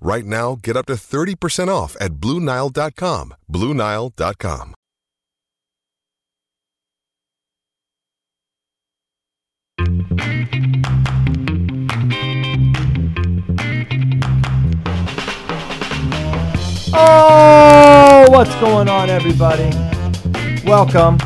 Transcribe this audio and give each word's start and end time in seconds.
Right 0.00 0.24
now, 0.24 0.56
get 0.62 0.76
up 0.76 0.86
to 0.86 0.94
30% 0.94 1.68
off 1.68 1.94
at 2.00 2.12
BlueNile.com. 2.14 3.34
BlueNile.com. 3.50 4.74
Oh, 16.92 18.26
what's 18.30 18.54
going 18.56 18.88
on, 18.88 19.10
everybody? 19.10 19.70
Welcome 20.66 21.18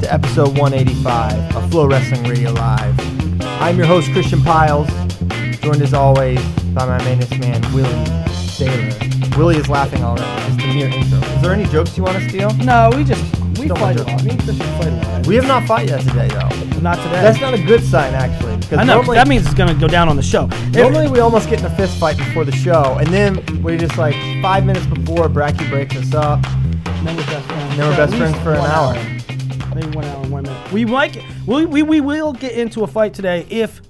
to 0.00 0.12
episode 0.12 0.56
185 0.58 1.56
of 1.56 1.70
FloWrestling 1.70 2.28
Radio 2.28 2.52
Live. 2.52 3.19
I'm 3.60 3.76
your 3.76 3.86
host, 3.86 4.10
Christian 4.12 4.42
Pyles, 4.42 4.88
joined 5.60 5.82
as 5.82 5.94
always 5.94 6.40
by 6.74 6.86
my 6.86 6.98
mainest 7.04 7.38
man, 7.38 7.60
Willie 7.72 7.88
Saylor. 8.32 9.36
Willie 9.36 9.56
is 9.56 9.68
laughing 9.68 10.02
already. 10.02 10.24
It's 10.52 10.56
the 10.56 10.72
mere 10.74 10.88
intro. 10.88 11.18
Is 11.18 11.42
there 11.42 11.52
any 11.52 11.64
jokes 11.66 11.96
you 11.96 12.02
want 12.02 12.18
to 12.18 12.28
steal? 12.28 12.52
No, 12.56 12.90
we 12.96 13.04
just 13.04 13.22
we 13.58 13.68
Don't 13.68 13.78
fight 13.78 13.96
a 14.00 14.02
lot. 14.04 14.24
Me 14.24 14.30
and 14.30 14.42
Christian 14.42 14.66
fight 14.78 14.86
a 14.88 14.90
lot. 15.18 15.26
We 15.26 15.34
have 15.36 15.46
not 15.46 15.64
fought 15.66 15.86
yet 15.86 16.00
today, 16.00 16.28
though. 16.28 16.48
not 16.80 16.96
today. 16.96 17.20
That's 17.22 17.40
not 17.40 17.52
a 17.54 17.62
good 17.62 17.82
sign, 17.84 18.14
actually. 18.14 18.56
Because 18.56 18.78
I 18.78 18.84
know. 18.84 18.94
'cause 18.94 19.06
Normally, 19.06 19.16
that 19.16 19.28
means 19.28 19.44
it's 19.44 19.54
gonna 19.54 19.74
go 19.74 19.86
down 19.88 20.08
on 20.08 20.16
the 20.16 20.22
show. 20.22 20.48
Normally 20.72 21.08
we 21.08 21.20
almost 21.20 21.48
get 21.50 21.60
in 21.60 21.66
a 21.66 21.70
fist 21.76 21.98
fight 21.98 22.16
before 22.16 22.44
the 22.46 22.52
show, 22.52 22.96
and 22.98 23.08
then 23.08 23.44
we 23.62 23.76
just 23.76 23.98
like 23.98 24.14
five 24.42 24.64
minutes 24.64 24.86
before 24.86 25.28
Bracky 25.28 25.68
breaks 25.68 25.94
us 25.96 26.14
up. 26.14 26.44
And 26.86 27.06
then 27.06 27.16
we're 27.16 27.26
best 27.26 27.46
friends. 27.46 27.76
Then 27.76 27.88
we're 27.90 27.96
best 27.96 28.14
friends 28.16 28.36
for 28.38 28.54
an 28.54 28.60
hour. 28.60 28.96
Maybe 29.74 29.88
one 29.96 30.04
hour 30.04 30.22
and 30.22 30.32
one 30.32 30.42
minute. 30.44 30.72
We 30.72 30.84
might. 30.84 31.12
get- 31.12 31.24
We, 31.46 31.64
we 31.66 31.82
we 31.82 32.00
will 32.00 32.32
get 32.32 32.52
into 32.52 32.82
a 32.82 32.86
fight 32.86 33.14
today 33.14 33.46
if 33.48 33.80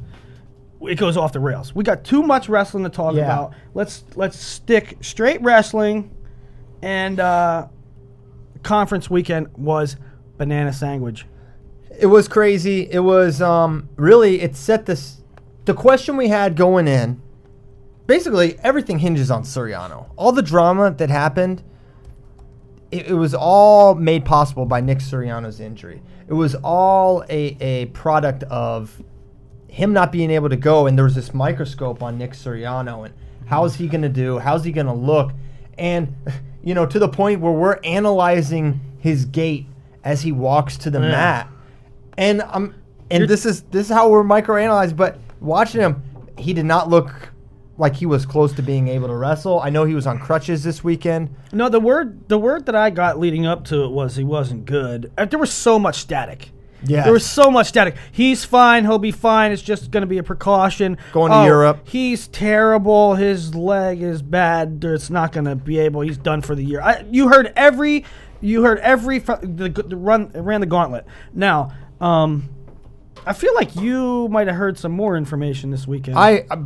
it 0.83 0.97
goes 0.97 1.17
off 1.17 1.33
the 1.33 1.41
rails. 1.41 1.75
We 1.75 1.85
got 1.85 2.05
too 2.05 2.23
much 2.23 2.49
wrestling 2.49 2.85
to 2.85 2.91
talk 2.91 3.15
Yeah. 3.15 3.25
about. 3.25 3.55
Let's 3.75 4.05
let's 4.15 4.39
stick 4.39 4.99
straight 5.01 5.41
wrestling, 5.43 6.11
and 6.83 7.19
uh, 7.19 7.69
conference 8.63 9.09
weekend 9.09 9.49
was 9.57 9.97
banana 10.37 10.73
sandwich. 10.73 11.27
It 11.99 12.07
was 12.07 12.29
crazy. 12.29 12.89
It 12.91 13.01
was 13.01 13.41
um, 13.43 13.89
really 13.97 14.41
it 14.43 14.57
set 14.57 14.87
this 14.87 15.23
the 15.65 15.75
question 15.75 16.17
we 16.17 16.29
had 16.29 16.57
going 16.57 16.89
in. 16.89 17.21
Basically, 18.07 18.59
everything 18.61 18.99
hinges 18.99 19.31
on 19.31 19.45
Suriano. 19.45 20.11
All 20.17 20.33
the 20.33 20.43
drama 20.43 20.91
that 20.93 21.11
happened, 21.11 21.63
it, 22.91 23.09
it 23.09 23.15
was 23.15 23.35
all 23.35 23.95
made 23.95 24.25
possible 24.25 24.67
by 24.67 24.81
Nick 24.81 24.99
Suriano's 24.99 25.61
injury. 25.61 26.03
It 26.29 26.35
was 26.35 26.55
all 26.57 27.25
a, 27.29 27.57
a 27.61 27.87
product 27.87 28.43
of 28.45 29.03
him 29.69 29.93
not 29.93 30.11
being 30.13 30.31
able 30.31 30.49
to 30.49 30.57
go, 30.57 30.87
and 30.87 30.97
there 30.99 31.05
was 31.05 31.15
this 31.15 31.33
microscope 31.35 32.03
on 32.03 32.19
Nick 32.19 32.33
Suriano, 32.33 33.05
and 33.05 33.15
how's 33.47 33.77
he 33.77 33.87
going 33.89 34.03
to 34.03 34.09
do? 34.09 34.39
How's 34.39 34.65
he 34.65 34.73
going 34.73 34.87
to 34.87 34.93
look? 34.93 35.33
And 35.79 36.15
you 36.65 36.75
know, 36.75 36.87
to 36.87 36.99
the 36.99 37.09
point 37.09 37.41
where 37.41 37.53
we're 37.53 37.79
analyzing 37.85 38.81
his 38.99 39.25
gait 39.25 39.67
as 40.05 40.23
he 40.23 40.33
walks 40.33 40.77
to 40.79 40.91
the 40.91 41.01
Yeah. 41.01 41.11
mat, 41.11 41.49
and 42.19 42.43
um, 42.43 42.75
and 43.11 43.29
this 43.29 43.47
is 43.47 43.63
this 43.71 43.89
is 43.89 43.93
how 43.93 44.09
we're 44.09 44.25
microanalyzed. 44.25 44.97
But 44.97 45.19
watching 45.41 45.81
him, 45.81 46.03
he 46.37 46.53
did 46.53 46.67
not 46.67 46.89
look 46.89 47.30
like 47.81 47.97
he 47.97 48.05
was 48.07 48.27
close 48.27 48.53
to 48.53 48.63
being 48.63 48.89
able 48.89 49.09
to 49.09 49.15
wrestle. 49.15 49.59
I 49.61 49.71
know 49.71 49.85
he 49.85 49.95
was 49.95 50.07
on 50.07 50.19
crutches 50.19 50.63
this 50.63 50.85
weekend. 50.85 51.35
No, 51.53 51.69
the 51.69 51.81
word 51.81 52.29
the 52.29 52.39
word 52.39 52.67
that 52.67 52.77
I 52.77 52.91
got 52.91 53.19
leading 53.19 53.47
up 53.47 53.65
to 53.67 53.85
it 53.85 53.89
was 53.91 54.17
he 54.17 54.23
wasn't 54.25 54.67
good. 54.67 55.11
Uh, 55.17 55.25
There 55.25 55.39
was 55.39 55.53
so 55.53 55.79
much 55.79 55.97
static. 55.97 56.51
Yeah, 56.83 57.03
There 57.05 57.13
was 57.13 57.27
so 57.27 57.51
much 57.51 57.67
static. 57.69 57.95
He's 58.11 58.45
fine. 58.45 58.85
He'll 58.85 58.99
be 58.99 59.11
fine. 59.13 59.53
It's 59.53 59.61
just 59.61 59.91
going 59.91 60.01
to 60.01 60.07
be 60.07 60.17
a 60.19 60.23
precaution. 60.23 60.97
Going 61.13 61.31
to 61.31 61.39
Oh, 61.39 61.45
Europe. 61.45 61.87
He's 61.87 62.27
terrible. 62.29 63.17
His 63.17 63.55
leg 63.55 64.01
is 64.01 64.23
bad. 64.23 64.83
It's 64.83 65.11
not 65.11 65.33
going 65.33 65.45
to 65.45 65.57
be 65.57 65.79
able. 65.79 66.01
He's 66.03 66.17
done 66.17 66.41
for 66.41 66.55
the 66.55 66.65
year. 66.65 66.81
I, 66.81 67.05
you 67.11 67.29
heard 67.29 67.53
every. 67.57 68.05
You 68.41 68.63
heard 68.63 68.79
every 68.79 69.19
the, 69.19 69.69
the 69.87 69.97
run 69.97 70.31
ran 70.35 70.61
the 70.63 70.67
gauntlet. 70.67 71.05
Now, 71.35 71.71
um, 72.01 72.49
I 73.27 73.35
feel 73.35 73.55
like 73.55 73.77
you 73.77 74.29
might 74.29 74.47
have 74.47 74.57
heard 74.57 74.79
some 74.79 74.93
more 74.93 75.17
information 75.19 75.71
this 75.71 75.87
weekend. 75.87 76.19
I, 76.19 76.47
I 76.51 76.57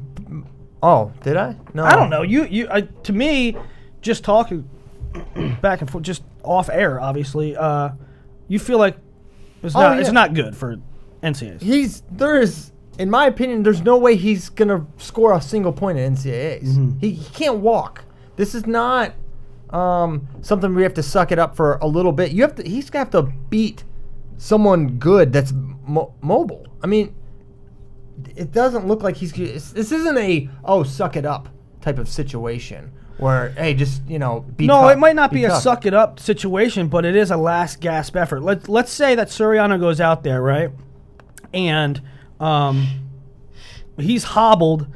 oh, 0.84 1.12
did 1.22 1.36
I? 1.36 1.56
No, 1.72 1.82
I 1.84 1.96
don't 1.96 2.10
know. 2.10 2.22
You 2.22 2.44
you 2.44 2.68
I, 2.70 2.82
to 2.82 3.12
me, 3.12 3.56
just 4.02 4.22
talking 4.24 4.68
back 5.62 5.80
and 5.80 5.90
forth, 5.90 6.04
just 6.04 6.22
off 6.42 6.68
air, 6.70 7.00
obviously. 7.00 7.56
Uh, 7.56 7.90
you 8.48 8.58
feel 8.58 8.78
like 8.78 8.96
it's 9.62 9.74
Oh, 9.74 9.80
not 9.80 9.94
yeah. 9.94 10.00
it's 10.00 10.12
not 10.12 10.34
good 10.34 10.56
for 10.56 10.76
NCAAs. 11.22 11.62
He's 11.62 12.02
there 12.10 12.36
is, 12.40 12.70
in 12.98 13.10
my 13.10 13.26
opinion, 13.26 13.62
there's 13.62 13.82
no 13.82 13.96
way 13.96 14.14
he's 14.16 14.48
gonna 14.50 14.86
score 14.98 15.32
a 15.32 15.40
single 15.40 15.72
point 15.72 15.98
at 15.98 16.12
NCAA's. 16.12 16.76
Mm-hmm. 16.78 16.98
He, 16.98 17.10
he 17.12 17.34
can't 17.34 17.58
walk. 17.58 18.04
This 18.36 18.54
is 18.54 18.66
not 18.66 19.14
um, 19.70 20.28
something 20.42 20.74
we 20.74 20.82
have 20.82 20.94
to 20.94 21.02
suck 21.02 21.32
it 21.32 21.38
up 21.38 21.56
for 21.56 21.76
a 21.76 21.86
little 21.86 22.12
bit. 22.12 22.32
You 22.32 22.42
have 22.42 22.54
to. 22.56 22.68
He's 22.68 22.90
gonna 22.90 23.04
have 23.06 23.12
to 23.12 23.22
beat 23.48 23.84
someone 24.36 24.98
good 24.98 25.32
that's 25.32 25.52
mo- 25.86 26.12
mobile. 26.20 26.66
I 26.82 26.86
mean, 26.86 27.14
it 28.36 28.52
doesn't 28.52 28.86
look 28.86 29.02
like 29.02 29.16
he's. 29.16 29.32
This 29.32 29.92
isn't 29.92 30.18
a 30.18 30.48
oh 30.64 30.82
suck 30.82 31.16
it 31.16 31.24
up 31.26 31.48
type 31.80 31.98
of 31.98 32.08
situation 32.08 32.90
where 33.18 33.50
hey 33.50 33.74
just 33.74 34.04
you 34.08 34.18
know 34.18 34.40
be 34.56 34.66
no, 34.66 34.82
tough, 34.82 34.92
it 34.92 34.98
might 34.98 35.14
not 35.14 35.30
be, 35.30 35.44
a 35.44 35.48
tough. 35.48 35.62
suck 35.62 35.86
it 35.86 35.94
up 35.94 36.18
situation, 36.18 36.88
but 36.88 37.04
it 37.04 37.14
is 37.14 37.30
a 37.30 37.36
last 37.36 37.80
gasp 37.80 38.16
effort. 38.16 38.42
Let 38.42 38.68
let's 38.68 38.90
say 38.92 39.14
that 39.14 39.28
Suriano 39.28 39.78
goes 39.78 40.00
out 40.00 40.22
there, 40.24 40.42
right, 40.42 40.70
and 41.52 42.00
um, 42.40 42.86
he's 43.98 44.24
hobbled, 44.24 44.86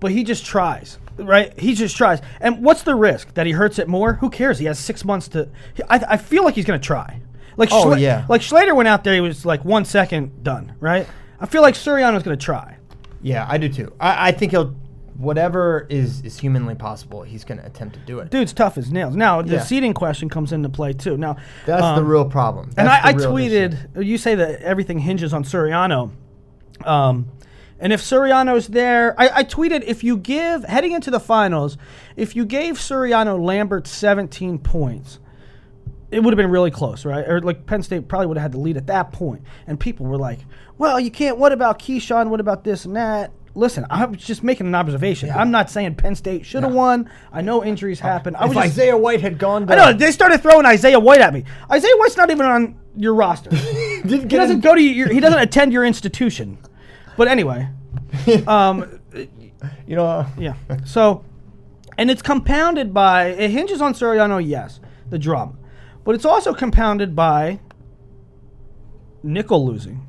but 0.00 0.10
he 0.10 0.24
just 0.24 0.44
tries. 0.44 0.98
Right, 1.20 1.58
he 1.58 1.74
just 1.74 1.96
tries, 1.96 2.20
and 2.40 2.62
what's 2.62 2.84
the 2.84 2.94
risk 2.94 3.34
that 3.34 3.44
he 3.44 3.50
hurts 3.52 3.80
it 3.80 3.88
more? 3.88 4.14
Who 4.14 4.30
cares? 4.30 4.60
He 4.60 4.66
has 4.66 4.78
six 4.78 5.04
months 5.04 5.26
to. 5.28 5.48
I, 5.90 6.04
I 6.10 6.16
feel 6.16 6.44
like 6.44 6.54
he's 6.54 6.64
gonna 6.64 6.78
try. 6.78 7.20
Like 7.56 7.70
Oh, 7.72 7.86
Schla- 7.86 8.00
yeah. 8.00 8.24
like 8.28 8.40
Schlater 8.40 8.74
went 8.74 8.88
out 8.88 9.02
there, 9.02 9.14
he 9.14 9.20
was 9.20 9.44
like 9.44 9.64
one 9.64 9.84
second 9.84 10.44
done. 10.44 10.74
Right, 10.78 11.08
I 11.40 11.46
feel 11.46 11.60
like 11.62 11.74
Suriano's 11.74 12.22
gonna 12.22 12.36
try. 12.36 12.77
Yeah, 13.22 13.46
I 13.48 13.58
do 13.58 13.68
too. 13.68 13.92
I, 14.00 14.28
I 14.28 14.32
think 14.32 14.52
he'll 14.52 14.74
whatever 15.16 15.84
is 15.90 16.22
is 16.22 16.38
humanly 16.38 16.76
possible, 16.76 17.22
he's 17.22 17.44
gonna 17.44 17.62
attempt 17.64 17.94
to 17.96 18.00
do 18.02 18.20
it. 18.20 18.30
Dude's 18.30 18.52
tough 18.52 18.78
as 18.78 18.92
nails. 18.92 19.16
Now 19.16 19.42
the 19.42 19.54
Yeah. 19.54 19.60
seating 19.62 19.92
question 19.94 20.28
comes 20.28 20.52
into 20.52 20.68
play 20.68 20.92
too. 20.92 21.16
Now 21.16 21.36
That's 21.66 21.82
the 21.82 21.86
um, 22.02 22.06
real 22.06 22.24
problem. 22.24 22.66
And 22.76 22.86
That's 22.86 23.04
I, 23.04 23.08
I 23.08 23.12
the 23.12 23.18
real 23.28 23.36
issue. 23.38 23.76
tweeted, 23.96 24.04
you 24.06 24.18
say 24.18 24.36
that 24.36 24.62
everything 24.62 25.00
hinges 25.00 25.34
on 25.34 25.42
Suriano. 25.42 26.12
Um, 26.84 27.26
and 27.80 27.92
if 27.92 28.00
Suriano's 28.00 28.68
there, 28.68 29.14
I, 29.20 29.38
I 29.40 29.44
tweeted 29.44 29.82
if 29.84 30.02
you 30.04 30.16
give, 30.16 30.64
heading 30.64 30.92
into 30.92 31.10
the 31.10 31.20
finals, 31.20 31.76
if 32.16 32.34
you 32.36 32.44
gave 32.44 32.76
Suriano 32.76 33.40
Lambert 33.40 33.86
17 33.88 34.58
points, 34.58 35.18
it 36.10 36.20
would 36.20 36.32
have 36.32 36.38
been 36.38 36.50
really 36.50 36.70
close, 36.70 37.04
right? 37.04 37.26
Or 37.28 37.40
like 37.40 37.66
Penn 37.66 37.82
State 37.82 38.08
probably 38.08 38.26
would 38.26 38.36
have 38.36 38.42
had 38.42 38.52
the 38.52 38.58
lead 38.58 38.76
at 38.76 38.86
that 38.86 39.12
point. 39.12 39.42
And 39.66 39.78
people 39.78 40.06
were 40.06 40.16
like, 40.16 40.40
well, 40.78 40.98
you 40.98 41.10
can't, 41.10 41.38
what 41.38 41.52
about 41.52 41.78
Keyshawn? 41.78 42.28
What 42.30 42.40
about 42.40 42.64
this 42.64 42.84
and 42.84 42.96
that? 42.96 43.32
Listen, 43.54 43.86
I 43.90 44.04
was 44.04 44.18
just 44.18 44.44
making 44.44 44.68
an 44.68 44.74
observation. 44.74 45.30
I'm 45.30 45.50
not 45.50 45.68
saying 45.68 45.96
Penn 45.96 46.14
State 46.14 46.46
should 46.46 46.62
have 46.62 46.72
won. 46.72 47.10
I 47.32 47.40
know 47.40 47.64
injuries 47.64 47.98
happen. 47.98 48.36
I 48.36 48.44
If 48.44 48.50
was 48.50 48.56
just, 48.56 48.66
Isaiah 48.78 48.96
White 48.96 49.20
had 49.20 49.38
gone 49.38 49.66
to 49.66 49.72
I 49.72 49.76
know 49.76 49.92
they 49.92 50.12
started 50.12 50.42
throwing 50.42 50.64
Isaiah 50.64 51.00
White 51.00 51.20
at 51.20 51.34
me. 51.34 51.44
Isaiah 51.68 51.96
White's 51.96 52.16
not 52.16 52.30
even 52.30 52.46
on 52.46 52.78
your 52.94 53.14
roster. 53.14 53.54
he 53.56 54.18
doesn't 54.26 54.60
go 54.60 54.74
to 54.76 54.80
your. 54.80 55.08
He 55.08 55.18
doesn't 55.18 55.40
attend 55.40 55.72
your 55.72 55.84
institution. 55.84 56.58
But 57.16 57.26
anyway, 57.26 57.68
um, 58.46 59.00
you 59.86 59.96
know 59.96 60.24
yeah. 60.38 60.54
So, 60.84 61.24
and 61.96 62.12
it's 62.12 62.22
compounded 62.22 62.94
by 62.94 63.26
it 63.26 63.50
hinges 63.50 63.80
on 63.80 63.92
Suriano, 63.92 64.46
yes, 64.46 64.78
the 65.10 65.18
drama, 65.18 65.54
but 66.08 66.14
it's 66.14 66.24
also 66.24 66.54
compounded 66.54 67.14
by 67.14 67.60
Nickal 69.22 69.62
losing, 69.62 70.06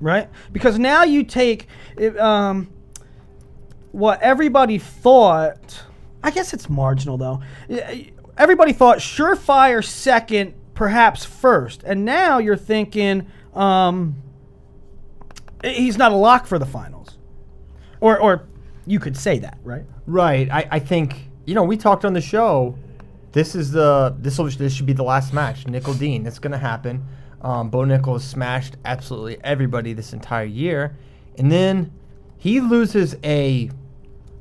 right? 0.00 0.28
Because 0.50 0.76
now 0.76 1.04
you 1.04 1.22
take 1.22 1.68
it, 1.96 2.18
um, 2.18 2.68
what 3.92 4.20
everybody 4.22 4.78
thought. 4.78 5.84
I 6.24 6.32
guess 6.32 6.52
it's 6.52 6.68
marginal 6.68 7.16
though. 7.16 7.40
Everybody 8.36 8.72
thought 8.72 8.98
surefire 8.98 9.84
second, 9.84 10.52
perhaps 10.74 11.24
first, 11.24 11.84
and 11.84 12.04
now 12.04 12.38
you're 12.38 12.56
thinking 12.56 13.28
um, 13.54 14.16
he's 15.62 15.96
not 15.96 16.10
a 16.10 16.16
lock 16.16 16.44
for 16.44 16.58
the 16.58 16.66
finals, 16.66 17.18
or 18.00 18.18
or 18.18 18.48
you 18.84 18.98
could 18.98 19.16
say 19.16 19.38
that, 19.38 19.58
right? 19.62 19.84
Right. 20.08 20.50
I, 20.50 20.66
I 20.72 20.78
think 20.80 21.28
you 21.44 21.54
know 21.54 21.62
we 21.62 21.76
talked 21.76 22.04
on 22.04 22.14
the 22.14 22.20
show. 22.20 22.76
This 23.32 23.54
is 23.54 23.70
the 23.72 24.14
this 24.18 24.38
will 24.38 24.46
this 24.50 24.72
should 24.74 24.86
be 24.86 24.92
the 24.92 25.02
last 25.02 25.32
match. 25.32 25.64
Nickal 25.64 25.98
Dean. 25.98 26.26
It's 26.26 26.38
gonna 26.38 26.58
happen. 26.58 27.04
Um, 27.40 27.70
Bo 27.70 27.78
Nickal 27.80 28.12
has 28.14 28.24
smashed 28.24 28.76
absolutely 28.84 29.38
everybody 29.42 29.92
this 29.94 30.12
entire 30.12 30.44
year, 30.44 30.96
and 31.38 31.50
then 31.50 31.92
he 32.36 32.60
loses 32.60 33.16
a 33.24 33.70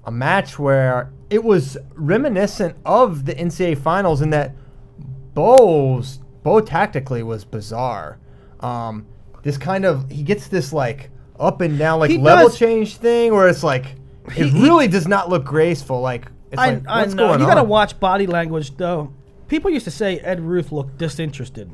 a 0.06 0.12
match 0.12 0.60
where 0.60 1.12
it 1.30 1.44
was 1.44 1.78
reminiscent 1.96 2.76
of 2.86 3.26
the 3.26 3.34
NCAA 3.34 3.78
finals 3.78 4.22
in 4.22 4.30
that 4.32 4.54
Bo's 5.34 6.20
Bo 6.44 6.60
tactically 6.60 7.24
was 7.24 7.46
bizarre. 7.46 8.18
Um, 8.60 9.06
this 9.44 9.58
kind 9.58 9.86
of 9.86 10.10
he 10.10 10.24
gets 10.24 10.48
this 10.48 10.74
like 10.74 11.10
up 11.40 11.62
and 11.62 11.78
down 11.80 12.00
like 12.00 12.12
He 12.12 12.18
level 12.18 12.50
does- 12.50 12.58
change 12.58 12.98
thing 12.98 13.34
where 13.34 13.48
it's 13.48 13.64
like 13.64 13.86
it 14.28 14.48
he- 14.48 14.62
really 14.62 14.88
does 14.88 15.08
not 15.08 15.30
look 15.30 15.46
graceful. 15.46 16.02
Like 16.02 16.28
it's 16.52 16.60
I, 16.62 16.72
like 16.74 16.88
I 16.88 17.02
what's 17.02 17.14
know. 17.14 17.28
going 17.28 17.40
You 17.40 17.46
on? 17.46 17.52
got 17.52 17.62
to 17.62 17.64
watch 17.68 18.00
body 18.00 18.28
language, 18.28 18.76
though. 18.78 19.12
People 19.48 19.72
used 19.72 19.86
to 19.86 19.92
say 19.92 20.20
Ed 20.20 20.40
Ruth 20.40 20.72
looked 20.72 20.98
disinterested. 20.98 21.70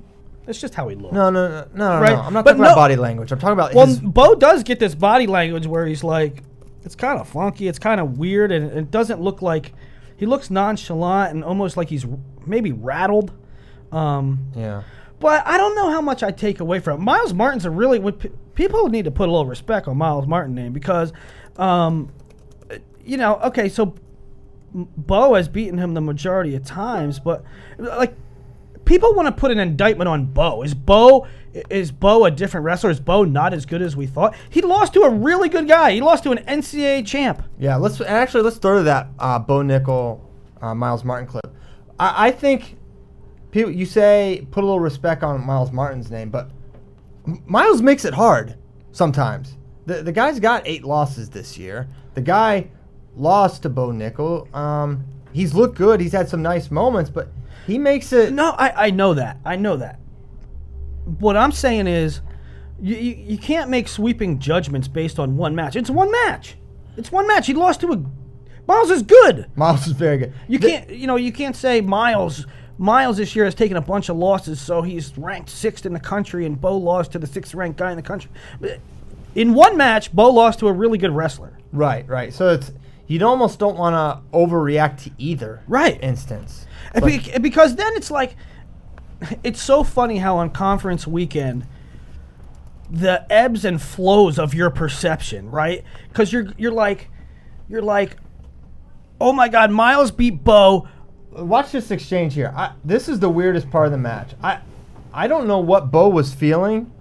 That's 0.45 0.59
just 0.61 0.75
how 0.75 0.87
he 0.87 0.95
looked. 0.95 1.13
No, 1.13 1.29
no, 1.29 1.47
no, 1.47 1.67
no, 1.73 1.95
no, 1.95 2.01
Right, 2.01 2.13
no. 2.15 2.21
I'm 2.21 2.33
not 2.33 2.45
but 2.45 2.51
talking 2.51 2.63
about 2.63 2.75
body 2.75 2.95
language. 2.95 3.31
I'm 3.31 3.39
talking 3.39 3.53
about 3.53 3.73
Well, 3.73 3.85
his. 3.87 3.99
Bo 3.99 4.33
does 4.35 4.63
get 4.63 4.79
this 4.79 4.95
body 4.95 5.27
language 5.27 5.67
where 5.67 5.85
he's 5.85 6.03
like, 6.03 6.41
it's 6.83 6.95
kind 6.95 7.19
of 7.19 7.27
funky, 7.27 7.67
it's 7.67 7.79
kind 7.79 7.99
of 7.99 8.17
weird, 8.17 8.51
and 8.53 8.71
it 8.71 8.89
doesn't 8.89 9.19
look 9.21 9.41
like 9.41 9.73
he 10.15 10.25
looks 10.25 10.49
nonchalant 10.49 11.33
and 11.33 11.43
almost 11.43 11.75
like 11.75 11.89
he's 11.89 12.05
maybe 12.45 12.71
rattled. 12.71 13.33
Um, 13.91 14.39
Yeah. 14.55 14.83
but 15.19 15.45
I 15.45 15.57
don't 15.57 15.75
know 15.75 15.89
how 15.91 15.99
much 16.01 16.23
I 16.23 16.31
take 16.31 16.59
away 16.61 16.79
from 16.79 17.01
it. 17.01 17.03
Myles 17.03 17.33
Martin's 17.33 17.65
a 17.65 17.69
really 17.69 17.99
people 18.55 18.87
need 18.89 19.03
to 19.05 19.11
put 19.11 19.27
a 19.27 19.31
little 19.31 19.45
respect 19.45 19.87
on 19.89 19.97
Myles 19.97 20.27
Martin 20.27 20.55
name 20.55 20.71
because, 20.73 21.11
um, 21.57 22.09
you 23.03 23.17
know, 23.17 23.35
okay, 23.43 23.67
so 23.69 23.95
Bo 24.73 25.33
has 25.35 25.47
beaten 25.47 25.77
him 25.77 25.93
the 25.93 26.01
majority 26.01 26.55
of 26.55 26.65
times, 26.65 27.19
but 27.19 27.43
like 27.77 28.15
people 28.87 29.13
want 29.13 29.27
to 29.27 29.31
put 29.31 29.51
an 29.51 29.59
indictment 29.59 30.07
on 30.07 30.25
Bo. 30.25 30.63
Is 30.63 30.73
Bo 30.73 31.27
is 31.69 31.91
Bo 31.91 32.25
a 32.25 32.31
different 32.31 32.65
wrestler? 32.65 32.89
Is 32.89 32.99
Bo 32.99 33.23
not 33.23 33.53
as 33.53 33.65
good 33.65 33.81
as 33.81 33.95
we 33.95 34.07
thought? 34.07 34.35
He 34.49 34.61
lost 34.61 34.93
to 34.93 35.01
a 35.01 35.09
really 35.09 35.49
good 35.49 35.67
guy. 35.67 35.91
He 35.91 36.01
lost 36.01 36.23
to 36.23 36.31
an 36.31 36.39
NCAA 36.45 37.05
champ. 37.05 37.43
Yeah, 37.59 37.75
let's 37.75 38.01
actually 38.01 38.43
let's 38.43 38.57
throw 38.57 38.77
to 38.77 38.83
that 38.83 39.07
uh, 39.19 39.39
Bo 39.39 39.61
Nickal, 39.61 40.21
uh, 40.61 40.73
Myles 40.73 41.03
Martin 41.03 41.27
clip. 41.27 41.47
I, 41.99 42.27
I 42.27 42.31
think 42.31 42.77
people 43.51 43.71
you 43.71 43.85
say 43.85 44.47
put 44.51 44.63
a 44.63 44.65
little 44.65 44.79
respect 44.79 45.23
on 45.23 45.45
Myles 45.45 45.71
Martin's 45.71 46.09
name, 46.09 46.29
but 46.29 46.49
Myles 47.45 47.81
makes 47.81 48.05
it 48.05 48.13
hard 48.13 48.57
sometimes. 48.91 49.57
The 49.85 50.03
the 50.03 50.11
guy's 50.11 50.39
got 50.39 50.63
eight 50.65 50.83
losses 50.83 51.29
this 51.29 51.57
year. 51.57 51.87
The 52.13 52.21
guy 52.21 52.69
lost 53.17 53.63
to 53.63 53.69
Bo 53.69 53.89
Nickal. 53.89 54.53
Um, 54.55 55.03
he's 55.33 55.53
looked 55.53 55.77
good. 55.77 55.99
He's 55.99 56.13
had 56.13 56.29
some 56.29 56.41
nice 56.41 56.71
moments, 56.71 57.09
but 57.09 57.29
he 57.65 57.77
makes 57.77 58.13
it. 58.13 58.31
No, 58.33 58.51
I, 58.51 58.87
I 58.87 58.89
know 58.91 59.13
that. 59.15 59.37
I 59.43 59.55
know 59.55 59.77
that. 59.77 59.99
What 61.19 61.35
I'm 61.37 61.51
saying 61.51 61.87
is, 61.87 62.21
you, 62.81 62.95
you, 62.95 63.15
you 63.31 63.37
can't 63.37 63.69
make 63.69 63.87
sweeping 63.87 64.39
judgments 64.39 64.87
based 64.87 65.19
on 65.19 65.37
one 65.37 65.55
match. 65.55 65.75
It's 65.75 65.89
one 65.89 66.11
match. 66.11 66.55
It's 66.95 67.11
one 67.11 67.27
match. 67.27 67.47
He 67.47 67.53
lost 67.53 67.81
to 67.81 67.91
a. 67.93 68.03
Myles 68.67 68.91
is 68.91 69.01
good. 69.01 69.49
Myles 69.55 69.87
is 69.87 69.93
very 69.93 70.17
good. 70.17 70.33
You 70.47 70.59
The- 70.59 70.69
can't, 70.69 70.89
you 70.89 71.07
know, 71.07 71.15
you 71.15 71.31
can't 71.31 71.55
say 71.55 71.79
Myles. 71.81 72.45
Myles 72.77 73.17
this 73.17 73.35
year 73.35 73.45
has 73.45 73.55
taken 73.55 73.75
a 73.77 73.81
bunch 73.81 74.09
of 74.09 74.17
losses, 74.17 74.59
so 74.61 74.81
he's 74.83 75.17
ranked 75.17 75.49
sixth 75.49 75.85
in 75.85 75.93
the 75.93 75.99
country, 75.99 76.45
and 76.45 76.59
Bo 76.59 76.77
lost 76.77 77.13
to 77.13 77.19
the 77.19 77.25
sixth 77.25 77.55
ranked 77.55 77.79
guy 77.79 77.89
in 77.91 77.95
the 77.97 78.03
country. 78.03 78.29
In 79.33 79.53
one 79.55 79.77
match, 79.77 80.13
Bo 80.13 80.29
lost 80.29 80.59
to 80.59 80.67
a 80.67 80.73
really 80.73 80.97
good 80.97 81.11
wrestler. 81.11 81.57
Right, 81.71 82.07
right. 82.07 82.31
So 82.33 82.49
it's 82.49 82.71
you 83.07 83.25
almost 83.25 83.57
don't 83.59 83.77
want 83.77 83.93
to 83.95 84.37
overreact 84.37 85.03
to 85.03 85.11
either 85.17 85.61
Right. 85.67 85.97
instance. 86.03 86.65
Be- 87.03 87.37
because 87.41 87.75
then 87.75 87.93
it's 87.95 88.11
like, 88.11 88.35
it's 89.43 89.61
so 89.61 89.83
funny 89.83 90.17
how 90.17 90.37
on 90.37 90.49
conference 90.49 91.07
weekend, 91.07 91.65
the 92.89 93.25
ebbs 93.31 93.65
and 93.65 93.81
flows 93.81 94.39
of 94.39 94.53
your 94.53 94.69
perception, 94.69 95.49
right? 95.51 95.83
Because 96.09 96.31
you're 96.31 96.47
you're 96.57 96.71
like, 96.71 97.09
you're 97.67 97.81
like, 97.81 98.15
oh 99.19 99.33
my 99.33 99.49
God, 99.49 99.71
Myles 99.71 100.11
beat 100.11 100.43
Bo. 100.43 100.87
Watch 101.31 101.71
this 101.71 101.91
exchange 101.91 102.33
here. 102.33 102.53
I, 102.55 102.73
this 102.85 103.09
is 103.09 103.19
the 103.19 103.29
weirdest 103.29 103.69
part 103.69 103.87
of 103.87 103.91
the 103.91 103.97
match. 103.97 104.31
I 104.41 104.59
I 105.13 105.27
don't 105.27 105.47
know 105.47 105.59
what 105.59 105.91
Bo 105.91 106.07
was 106.09 106.33
feeling 106.33 106.91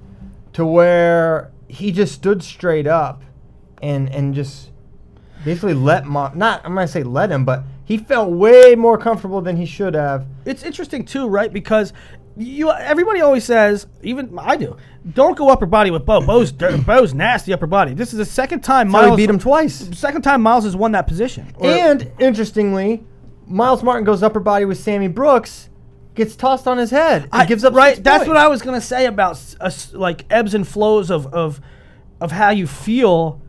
to 0.54 0.64
where 0.66 1.52
he 1.68 1.92
just 1.92 2.14
stood 2.14 2.42
straight 2.42 2.86
up 2.86 3.22
and 3.82 4.08
and 4.12 4.34
just 4.34 4.70
basically 5.46 5.74
let 5.74 6.06
not 6.06 6.36
I'm 6.36 6.74
gonna 6.74 6.88
say 6.88 7.04
let 7.04 7.30
him, 7.30 7.44
but 7.44 7.62
he 7.84 7.96
felt 7.96 8.30
way 8.30 8.74
more 8.74 8.98
comfortable 8.98 9.40
than 9.40 9.56
he 9.56 9.64
should 9.64 9.94
have. 9.94 10.26
It's 10.44 10.64
interesting 10.64 11.04
too, 11.04 11.28
right? 11.28 11.50
Because 11.50 11.92
you 12.36 12.70
everybody 12.72 13.20
always 13.20 13.44
says, 13.44 13.86
even 14.02 14.36
I 14.38 14.56
do, 14.56 14.76
don't 15.14 15.38
go 15.38 15.48
upper 15.48 15.64
body 15.64 15.92
with 15.92 16.04
Bo. 16.04 16.26
Bo's 16.26 16.52
Bo's 16.86 17.14
nasty 17.14 17.52
upper 17.52 17.68
body. 17.68 17.94
This 17.94 18.12
is 18.12 18.18
the 18.18 18.24
second 18.24 18.62
time 18.62 18.88
Myles 18.88 19.16
beat 19.16 19.30
him 19.30 19.38
twice. 19.38 19.88
Second 19.96 20.22
time 20.22 20.42
Myles 20.42 20.64
has 20.64 20.74
won 20.74 20.92
that 20.92 21.06
position. 21.06 21.54
And 21.62 22.10
interestingly, 22.18 23.04
Myles 23.46 23.84
Martin 23.84 24.04
goes 24.04 24.24
upper 24.24 24.40
body 24.40 24.64
with 24.64 24.78
Sammy 24.78 25.08
Brooks, 25.08 25.70
gets 26.16 26.34
tossed 26.34 26.66
on 26.66 26.76
his 26.76 26.90
head, 26.90 27.28
I, 27.30 27.46
gives 27.46 27.64
up 27.64 27.72
right. 27.72 28.02
That's 28.02 28.24
points. 28.24 28.28
what 28.28 28.36
I 28.36 28.48
was 28.48 28.62
gonna 28.62 28.80
say 28.80 29.06
about 29.06 29.54
us, 29.60 29.94
like 29.94 30.24
ebbs 30.28 30.54
and 30.54 30.66
flows 30.66 31.08
of 31.08 31.32
of 31.32 31.60
of 32.20 32.32
how 32.32 32.50
you 32.50 32.66
feel. 32.66 33.40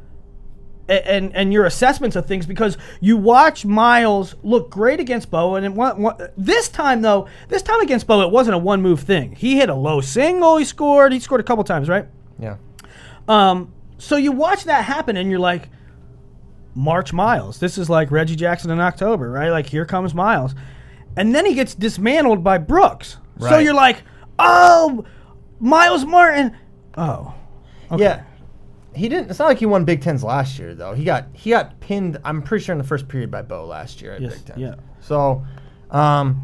And 0.89 1.35
and 1.35 1.51
your 1.51 1.65
assessments 1.65 2.15
of 2.15 2.25
things 2.27 2.45
because 2.45 2.77
you 3.01 3.17
watch 3.17 3.65
Myles 3.65 4.35
look 4.41 4.69
great 4.69 5.01
against 5.01 5.29
Bo 5.29 5.55
and 5.55 5.65
it, 5.65 5.73
wa- 5.73 5.95
wa- 5.97 6.17
this 6.37 6.69
time 6.69 7.01
though 7.01 7.27
this 7.49 7.61
time 7.61 7.81
against 7.81 8.07
Bo 8.07 8.21
it 8.21 8.31
wasn't 8.31 8.55
a 8.55 8.57
one 8.57 8.81
move 8.81 9.01
thing 9.01 9.33
he 9.33 9.57
hit 9.57 9.67
a 9.67 9.73
low 9.75 9.99
single 9.99 10.55
he 10.55 10.63
scored 10.63 11.11
he 11.11 11.19
scored 11.19 11.41
a 11.41 11.43
couple 11.43 11.63
times 11.65 11.89
right 11.89 12.05
Yeah. 12.39 12.55
um, 13.27 13.73
so 13.97 14.15
you 14.15 14.31
watch 14.31 14.63
that 14.63 14.85
happen 14.85 15.17
and 15.17 15.29
you're 15.29 15.39
like, 15.39 15.69
March 16.73 17.11
Myles. 17.11 17.59
This 17.59 17.77
is 17.77 17.89
like 17.89 18.11
Reggie 18.11 18.35
Jackson 18.35 18.69
in 18.71 18.79
October, 18.79 19.29
right? 19.31 19.49
Like 19.49 19.65
here 19.65 19.85
comes 19.85 20.13
Myles. 20.13 20.53
And 21.15 21.33
then 21.33 21.45
he 21.45 21.53
gets 21.55 21.73
dismantled 21.73 22.43
by 22.43 22.59
Brooks. 22.59 23.17
So 23.39 23.57
you're 23.57 23.73
like, 23.73 24.03
oh, 24.39 25.03
Myles 25.59 26.05
Martin. 26.05 26.55
Oh. 26.95 27.33
Okay. 27.91 28.03
Yeah. 28.03 28.23
He 28.97 29.07
didn't. 29.09 29.29
It's 29.29 29.39
not 29.39 29.47
like 29.47 29.59
he 29.59 29.65
won 29.65 29.85
Big 29.85 30.01
Tens 30.01 30.23
last 30.23 30.57
year, 30.59 30.73
though. 30.75 30.93
He 30.93 31.03
got 31.03 31.27
he 31.33 31.49
got 31.51 31.79
pinned. 31.79 32.19
I'm 32.25 32.41
pretty 32.41 32.63
sure 32.65 32.73
in 32.73 32.79
the 32.79 32.83
first 32.87 33.07
period 33.07 33.31
by 33.31 33.41
Bo 33.41 33.65
last 33.65 34.01
year 34.01 34.13
at 34.13 34.21
Yes, 34.21 34.33
Big 34.35 34.45
Ten. 34.45 34.59
yeah. 34.59 34.75
So, 34.99 35.45
um, 35.91 36.41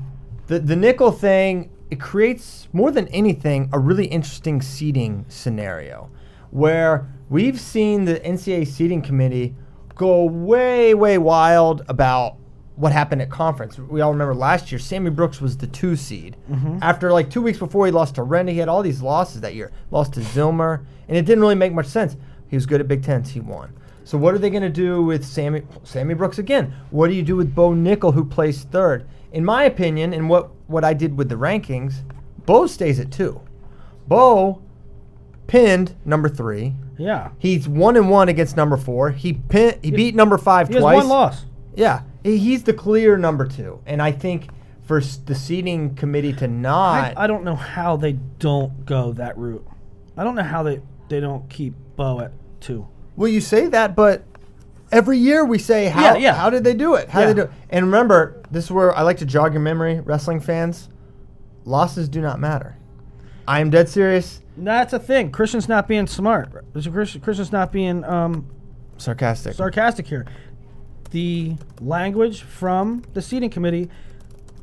the 0.47 0.59
the 0.59 0.75
Nickal 0.75 1.17
thing 1.17 1.69
it 1.91 1.99
creates 1.99 2.67
more 2.73 2.89
than 2.91 3.07
anything 3.09 3.69
a 3.73 3.79
really 3.79 4.05
interesting 4.05 4.61
seating 4.61 5.25
scenario, 5.29 6.09
where 6.51 7.07
we've 7.29 7.59
seen 7.59 8.05
the 8.05 8.19
NCAA 8.19 8.67
seating 8.67 9.01
committee 9.01 9.55
go 9.95 10.23
way 10.25 10.93
way 10.93 11.17
wild 11.17 11.83
about 11.87 12.37
what 12.75 12.91
happened 12.91 13.21
at 13.21 13.29
conference. 13.29 13.77
We 13.77 14.01
all 14.01 14.11
remember 14.11 14.33
last 14.33 14.71
year, 14.71 14.79
Sammy 14.79 15.11
Brooks 15.11 15.39
was 15.39 15.57
the 15.57 15.67
two 15.67 15.95
seed. 15.95 16.35
After 16.81 17.11
like 17.13 17.29
two 17.29 17.41
weeks 17.43 17.59
before 17.59 17.85
he 17.85 17.91
lost 17.91 18.15
to 18.15 18.21
Renda, 18.21 18.49
he 18.51 18.57
had 18.57 18.67
all 18.67 18.81
these 18.81 19.01
losses 19.01 19.41
that 19.41 19.53
year. 19.53 19.71
Lost 19.91 20.13
to 20.13 20.21
Zilmer, 20.21 20.83
and 21.07 21.15
it 21.15 21.25
didn't 21.25 21.41
really 21.41 21.53
make 21.53 21.71
much 21.73 21.85
sense. 21.85 22.17
He 22.53 22.55
was 22.55 22.67
good 22.67 22.81
at 22.81 22.87
Big 22.87 23.01
Tens, 23.01 23.31
he 23.31 23.39
won. 23.39 23.73
So 24.03 24.15
what 24.15 24.35
are 24.35 24.37
they 24.37 24.51
going 24.51 24.61
to 24.61 24.69
do 24.69 25.01
with 25.01 25.25
Sammy 25.25 25.63
Sammy 25.81 26.13
Brooks 26.13 26.37
again? 26.37 26.71
What 26.91 27.07
do 27.07 27.15
you 27.15 27.23
do 27.23 27.35
with 27.35 27.55
Bo 27.55 27.71
Nickal, 27.71 28.13
who 28.13 28.23
placed 28.23 28.69
third? 28.69 29.07
In 29.31 29.43
my 29.43 29.63
opinion, 29.63 30.13
and 30.13 30.29
what 30.29 30.51
what 30.67 30.83
I 30.83 30.93
did 30.93 31.17
with 31.17 31.29
the 31.29 31.35
rankings, 31.35 32.03
Bo 32.45 32.67
stays 32.67 32.99
at 32.99 33.09
two. 33.11 33.41
Bo 34.07 34.61
pinned 35.47 35.95
number 36.05 36.29
three. 36.29 36.75
Yeah. 36.99 37.31
He's 37.39 37.67
one 37.67 37.97
and 37.97 38.07
one 38.07 38.29
against 38.29 38.55
number 38.55 38.77
four. 38.77 39.09
He 39.09 39.33
pin, 39.33 39.79
he 39.81 39.89
beat 39.89 40.13
number 40.13 40.37
five 40.37 40.67
He 40.67 40.75
has 40.75 40.83
twice. 40.83 40.97
one 40.97 41.07
loss. 41.07 41.45
Yeah, 41.73 42.03
he's 42.23 42.61
the 42.61 42.73
clear 42.73 43.17
number 43.17 43.47
two, 43.47 43.81
and 43.87 43.99
I 43.99 44.11
think 44.11 44.49
for 44.83 45.01
the 45.01 45.33
seating 45.33 45.95
committee 45.95 46.33
to 46.33 46.45
I, 46.45 46.49
not, 46.49 47.17
I 47.17 47.25
don't 47.25 47.45
know 47.45 47.55
how 47.55 47.97
they 47.97 48.13
don't 48.37 48.85
go 48.85 49.11
that 49.13 49.39
route. 49.39 49.65
I 50.15 50.23
don't 50.23 50.35
know 50.35 50.43
how 50.43 50.61
they, 50.61 50.81
they 51.09 51.19
don't 51.19 51.49
keep 51.49 51.73
Bo 51.95 52.19
at 52.19 52.31
two. 52.63 52.87
well, 53.15 53.27
you 53.27 53.41
say 53.41 53.67
that, 53.67 53.95
but 53.95 54.23
every 54.91 55.17
year 55.17 55.45
we 55.45 55.57
say 55.59 55.85
how 55.85 56.01
Yeah, 56.01 56.15
yeah. 56.17 56.33
how 56.33 56.49
did 56.49 56.63
they 56.63 56.73
do 56.73 56.95
it? 56.95 57.09
How 57.09 57.21
did 57.21 57.29
they 57.29 57.41
do 57.41 57.41
it? 57.43 57.51
And 57.69 57.85
remember, 57.85 58.41
this 58.51 58.65
is 58.65 58.71
where 58.71 58.95
I 58.95 59.01
like 59.03 59.17
to 59.17 59.25
jog 59.25 59.53
your 59.53 59.61
memory, 59.61 59.99
wrestling 59.99 60.39
fans. 60.39 60.89
Losses 61.65 62.09
do 62.09 62.21
not 62.21 62.39
matter. 62.39 62.75
I'm 63.47 63.69
dead 63.69 63.89
serious. 63.89 64.41
That's 64.57 64.93
a 64.93 64.99
thing. 64.99 65.31
Christian's 65.31 65.67
not 65.67 65.87
being 65.87 66.07
smart. 66.07 66.51
Christian's 66.73 67.51
not 67.51 67.71
being 67.71 68.03
um, 68.05 68.47
Sarcastic. 68.97 69.55
sarcastic 69.55 70.07
here. 70.07 70.25
The 71.11 71.55
language 71.81 72.41
from 72.43 73.03
the 73.13 73.21
seating 73.21 73.49
committee 73.49 73.89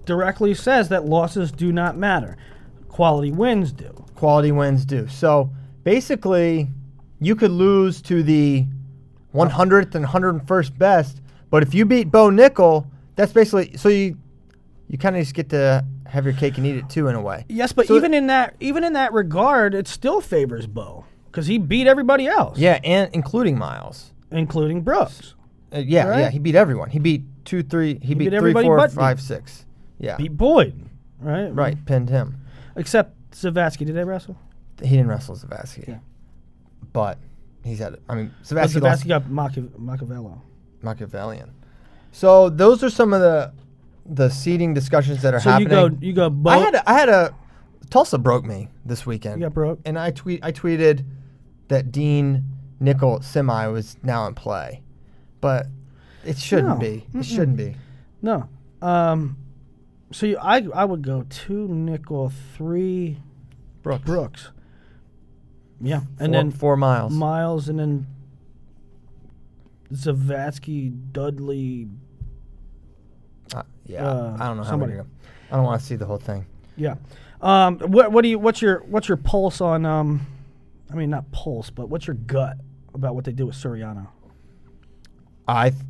directly 0.04 0.54
says 0.54 0.88
that 0.88 1.04
losses 1.04 1.52
do 1.52 1.72
not 1.72 1.96
matter. 1.96 2.36
Quality 2.88 3.30
wins 3.30 3.72
do. 3.72 4.04
Quality 4.14 4.52
wins 4.52 4.84
do. 4.84 5.06
So 5.08 5.50
basically, 5.84 6.68
you 7.20 7.36
could 7.36 7.50
lose 7.50 8.00
to 8.02 8.22
the 8.22 8.66
100th 9.34 9.94
and 9.94 10.04
101st 10.06 10.76
best, 10.78 11.20
but 11.50 11.62
if 11.62 11.74
you 11.74 11.84
beat 11.84 12.10
Bo 12.10 12.28
Nickal, 12.30 12.86
that's 13.16 13.32
basically 13.32 13.76
so 13.76 13.88
you 13.88 14.16
you 14.88 14.98
kind 14.98 15.16
of 15.16 15.22
just 15.22 15.34
get 15.34 15.50
to 15.50 15.84
have 16.06 16.24
your 16.24 16.34
cake 16.34 16.56
and 16.58 16.66
eat 16.66 16.76
it 16.76 16.88
too 16.88 17.06
in 17.06 17.14
a 17.14 17.20
way. 17.20 17.44
Yes, 17.48 17.72
but 17.72 17.86
So- 17.86 17.96
even 17.96 18.12
in 18.14 18.26
that 18.28 18.56
even 18.60 18.82
in 18.84 18.94
that 18.94 19.12
regard, 19.12 19.74
it 19.74 19.86
still 19.86 20.20
favors 20.20 20.66
Bo 20.66 21.04
because 21.26 21.46
he 21.46 21.58
beat 21.58 21.86
everybody 21.86 22.26
else, 22.26 22.58
Yeah, 22.58 22.80
and 22.82 23.08
including 23.12 23.56
Myles. 23.58 24.12
including 24.32 24.82
Brooks. 24.82 25.34
Uh, 25.72 25.78
yeah, 25.78 26.08
Right? 26.08 26.20
yeah, 26.20 26.30
he 26.30 26.40
beat 26.40 26.56
everyone. 26.56 26.90
He 26.90 26.98
beat 26.98 27.22
two, 27.44 27.62
three. 27.62 27.98
He, 28.02 28.14
beat, 28.14 28.30
beat 28.30 28.38
three, 28.40 28.52
four, 28.52 28.88
five, 28.88 29.20
six. 29.20 29.64
Yeah, 29.98 30.16
Beat 30.16 30.36
Boyd, 30.36 30.72
right? 31.20 31.54
right. 31.54 31.84
Pinned 31.84 32.08
him. 32.08 32.40
Except 32.74 33.14
Zavatsky. 33.32 33.86
Did 33.86 33.94
they 33.94 34.02
wrestle? 34.02 34.36
He 34.82 34.88
didn't 34.96 35.08
wrestle 35.08 35.36
Zavatsky. 35.36 35.86
Yeah. 35.86 35.98
But 36.92 37.18
he's 37.64 37.78
had. 37.78 37.96
I 38.08 38.14
mean, 38.14 38.34
Zavatsky 38.42 38.80
lost 38.80 39.04
Zavatsky 39.04 39.08
got 39.08 39.28
Machi- 39.30 39.70
Machiavello. 39.78 40.42
Machiavellian. 40.82 41.52
So 42.12 42.48
those 42.48 42.82
are 42.82 42.90
some 42.90 43.12
of 43.12 43.20
the 43.20 43.52
the 44.06 44.28
seating 44.28 44.74
discussions 44.74 45.22
that 45.22 45.34
are 45.34 45.40
So 45.40 45.50
you 45.58 45.68
happening. 45.68 45.98
go, 46.00 46.06
you 46.06 46.12
go. 46.12 46.30
Bo, 46.30 46.50
I 46.50 46.56
had 46.58 46.74
a, 46.74 46.90
I 46.90 46.94
had 46.94 47.08
a 47.08 47.34
Tulsa 47.90 48.18
broke 48.18 48.44
me 48.44 48.68
this 48.84 49.06
weekend. 49.06 49.40
You 49.40 49.46
got 49.46 49.54
broke? 49.54 49.78
and 49.84 49.98
I 49.98 50.10
tweet 50.10 50.42
I 50.44 50.50
tweeted 50.52 51.04
that 51.68 51.92
Dean 51.92 52.44
Nickal 52.82 53.22
semi 53.22 53.66
was 53.68 53.96
now 54.02 54.26
in 54.26 54.34
play, 54.34 54.82
but 55.40 55.66
it 56.24 56.38
shouldn't 56.38 56.68
No. 56.68 56.76
be. 56.76 57.06
It 57.14 57.24
shouldn't 57.24 57.56
be. 57.56 57.76
no. 58.22 58.48
Um, 58.82 59.36
so 60.10 60.26
you, 60.26 60.38
I 60.38 60.66
I 60.74 60.84
would 60.84 61.02
go 61.02 61.24
two 61.28 61.68
Nickal, 61.68 62.32
three 62.56 63.18
Brooks. 63.82 64.04
Brooks. 64.04 64.50
Yeah, 65.80 66.02
and 66.18 66.18
four, 66.18 66.28
then 66.28 66.50
four 66.50 66.76
Myles. 66.76 67.12
Myles, 67.12 67.68
and 67.68 67.78
then 67.78 68.06
Zavatsky, 69.92 71.12
Dudley. 71.12 71.88
Uh, 73.54 73.62
yeah, 73.86 74.06
uh, 74.06 74.36
I 74.38 74.46
don't 74.46 74.56
know 74.56 74.62
how 74.62 74.70
somebody. 74.70 74.92
many. 74.92 75.08
I 75.50 75.56
don't 75.56 75.64
want 75.64 75.80
to 75.80 75.86
see 75.86 75.96
the 75.96 76.06
whole 76.06 76.18
thing. 76.18 76.46
Yeah. 76.76 76.96
Um, 77.40 77.78
what 77.78 78.12
what 78.12 78.22
do 78.22 78.28
you 78.28 78.38
what's 78.38 78.60
your 78.60 78.80
what's 78.80 79.08
your 79.08 79.16
pulse 79.16 79.60
on 79.60 79.86
um, 79.86 80.26
I 80.90 80.94
mean 80.94 81.10
not 81.10 81.30
pulse, 81.32 81.70
but 81.70 81.88
what's 81.88 82.06
your 82.06 82.14
gut 82.14 82.58
about 82.94 83.14
what 83.14 83.24
they 83.24 83.32
do 83.32 83.46
with 83.46 83.56
Suriano? 83.56 84.08
I, 85.48 85.70
th- 85.70 85.82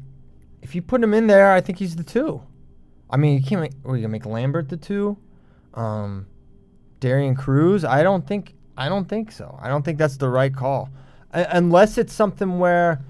if 0.63 0.75
you 0.75 0.81
put 0.81 1.03
him 1.03 1.13
in 1.13 1.27
there, 1.27 1.53
I 1.53 1.61
think 1.61 1.79
he's 1.79 1.97
the 1.97 2.05
two. 2.05 2.41
I 3.11 3.17
mean, 3.17 3.37
you 3.37 3.45
can't 3.45 3.61
make. 3.61 3.73
Are 3.85 3.97
you 3.97 4.03
gonna 4.03 4.13
make 4.13 4.25
Lambert 4.25 4.69
the 4.69 4.77
two? 4.77 5.19
Um, 5.75 6.27
Darian 7.01 7.35
Cruz? 7.35 7.85
I 7.85 8.03
don't 8.03 8.27
think. 8.27 8.55
I 8.81 8.89
don't 8.89 9.09
think 9.09 9.31
so. 9.31 9.59
I 9.63 9.69
don't 9.69 9.85
think 9.85 9.99
that's 9.99 10.17
the 10.17 10.29
right 10.29 10.55
call, 10.55 10.89
U- 11.37 11.45
unless 11.51 11.99
it's 11.99 12.13
something 12.13 12.59
where, 12.59 13.01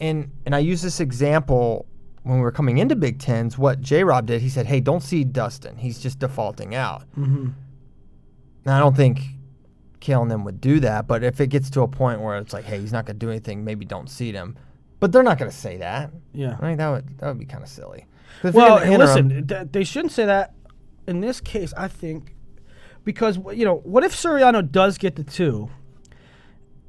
and 0.00 0.30
and 0.46 0.54
I 0.54 0.58
use 0.58 0.82
this 0.82 1.00
example 1.00 1.86
when 2.22 2.36
we 2.36 2.42
were 2.42 2.52
coming 2.52 2.78
into 2.78 2.94
Big 2.94 3.18
Tens. 3.18 3.56
What 3.58 3.80
J. 3.80 4.04
Rob 4.04 4.26
did, 4.26 4.42
he 4.42 4.48
said, 4.48 4.66
"Hey, 4.66 4.80
don't 4.80 5.02
see 5.02 5.24
Dustin. 5.24 5.76
He's 5.78 5.98
just 5.98 6.18
defaulting 6.18 6.74
out." 6.74 7.02
Mm-hmm. 7.18 7.48
Now 8.66 8.76
I 8.76 8.80
don't 8.80 8.96
think 8.96 9.20
Cael 10.00 10.22
and 10.22 10.30
them 10.30 10.44
would 10.44 10.60
do 10.60 10.78
that, 10.80 11.06
but 11.06 11.24
if 11.24 11.40
it 11.40 11.46
gets 11.48 11.70
to 11.70 11.80
a 11.82 11.88
point 11.88 12.20
where 12.20 12.36
it's 12.36 12.52
like, 12.52 12.64
"Hey, 12.64 12.78
he's 12.80 12.92
not 12.92 13.06
gonna 13.06 13.18
do 13.18 13.30
anything," 13.30 13.64
maybe 13.64 13.84
don't 13.84 14.08
seat 14.10 14.34
him. 14.34 14.56
But 15.00 15.12
they're 15.12 15.22
not 15.22 15.38
gonna 15.38 15.50
say 15.50 15.78
that. 15.78 16.10
Yeah. 16.34 16.56
I 16.58 16.60
think 16.60 16.78
that 16.78 16.88
would 16.90 17.18
that 17.18 17.28
would 17.28 17.38
be 17.38 17.46
kind 17.46 17.62
of 17.62 17.68
silly. 17.70 18.06
Well, 18.42 18.78
interim- 18.78 18.98
listen, 19.00 19.46
th- 19.46 19.68
they 19.72 19.84
shouldn't 19.84 20.12
say 20.12 20.26
that 20.26 20.54
in 21.06 21.20
this 21.20 21.40
case. 21.40 21.72
I 21.76 21.88
think 21.88 22.34
because 23.08 23.38
you 23.54 23.64
know 23.64 23.76
what 23.84 24.04
if 24.04 24.12
Suriano 24.14 24.60
does 24.70 24.98
get 24.98 25.16
the 25.16 25.24
two, 25.24 25.70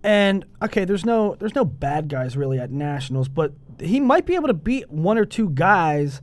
and 0.04 0.44
okay, 0.62 0.84
there's 0.84 1.06
no 1.06 1.36
there's 1.40 1.56
no 1.56 1.64
bad 1.64 2.10
guys 2.10 2.36
really 2.36 2.60
at 2.60 2.72
nationals, 2.72 3.30
but 3.30 3.54
he 3.80 4.02
might 4.02 4.26
be 4.26 4.36
able 4.36 4.48
to 4.50 4.54
beat 4.54 4.92
one 4.92 5.18
or 5.18 5.24
two 5.24 5.50
guys, 5.52 6.22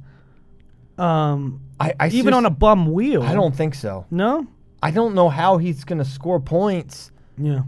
um, 0.98 1.62
I, 1.80 1.94
I 1.98 2.08
even 2.08 2.34
on 2.34 2.44
a 2.44 2.50
bum 2.50 2.92
wheel. 2.92 3.22
I 3.22 3.32
don't 3.32 3.56
think 3.56 3.74
so. 3.74 4.04
no. 4.10 4.46
I 4.82 4.90
don't 4.90 5.14
know 5.14 5.30
how 5.30 5.56
he's 5.56 5.82
gonna 5.84 6.04
score 6.04 6.38
points. 6.38 7.10
Yeah, 7.38 7.62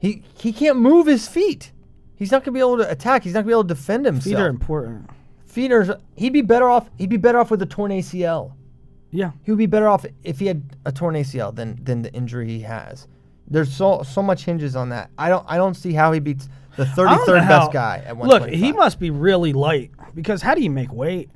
He 0.00 0.24
he 0.34 0.52
can't 0.52 0.78
move 0.78 1.06
his 1.06 1.28
feet. 1.28 1.70
He's 2.16 2.32
not 2.32 2.42
gonna 2.44 2.54
be 2.54 2.60
able 2.60 2.78
to 2.78 2.90
attack. 2.90 3.22
He's 3.22 3.34
not 3.34 3.40
gonna 3.40 3.46
be 3.50 3.52
able 3.52 3.62
to 3.62 3.74
defend 3.74 4.04
himself. 4.04 4.24
feet 4.24 4.34
are 4.42 4.48
important. 4.48 5.08
Feet 5.46 5.70
are- 5.72 5.98
He'd 6.16 6.32
be 6.32 6.42
better 6.42 6.68
off. 6.68 6.90
He'd 6.98 7.08
be 7.08 7.16
better 7.16 7.38
off 7.38 7.50
with 7.52 7.62
a 7.62 7.66
torn 7.66 7.92
ACL. 7.92 8.52
Yeah, 9.10 9.30
He 9.42 9.50
would 9.50 9.58
be 9.58 9.66
better 9.66 9.88
off 9.88 10.04
if 10.22 10.38
he 10.38 10.46
had 10.46 10.62
a 10.84 10.92
torn 10.92 11.14
ACL 11.14 11.54
than 11.54 11.82
than 11.82 12.02
the 12.02 12.12
injury 12.12 12.46
he 12.48 12.60
has. 12.60 13.06
There's 13.50 13.72
so 13.72 14.02
so 14.02 14.22
much 14.22 14.44
hinges 14.44 14.76
on 14.76 14.90
that. 14.90 15.10
I 15.18 15.28
don't 15.30 15.44
I 15.48 15.56
don't 15.56 15.74
see 15.74 15.92
how 15.94 16.12
he 16.12 16.20
beats 16.20 16.48
the 16.76 16.82
I 16.82 16.94
don't 17.16 17.26
33rd 17.26 17.42
how- 17.42 17.58
best 17.60 17.72
guy 17.72 18.02
at 18.04 18.16
one. 18.16 18.28
Look, 18.28 18.48
he 18.50 18.72
must 18.72 19.00
be 19.00 19.10
really 19.10 19.52
light 19.54 19.90
because 20.14 20.42
how 20.42 20.54
do 20.54 20.60
you 20.62 20.70
make 20.70 20.92
weight? 20.92 21.30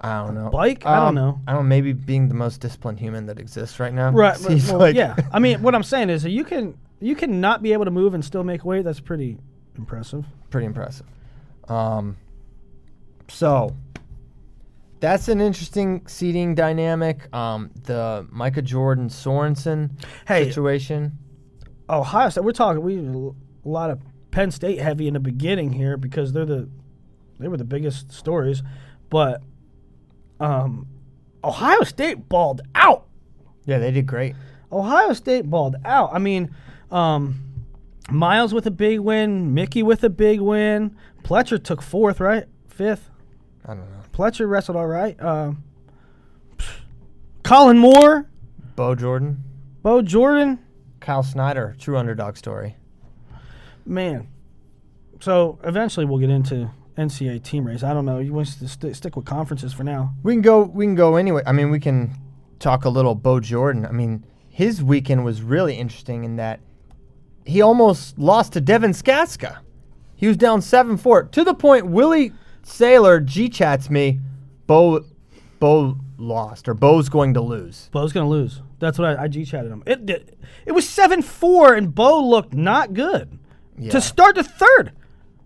I 0.00 0.24
don't 0.24 0.34
know. 0.34 0.48
bike? 0.50 0.84
I 0.86 0.96
don't 0.96 1.08
Um, 1.08 1.14
know. 1.16 1.40
I 1.46 1.52
don't. 1.52 1.66
Maybe 1.68 1.92
being 1.92 2.28
the 2.28 2.34
most 2.34 2.60
disciplined 2.60 3.00
human 3.00 3.26
that 3.26 3.38
exists 3.40 3.78
right 3.80 3.92
now. 3.92 4.10
Right. 4.10 4.36
Well, 4.68 4.78
like- 4.78 4.94
yeah. 4.96 5.14
I 5.32 5.38
mean, 5.38 5.60
what 5.62 5.74
I'm 5.74 5.82
saying 5.82 6.10
is 6.10 6.22
that 6.24 6.30
you 6.30 6.44
can 6.44 6.74
you 7.00 7.14
can 7.14 7.40
not 7.40 7.62
be 7.62 7.72
able 7.72 7.84
to 7.84 7.90
move 7.92 8.14
and 8.14 8.24
still 8.24 8.42
make 8.44 8.64
weight. 8.64 8.84
That's 8.84 9.00
pretty 9.00 9.38
impressive. 9.76 10.24
pretty 10.50 10.66
impressive. 10.66 11.06
Um, 11.68 12.16
so 13.28 13.74
that's 15.00 15.28
an 15.28 15.40
interesting 15.40 16.06
seating 16.06 16.54
dynamic. 16.54 17.32
Um, 17.34 17.70
the 17.84 18.26
Micah 18.30 18.62
Jordan 18.62 19.08
Sorensen 19.08 19.90
Hey. 20.26 20.44
situation. 20.44 21.18
Ohio 21.90 22.28
State. 22.28 22.44
We're 22.44 22.52
talking. 22.52 22.82
We 22.82 22.98
a 22.98 23.68
lot 23.68 23.90
of 23.90 24.00
Penn 24.30 24.50
State 24.50 24.78
heavy 24.78 25.08
in 25.08 25.14
the 25.14 25.20
beginning 25.20 25.72
here 25.72 25.96
because 25.96 26.32
they're 26.32 26.44
the 26.44 26.68
they 27.38 27.48
were 27.48 27.56
the 27.56 27.64
biggest 27.64 28.12
stories, 28.12 28.62
but 29.10 29.42
um, 30.40 30.86
Ohio 31.44 31.82
State 31.82 32.28
balled 32.28 32.62
out. 32.74 33.06
Yeah, 33.64 33.78
they 33.78 33.90
did 33.90 34.06
great. 34.06 34.34
Ohio 34.72 35.12
State 35.12 35.48
balled 35.48 35.76
out. 35.84 36.10
I 36.12 36.18
mean, 36.18 36.54
um, 36.90 37.36
Myles 38.10 38.52
with 38.52 38.66
a 38.66 38.70
big 38.70 39.00
win, 39.00 39.54
Mickey 39.54 39.82
with 39.82 40.02
a 40.04 40.10
big 40.10 40.40
win. 40.40 40.96
Pletcher 41.22 41.62
took 41.62 41.80
fourth, 41.82 42.20
right? 42.20 42.44
Fifth. 42.68 43.08
I 43.64 43.74
don't 43.74 43.90
know. 43.90 43.97
Pletcher 44.18 44.48
wrestled 44.48 44.76
all 44.76 44.88
right. 44.88 45.20
Um, 45.22 45.62
Colin 47.44 47.78
Moore, 47.78 48.28
Bo 48.74 48.96
Jordan, 48.96 49.44
Bo 49.82 50.02
Jordan, 50.02 50.58
Kyle 50.98 51.22
Snyder, 51.22 51.76
true 51.78 51.96
underdog 51.96 52.36
story. 52.36 52.76
man. 53.86 54.26
So 55.20 55.58
eventually 55.64 56.04
we'll 56.06 56.18
get 56.18 56.30
into 56.30 56.70
NCAA 56.96 57.42
team 57.42 57.64
race. 57.64 57.82
I 57.82 57.92
don't 57.92 58.04
know. 58.04 58.18
You 58.18 58.32
want 58.32 58.48
to 58.48 58.68
st- 58.68 58.94
stick 58.94 59.16
with 59.16 59.24
conferences 59.24 59.72
for 59.72 59.82
now? 59.82 60.14
We 60.22 60.32
can 60.32 60.42
go. 60.42 60.62
We 60.62 60.84
can 60.84 60.94
go 60.94 61.16
anyway. 61.16 61.42
I 61.46 61.52
mean, 61.52 61.70
we 61.70 61.80
can 61.80 62.12
talk 62.58 62.84
a 62.84 62.88
little 62.88 63.14
Bo 63.14 63.40
Jordan. 63.40 63.86
I 63.86 63.92
mean, 63.92 64.24
his 64.48 64.82
weekend 64.82 65.24
was 65.24 65.42
really 65.42 65.74
interesting 65.76 66.24
in 66.24 66.36
that 66.36 66.60
he 67.44 67.62
almost 67.62 68.18
lost 68.18 68.52
to 68.54 68.60
Devin 68.60 68.92
Skatzka. 68.92 69.58
He 70.16 70.26
was 70.26 70.36
down 70.36 70.60
seven 70.60 70.96
four 70.96 71.22
to 71.24 71.44
the 71.44 71.54
point 71.54 71.86
Willie 71.86 72.32
Saylor 72.68 73.24
G 73.24 73.48
chats 73.48 73.88
me, 73.90 74.20
Bo, 74.66 75.04
Bo 75.58 75.96
lost 76.18 76.68
or 76.68 76.74
Bo's 76.74 77.08
going 77.08 77.34
to 77.34 77.40
lose. 77.40 77.88
Bo's 77.92 78.12
gonna 78.12 78.28
lose. 78.28 78.60
That's 78.78 78.98
what 78.98 79.18
I, 79.18 79.24
I 79.24 79.28
G 79.28 79.44
chatted 79.44 79.72
him. 79.72 79.82
It 79.86 80.04
did. 80.06 80.36
It 80.66 80.72
was 80.72 80.88
seven 80.88 81.22
four, 81.22 81.74
and 81.74 81.94
Bo 81.94 82.22
looked 82.28 82.52
not 82.54 82.92
good 82.94 83.38
Yeah. 83.78 83.90
to 83.92 84.00
start 84.00 84.34
the 84.36 84.44
third. 84.44 84.92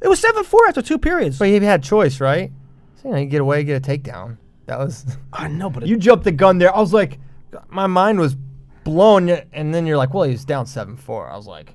It 0.02 0.08
was 0.08 0.18
seven 0.20 0.42
four 0.44 0.66
after 0.66 0.82
two 0.82 0.98
periods. 0.98 1.38
But 1.38 1.48
he 1.48 1.54
had 1.60 1.82
choice, 1.82 2.20
right? 2.20 2.50
So, 2.96 3.08
you 3.08 3.14
know, 3.14 3.20
you 3.20 3.26
get 3.26 3.40
away, 3.40 3.62
get 3.64 3.86
a 3.86 3.90
takedown. 3.98 4.36
That 4.66 4.78
was 4.80 5.16
I 5.32 5.48
know, 5.48 5.70
but 5.70 5.86
you 5.86 5.96
jumped 5.96 6.24
the 6.24 6.32
gun 6.32 6.58
there. 6.58 6.74
I 6.74 6.80
was 6.80 6.92
like, 6.92 7.18
my 7.68 7.86
mind 7.86 8.18
was 8.18 8.36
blown, 8.84 9.28
and 9.30 9.72
then 9.72 9.86
you're 9.86 9.96
like, 9.96 10.12
well, 10.12 10.24
he's 10.24 10.44
down 10.44 10.66
seven 10.66 10.96
four. 10.96 11.28
I 11.30 11.36
was 11.36 11.46
like, 11.46 11.74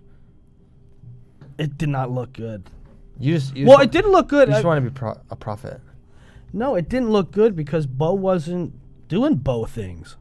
it 1.57 1.77
did 1.77 1.89
not 1.89 2.11
look 2.11 2.33
good. 2.33 2.69
You 3.19 3.33
just 3.35 3.55
you 3.55 3.65
Well, 3.65 3.77
just, 3.77 3.85
it 3.87 3.91
didn't 3.91 4.11
look 4.11 4.27
good. 4.27 4.47
You 4.47 4.53
just 4.53 4.65
I- 4.65 4.67
want 4.67 4.83
to 4.83 4.89
be 4.89 4.93
pro- 4.93 5.19
a 5.29 5.35
prophet. 5.35 5.81
No, 6.53 6.75
it 6.75 6.87
didn't 6.89 7.09
look 7.11 7.31
good 7.31 7.55
because 7.55 7.85
Bo 7.87 8.13
wasn't 8.13 8.73
doing 9.07 9.35
Bo 9.35 9.65
things. 9.65 10.17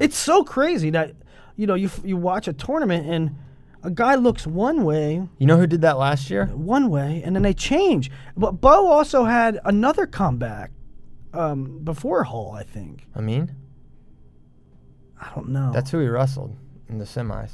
It's 0.00 0.16
so 0.16 0.44
crazy 0.44 0.90
that 0.90 1.14
you 1.56 1.66
know 1.66 1.74
you 1.74 1.86
f- 1.86 2.00
you 2.04 2.16
watch 2.16 2.46
a 2.48 2.52
tournament 2.52 3.06
and 3.08 3.36
a 3.84 3.90
guy 3.90 4.14
looks 4.14 4.46
one 4.46 4.84
way, 4.84 5.26
You 5.38 5.46
know 5.46 5.56
who 5.56 5.66
did 5.66 5.80
that 5.80 5.98
last 5.98 6.30
year? 6.30 6.46
one 6.46 6.88
way, 6.88 7.20
and 7.24 7.34
then 7.34 7.42
they 7.42 7.52
change. 7.54 8.10
But 8.36 8.60
Bo 8.60 8.86
also 8.86 9.24
had 9.24 9.58
another 9.64 10.06
comeback 10.06 10.70
um, 11.34 11.80
before 11.82 12.22
Hall, 12.24 12.52
I 12.52 12.62
think. 12.62 13.06
I 13.16 13.20
mean, 13.20 13.56
I 15.20 15.30
don't 15.34 15.48
know. 15.48 15.72
that's 15.72 15.90
who 15.90 15.98
he 16.00 16.06
wrestled. 16.08 16.56
in 16.88 16.98
the 16.98 17.04
semis. 17.04 17.50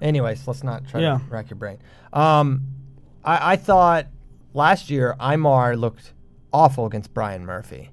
Anyways, 0.00 0.46
let's 0.46 0.62
not 0.62 0.86
try 0.86 1.00
Yeah. 1.00 1.18
to 1.18 1.24
rack 1.28 1.50
your 1.50 1.56
brain. 1.58 1.78
Um, 2.12 2.62
I, 3.26 3.52
I 3.52 3.56
thought 3.56 4.06
last 4.54 4.88
year 4.88 5.16
Imar 5.20 5.78
looked 5.78 6.14
awful 6.52 6.86
against 6.86 7.12
Brian 7.12 7.44
Murphy, 7.44 7.90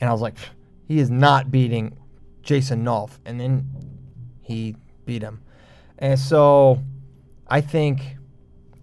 and 0.00 0.08
I 0.08 0.12
was 0.12 0.22
like, 0.22 0.36
he 0.86 0.98
is 0.98 1.10
not 1.10 1.50
beating 1.50 1.98
Jason 2.42 2.84
Nolf, 2.84 3.18
and 3.26 3.40
then 3.40 3.66
he 4.40 4.76
beat 5.04 5.22
him, 5.22 5.42
and 5.98 6.18
so 6.18 6.80
I 7.48 7.60
think 7.60 8.16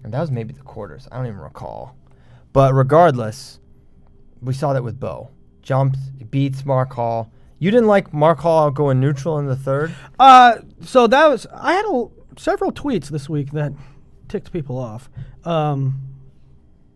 and 0.04 0.14
that 0.14 0.20
was 0.20 0.32
maybe 0.32 0.54
the 0.54 0.62
quarters. 0.62 1.08
I 1.12 1.18
don't 1.18 1.28
even 1.28 1.40
recall, 1.40 1.96
but 2.52 2.74
regardless, 2.74 3.60
we 4.42 4.54
saw 4.54 4.74
that 4.74 4.84
with 4.84 5.00
Bo. 5.00 5.30
Jumps, 5.62 6.00
beats 6.30 6.66
Mark 6.66 6.94
Hall. 6.94 7.32
You 7.60 7.72
didn't 7.72 7.88
like 7.88 8.14
Mark 8.14 8.40
Hall 8.40 8.70
going 8.70 9.00
neutral 9.00 9.40
in 9.40 9.46
the 9.46 9.56
third? 9.56 9.96
Uh, 10.20 10.58
so 10.82 11.08
that 11.08 11.28
was 11.28 11.48
I 11.54 11.74
had 11.74 11.86
a, 11.86 12.08
several 12.38 12.74
tweets 12.74 13.08
this 13.08 13.30
week 13.30 13.52
that 13.52 13.72
ticked 14.34 14.52
people 14.52 14.80
off. 14.80 15.10
Um, 15.46 16.00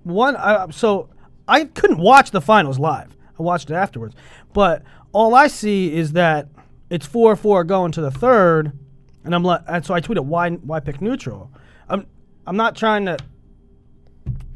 one, 0.03 0.35
uh, 0.35 0.71
so 0.71 1.09
I 1.47 1.65
couldn't 1.65 1.99
watch 1.99 2.31
the 2.31 2.41
finals 2.41 2.79
live. 2.79 3.15
I 3.39 3.43
watched 3.43 3.69
it 3.69 3.75
afterwards, 3.75 4.15
but 4.53 4.81
all 5.11 5.35
I 5.35 5.45
see 5.45 5.93
is 5.93 6.13
that 6.13 6.49
it's 6.89 7.05
four 7.05 7.35
four 7.35 7.63
going 7.63 7.91
to 7.91 8.01
the 8.01 8.09
third, 8.09 8.71
and 9.23 9.35
I'm 9.35 9.43
like, 9.43 9.61
and 9.67 9.85
so 9.85 9.93
I 9.93 10.01
tweeted 10.01 10.25
why 10.25 10.49
why 10.49 10.79
pick 10.79 10.99
neutral. 10.99 11.51
I'm 11.87 12.07
I'm 12.47 12.57
not 12.57 12.75
trying 12.75 13.05
to 13.05 13.17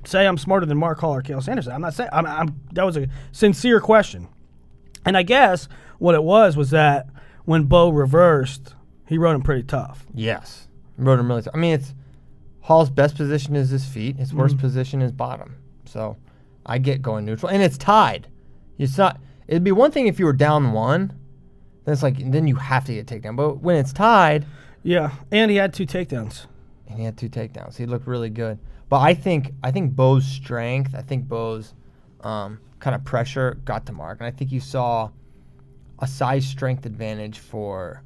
say 0.06 0.26
I'm 0.26 0.40
smarter 0.40 0.66
than 0.66 0.78
Mark 0.78 1.00
Hall 1.00 1.14
or 1.14 1.22
Cael 1.22 1.44
Sanderson. 1.44 1.74
I'm 1.74 1.82
not 1.82 1.94
saying 1.94 2.10
I'm, 2.12 2.26
I'm 2.26 2.60
that 2.72 2.84
was 2.84 2.98
a 2.98 3.08
sincere 3.32 3.80
question. 3.80 4.28
And 5.06 5.16
I 5.16 5.22
guess 5.22 5.68
what 6.00 6.16
it 6.16 6.24
was 6.24 6.58
was 6.58 6.72
that 6.72 7.08
when 7.46 7.64
Bo 7.64 7.90
reversed, 7.90 8.74
he 9.08 9.20
rode 9.20 9.36
him 9.36 9.44
pretty 9.44 9.64
tough. 9.64 10.08
Yes. 10.14 10.68
Rode 10.98 11.20
him 11.20 11.28
really. 11.28 11.44
I 11.54 11.58
mean, 11.58 11.74
it's 11.74 11.94
Hall's 12.72 12.90
best 12.90 13.18
position 13.18 13.58
is 13.58 13.70
his 13.70 13.86
feet. 13.86 14.16
His 14.16 14.34
worst 14.34 14.58
position 14.58 15.02
is 15.02 15.12
bottom. 15.12 15.58
So 15.84 16.16
I 16.66 16.78
get 16.78 17.02
going 17.02 17.26
neutral, 17.26 17.52
and 17.52 17.62
it's 17.62 17.78
tied. 17.78 18.30
It's 18.78 18.98
not. 18.98 19.20
It'd 19.46 19.62
be 19.66 19.74
one 19.74 19.92
thing 19.92 20.08
if 20.08 20.20
you 20.20 20.26
were 20.26 20.32
down 20.32 20.72
one. 20.72 21.12
Then 21.84 21.92
it's 21.92 22.02
like 22.02 22.32
then 22.32 22.48
you 22.48 22.56
have 22.56 22.86
to 22.86 22.94
get 22.94 23.08
takedown. 23.08 23.36
But 23.36 23.58
when 23.58 23.76
it's 23.76 23.92
tied, 23.92 24.46
Yeah, 24.84 25.12
and 25.34 25.52
he 25.52 25.58
had 25.58 25.74
two 25.74 25.86
takedowns. 25.86 26.46
and 26.88 26.98
he 26.98 27.04
had 27.04 27.18
two 27.18 27.28
takedowns. 27.28 27.76
He 27.76 27.86
looked 27.86 28.08
really 28.08 28.30
good. 28.30 28.58
But 28.88 29.00
I 29.02 29.16
think 29.16 29.52
I 29.62 29.72
think 29.72 29.94
Bo's 29.94 30.24
strength, 30.26 30.96
I 30.96 31.02
think 31.02 31.28
Bo's 31.28 31.74
um, 32.22 32.58
kind 32.80 32.96
of 32.96 33.04
pressure 33.04 33.58
got 33.66 33.86
to 33.88 33.92
Mark, 33.92 34.22
and 34.22 34.28
I 34.28 34.32
think 34.32 34.50
you 34.50 34.62
saw 34.62 35.10
a 36.00 36.08
size 36.08 36.46
strength 36.46 36.86
advantage 36.86 37.40
for 37.40 38.02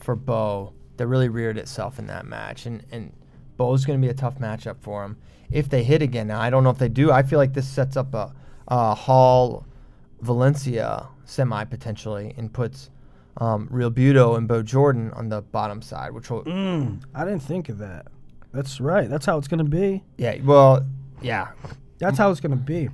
for 0.00 0.14
Bo 0.14 0.74
that 0.98 1.06
really 1.06 1.30
reared 1.30 1.56
itself 1.56 1.98
in 1.98 2.08
that 2.08 2.26
match, 2.26 2.66
and 2.66 2.84
and 2.92 3.10
Bo's 3.62 3.84
going 3.84 4.00
to 4.00 4.04
be 4.04 4.10
a 4.10 4.14
tough 4.14 4.38
matchup 4.38 4.76
for 4.80 5.04
him 5.04 5.16
if 5.50 5.68
they 5.68 5.82
hit 5.84 6.02
again. 6.02 6.28
Now 6.28 6.40
I 6.40 6.50
don't 6.50 6.64
know 6.64 6.70
if 6.70 6.78
they 6.78 6.88
do. 6.88 7.10
I 7.10 7.22
feel 7.22 7.38
like 7.38 7.52
this 7.52 7.68
sets 7.68 7.96
up 7.96 8.14
a, 8.14 8.32
a 8.68 8.94
Hall 8.94 9.66
Valencia 10.20 11.08
semi 11.24 11.64
potentially, 11.64 12.34
and 12.36 12.52
puts. 12.52 12.90
Um, 13.38 13.66
Real 13.70 13.90
Buto 13.90 14.36
and 14.36 14.46
Bo 14.46 14.62
Jordan 14.62 15.10
on 15.12 15.30
the 15.30 15.40
bottom 15.40 15.80
side, 15.80 16.12
which 16.12 16.28
will 16.28 16.42
I 17.14 17.24
didn't 17.24 17.40
think 17.40 17.70
of 17.70 17.78
that. 17.78 18.08
That's 18.52 18.78
right. 18.78 19.08
That's 19.08 19.24
how 19.24 19.38
it's 19.38 19.48
going 19.48 19.64
to 19.64 19.64
be. 19.64 20.04
Yeah, 20.18 20.36
well, 20.44 20.84
yeah. 21.22 21.52
That's 21.98 22.18
how 22.18 22.30
it's 22.30 22.40
going 22.40 22.50
to 22.50 22.56
be. 22.56 22.90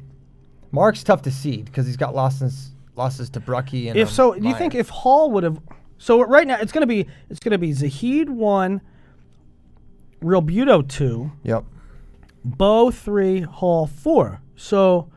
Mark's 0.70 1.02
tough 1.02 1.22
to 1.22 1.32
seed 1.32 1.64
because 1.64 1.87
he's 1.87 1.96
got 1.96 2.14
losses 2.14 2.70
losses 2.94 3.30
to 3.30 3.40
Brucky 3.40 3.88
and 3.88 3.98
If 3.98 4.08
um, 4.08 4.14
so, 4.14 4.34
do 4.34 4.46
you 4.46 4.54
think 4.54 4.75
if 4.75 4.88
Hall 4.88 5.30
would 5.32 5.44
have? 5.44 5.60
So 5.98 6.22
right 6.22 6.46
now 6.46 6.58
it's 6.60 6.72
going 6.72 6.82
to 6.82 6.87
be 6.87 7.06
it's 7.30 7.40
going 7.40 7.52
to 7.52 7.58
be 7.58 7.72
Zahid 7.72 8.28
one, 8.30 8.80
Real 10.20 10.42
Buto 10.42 10.87
two, 10.87 11.30
Yep. 11.44 11.64
Bo 12.44 12.90
three, 12.90 13.40
Hall 13.42 13.87
four. 13.87 14.40
So 14.57 15.11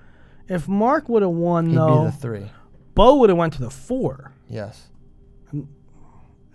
if 0.48 0.68
Mark 0.68 1.10
would 1.10 1.22
have 1.22 1.32
won 1.32 1.68
He'd 1.70 1.78
though, 1.78 2.00
be 2.00 2.06
the 2.06 2.12
three. 2.12 2.52
Bo 2.94 3.16
would 3.18 3.30
have 3.30 3.38
went 3.38 3.54
to 3.54 3.62
the 3.62 3.70
four. 3.70 4.32
Yes. 4.50 4.90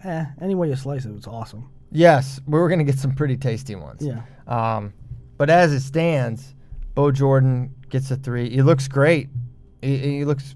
Eh, 0.05 0.25
any 0.41 0.55
way 0.55 0.69
you 0.69 0.77
slice 0.77 1.05
it, 1.05 1.15
it's 1.17 1.27
awesome. 1.27 1.71
Yes, 1.91 2.41
we 2.47 2.59
were 2.59 2.69
gonna 2.69 2.85
get 2.85 2.99
some 2.99 3.15
pretty 3.15 3.37
tasty 3.37 3.75
ones. 3.75 4.03
Yeah. 4.03 4.23
Um, 4.47 4.93
but 5.39 5.51
as 5.51 5.73
it 5.73 5.81
stands, 5.81 6.55
Bo 6.95 7.11
Jordan 7.11 7.75
gets 7.91 8.11
a 8.11 8.17
three. 8.17 8.51
He 8.51 8.63
looks 8.63 8.89
great. 8.89 9.29
He, 9.83 9.97
he 9.99 10.25
looks. 10.25 10.55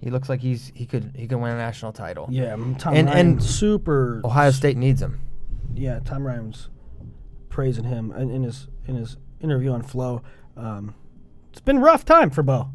He 0.00 0.10
looks 0.10 0.28
like 0.30 0.40
he's 0.40 0.72
he 0.74 0.86
could 0.86 1.12
he 1.14 1.26
could 1.26 1.38
win 1.38 1.50
a 1.52 1.56
national 1.56 1.92
title. 1.92 2.26
Yeah, 2.30 2.52
Tom 2.78 2.94
And- 2.94 3.08
Ryan, 3.08 3.08
and 3.08 3.42
super. 3.42 4.22
Ohio 4.24 4.50
State 4.50 4.76
needs 4.76 5.02
him. 5.02 5.20
Yeah, 5.74 5.98
Tom 6.00 6.26
Ryan 6.26 6.48
was 6.48 6.68
praising 7.50 7.84
him 7.84 8.10
in, 8.12 8.30
in 8.30 8.42
his 8.44 8.68
in 8.86 8.94
his 8.94 9.16
interview 9.42 9.70
on 9.72 9.82
Flow. 9.82 10.22
Um, 10.56 10.94
it's 11.50 11.60
been 11.60 11.80
rough 11.80 12.04
time 12.04 12.30
for 12.30 12.42
Bo. 12.42 12.70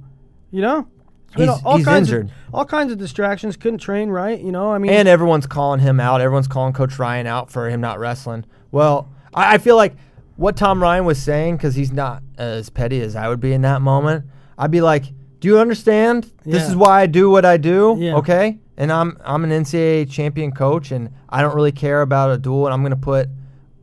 You 0.52 0.62
know, 0.62 0.88
It's 1.28 1.36
been 1.36 1.48
He's- 1.50 1.62
all 1.66 1.78
he's 1.78 1.86
kinds 1.86 2.10
injured. 2.10 2.28
Of, 2.28 2.32
all 2.54 2.66
kinds 2.66 2.92
of 2.92 2.98
distractions. 2.98 3.58
Couldn't 3.58 3.80
train 3.80 4.10
right. 4.10 4.40
You 4.40 4.52
know, 4.52 4.72
I 4.72 4.78
mean, 4.78 4.92
And 4.92 5.08
everyone's 5.08 5.48
calling 5.48 5.80
him 5.80 6.00
out. 6.00 6.22
Everyone's 6.22 6.48
calling 6.48 6.74
Coach 6.74 7.00
Ryan 7.00 7.26
out 7.28 7.50
for 7.50 7.70
him 7.70 7.82
not 7.82 8.00
wrestling. 8.00 8.46
Well, 8.72 9.10
I, 9.34 9.56
I 9.56 9.58
feel 9.58 9.76
like 9.76 9.96
what 10.36 10.56
Tom 10.58 10.82
Ryan 10.82 11.06
was 11.06 11.22
saying, 11.22 11.58
because 11.58 11.76
he's 11.76 11.92
not 11.92 12.22
as 12.38 12.70
petty 12.70 13.02
as 13.02 13.16
I 13.16 13.28
would 13.30 13.40
be 13.40 13.54
in 13.54 13.62
that 13.64 13.82
moment, 13.82 14.26
I'd 14.58 14.72
be 14.72 14.82
like, 14.82 15.06
Do 15.40 15.48
you 15.48 15.60
understand? 15.60 16.32
This 16.44 16.68
is 16.70 16.76
why 16.76 17.02
I 17.02 17.06
do 17.08 17.30
what 17.30 17.46
I 17.46 17.58
do. 17.58 17.96
Yeah. 18.00 18.16
Okay? 18.16 18.60
And 18.78 18.92
I'm 18.92 19.18
I'm 19.24 19.44
an 19.46 19.52
NCAA 19.52 20.10
champion 20.10 20.52
coach 20.52 20.92
and 20.92 21.10
I 21.30 21.42
don't 21.42 21.56
really 21.56 21.72
care 21.72 22.02
about 22.02 22.32
a 22.32 22.38
duel 22.38 22.66
and 22.66 22.74
I'm 22.74 22.82
gonna 22.84 22.96
put 22.98 23.30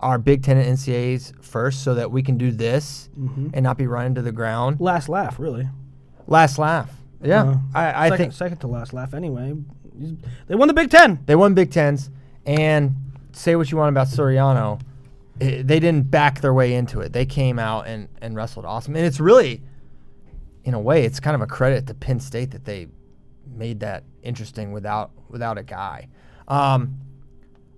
our 0.03 0.19
Big 0.19 0.43
Ten 0.43 0.57
and 0.59 0.77
NCAAs 0.77 1.43
first 1.45 1.83
so 1.85 1.95
that 1.95 2.11
we 2.11 2.23
can 2.23 2.37
do 2.37 2.51
this 2.51 3.09
Mm-hmm. 3.19 3.49
and 3.55 3.63
not 3.63 3.79
be 3.79 3.87
running 3.87 4.15
to 4.17 4.23
the 4.23 4.33
ground. 4.33 4.81
last 4.81 5.09
laugh 5.09 5.39
really. 5.39 5.69
Last 6.27 6.59
laugh. 6.59 6.91
Yeah. 7.23 7.43
Uh, 7.45 7.57
I, 7.75 8.07
I 8.07 8.09
second, 8.09 8.19
think 8.19 8.33
second 8.33 8.59
to 8.59 8.67
last 8.67 8.93
laugh. 8.93 9.15
Anyway, 9.15 9.55
they 10.49 10.55
won 10.55 10.69
the 10.69 10.75
Big 10.75 10.91
Ten. 10.91 11.21
They 11.27 11.37
won 11.37 11.55
Big 11.55 11.71
Tens, 11.71 12.11
and 12.47 12.95
say 13.33 13.55
what 13.57 13.71
you 13.71 13.77
want 13.79 13.91
about 13.91 14.09
Suriano, 14.09 14.81
i 15.41 15.63
they 15.63 15.81
didn't 15.81 16.11
back 16.11 16.41
their 16.41 16.53
way 16.55 16.75
into 16.75 17.01
it. 17.01 17.13
They 17.13 17.27
came 17.27 17.59
out 17.59 17.87
and, 17.87 18.09
and 18.21 18.35
wrestled 18.35 18.65
awesome, 18.65 18.97
and 18.97 19.05
it's 19.07 19.21
really, 19.21 19.63
in 20.65 20.75
a 20.75 20.81
way, 20.81 21.05
it's 21.05 21.21
kind 21.21 21.35
of 21.35 21.41
a 21.43 21.47
credit 21.47 21.87
to 21.87 21.95
Penn 21.95 22.19
State 22.21 22.51
that 22.53 22.65
they 22.65 22.89
made 23.55 23.81
that 23.81 24.05
interesting 24.23 24.73
without 24.73 25.11
without 25.29 25.59
a 25.59 25.63
guy. 25.63 26.09
Um, 26.49 26.99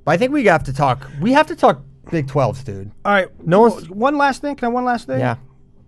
but 0.04 0.12
I 0.12 0.16
think 0.16 0.32
we 0.32 0.44
have 0.46 0.64
to 0.64 0.72
talk. 0.72 1.10
We 1.20 1.32
have 1.32 1.46
to 1.48 1.56
talk 1.56 1.82
Big 2.10 2.26
Twelves, 2.28 2.62
dude. 2.64 2.90
All 3.04 3.12
right. 3.12 3.28
No 3.46 3.60
one's- 3.60 3.88
One 3.88 4.16
last 4.18 4.40
thing. 4.42 4.54
Can 4.56 4.66
I 4.66 4.68
one 4.70 4.84
last 4.84 5.06
thing? 5.06 5.20
Yeah, 5.20 5.36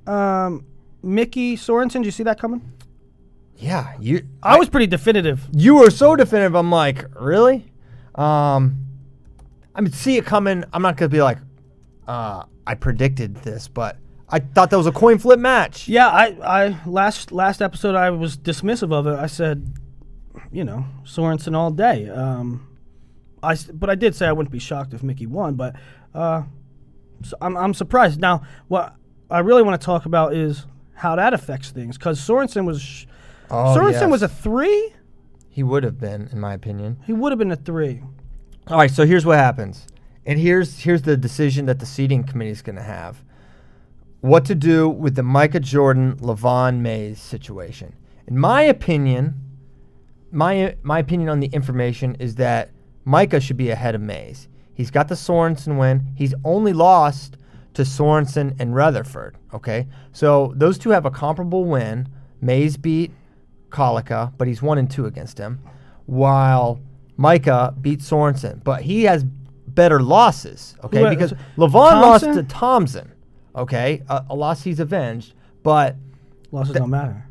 Um, 0.07 0.64
Mickey 1.02 1.57
Sorensen. 1.57 1.92
Did 1.94 2.07
you 2.07 2.11
see 2.11 2.22
that 2.24 2.40
coming? 2.40 2.62
yeah. 3.59 3.94
You 4.00 4.22
I 4.42 4.59
was 4.59 4.68
pretty 4.68 4.87
definitive. 4.87 5.48
you 5.52 5.76
were 5.76 5.90
so 5.90 6.16
definitive. 6.16 6.55
I'm 6.55 6.70
like, 6.70 7.05
really? 7.20 7.72
Um, 8.14 8.79
I 9.74 9.81
mean, 9.81 9.92
see 9.92 10.16
it 10.16 10.24
coming. 10.26 10.64
I'm 10.72 10.83
not 10.83 10.96
gonna 10.96 11.09
be 11.09 11.22
like, 11.22 11.38
uh, 12.09 12.44
I 12.66 12.74
predicted 12.74 13.35
this, 13.37 13.68
but 13.68 13.96
I 14.29 14.38
thought 14.40 14.70
that 14.70 14.76
was 14.79 14.87
a 14.87 14.92
coin 14.92 15.18
flip 15.18 15.38
match. 15.38 15.87
Yeah, 15.88 16.09
I, 16.09 16.37
I 16.42 16.81
last 16.87 17.31
last 17.33 17.61
episode 17.62 17.94
I 17.94 18.11
was 18.11 18.37
dismissive 18.37 18.92
of 18.92 19.07
it. 19.07 19.18
I 19.18 19.26
said, 19.26 19.72
you 20.50 20.64
know, 20.64 20.85
Sorensen 21.05 21.55
all 21.55 21.70
day. 21.70 22.09
Um, 22.09 22.66
I 23.42 23.57
but 23.72 23.88
I 23.90 23.94
did 23.94 24.14
say 24.14 24.26
I 24.26 24.33
wouldn't 24.33 24.50
be 24.52 24.59
shocked 24.59 24.92
if 24.94 25.02
Mickey 25.02 25.26
won. 25.26 25.55
But 25.55 25.76
uh, 26.16 26.42
so 27.22 27.37
I'm 27.40 27.57
I'm 27.57 27.74
surprised. 27.74 28.20
Now, 28.20 28.42
what 28.68 28.94
I 29.31 29.40
really 29.40 29.62
want 29.62 29.81
to 29.81 29.85
talk 29.85 30.07
about 30.07 30.35
is 30.35 30.66
how 30.94 31.16
that 31.16 31.35
affects 31.35 31.70
things 31.70 31.98
because 31.98 32.20
Sorensen 32.20 32.64
was 32.66 32.81
sh- 32.81 33.07
Oh, 33.50 33.76
Sorensen 33.76 33.92
yes. 34.02 34.11
was 34.11 34.22
a 34.22 34.29
three. 34.29 34.92
He 35.48 35.62
would 35.62 35.85
have 35.85 35.98
been, 36.00 36.29
in 36.33 36.40
my 36.40 36.52
opinion. 36.52 36.98
He 37.07 37.12
would 37.12 37.33
have 37.33 37.38
been 37.38 37.52
a 37.52 37.57
three. 37.57 38.02
All 38.66 38.76
right, 38.79 38.90
so 38.90 39.07
here's 39.07 39.24
what 39.24 39.38
happens, 39.38 39.87
and 40.24 40.38
here's 40.38 40.81
here's 40.81 41.02
the 41.02 41.16
decision 41.16 41.66
that 41.66 41.79
the 41.79 41.87
seating 41.87 42.24
committee 42.24 42.50
is 42.50 42.62
gonna 42.62 42.83
have. 42.83 43.22
What 44.20 44.44
to 44.46 44.55
do 44.57 44.88
with 44.88 45.14
the 45.14 45.22
Micah 45.22 45.61
Jordan, 45.61 46.16
Levon 46.16 46.81
Mays 46.81 47.20
situation? 47.20 47.94
In 48.26 48.37
my 48.38 48.62
opinion, 48.62 49.35
my 50.33 50.74
my 50.83 50.98
opinion 50.98 51.29
on 51.29 51.38
the 51.40 51.46
information 51.48 52.16
is 52.18 52.35
that 52.37 52.70
Micah 53.05 53.40
should 53.40 53.57
be 53.57 53.70
ahead 53.70 53.94
of 53.94 54.00
Mays. 54.00 54.48
He's 54.76 54.90
got 54.90 55.08
the 55.08 55.14
Sorensen 55.16 55.78
win. 55.78 56.12
He's 56.14 56.34
only 56.44 56.72
lost 56.72 57.36
to 57.74 57.82
Sorensen 57.82 58.54
and 58.60 58.74
Retherford. 58.74 59.34
Okay, 59.52 59.88
so 60.12 60.52
those 60.56 60.78
two 60.78 60.90
have 60.90 61.06
a 61.06 61.10
comparable 61.10 61.64
win. 61.64 62.08
Mays 62.40 62.76
beat 62.76 63.10
Kolika, 63.70 64.32
but 64.36 64.46
he's 64.46 64.60
one 64.62 64.78
and 64.78 64.90
two 64.90 65.06
against 65.06 65.38
him, 65.38 65.60
while 66.04 66.78
Micah 67.16 67.74
beat 67.80 68.00
Sorensen, 68.00 68.62
but 68.62 68.82
he 68.82 69.04
has 69.04 69.24
better 69.24 70.00
losses. 70.00 70.74
Okay, 70.84 71.08
because 71.08 71.32
Levon 71.56 72.00
lost 72.00 72.24
to 72.24 72.42
Thompson. 72.42 73.12
Okay, 73.54 74.02
a, 74.08 74.24
a 74.30 74.34
loss 74.36 74.62
he's 74.62 74.80
avenged, 74.80 75.32
but 75.62 75.96
Losses 76.52 76.74
don't 76.74 76.90
matter. 76.90 77.26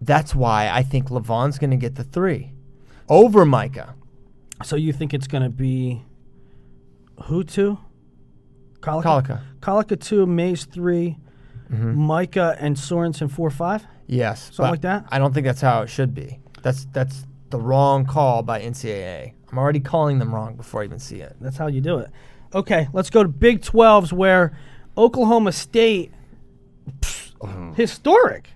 that's 0.00 0.34
why 0.34 0.68
I 0.68 0.82
think 0.82 1.08
Levon's 1.08 1.58
going 1.58 1.70
to 1.70 1.76
get 1.76 1.94
the 1.94 2.04
three 2.04 2.52
over 3.08 3.44
Micah. 3.44 3.94
So 4.64 4.76
you 4.76 4.92
think 4.92 5.14
it's 5.14 5.26
going 5.28 5.42
to 5.42 5.48
be 5.48 6.02
who 7.24 7.44
two? 7.44 7.78
Kalika. 8.80 9.02
Kalika. 9.04 9.40
Kalika 9.60 10.00
two, 10.00 10.26
Mays 10.26 10.64
3 10.64 11.16
Micah 11.70 12.54
and 12.60 12.76
Sorensen 12.76 13.30
four 13.30 13.48
five. 13.48 13.86
Yes, 14.06 14.42
Something 14.52 14.56
but 14.64 14.70
like 14.72 14.80
that? 14.82 15.04
I 15.10 15.18
don't 15.18 15.32
think 15.32 15.46
that's 15.46 15.62
how 15.62 15.80
it 15.82 15.88
should 15.88 16.12
be. 16.14 16.38
That's 16.62 16.84
that's 16.92 17.24
the 17.48 17.58
wrong 17.58 18.04
call 18.04 18.42
by 18.42 18.60
NCAA. 18.60 19.32
I'm 19.50 19.58
already 19.58 19.80
calling 19.80 20.18
them 20.18 20.34
wrong 20.34 20.56
before 20.56 20.82
I 20.82 20.84
even 20.84 20.98
see 20.98 21.20
it. 21.20 21.34
That's 21.40 21.56
how 21.56 21.68
you 21.68 21.80
do 21.80 21.98
it. 21.98 22.10
Okay, 22.54 22.88
let's 22.92 23.08
go 23.08 23.22
to 23.22 23.28
Big 23.28 23.62
12s 23.62 24.12
where 24.12 24.54
Oklahoma 24.98 25.52
State, 25.52 26.12
pfft, 27.00 27.74
historic. 27.76 28.50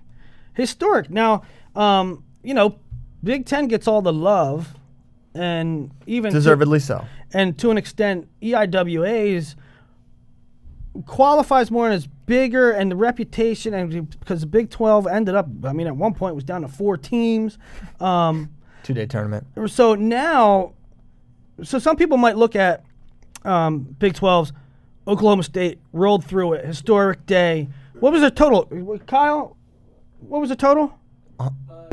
Historic. 0.53 1.09
Now, 1.09 1.41
um, 1.75 2.23
you 2.43 2.53
know, 2.53 2.77
Big 3.23 3.45
10 3.47 3.67
gets 3.67 3.87
all 3.87 4.03
the 4.03 4.13
love 4.13 4.75
and 5.33 5.89
even 6.05 6.31
to- 6.31 6.37
Deservedly 6.37 6.79
so. 6.79 7.03
And 7.33 7.57
to 7.59 7.71
an 7.71 7.77
extent, 7.77 8.27
EIWA's 8.41 9.55
qualifies 11.05 11.69
more 11.69 11.85
and 11.85 11.95
is 11.95 12.07
bigger, 12.25 12.71
and 12.71 12.91
the 12.91 12.95
reputation, 12.95 13.73
and 13.73 14.09
because 14.19 14.41
the 14.41 14.47
Big 14.47 14.69
12 14.69 15.07
ended 15.07 15.35
up, 15.35 15.47
I 15.63 15.73
mean, 15.73 15.87
at 15.87 15.95
one 15.95 16.13
point 16.13 16.31
it 16.31 16.35
was 16.35 16.43
down 16.43 16.61
to 16.61 16.67
four 16.67 16.97
teams. 16.97 17.57
Um, 17.99 18.49
Two 18.83 18.93
day 18.93 19.05
tournament. 19.05 19.45
so 19.67 19.95
now, 19.95 20.73
so 21.63 21.79
some 21.79 21.95
people 21.97 22.17
might 22.17 22.37
look 22.37 22.55
at 22.55 22.83
um, 23.43 23.79
Big 23.99 24.13
12's 24.13 24.53
Oklahoma 25.07 25.43
State 25.43 25.79
rolled 25.93 26.25
through 26.25 26.53
it, 26.53 26.65
historic 26.65 27.25
day. 27.25 27.69
What 27.99 28.11
was 28.13 28.21
the 28.21 28.31
total, 28.31 28.65
Kyle? 29.07 29.57
What 30.19 30.41
was 30.41 30.49
the 30.49 30.55
total? 30.55 30.97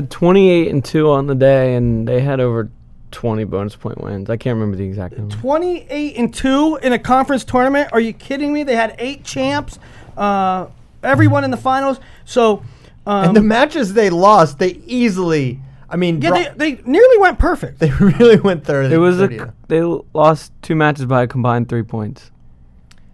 28 0.09 0.67
and 0.69 0.83
2 0.83 1.09
on 1.09 1.27
the 1.27 1.35
day, 1.35 1.75
and 1.75 2.07
they 2.07 2.21
had 2.21 2.39
over 2.39 2.69
20 3.15 3.45
bonus 3.45 3.77
point 3.77 4.01
wins. 4.01 4.29
I 4.29 4.35
can't 4.35 4.55
remember 4.55 4.75
the 4.75 4.83
exact 4.83 5.17
number. 5.17 5.33
28 5.37 6.17
and 6.17 6.33
2 6.33 6.79
in 6.83 6.91
a 6.91 6.99
conference 6.99 7.45
tournament. 7.45 7.89
Are 7.93 7.99
you 8.01 8.11
kidding 8.11 8.51
me? 8.51 8.63
They 8.63 8.75
had 8.75 8.93
eight 8.99 9.23
champs, 9.23 9.79
uh, 10.17 10.67
everyone 11.01 11.45
in 11.45 11.49
the 11.49 11.57
finals. 11.57 12.01
So, 12.25 12.61
um, 13.05 13.27
and 13.29 13.37
the 13.37 13.41
matches 13.41 13.93
they 13.93 14.09
lost, 14.09 14.59
they 14.59 14.71
easily. 14.85 15.61
I 15.89 15.95
mean, 15.95 16.21
yeah, 16.21 16.29
dro- 16.29 16.53
they, 16.57 16.73
they 16.73 16.81
nearly 16.83 17.17
went 17.19 17.39
perfect. 17.39 17.79
they 17.79 17.89
really 17.91 18.37
went 18.37 18.65
third. 18.65 18.91
It 18.91 18.97
was 18.97 19.17
a, 19.21 19.29
30. 19.29 19.39
c- 19.39 19.45
they 19.69 19.81
lost 20.13 20.51
two 20.61 20.75
matches 20.75 21.05
by 21.05 21.23
a 21.23 21.27
combined 21.27 21.69
three 21.69 21.83
points. 21.83 22.31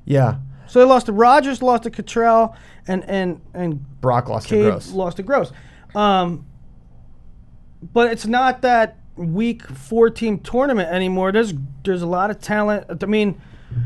yeah. 0.06 0.38
so 0.68 0.80
they 0.80 0.86
lost 0.86 1.06
to 1.06 1.14
Rogers, 1.14 1.62
lost 1.62 1.84
to 1.84 1.92
Cottrell, 1.92 2.56
and 2.88 3.04
and 3.08 3.40
and 3.54 4.02
Brock 4.02 4.30
lost 4.30 4.50
to 4.50 4.64
Gross. 4.64 4.92
lost 4.94 5.18
to 5.18 5.24
Gross. 5.24 5.52
Um, 5.94 6.48
but 7.94 8.12
it's 8.12 8.26
not 8.26 8.64
that 8.64 8.98
weak 9.16 9.64
four 9.64 10.10
team 10.10 10.40
tournament 10.40 10.90
anymore. 10.90 11.32
There's 11.32 11.54
there's 11.84 12.02
a 12.02 12.08
lot 12.08 12.32
of 12.32 12.40
talent. 12.40 13.04
I 13.04 13.06
mean, 13.06 13.42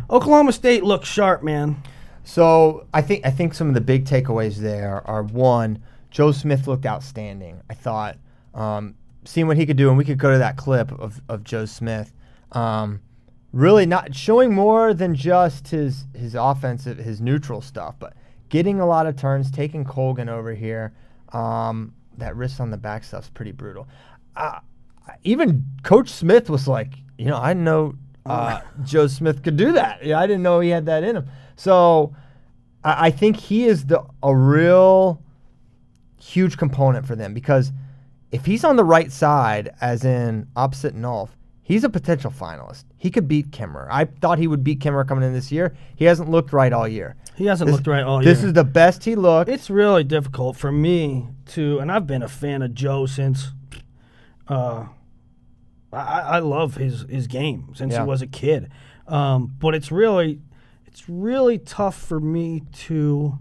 Oklahoma 0.09 0.51
State 0.51 0.83
looks 0.83 1.07
sharp, 1.07 1.43
man. 1.43 1.81
So 2.23 2.87
I 2.93 3.01
think 3.01 3.25
I 3.25 3.31
think 3.31 3.53
some 3.53 3.67
of 3.67 3.73
the 3.73 3.81
big 3.81 4.05
takeaways 4.05 4.57
there 4.57 5.07
are 5.07 5.23
one, 5.23 5.79
Joe 6.09 6.31
Smith 6.31 6.67
looked 6.67 6.85
outstanding. 6.85 7.61
I 7.69 7.73
thought 7.75 8.17
um, 8.53 8.95
seeing 9.25 9.47
what 9.47 9.57
he 9.57 9.65
could 9.65 9.77
do, 9.77 9.89
and 9.89 9.97
we 9.97 10.05
could 10.05 10.17
go 10.17 10.31
to 10.31 10.37
that 10.39 10.57
clip 10.57 10.91
of, 10.93 11.21
of 11.29 11.43
Joe 11.43 11.65
Smith. 11.65 12.13
Um, 12.51 13.01
really 13.51 13.85
not 13.85 14.15
showing 14.15 14.53
more 14.53 14.93
than 14.93 15.13
just 15.13 15.67
his 15.67 16.05
his 16.15 16.35
offensive, 16.35 16.97
his 16.97 17.21
neutral 17.21 17.61
stuff, 17.61 17.95
but 17.99 18.13
getting 18.49 18.79
a 18.79 18.85
lot 18.85 19.05
of 19.07 19.15
turns, 19.15 19.51
taking 19.51 19.83
Colgan 19.83 20.29
over 20.29 20.53
here. 20.53 20.93
Um, 21.33 21.93
that 22.17 22.35
wrist 22.35 22.61
on 22.61 22.71
the 22.71 22.77
back 22.77 23.03
stuff's 23.03 23.29
pretty 23.29 23.51
brutal. 23.51 23.87
Uh, 24.35 24.59
even 25.23 25.65
Coach 25.83 26.09
Smith 26.09 26.49
was 26.49 26.67
like, 26.67 26.93
you 27.17 27.25
know, 27.25 27.37
I 27.37 27.49
didn't 27.53 27.63
know 27.65 27.95
uh, 28.25 28.61
Joe 28.83 29.07
Smith 29.07 29.43
could 29.43 29.57
do 29.57 29.71
that. 29.73 30.03
Yeah, 30.05 30.19
I 30.19 30.27
didn't 30.27 30.43
know 30.43 30.59
he 30.59 30.69
had 30.69 30.85
that 30.87 31.03
in 31.03 31.15
him. 31.17 31.27
So 31.55 32.15
I, 32.83 33.07
I 33.07 33.11
think 33.11 33.37
he 33.37 33.65
is 33.65 33.85
the 33.85 34.03
a 34.23 34.35
real 34.35 35.21
huge 36.19 36.57
component 36.57 37.05
for 37.05 37.15
them 37.15 37.33
because 37.33 37.71
if 38.31 38.45
he's 38.45 38.63
on 38.63 38.75
the 38.75 38.83
right 38.83 39.11
side, 39.11 39.73
as 39.79 40.03
in 40.03 40.47
opposite 40.55 40.95
Nolf, 40.95 41.29
he's 41.61 41.83
a 41.83 41.89
potential 41.89 42.31
finalist. 42.31 42.83
He 42.97 43.11
could 43.11 43.27
beat 43.27 43.51
Kimmer. 43.51 43.87
I 43.91 44.05
thought 44.05 44.39
he 44.39 44.47
would 44.47 44.63
beat 44.63 44.81
Kimmer 44.81 45.03
coming 45.05 45.23
in 45.23 45.33
this 45.33 45.51
year. 45.51 45.75
He 45.95 46.05
hasn't 46.05 46.29
looked 46.29 46.51
right 46.51 46.73
all 46.73 46.87
year. 46.87 47.15
He 47.35 47.45
hasn't 47.45 47.67
This- 47.67 47.75
looked 47.75 47.87
right 47.87 48.03
all 48.03 48.19
This 48.19 48.25
year. 48.25 48.33
This 48.35 48.43
is 48.45 48.53
the 48.53 48.63
best 48.63 49.03
he 49.03 49.15
looked. 49.15 49.49
it's 49.49 49.69
really 49.69 50.03
difficult 50.03 50.57
for 50.57 50.71
me 50.71 51.27
to, 51.47 51.79
and 51.79 51.91
I've 51.91 52.07
been 52.07 52.23
a 52.23 52.27
fan 52.27 52.61
of 52.61 52.73
Joe 52.73 53.05
since. 53.05 53.51
Uh, 54.47 54.85
I, 55.91 56.21
I 56.21 56.39
love 56.39 56.75
his 56.75 57.05
his 57.09 57.27
game 57.27 57.71
since 57.75 57.93
Yeah. 57.93 58.01
he 58.03 58.07
was 58.07 58.21
a 58.21 58.27
kid, 58.27 58.69
um, 59.07 59.55
but 59.59 59.73
it's 59.75 59.91
really, 59.91 60.41
it's 60.85 61.07
really 61.07 61.57
tough 61.57 61.97
for 61.97 62.19
me 62.19 62.63
to 62.87 63.37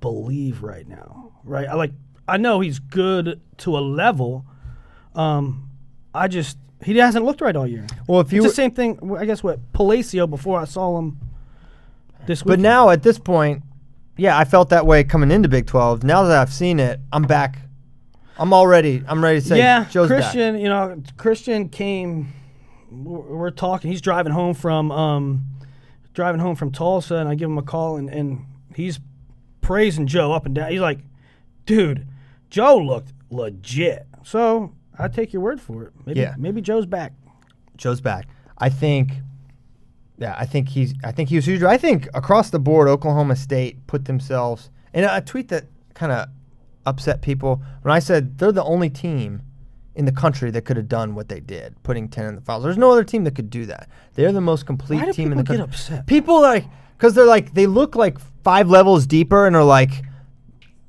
believe 0.00 0.62
right 0.62 0.88
now. 0.88 1.32
Right, 1.44 1.68
I 1.68 1.74
like 1.74 1.92
I 2.26 2.36
know 2.38 2.60
he's 2.60 2.78
good 2.78 3.40
to 3.58 3.78
a 3.78 3.80
level. 3.80 4.44
Um, 5.14 5.70
I 6.14 6.28
just 6.28 6.58
he 6.84 6.96
hasn't 6.96 7.24
looked 7.24 7.40
right 7.40 7.54
all 7.56 7.66
year. 7.66 7.86
well, 8.06 8.20
if 8.20 8.32
you 8.32 8.42
It's 8.44 8.52
the 8.52 8.54
same 8.56 8.70
thing. 8.72 9.16
I 9.18 9.24
guess 9.24 9.42
what 9.42 9.72
Palacio 9.72 10.26
before 10.26 10.60
I 10.60 10.64
saw 10.64 10.98
him 10.98 11.18
this 12.26 12.44
week. 12.44 12.48
But 12.48 12.60
now 12.60 12.90
at 12.90 13.02
this 13.02 13.18
point, 13.18 13.62
yeah, 14.16 14.36
I 14.36 14.44
felt 14.44 14.70
that 14.70 14.86
way 14.86 15.04
coming 15.04 15.30
into 15.30 15.48
Big 15.48 15.66
12. 15.66 16.02
Now 16.04 16.22
that 16.24 16.36
I've 16.36 16.52
seen 16.52 16.80
it, 16.80 17.00
I'm 17.12 17.22
back. 17.24 17.60
I'm 18.38 18.52
already. 18.52 19.02
I'm 19.08 19.22
ready 19.22 19.40
to 19.40 19.46
say, 19.46 19.58
yeah, 19.58 19.84
Joe's 19.86 20.08
back. 20.08 20.20
Christian. 20.22 20.58
You 20.58 20.68
know, 20.68 21.02
Christian 21.16 21.68
came. 21.68 22.32
We're 22.90 23.20
we're 23.36 23.50
talking. 23.50 23.90
He's 23.90 24.00
driving 24.00 24.32
home 24.32 24.54
from 24.54 24.90
um, 24.92 25.44
driving 26.14 26.40
home 26.40 26.54
from 26.56 26.70
Tulsa, 26.72 27.16
and 27.16 27.28
I 27.28 27.34
give 27.34 27.48
him 27.50 27.58
a 27.58 27.62
call, 27.62 27.96
and, 27.96 28.08
and 28.10 28.44
he's 28.74 29.00
praising 29.60 30.06
Joe 30.06 30.32
up 30.32 30.46
and 30.46 30.54
down. 30.54 30.70
He's 30.70 30.80
like, 30.80 31.00
"Dude, 31.64 32.06
Joe 32.50 32.76
looked 32.78 33.12
legit." 33.30 34.06
So 34.22 34.72
I 34.98 35.08
take 35.08 35.32
your 35.32 35.42
word 35.42 35.60
for 35.60 35.84
it. 35.84 35.92
Maybe 36.04 36.20
Yeah. 36.20 36.34
maybe 36.38 36.60
Joe's 36.60 36.86
back. 36.86 37.12
Joe's 37.76 38.00
back. 38.00 38.26
I 38.58 38.68
think. 38.68 39.12
Yeah, 40.18 40.34
I 40.38 40.46
think 40.46 40.70
he's. 40.70 40.94
I 41.04 41.12
think 41.12 41.28
he 41.28 41.36
was 41.36 41.46
huge. 41.46 41.62
I 41.62 41.76
think 41.76 42.08
across 42.14 42.50
the 42.50 42.58
board, 42.58 42.88
Oklahoma 42.88 43.36
State 43.36 43.86
put 43.86 44.04
themselves. 44.06 44.70
And 44.94 45.04
a 45.04 45.20
tweet 45.20 45.48
that 45.48 45.64
kind 45.92 46.10
of 46.10 46.28
upset 46.86 47.20
people 47.20 47.62
when 47.82 47.92
I 47.92 47.98
said 47.98 48.38
they're 48.38 48.52
the 48.52 48.64
only 48.64 48.88
team 48.88 49.42
in 49.94 50.04
the 50.04 50.12
country 50.12 50.50
that 50.50 50.64
could 50.64 50.76
have 50.76 50.88
done 50.88 51.14
what 51.14 51.28
they 51.28 51.40
did, 51.40 51.74
putting 51.82 52.08
ten 52.08 52.26
in 52.26 52.34
the 52.34 52.40
finals. 52.40 52.64
There's 52.64 52.78
no 52.78 52.92
other 52.92 53.04
team 53.04 53.24
that 53.24 53.34
could 53.34 53.50
do 53.50 53.66
that. 53.66 53.88
They're 54.14 54.32
the 54.32 54.40
most 54.40 54.66
complete 54.66 55.00
Why 55.00 55.06
do 55.06 55.12
team 55.12 55.32
in 55.32 55.38
the 55.38 55.44
people 55.44 55.56
get 55.56 55.64
upset? 55.64 56.06
People 56.06 56.40
like 56.40 56.64
because 56.96 57.14
they're 57.14 57.26
like 57.26 57.54
they 57.54 57.66
look 57.66 57.96
like 57.96 58.18
five 58.42 58.68
levels 58.70 59.06
deeper 59.06 59.46
and 59.46 59.56
are 59.56 59.64
like 59.64 60.04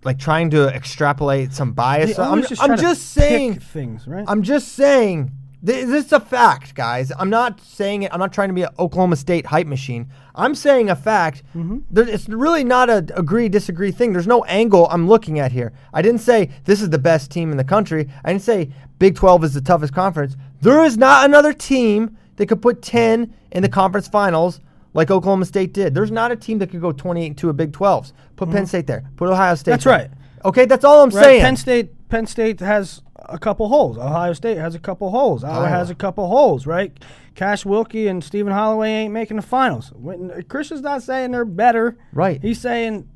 like 0.04 0.20
trying 0.20 0.50
to 0.52 0.68
extrapolate 0.68 1.54
some 1.54 1.74
bias. 1.74 2.16
They 2.16 2.24
I'm, 2.24 2.42
just 2.44 2.62
I'm 2.62 2.78
just 2.78 3.16
pick 3.16 3.24
saying 3.24 3.60
things, 3.60 4.08
right? 4.08 4.26
I'm 4.28 4.44
just 4.44 4.74
saying 4.74 5.32
this 5.62 6.06
is 6.06 6.14
a 6.14 6.20
fact, 6.20 6.76
guys. 6.76 7.12
I'm 7.18 7.30
not 7.30 7.60
saying 7.62 8.04
it. 8.04 8.14
I'm 8.14 8.20
not 8.20 8.32
trying 8.32 8.50
to 8.50 8.54
be 8.54 8.62
an 8.62 8.70
Oklahoma 8.78 9.16
State 9.16 9.48
hype 9.48 9.68
machine. 9.68 10.08
I'm 10.36 10.54
saying 10.54 10.90
a 10.90 10.96
fact. 10.96 11.44
Mm-hmm. 11.56 11.80
There, 11.90 12.08
it's 12.08 12.30
really 12.30 12.64
not 12.64 12.90
a 12.90 12.98
agree 13.16 13.50
disagree 13.50 13.92
thing. 13.92 14.14
There's 14.14 14.28
no 14.28 14.44
angle 14.44 14.88
I'm 14.92 15.08
looking 15.08 15.40
at 15.40 15.52
here. 15.52 15.74
I 15.94 16.02
didn't 16.02 16.22
say 16.22 16.52
this 16.66 16.82
is 16.82 16.92
the 16.92 17.00
best 17.00 17.32
team 17.32 17.52
in 17.52 17.58
the 17.58 17.64
country. 17.64 18.08
I 18.24 18.32
didn't 18.32 18.44
say 18.44 18.72
Big 19.00 19.16
12 19.16 19.46
is 19.46 19.54
the 19.56 19.62
toughest 19.62 19.94
conference. 19.94 20.36
There 20.62 20.84
is 20.84 20.98
not 20.98 21.26
another 21.26 21.54
team 21.54 22.18
that 22.36 22.48
could 22.48 22.62
put 22.62 22.82
10 22.82 23.34
in 23.52 23.62
the 23.64 23.70
conference 23.70 24.08
finals 24.08 24.60
like 24.94 25.10
Oklahoma 25.12 25.46
State 25.46 25.74
did. 25.74 25.94
There's 25.94 26.12
not 26.12 26.32
a 26.32 26.36
team 26.36 26.60
that 26.60 26.70
could 26.70 26.82
go 26.82 26.92
28 26.92 27.36
to 27.38 27.50
a 27.50 27.54
Big 27.54 27.72
12s. 27.72 28.14
Put 28.36 28.52
Penn 28.52 28.66
State 28.66 28.88
there. 28.88 29.10
Put 29.16 29.30
Ohio 29.30 29.56
State. 29.56 29.72
Mm-hmm. 29.72 29.74
That's 29.74 29.84
there. 29.84 29.94
right. 29.94 30.12
Okay, 30.46 30.66
that's 30.66 30.86
all 30.86 31.04
I'm 31.04 31.10
right? 31.10 31.24
saying. 31.24 31.42
Penn 31.42 31.58
State 31.58 31.90
Penn 32.10 32.26
State 32.26 32.60
has 32.60 33.02
a 33.18 33.38
couple 33.38 33.68
holes. 33.68 33.98
Ohio 33.98 34.34
State 34.34 34.58
has 34.58 34.76
a 34.76 34.80
couple 34.80 35.10
holes. 35.10 35.44
Iowa 35.44 35.56
oh. 35.56 35.60
Iowa. 35.62 35.70
has 35.70 35.90
a 35.90 35.96
couple 35.96 36.28
holes, 36.28 36.66
right? 36.66 36.98
Cash 37.36 37.64
Wilcke 37.66 38.10
and 38.10 38.24
Stephen 38.24 38.54
Holloway 38.54 38.90
ain't 38.90 39.14
making 39.14 39.38
the 39.38 39.44
finals. 39.44 39.92
When- 39.96 40.44
Christian's 40.44 40.82
not 40.82 41.04
saying 41.04 41.32
they're 41.32 41.46
better. 41.46 41.98
Right. 42.14 42.42
He's 42.42 42.60
saying 42.62 43.08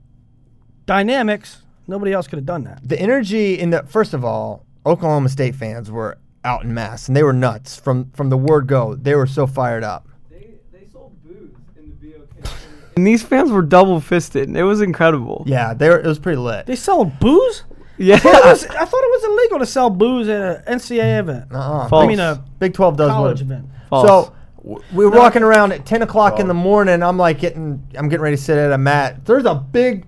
dynamics. 0.85 1.63
Nobody 1.87 2.13
else 2.13 2.27
could 2.27 2.37
have 2.37 2.45
done 2.45 2.63
that. 2.65 2.81
the 2.87 2.99
energy 2.99 3.59
in 3.59 3.69
the 3.71 3.83
first 3.83 4.13
of 4.13 4.23
all, 4.23 4.65
Oklahoma 4.85 5.29
State 5.29 5.55
fans 5.55 5.91
were 5.91 6.17
out 6.43 6.63
in 6.63 6.73
mass 6.73 7.07
and 7.07 7.15
they 7.15 7.23
were 7.23 7.33
nuts 7.33 7.79
from 7.79 8.11
from 8.11 8.29
the 8.29 8.37
word 8.37 8.67
go. 8.67 8.95
They 8.95 9.15
were 9.15 9.27
so 9.27 9.45
fired 9.47 9.83
up. 9.83 10.07
They, 10.29 10.55
they 10.71 10.85
sold 10.85 11.21
booze 11.23 11.51
in 11.77 11.97
the 12.01 12.17
BOK. 12.43 12.53
and 12.95 13.05
these 13.05 13.23
fans 13.23 13.51
were 13.51 13.61
double 13.61 13.99
fisted. 13.99 14.55
It 14.55 14.63
was 14.63 14.81
incredible. 14.81 15.43
Yeah, 15.47 15.73
they 15.73 15.89
were, 15.89 15.99
it 15.99 16.05
was 16.05 16.19
pretty 16.19 16.37
lit. 16.39 16.65
They 16.65 16.75
sell 16.75 17.05
booze? 17.05 17.63
Yeah. 18.01 18.15
I 18.15 18.19
thought, 18.19 18.35
it 18.35 18.45
was, 18.45 18.65
I 18.69 18.85
thought 18.85 19.03
it 19.03 19.21
was 19.21 19.23
illegal 19.25 19.59
to 19.59 19.65
sell 19.65 19.89
booze 19.89 20.27
at 20.27 20.67
an 20.67 20.79
NCAA 20.79 21.19
event. 21.19 21.51
Uh-uh. 21.51 21.87
False. 21.87 22.03
I 22.03 22.07
mean, 22.07 22.19
a 22.19 22.43
Big 22.59 22.73
Twelve 22.73 22.97
does 22.97 23.09
college 23.09 23.37
what. 23.41 23.45
event. 23.45 23.65
False. 23.89 24.07
So 24.07 24.33
w- 24.57 24.83
we 24.93 25.05
were 25.05 25.11
walking 25.11 25.43
around 25.43 25.71
at 25.73 25.85
ten 25.85 26.01
o'clock 26.01 26.39
in 26.39 26.47
the 26.47 26.53
morning. 26.53 27.03
I'm 27.03 27.17
like 27.17 27.39
getting, 27.39 27.85
I'm 27.95 28.09
getting 28.09 28.21
ready 28.23 28.35
to 28.37 28.41
sit 28.41 28.57
at 28.57 28.71
a 28.71 28.77
mat. 28.77 29.25
There's 29.25 29.45
a 29.45 29.55
big, 29.55 30.05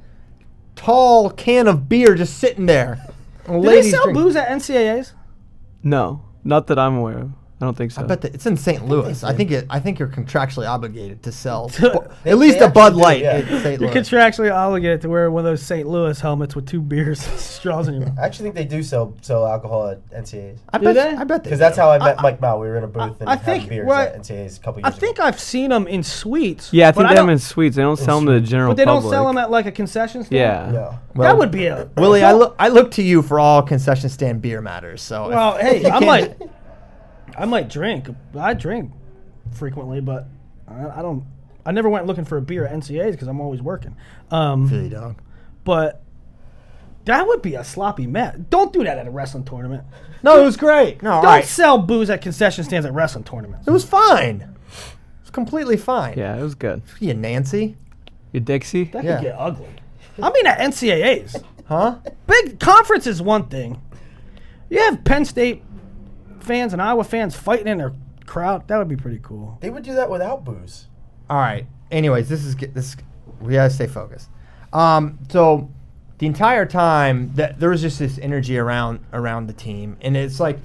tall 0.75 1.29
can 1.29 1.67
of 1.67 1.88
beer 1.88 2.15
just 2.15 2.39
sitting 2.39 2.65
there. 2.65 2.99
Do 3.47 3.62
they 3.62 3.82
sell 3.84 4.12
booze 4.13 4.36
at 4.36 4.47
NCAAs? 4.47 5.13
no, 5.84 6.21
not 6.43 6.67
that 6.67 6.79
I'm 6.79 6.95
aware 6.95 7.17
of. 7.19 7.32
I 7.62 7.66
don't 7.66 7.78
think 7.78 7.92
so. 7.92 8.02
I 8.02 8.06
bet 8.06 8.20
that 8.22 8.34
it's 8.34 8.46
in 8.46 8.58
St. 8.58 8.86
Louis. 8.88 9.24
I 9.24 9.32
think 9.34 9.50
it. 9.52 9.66
I 9.70 9.80
think 9.80 9.98
you're 9.98 10.10
contractually 10.10 10.68
obligated 10.68 11.24
to 11.24 11.32
sell 11.32 11.68
They- 12.24 12.32
at 12.32 12.38
least 12.38 12.60
a 12.60 12.68
Bud 12.68 12.88
actually 12.88 12.92
do, 12.98 13.02
Light 13.04 13.22
yeah. 13.22 13.38
in 13.38 13.48
St. 13.62 13.80
You're 13.82 13.89
Louis. 13.89 14.02
contractually 14.02 14.54
obligated 14.54 15.02
to 15.02 15.10
wear 15.10 15.32
one 15.32 15.46
of 15.46 15.52
those 15.52 15.62
St. 15.62 15.88
Louis 15.88 16.20
helmets 16.20 16.56
with 16.56 16.68
two 16.68 16.82
beers 16.82 17.22
straws 17.39 17.88
in 17.88 17.94
your 17.94 18.08
mouth. 18.08 18.20
I 18.20 18.26
actually 18.26 18.44
think 18.52 18.56
they 18.56 18.66
do 18.66 18.84
sell 18.84 19.16
sell 19.22 19.46
alcohol 19.48 19.88
at 19.88 20.10
NCAs 20.10 20.58
I 20.74 20.78
Do 20.78 20.86
bet. 20.86 20.96
they? 20.96 21.16
I 21.16 21.24
bet 21.24 21.44
they 21.44 21.50
Because 21.52 21.60
that's 21.60 21.76
do. 21.78 21.82
how 21.84 21.92
I 21.92 22.00
met 22.00 22.22
Mike 22.22 22.42
Mao. 22.42 22.60
We 22.60 22.68
were 22.68 22.76
in 22.78 22.84
a 22.84 22.88
booth 22.88 23.22
and 23.22 23.30
I 23.30 23.36
having 23.38 23.60
think- 23.60 23.70
beers 23.70 23.88
what- 23.88 24.08
at 24.10 24.22
NCAAs 24.24 24.58
a 24.58 24.62
couple 24.62 24.82
I 24.84 24.89
years 24.89 25.00
think 25.00 25.18
ago. 25.20 25.28
I've 25.28 25.39
seen 25.39 25.70
them 25.70 25.88
in 25.88 26.04
suites. 26.04 26.74
yeah, 26.74 26.89
I 26.89 26.92
but 26.92 26.96
think 26.96 27.10
they 27.10 27.16
don't- 27.16 27.18
have 27.18 27.26
them 27.28 27.30
in 27.34 27.39
suites. 27.39 27.76
They 27.78 27.82
don't 27.84 27.98
sell 27.98 28.18
them 28.18 28.26
to 28.26 28.34
the 28.34 28.42
general 28.42 28.72
But 28.72 28.78
they 28.78 28.86
don't 28.86 28.98
public. 28.98 29.13
sell 29.13 29.28
them 29.28 29.38
at 29.38 29.50
like 29.52 29.68
a 29.68 29.72
concession 29.72 30.24
stand. 30.26 30.38
Yeah. 30.38 30.72
Yeah. 30.74 30.98
Well, 31.16 31.30
that 31.32 31.38
would 31.38 31.52
be 31.52 31.68
a 31.68 31.88
Willie, 31.96 32.24
I 32.24 32.34
look. 32.34 32.56
I 32.60 32.68
look 32.70 32.92
to 32.92 33.04
you 33.04 33.22
for 33.22 33.39
all 33.39 33.62
concession 33.62 34.10
stand 34.10 34.42
beer 34.42 34.60
matters. 34.60 35.02
So 35.02 35.26
if- 35.26 35.36
Well, 35.36 35.58
hey, 35.58 35.86
I 35.86 35.89
can't- 35.92 36.06
might, 36.06 36.36
I 37.38 37.46
might 37.46 37.69
drink. 37.69 38.08
I 38.38 38.54
drink 38.54 38.91
frequently, 39.52 40.02
but 40.02 40.28
I, 40.67 41.00
I 41.00 41.02
don't. 41.02 41.26
I 41.65 41.72
never 41.72 41.89
went 41.89 42.06
looking 42.06 42.26
for 42.26 42.38
a 42.38 42.41
beer 42.41 42.65
at 42.65 42.74
NCA's 42.74 43.12
because 43.15 43.28
I'm 43.28 43.39
always 43.39 43.62
working. 43.62 43.96
Um, 44.32 44.67
Feel 44.67 44.84
you, 44.84 44.89
dog. 44.89 45.15
but 45.63 46.02
that 47.06 47.26
would 47.28 47.41
be 47.41 47.56
a 47.56 47.63
sloppy 47.63 48.06
mess. 48.08 48.38
Don't 48.50 48.72
do 48.74 48.84
that 48.84 48.98
at 48.98 49.08
a 49.08 49.12
wrestling 49.12 49.46
tournament. 49.46 49.84
No, 50.24 50.41
it 50.41 50.46
was 50.46 50.58
great. 50.58 51.02
No, 51.02 51.12
all 51.13 51.22
Don't 51.22 51.32
right. 51.32 51.46
sell 51.46 51.78
booze 51.78 52.10
at 52.10 52.22
concession 52.22 52.63
stands 52.63 52.86
at 52.86 52.93
wrestling 52.93 53.24
tournaments. 53.24 53.67
It 53.67 53.72
was 53.72 53.84
fine. 53.86 54.41
It 54.41 54.50
was 55.22 55.30
completely 55.32 55.78
fine. 55.78 56.17
Yeah, 56.17 56.38
it 56.38 56.41
was 56.41 56.56
good. 56.56 56.82
You 57.00 57.13
Nancy, 57.13 57.76
You 58.32 58.39
Dixie? 58.39 58.86
That 58.86 59.04
Yeah. 59.04 59.15
could 59.17 59.24
get 59.24 59.36
ugly. 59.38 59.67
I 60.22 60.32
mean, 60.32 60.46
at 60.46 60.60
NCAA's, 60.60 61.36
huh? 61.67 61.96
big 62.28 62.60
conference 62.60 63.08
is 63.08 63.22
one 63.22 63.48
thing. 63.48 63.82
You 64.69 64.80
have 64.80 65.04
Penn 65.04 65.26
State 65.26 65.63
fans 66.43 66.73
and 66.73 66.82
Iowa 66.82 67.03
fans 67.03 67.36
fighting 67.36 67.67
in 67.67 67.77
their 67.77 67.93
crowd. 68.25 68.67
That 68.67 68.77
would 68.77 68.88
be 68.88 68.95
pretty 68.95 69.19
cool. 69.21 69.58
They 69.62 69.69
would 69.69 69.84
do 69.84 69.93
that 69.95 70.10
without 70.10 70.43
booze. 70.43 70.88
All 71.29 71.38
right. 71.38 71.65
Anyways, 71.91 72.29
this 72.29 72.43
is 72.43 72.56
this. 72.56 72.95
We 73.41 73.53
gotta 73.53 73.69
stay 73.69 73.88
focused. 73.88 74.29
Um. 74.71 75.19
So 75.29 75.71
the 76.17 76.27
entire 76.27 76.65
time 76.65 77.32
that 77.36 77.60
there 77.60 77.69
was 77.69 77.82
just 77.82 77.99
this 77.99 78.17
energy 78.19 78.58
around 78.58 78.99
around 79.13 79.47
the 79.47 79.53
team, 79.53 79.97
and 80.01 80.15
it's 80.15 80.39
like 80.39 80.60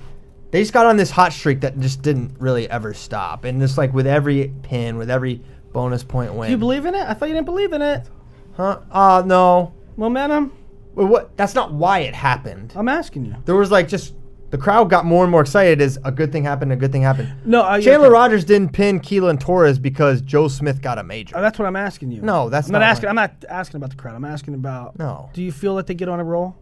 they 0.51 0.63
just 0.63 0.73
got 0.73 0.87
on 0.87 0.97
this 0.97 1.11
hot 1.11 1.33
streak 1.33 1.61
that 1.61 1.79
just 1.81 2.03
didn't 2.03 2.39
really 2.41 2.69
ever 2.71 2.95
stop, 2.95 3.45
and 3.45 3.61
just 3.61 3.77
like 3.77 3.93
with 3.93 4.07
every 4.07 4.53
pin, 4.63 4.97
with 4.97 5.11
every 5.11 5.43
bonus 5.73 6.03
point 6.03 6.33
win. 6.35 6.49
Do 6.49 6.53
you 6.53 6.59
believe 6.59 6.87
in 6.87 6.95
it? 6.95 7.07
I 7.07 7.15
thought 7.15 7.29
you 7.29 7.35
didn't 7.35 7.47
believe 7.47 7.73
in 7.73 7.83
it. 7.83 8.09
Huh? 8.57 8.81
Uh 8.91 9.23
no. 9.27 9.75
Momentum. 9.97 10.53
Well, 10.95 11.07
what? 11.07 11.37
That's 11.37 11.55
not 11.55 11.73
why 11.73 12.01
it 12.01 12.15
happened. 12.15 12.73
I'm 12.75 12.89
asking 12.89 13.27
you. 13.27 13.37
There 13.45 13.55
was 13.55 13.71
like 13.71 13.89
just 13.89 14.15
the 14.51 14.59
crowd 14.59 14.89
got 14.89 15.05
more 15.05 15.25
and 15.25 15.31
more 15.31 15.43
excited 15.43 15.81
as 15.81 15.99
a 16.05 16.13
good 16.13 16.33
thing 16.33 16.45
happened, 16.45 16.73
a 16.73 16.77
good 16.77 16.93
thing 16.93 17.03
happened. 17.03 17.31
No, 17.45 17.63
I, 17.63 17.81
Chandler 17.81 18.09
okay. 18.09 18.15
Rogers 18.15 18.45
didn't 18.45 18.73
pin 18.73 19.01
Keelan 19.01 19.39
Torres 19.39 19.79
because 19.79 20.23
Joe 20.23 20.49
Smith 20.49 20.81
got 20.81 20.99
a 20.99 21.03
major. 21.03 21.37
Oh, 21.37 21.43
that's 21.43 21.59
what 21.59 21.67
I'm 21.67 21.77
asking 21.77 22.13
you. 22.13 22.23
No, 22.23 22.49
that's 22.49 22.69
I'm 22.69 22.73
not, 22.73 22.79
not 22.79 22.89
asking. 22.89 23.07
what- 23.07 23.11
I'm 23.11 23.17
not 23.17 23.45
asking 23.49 23.79
about 23.79 23.91
the 23.91 23.97
crowd. 23.97 24.15
I'm 24.15 24.25
asking 24.25 24.55
about. 24.55 24.99
No. 24.99 25.31
Do 25.35 25.43
you 25.43 25.53
feel 25.53 25.77
that 25.77 25.87
they 25.87 25.95
get 25.95 26.09
on 26.09 26.21
a 26.21 26.25
roll? 26.25 26.57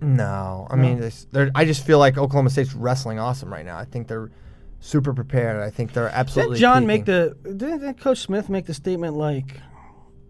No, 0.00 0.66
I 0.68 0.74
mean, 0.74 1.12
they're, 1.30 1.52
I 1.54 1.64
just 1.64 1.86
feel 1.86 2.00
like 2.00 2.18
Oklahoma 2.18 2.50
State's 2.50 2.74
wrestling 2.74 3.20
awesome 3.20 3.52
right 3.52 3.64
now. 3.64 3.78
I 3.78 3.84
think 3.84 4.08
they're 4.08 4.32
super 4.80 5.14
prepared. 5.14 5.62
I 5.62 5.70
think 5.70 5.92
they're 5.92 6.08
absolutely. 6.08 6.56
Did 6.56 6.60
John 6.60 6.86
make 6.88 7.04
the? 7.04 7.36
Didn't 7.44 7.58
didn't 7.58 8.00
Coach 8.00 8.18
Smith 8.18 8.48
make 8.48 8.66
the 8.66 8.74
statement 8.74 9.14
like, 9.14 9.60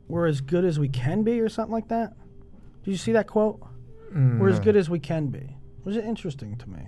"We're 0.08 0.26
as 0.26 0.42
good 0.42 0.66
as 0.66 0.78
we 0.78 0.90
can 0.90 1.22
be" 1.22 1.40
or 1.40 1.48
something 1.48 1.72
like 1.72 1.88
that? 1.88 2.12
Did 2.84 2.90
you 2.90 2.98
see 2.98 3.12
that 3.12 3.26
quote? 3.26 3.62
We're 4.14 4.50
as 4.50 4.60
mm. 4.60 4.64
good 4.64 4.76
as 4.76 4.90
we 4.90 4.98
can 4.98 5.28
be. 5.28 5.56
Was 5.84 5.96
it 5.96 6.04
interesting 6.04 6.56
to 6.56 6.70
me? 6.70 6.80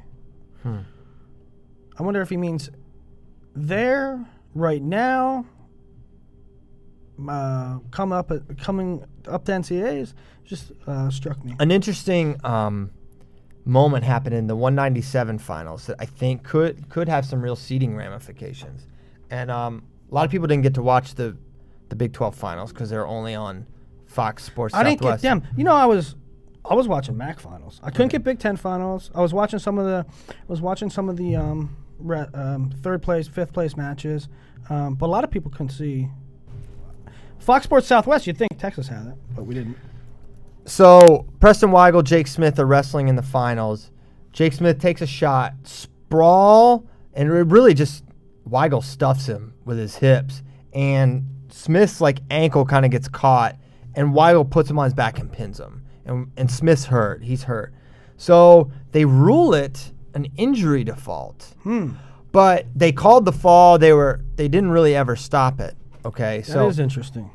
I 1.99 2.03
wonder 2.03 2.21
if 2.23 2.31
he 2.31 2.37
means 2.37 2.71
there 3.55 4.25
right 4.55 4.83
now. 4.83 5.47
Uh, 7.29 7.79
come 7.93 8.13
up 8.13 8.33
at, 8.33 8.59
coming 8.59 9.05
up 9.29 9.45
to 9.45 9.53
NCAA's 9.53 10.15
just 10.45 10.73
uh, 10.89 11.09
struck 11.11 11.45
me. 11.45 11.55
an 11.61 11.71
interesting 11.71 12.41
um, 12.43 12.91
moment 13.65 14.05
happened 14.05 14.35
in 14.35 14.49
the 14.49 14.57
197 14.57 15.39
finals 15.39 15.87
that 15.87 15.97
I 16.01 16.07
think 16.07 16.43
could 16.43 16.89
could 16.89 17.09
have 17.09 17.25
some 17.25 17.41
real 17.41 17.55
seeding 17.57 17.95
ramifications. 17.97 18.89
And 19.31 19.51
um, 19.51 19.85
a 20.11 20.15
lot 20.15 20.25
of 20.25 20.31
people 20.31 20.49
didn't 20.49 20.65
get 20.65 20.75
to 20.75 20.83
watch 20.83 21.15
the 21.15 21.37
the 21.89 21.97
Big 21.97 22.13
12 22.13 22.35
finals 22.35 22.73
because 22.73 22.91
they're 22.91 23.07
only 23.07 23.35
on 23.35 23.67
Fox 24.07 24.45
Sports 24.45 24.75
I 24.75 24.83
didn't 24.83 25.01
get 25.01 25.21
them. 25.21 25.47
You 25.57 25.65
know, 25.65 25.75
I 25.75 25.87
was 25.87 26.17
I 26.65 26.75
was 26.75 26.89
watching 26.89 27.17
MAC 27.17 27.41
finals. 27.41 27.81
I 27.83 27.91
couldn't 27.91 28.09
get 28.09 28.25
Big 28.25 28.39
Ten 28.39 28.57
finals. 28.57 29.11
I 29.15 29.21
was 29.21 29.35
watching 29.35 29.59
some 29.59 29.79
of 29.79 29.85
the 29.85 30.07
I 30.31 30.35
was 30.49 30.61
watching 30.61 30.89
some 30.91 31.09
of 31.09 31.17
the 31.17 31.37
um, 31.37 31.77
re, 31.99 32.25
um, 32.33 32.71
third 32.83 33.03
place, 33.03 33.29
fifth 33.29 33.53
place 33.53 33.77
matches. 33.77 34.29
Um, 34.71 34.95
but 34.95 35.07
a 35.07 35.09
lot 35.09 35.25
of 35.25 35.31
people 35.31 35.51
couldn't 35.51 35.71
see. 35.71 36.09
Fox 37.39 37.65
Sports 37.65 37.87
Southwest. 37.87 38.27
You'd 38.27 38.39
think 38.39 38.59
Texas 38.59 38.89
had 38.89 39.07
it, 39.09 39.15
but 39.35 39.45
we 39.45 39.55
didn't. 39.55 39.77
So 40.65 41.27
Preston 41.41 41.71
Weigel, 41.71 42.03
Jake 42.03 42.27
Smith 42.27 42.59
are 42.59 42.65
wrestling 42.65 43.09
in 43.09 43.17
the 43.17 43.23
finals. 43.23 43.91
Jake 44.33 44.55
Smith 44.55 44.81
takes 44.81 45.03
a 45.03 45.07
shot, 45.07 45.53
sprawl, 45.65 46.87
and 47.13 47.29
it 47.29 47.33
really 47.33 47.75
just 47.75 48.05
Weigel 48.49 48.83
stuffs 48.83 49.27
him 49.27 49.55
with 49.65 49.79
his 49.79 49.97
hips, 49.97 50.43
and 50.73 51.25
Smith's 51.51 52.01
like 52.01 52.19
ankle 52.31 52.65
kind 52.65 52.85
of 52.85 52.91
gets 52.91 53.09
caught, 53.09 53.57
and 53.95 54.15
Weigel 54.15 54.49
puts 54.49 54.71
him 54.71 54.79
on 54.79 54.85
his 54.85 54.95
back 54.95 55.19
and 55.19 55.31
pins 55.31 55.61
him, 55.61 55.85
and 56.05 56.31
and 56.37 56.51
Smith's 56.51 56.87
hurt. 56.87 57.23
He's 57.23 57.45
hurt. 57.45 57.73
So 58.17 58.71
they 58.93 59.05
rule 59.05 59.55
it 59.55 59.93
an 60.15 60.27
injury 60.37 60.85
default. 60.85 61.55
Hmm. 61.63 61.93
But 62.33 62.67
they 62.75 62.93
called 62.93 63.25
the 63.25 63.33
fall. 63.33 63.79
They 63.79 63.93
were 63.93 64.25
they 64.37 64.49
didn't 64.49 64.71
really 64.71 64.95
ever 64.95 65.17
stop 65.17 65.61
it. 65.61 65.77
Okay, 66.05 66.39
That 66.39 66.47
so 66.47 66.69
is 66.69 66.79
interesting. 66.79 67.31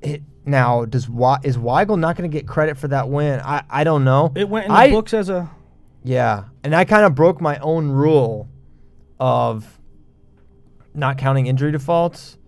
it, 0.00 0.22
now 0.44 0.84
does 0.84 1.04
is 1.42 1.56
Weigel 1.58 1.98
not 1.98 2.16
going 2.16 2.30
to 2.30 2.34
get 2.34 2.46
credit 2.46 2.76
for 2.76 2.88
that 2.88 3.08
win? 3.08 3.40
I, 3.40 3.62
I 3.68 3.84
don't 3.84 4.04
know. 4.04 4.32
It 4.36 4.48
went 4.48 4.66
in 4.66 4.72
the 4.72 4.90
books 4.90 5.12
as 5.12 5.28
a. 5.28 5.50
Yeah, 6.04 6.44
and 6.64 6.74
I 6.74 6.84
kind 6.84 7.04
of 7.04 7.14
broke 7.14 7.40
my 7.40 7.58
own 7.58 7.90
rule 7.90 8.48
of 9.18 9.80
not 10.94 11.18
counting 11.18 11.46
injury 11.46 11.72
defaults 11.72 12.38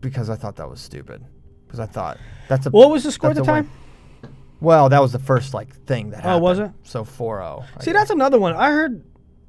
because 0.00 0.30
I 0.30 0.36
thought 0.36 0.56
that 0.56 0.68
was 0.68 0.80
stupid. 0.80 1.24
Because 1.66 1.80
I 1.80 1.86
thought 1.86 2.18
that's 2.48 2.66
a 2.66 2.70
What 2.70 2.90
was 2.90 3.02
the 3.04 3.12
score 3.12 3.30
at 3.30 3.36
the 3.36 3.42
time? 3.42 3.64
win. 3.64 3.72
Well, 4.62 4.88
that 4.90 5.02
was 5.02 5.10
the 5.10 5.18
first 5.18 5.54
like 5.54 5.74
thing 5.86 6.10
that 6.10 6.18
happened. 6.18 6.34
Oh, 6.34 6.38
was 6.38 6.58
it? 6.60 6.70
So 6.84 7.04
4-0. 7.04 7.62
I 7.62 7.80
See, 7.80 7.86
guess. 7.86 7.94
that's 8.00 8.10
another 8.10 8.38
one. 8.38 8.54
I 8.54 8.70
heard. 8.70 9.04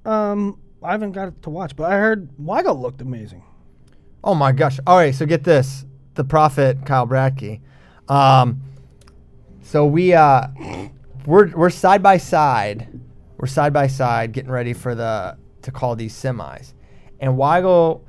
Um, 0.05 0.59
I 0.81 0.91
haven't 0.91 1.11
got 1.11 1.27
it 1.27 1.41
to 1.43 1.51
watch, 1.51 1.75
but 1.75 1.91
I 1.91 1.97
heard 1.97 2.29
Weigel 2.37 2.77
looked 2.79 2.99
amazing. 2.99 3.43
Oh 4.23 4.33
my 4.33 4.51
gosh! 4.51 4.79
All 4.87 4.97
right, 4.97 5.13
so 5.13 5.25
get 5.25 5.43
this: 5.43 5.85
the 6.15 6.23
prophet 6.23 6.85
Kyle 6.85 7.07
Bradke. 7.07 7.61
Um, 8.09 8.61
so 9.61 9.85
we 9.85 10.13
uh, 10.13 10.47
we're 11.25 11.55
we're 11.55 11.69
side 11.69 12.01
by 12.01 12.17
side, 12.17 12.99
we're 13.37 13.47
side 13.47 13.71
by 13.71 13.87
side 13.87 14.31
getting 14.31 14.51
ready 14.51 14.73
for 14.73 14.95
the 14.95 15.37
to 15.61 15.71
call 15.71 15.95
these 15.95 16.13
semis, 16.13 16.73
and 17.19 17.33
Weigel. 17.37 18.01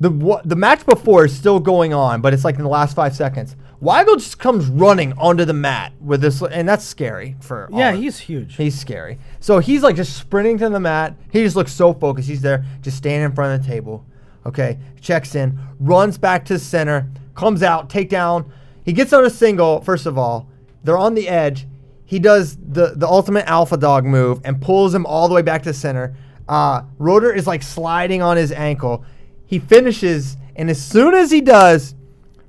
The 0.00 0.40
the 0.44 0.56
match 0.56 0.84
before 0.84 1.24
is 1.24 1.34
still 1.34 1.60
going 1.60 1.94
on, 1.94 2.20
but 2.20 2.34
it's 2.34 2.44
like 2.44 2.56
in 2.56 2.62
the 2.62 2.68
last 2.68 2.94
five 2.94 3.16
seconds. 3.16 3.56
Weigel 3.84 4.16
just 4.16 4.38
comes 4.38 4.66
running 4.66 5.12
onto 5.18 5.44
the 5.44 5.52
mat 5.52 5.92
with 6.00 6.22
this, 6.22 6.40
and 6.40 6.66
that's 6.66 6.84
scary 6.84 7.36
for. 7.40 7.68
Yeah, 7.70 7.92
he's 7.92 8.18
huge. 8.18 8.56
He's 8.56 8.78
scary. 8.78 9.18
So 9.40 9.58
he's 9.58 9.82
like 9.82 9.94
just 9.94 10.16
sprinting 10.16 10.56
to 10.58 10.70
the 10.70 10.80
mat. 10.80 11.14
He 11.30 11.42
just 11.42 11.54
looks 11.54 11.72
so 11.72 11.92
focused. 11.92 12.26
He's 12.26 12.40
there, 12.40 12.64
just 12.80 12.96
standing 12.96 13.26
in 13.26 13.34
front 13.34 13.54
of 13.60 13.62
the 13.62 13.70
table. 13.70 14.06
Okay, 14.46 14.78
checks 15.02 15.34
in, 15.34 15.58
runs 15.78 16.16
back 16.16 16.46
to 16.46 16.54
the 16.54 16.58
center, 16.58 17.10
comes 17.34 17.62
out, 17.62 17.90
takedown. 17.90 18.50
He 18.86 18.94
gets 18.94 19.12
on 19.12 19.26
a 19.26 19.30
single. 19.30 19.82
First 19.82 20.06
of 20.06 20.16
all, 20.16 20.48
they're 20.82 20.98
on 20.98 21.14
the 21.14 21.28
edge. 21.28 21.66
He 22.06 22.18
does 22.18 22.56
the 22.56 22.94
the 22.96 23.06
ultimate 23.06 23.46
alpha 23.46 23.76
dog 23.76 24.06
move 24.06 24.40
and 24.44 24.62
pulls 24.62 24.94
him 24.94 25.04
all 25.04 25.28
the 25.28 25.34
way 25.34 25.42
back 25.42 25.62
to 25.64 25.74
center. 25.74 26.16
Uh, 26.48 26.82
Rotor 26.98 27.34
is 27.34 27.46
like 27.46 27.62
sliding 27.62 28.22
on 28.22 28.38
his 28.38 28.50
ankle. 28.50 29.04
He 29.44 29.58
finishes, 29.58 30.38
and 30.56 30.70
as 30.70 30.82
soon 30.82 31.12
as 31.12 31.30
he 31.30 31.42
does, 31.42 31.94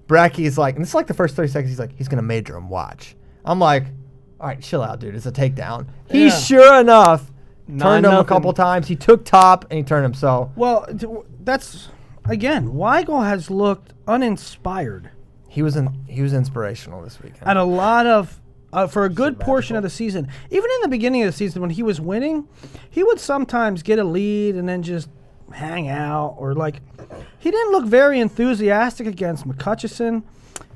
Bracky 0.07 0.45
is 0.45 0.57
like, 0.57 0.75
and 0.75 0.83
this 0.83 0.89
is 0.89 0.95
like 0.95 1.07
the 1.07 1.13
first 1.13 1.35
30 1.35 1.49
seconds, 1.49 1.71
he's 1.71 1.79
like, 1.79 1.95
he's 1.95 2.07
going 2.07 2.17
to 2.17 2.23
major 2.23 2.55
him, 2.55 2.69
watch. 2.69 3.15
I'm 3.43 3.59
like, 3.59 3.85
all 4.39 4.47
right, 4.47 4.61
chill 4.61 4.81
out, 4.81 4.99
dude. 4.99 5.15
It's 5.15 5.25
a 5.25 5.31
takedown. 5.31 5.87
He 6.09 6.25
Yeah. 6.25 6.37
sure 6.37 6.79
enough 6.79 7.31
Nine 7.67 8.03
turned 8.03 8.05
him 8.05 8.19
a 8.19 8.25
couple 8.25 8.53
times. 8.53 8.87
He 8.87 8.95
took 8.95 9.25
top 9.25 9.65
and 9.69 9.77
he 9.77 9.83
turned 9.83 10.05
him. 10.05 10.13
So 10.13 10.51
Well, 10.55 10.87
that's 11.43 11.89
again. 12.25 12.73
Weigel 12.73 13.25
has 13.25 13.49
looked 13.49 13.93
uninspired 14.07 15.09
he 15.55 15.61
was 15.61 15.77
in, 15.77 15.87
he 16.05 16.21
was 16.21 16.33
inspirational 16.33 17.01
this 17.01 17.17
weekend. 17.23 17.47
at 17.47 17.55
a 17.55 17.63
lot 17.63 18.05
of 18.05 18.41
uh, 18.73 18.87
for 18.87 19.05
a 19.05 19.09
good 19.09 19.39
portion 19.39 19.77
of 19.77 19.83
the 19.83 19.89
season. 19.89 20.27
Even 20.51 20.69
in 20.69 20.81
the 20.81 20.89
beginning 20.89 21.21
of 21.21 21.27
the 21.27 21.31
season, 21.31 21.61
when 21.61 21.69
he 21.69 21.81
was 21.81 22.01
winning, 22.01 22.45
he 22.89 23.03
would 23.05 23.21
sometimes 23.21 23.81
get 23.81 23.97
a 23.97 24.03
lead 24.03 24.55
and 24.55 24.67
then 24.67 24.83
just 24.83 25.07
hang 25.51 25.87
out 25.87 26.35
or 26.37 26.53
like 26.53 26.81
he 27.39 27.51
didn't 27.51 27.71
look 27.71 27.85
very 27.85 28.19
enthusiastic 28.19 29.07
against 29.07 29.47
McCutcheon. 29.47 30.23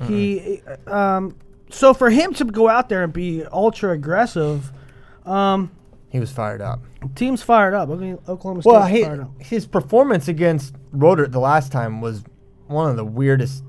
He 0.07 0.61
um, 0.87 1.35
so 1.69 1.93
for 1.93 2.09
him 2.09 2.33
to 2.35 2.45
go 2.45 2.67
out 2.69 2.89
there 2.89 3.03
and 3.03 3.11
be 3.13 3.43
ultra 3.51 3.91
aggressive, 3.91 4.71
um, 5.25 5.71
He 6.09 6.19
was 6.19 6.31
fired 6.31 6.61
up. 6.61 6.79
Team's 7.15 7.41
fired 7.43 7.73
up. 7.73 7.89
I 7.89 7.95
mean, 7.95 8.17
Oklahoma 8.27 8.61
State's 8.61 8.73
Well, 8.73 8.85
he, 8.85 9.03
fired 9.03 9.19
up. 9.21 9.31
his 9.41 9.65
performance 9.65 10.27
against 10.27 10.75
Roder 10.91 11.27
the 11.27 11.39
last 11.39 11.71
time 11.71 12.01
was 12.01 12.23
one 12.67 12.89
of 12.89 12.95
the 12.97 13.05
weirdest 13.05 13.63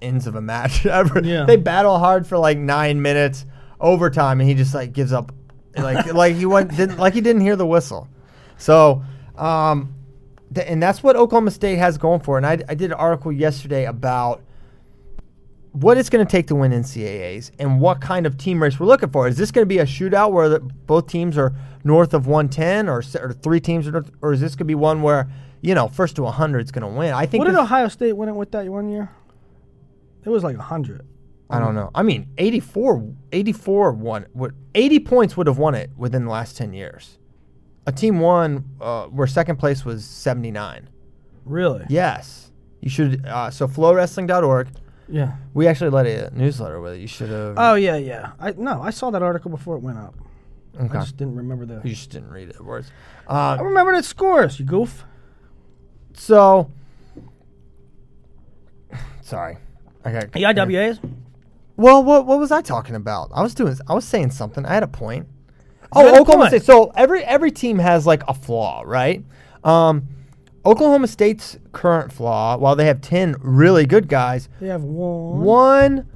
ends 0.00 0.26
of 0.26 0.34
a 0.34 0.40
match 0.40 0.84
ever. 0.86 1.20
Yeah. 1.22 1.44
They 1.44 1.56
battle 1.56 1.98
hard 1.98 2.26
for 2.26 2.38
like 2.38 2.58
nine 2.58 3.02
minutes, 3.02 3.44
overtime, 3.80 4.40
and 4.40 4.48
he 4.48 4.54
just 4.54 4.74
like 4.74 4.92
gives 4.92 5.12
up, 5.12 5.32
like 5.76 6.12
like 6.14 6.36
he 6.36 6.46
went 6.46 6.76
didn't 6.76 6.98
like 6.98 7.14
he 7.14 7.20
didn't 7.20 7.42
hear 7.42 7.56
the 7.56 7.66
whistle. 7.66 8.08
So, 8.58 9.02
um, 9.36 9.94
th- 10.54 10.66
and 10.68 10.82
that's 10.82 11.02
what 11.02 11.16
Oklahoma 11.16 11.50
State 11.50 11.76
has 11.76 11.98
going 11.98 12.20
for. 12.20 12.36
And 12.36 12.46
I, 12.46 12.58
I 12.68 12.74
did 12.74 12.90
an 12.90 12.94
article 12.94 13.32
yesterday 13.32 13.84
about 13.86 14.42
what 15.72 15.96
it's 15.96 16.10
going 16.10 16.24
to 16.24 16.30
take 16.30 16.46
to 16.48 16.54
win 16.54 16.70
NCAAs 16.70 17.50
and 17.58 17.80
what 17.80 18.00
kind 18.00 18.26
of 18.26 18.36
team 18.36 18.62
race 18.62 18.78
we're 18.78 18.86
looking 18.86 19.10
for. 19.10 19.26
Is 19.26 19.36
this 19.36 19.50
going 19.50 19.62
to 19.62 19.68
be 19.68 19.78
a 19.78 19.86
shootout 19.86 20.30
where 20.32 20.48
the, 20.48 20.60
both 20.60 21.06
teams 21.06 21.38
are 21.38 21.54
north 21.82 22.14
of 22.14 22.26
110 22.26 22.88
or, 22.88 23.02
or 23.20 23.32
three 23.32 23.60
teams 23.60 23.88
are 23.88 23.92
north, 23.92 24.10
or 24.20 24.32
is 24.32 24.40
this 24.40 24.52
going 24.52 24.58
to 24.58 24.64
be 24.66 24.74
one 24.74 25.02
where, 25.02 25.30
you 25.62 25.74
know, 25.74 25.88
first 25.88 26.16
to 26.16 26.22
100 26.22 26.64
is 26.64 26.70
going 26.70 26.82
to 26.82 26.98
win? 26.98 27.14
I 27.14 27.26
think 27.26 27.42
What 27.42 27.50
did 27.50 27.58
Ohio 27.58 27.88
State 27.88 28.12
win 28.12 28.28
it 28.28 28.34
with 28.34 28.52
that 28.52 28.68
one 28.68 28.90
year? 28.90 29.10
It 30.24 30.28
was 30.28 30.44
like 30.44 30.56
100. 30.56 31.06
I 31.50 31.58
don't 31.58 31.74
know. 31.74 31.90
I 31.94 32.02
mean, 32.02 32.28
84 32.38 33.14
84 33.30 33.92
won 33.92 34.26
would 34.32 34.54
80 34.74 35.00
points 35.00 35.36
would 35.36 35.46
have 35.46 35.58
won 35.58 35.74
it 35.74 35.90
within 35.96 36.24
the 36.24 36.30
last 36.30 36.56
10 36.56 36.72
years. 36.72 37.18
A 37.86 37.92
team 37.92 38.20
won 38.20 38.64
uh, 38.80 39.06
where 39.06 39.26
second 39.26 39.56
place 39.56 39.84
was 39.84 40.04
79. 40.04 40.88
Really? 41.44 41.84
Yes. 41.88 42.50
You 42.80 42.90
should 42.90 43.24
uh, 43.26 43.50
so 43.50 43.66
flowwrestling.org. 43.66 44.68
Yeah. 45.08 45.36
We 45.52 45.66
actually 45.66 45.90
let 45.90 46.06
a 46.06 46.30
newsletter 46.34 46.80
with 46.80 46.94
it. 46.94 47.00
You 47.00 47.06
should 47.06 47.28
have 47.30 47.54
Oh 47.58 47.74
yeah, 47.74 47.96
yeah. 47.96 48.32
I 48.40 48.52
no, 48.52 48.80
I 48.80 48.90
saw 48.90 49.10
that 49.10 49.22
article 49.22 49.50
before 49.50 49.76
it 49.76 49.80
went 49.80 49.98
up. 49.98 50.14
Okay. 50.80 50.98
I 50.98 51.00
just 51.02 51.16
didn't 51.16 51.36
remember 51.36 51.66
the. 51.66 51.80
You 51.84 51.94
just 51.94 52.10
didn't 52.10 52.30
read 52.30 52.48
it 52.48 52.60
words. 52.60 52.90
Uh, 53.28 53.56
I 53.58 53.62
remember 53.62 53.94
the 53.94 54.02
scores. 54.02 54.58
You 54.58 54.64
goof. 54.64 55.04
So, 56.14 56.70
sorry, 59.20 59.58
I 60.04 60.12
got 60.12 60.32
The 60.32 60.42
IWAs. 60.42 60.98
Well, 61.76 62.02
what 62.02 62.26
what 62.26 62.38
was 62.38 62.50
I 62.52 62.62
talking 62.62 62.94
about? 62.94 63.30
I 63.34 63.42
was 63.42 63.54
doing. 63.54 63.76
I 63.88 63.94
was 63.94 64.04
saying 64.04 64.30
something. 64.30 64.64
I 64.64 64.74
had 64.74 64.82
a 64.82 64.88
point. 64.88 65.26
Oh, 65.94 66.08
a 66.14 66.20
Oklahoma. 66.20 66.48
State. 66.48 66.62
So 66.64 66.90
every 66.94 67.22
every 67.24 67.50
team 67.50 67.78
has 67.78 68.06
like 68.06 68.22
a 68.28 68.34
flaw, 68.34 68.82
right? 68.86 69.24
Um, 69.64 70.08
Oklahoma 70.64 71.06
State's 71.08 71.58
current 71.72 72.12
flaw, 72.12 72.56
while 72.56 72.76
they 72.76 72.86
have 72.86 73.00
ten 73.00 73.34
really 73.40 73.84
good 73.86 74.08
guys, 74.08 74.48
They 74.60 74.68
have 74.68 74.82
one. 74.82 75.42
one 75.42 76.06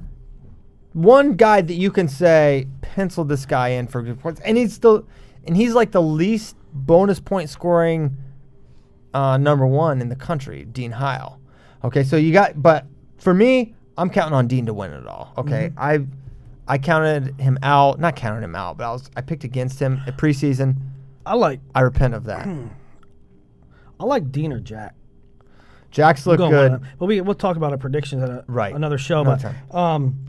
one 0.93 1.33
guy 1.35 1.61
that 1.61 1.73
you 1.75 1.91
can 1.91 2.07
say 2.07 2.67
pencil 2.81 3.23
this 3.23 3.45
guy 3.45 3.69
in 3.69 3.87
for 3.87 4.01
good 4.01 4.19
points, 4.19 4.41
and 4.41 4.57
he's 4.57 4.73
still 4.73 5.05
and 5.45 5.55
he's 5.55 5.73
like 5.73 5.91
the 5.91 6.01
least 6.01 6.55
bonus 6.73 7.19
point 7.19 7.49
scoring 7.49 8.17
uh, 9.13 9.37
number 9.37 9.65
one 9.65 10.01
in 10.01 10.09
the 10.09 10.15
country, 10.15 10.65
Dean 10.65 10.91
Heil. 10.91 11.39
Okay, 11.83 12.03
so 12.03 12.17
you 12.17 12.33
got, 12.33 12.61
but 12.61 12.85
for 13.17 13.33
me, 13.33 13.75
I'm 13.97 14.09
counting 14.09 14.33
on 14.33 14.47
Dean 14.47 14.65
to 14.65 14.73
win 14.73 14.91
it 14.91 15.07
all. 15.07 15.33
Okay, 15.37 15.71
I 15.77 16.05
I 16.67 16.77
counted 16.77 17.39
him 17.39 17.57
out, 17.63 17.99
not 17.99 18.15
counted 18.15 18.43
him 18.43 18.55
out, 18.55 18.77
but 18.77 18.85
I 18.85 18.91
was 18.91 19.09
I 19.15 19.21
picked 19.21 19.43
against 19.43 19.79
him 19.79 20.01
at 20.07 20.17
preseason. 20.17 20.75
I 21.25 21.35
like 21.35 21.59
I 21.75 21.81
repent 21.81 22.13
of 22.13 22.25
that. 22.25 22.47
I 23.99 24.03
like 24.03 24.31
Dean 24.31 24.51
or 24.53 24.59
Jack. 24.59 24.93
Jack's 25.91 26.27
look 26.27 26.37
Going 26.37 26.51
good. 26.51 26.71
it. 26.73 26.81
But 26.99 27.05
we 27.05 27.21
we'll 27.21 27.35
talk 27.35 27.55
about 27.57 27.71
our 27.71 27.77
predictions 27.77 28.21
at 28.23 28.29
a, 28.29 28.43
Right. 28.47 28.75
another 28.75 28.97
show. 28.97 29.21
Another 29.21 29.55
but 29.71 29.77
um, 29.77 30.19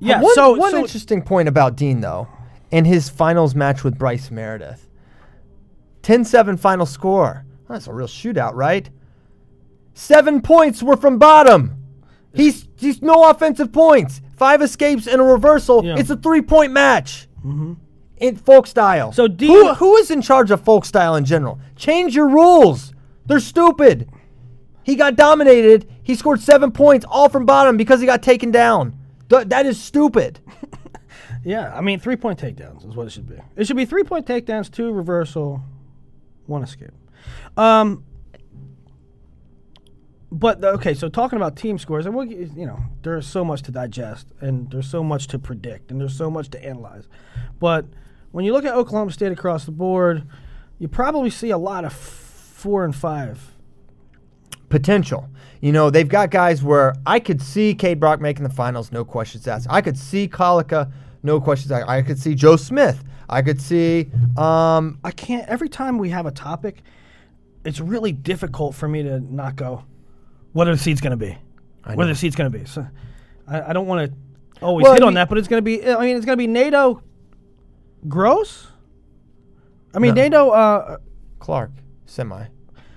yeah. 0.00 0.20
one, 0.20 0.34
so 0.34 0.54
one 0.54 0.70
so 0.72 0.78
interesting 0.80 1.22
point 1.22 1.48
about 1.48 1.76
Dean 1.76 2.00
though, 2.00 2.26
in 2.70 2.84
his 2.84 3.08
finals 3.08 3.54
match 3.54 3.84
with 3.84 3.98
Bryce 3.98 4.30
Meredith, 4.30 4.88
10-7 6.02 6.58
final 6.58 6.86
score. 6.86 7.44
That's 7.68 7.86
a 7.86 7.92
real 7.92 8.06
shootout, 8.08 8.52
right? 8.54 8.88
Seven 9.94 10.42
points 10.42 10.82
were 10.82 10.96
from 10.96 11.18
bottom. 11.18 11.76
He's 12.34 12.66
he's 12.76 13.00
no 13.00 13.28
offensive 13.30 13.72
points. 13.72 14.20
Five 14.36 14.62
escapes 14.62 15.06
and 15.06 15.20
a 15.20 15.24
reversal. 15.24 15.84
Yeah. 15.84 15.96
It's 15.98 16.10
a 16.10 16.16
three 16.16 16.42
point 16.42 16.72
match. 16.72 17.28
In 18.18 18.36
folk 18.36 18.66
style. 18.66 19.12
So 19.12 19.28
Dean- 19.28 19.50
who, 19.50 19.74
who 19.74 19.96
is 19.96 20.10
in 20.10 20.22
charge 20.22 20.50
of 20.50 20.62
folk 20.62 20.84
style 20.86 21.14
in 21.16 21.24
general? 21.26 21.58
Change 21.76 22.14
your 22.14 22.28
rules. 22.28 22.94
They're 23.26 23.40
stupid. 23.40 24.08
He 24.82 24.94
got 24.96 25.16
dominated. 25.16 25.90
He 26.02 26.14
scored 26.14 26.40
seven 26.40 26.70
points, 26.72 27.04
all 27.08 27.28
from 27.28 27.44
bottom 27.44 27.76
because 27.76 28.00
he 28.00 28.06
got 28.06 28.22
taken 28.22 28.50
down. 28.50 28.98
Th- 29.28 29.46
that 29.48 29.66
is 29.66 29.80
stupid. 29.82 30.40
yeah, 31.44 31.74
I 31.76 31.80
mean 31.80 31.98
three 31.98 32.16
point 32.16 32.38
takedowns 32.38 32.88
is 32.88 32.94
what 32.96 33.06
it 33.06 33.10
should 33.10 33.28
be. 33.28 33.36
It 33.56 33.66
should 33.66 33.76
be 33.76 33.84
three 33.84 34.04
point 34.04 34.26
takedowns, 34.26 34.70
two 34.70 34.90
reversal, 34.92 35.60
one 36.46 36.62
escape. 36.62 36.92
Um, 37.56 38.04
but 40.34 40.64
okay, 40.64 40.94
so 40.94 41.08
talking 41.08 41.36
about 41.36 41.56
team 41.56 41.78
scores, 41.78 42.06
and 42.06 42.14
we'll, 42.14 42.26
you 42.26 42.66
know, 42.66 42.80
there's 43.02 43.24
so 43.24 43.44
much 43.44 43.62
to 43.62 43.70
digest, 43.70 44.32
and 44.40 44.68
there's 44.70 44.88
so 44.88 45.04
much 45.04 45.28
to 45.28 45.38
predict, 45.38 45.92
and 45.92 46.00
there's 46.00 46.16
so 46.16 46.28
much 46.28 46.50
to 46.50 46.64
analyze. 46.64 47.06
But 47.60 47.86
when 48.32 48.44
you 48.44 48.52
look 48.52 48.64
at 48.64 48.74
Oklahoma 48.74 49.12
State 49.12 49.30
across 49.30 49.64
the 49.64 49.70
board, 49.70 50.26
you 50.80 50.88
probably 50.88 51.30
see 51.30 51.50
a 51.50 51.58
lot 51.58 51.84
of 51.84 51.92
four 51.92 52.84
and 52.84 52.94
five. 52.94 53.52
Potential. 54.68 55.28
You 55.60 55.70
know, 55.70 55.88
they've 55.88 56.08
got 56.08 56.30
guys 56.30 56.64
where 56.64 56.94
I 57.06 57.20
could 57.20 57.40
see 57.40 57.72
Kaid 57.72 58.00
Brock 58.00 58.20
making 58.20 58.42
the 58.42 58.52
finals, 58.52 58.90
no 58.90 59.04
questions 59.04 59.46
asked. 59.46 59.68
I 59.70 59.80
could 59.82 59.96
see 59.96 60.26
Collica, 60.26 60.90
no 61.22 61.40
questions 61.40 61.70
asked. 61.70 61.88
I 61.88 62.02
could 62.02 62.18
see 62.18 62.34
Joe 62.34 62.56
Smith. 62.56 63.04
I 63.28 63.40
could 63.40 63.60
see 63.60 64.10
um, 64.36 64.98
I 65.04 65.12
can't. 65.12 65.48
Every 65.48 65.68
time 65.68 65.96
we 65.96 66.10
have 66.10 66.26
a 66.26 66.32
topic, 66.32 66.82
it's 67.64 67.78
really 67.78 68.10
difficult 68.10 68.74
for 68.74 68.88
me 68.88 69.04
to 69.04 69.20
not 69.20 69.54
go. 69.54 69.84
What 70.54 70.66
are 70.66 70.72
the 70.74 70.78
seeds 70.80 71.00
going 71.02 71.10
to 71.10 71.16
be? 71.18 71.36
What 71.84 72.04
are 72.06 72.06
the 72.06 72.14
seeds 72.14 72.34
going 72.36 72.50
to 72.50 72.58
be? 72.58 72.64
So, 72.64 72.86
I, 73.46 73.60
I 73.70 73.72
don't 73.74 73.86
want 73.86 74.10
to 74.10 74.64
always 74.64 74.84
Well, 74.84 74.94
hit 74.94 75.02
I 75.02 75.06
on 75.06 75.14
that, 75.14 75.28
but 75.28 75.36
it's 75.36 75.48
going 75.48 75.58
to 75.58 75.62
be. 75.62 75.86
I 75.86 76.00
mean, 76.00 76.16
it's 76.16 76.24
going 76.24 76.38
to 76.38 76.42
be 76.42 76.46
Nato. 76.46 77.02
Gross. 78.08 78.68
I 79.94 79.98
mean, 79.98 80.14
No. 80.14 80.22
Nato. 80.22 80.50
Uh, 80.50 80.96
Clark, 81.40 81.72
semi. 82.06 82.46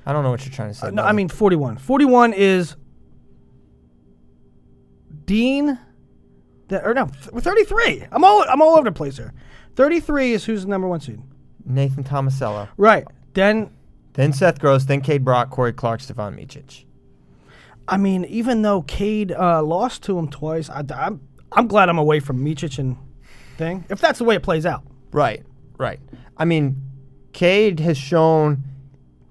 I 0.06 0.14
don't 0.14 0.24
know 0.24 0.30
what 0.32 0.46
you're 0.46 0.54
trying 0.56 0.70
to 0.70 0.74
say. 0.74 0.90
no, 0.92 1.04
I 1.04 1.12
mean 1.12 1.28
forty-one. 1.28 1.78
Forty-one 1.78 2.32
is 2.32 2.78
Dean. 5.26 5.78
That 6.70 6.86
or 6.86 6.94
no, 6.94 7.06
th- 7.08 7.44
thirty-three. 7.44 8.06
I'm 8.12 8.24
all. 8.24 8.46
I'm 8.48 8.62
all 8.62 8.76
over 8.78 8.84
the 8.86 8.92
place 8.94 9.18
here. 9.18 9.34
Thirty-three 9.76 10.34
is 10.34 10.46
who's 10.46 10.64
the 10.64 10.70
number 10.70 10.88
one 10.88 11.00
seed. 11.02 11.22
Nathan 11.66 12.04
Tomasello. 12.04 12.70
Right. 12.78 13.06
Then 13.34 13.72
Then 14.14 14.32
Seth 14.34 14.60
Gross, 14.60 14.86
then 14.86 15.02
Kaid 15.02 15.24
Brock, 15.26 15.50
Cory 15.50 15.74
Clark, 15.74 16.00
Stefan 16.02 16.36
Micic. 16.36 16.86
I 17.88 17.98
mean, 17.98 18.26
even 18.26 18.62
though 18.62 18.82
Kaid 18.82 19.32
uh, 19.32 19.64
lost 19.64 20.04
to 20.04 20.18
him 20.18 20.28
twice, 20.28 20.70
I, 20.70 20.84
am 20.90 21.22
I'm 21.52 21.68
glad 21.68 21.90
I'm 21.90 21.98
away 21.98 22.20
from 22.20 22.44
Micic 22.44 22.80
and 22.80 22.98
thing. 23.58 23.86
If 23.90 24.00
that's 24.00 24.20
the 24.20 24.26
way 24.26 24.36
it 24.36 24.44
plays 24.44 24.66
out, 24.66 24.84
Right, 25.12 25.46
right. 25.78 26.00
I 26.38 26.46
mean, 26.46 26.82
Kaid 27.34 27.80
has 27.80 27.98
shown 27.98 28.64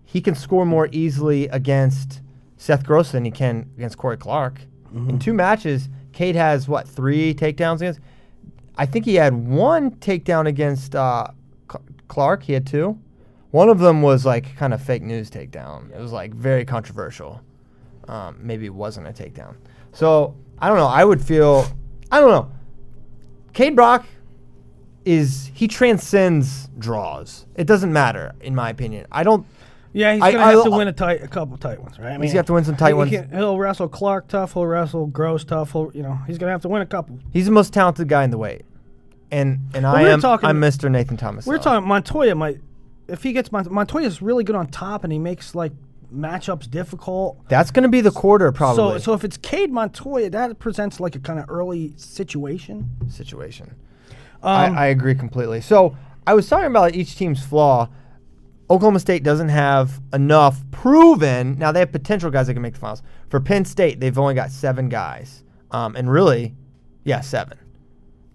he 0.04 0.20
can 0.20 0.34
score 0.34 0.64
more 0.64 0.88
easily 0.92 1.48
against 1.48 2.22
Seth 2.56 2.84
Gross 2.84 3.12
than 3.12 3.24
he 3.24 3.30
can 3.30 3.70
against 3.76 3.98
Cory 3.98 4.16
Clark. 4.16 4.60
In 4.94 5.18
two 5.18 5.34
matches, 5.34 5.88
Kaid 6.12 6.36
has 6.36 6.66
what 6.66 6.88
three 6.88 7.34
takedowns 7.34 7.76
against? 7.76 8.00
I 8.76 8.86
think 8.86 9.04
he 9.04 9.16
had 9.16 9.34
one 9.34 9.90
takedown 9.96 10.46
against 10.46 10.94
uh, 10.94 11.28
Clark. 12.08 12.42
He 12.44 12.54
had 12.54 12.66
two. 12.66 12.98
One 13.50 13.68
of 13.68 13.78
them 13.78 14.00
was 14.00 14.24
like 14.24 14.56
kind 14.56 14.72
of 14.72 14.82
fake 14.82 15.02
news 15.02 15.30
takedown. 15.30 15.94
It 15.94 16.00
was 16.00 16.12
like 16.12 16.32
very 16.32 16.64
controversial. 16.64 17.42
Um, 18.08 18.38
maybe 18.40 18.66
it 18.66 18.74
wasn't 18.74 19.06
a 19.06 19.12
takedown. 19.12 19.54
So 19.92 20.34
I 20.58 20.68
don't 20.68 20.76
know. 20.78 20.86
I 20.86 21.04
would 21.04 21.22
feel. 21.22 21.66
I 22.10 22.20
don't 22.20 22.30
know. 22.30 22.50
Kaid 23.52 23.74
Brock 23.74 24.06
is 25.04 25.50
he 25.54 25.68
transcends 25.68 26.68
draws. 26.78 27.46
It 27.54 27.66
doesn't 27.66 27.92
matter 27.92 28.32
in 28.40 28.54
my 28.54 28.70
opinion. 28.70 29.06
I 29.10 29.22
don't. 29.24 29.46
yeah, 29.92 30.14
he's 30.14 30.22
I- 30.22 30.32
gonna 30.32 30.44
have 30.44 30.58
I- 30.60 30.64
to 30.64 30.70
win 30.70 30.88
a 30.88 30.92
tight, 30.92 31.22
a 31.22 31.28
couple 31.28 31.56
tight 31.56 31.80
ones, 31.82 31.98
right? 31.98 32.12
I 32.12 32.16
gonna 32.16 32.28
have 32.30 32.46
to 32.46 32.52
win 32.52 32.64
some 32.64 32.76
tight 32.76 32.88
he 32.88 32.94
ones. 32.94 33.10
he'll 33.32 33.58
wrestle 33.58 33.88
Clark 33.88 34.28
tough. 34.28 34.52
He'll 34.54 34.66
wrestle 34.66 35.06
Gross 35.06 35.44
tough. 35.44 35.72
He'll, 35.72 35.90
you 35.94 36.02
know, 36.02 36.18
he's 36.26 36.38
gonna 36.38 36.52
have 36.52 36.62
to 36.62 36.68
win 36.68 36.82
a 36.82 36.86
couple. 36.86 37.18
He's 37.32 37.46
the 37.46 37.52
most 37.52 37.72
talented 37.72 38.08
guy 38.08 38.24
in 38.24 38.30
the 38.30 38.38
weight, 38.38 38.64
and 39.30 39.60
and 39.74 39.86
I 39.86 40.02
we 40.02 40.08
am 40.10 40.20
talking- 40.20 40.48
I'm 40.48 40.60
Mr. 40.60 40.90
Nathan 40.90 41.16
Thomas. 41.16 41.46
We 41.46 41.50
We're 41.56 41.62
talking 41.62 41.86
Montoya 41.88 42.34
might, 42.34 42.60
if 43.08 43.22
he 43.22 43.32
gets 43.32 43.50
Mont- 43.52 43.70
Montoya's 43.70 44.20
really 44.20 44.44
good 44.44 44.56
on 44.56 44.66
top 44.66 45.04
and 45.04 45.12
he 45.12 45.18
makes 45.18 45.54
like 45.54 45.72
matchups 46.12 46.70
difficult. 46.70 47.48
That's 47.48 47.70
going 47.70 47.82
to 47.82 47.88
be 47.88 48.00
the 48.00 48.10
quarter 48.10 48.50
probably 48.52 48.76
So, 48.76 48.98
so 48.98 49.12
if 49.12 49.24
it's 49.24 49.36
Kaid 49.36 49.72
Montoya, 49.72 50.30
that 50.30 50.58
presents 50.58 51.00
like 51.00 51.14
a 51.16 51.20
kind 51.20 51.38
of 51.38 51.46
early 51.48 51.94
situation. 51.96 52.90
situation. 53.08 53.74
Um, 54.42 54.76
I, 54.76 54.84
I 54.84 54.86
agree 54.86 55.14
completely. 55.14 55.60
So 55.60 55.96
I 56.26 56.34
was 56.34 56.48
talking 56.48 56.66
about 56.66 56.94
each 56.94 57.16
team's 57.16 57.44
flaw. 57.44 57.88
Oklahoma 58.68 59.00
State 59.00 59.22
doesn't 59.22 59.48
have 59.48 60.00
enough 60.12 60.60
proven. 60.72 61.56
Now 61.58 61.70
they 61.72 61.80
have 61.80 61.92
potential 61.92 62.30
guys 62.30 62.48
that 62.48 62.54
can 62.54 62.62
make 62.62 62.74
the 62.74 62.80
finals. 62.80 63.02
For 63.28 63.40
Penn 63.40 63.64
State, 63.64 64.00
they've 64.00 64.18
only 64.18 64.34
got 64.34 64.50
seven 64.50 64.88
guys, 64.88 65.44
um, 65.70 65.94
and 65.94 66.10
really, 66.10 66.54
yeah, 67.04 67.20
seven, 67.20 67.58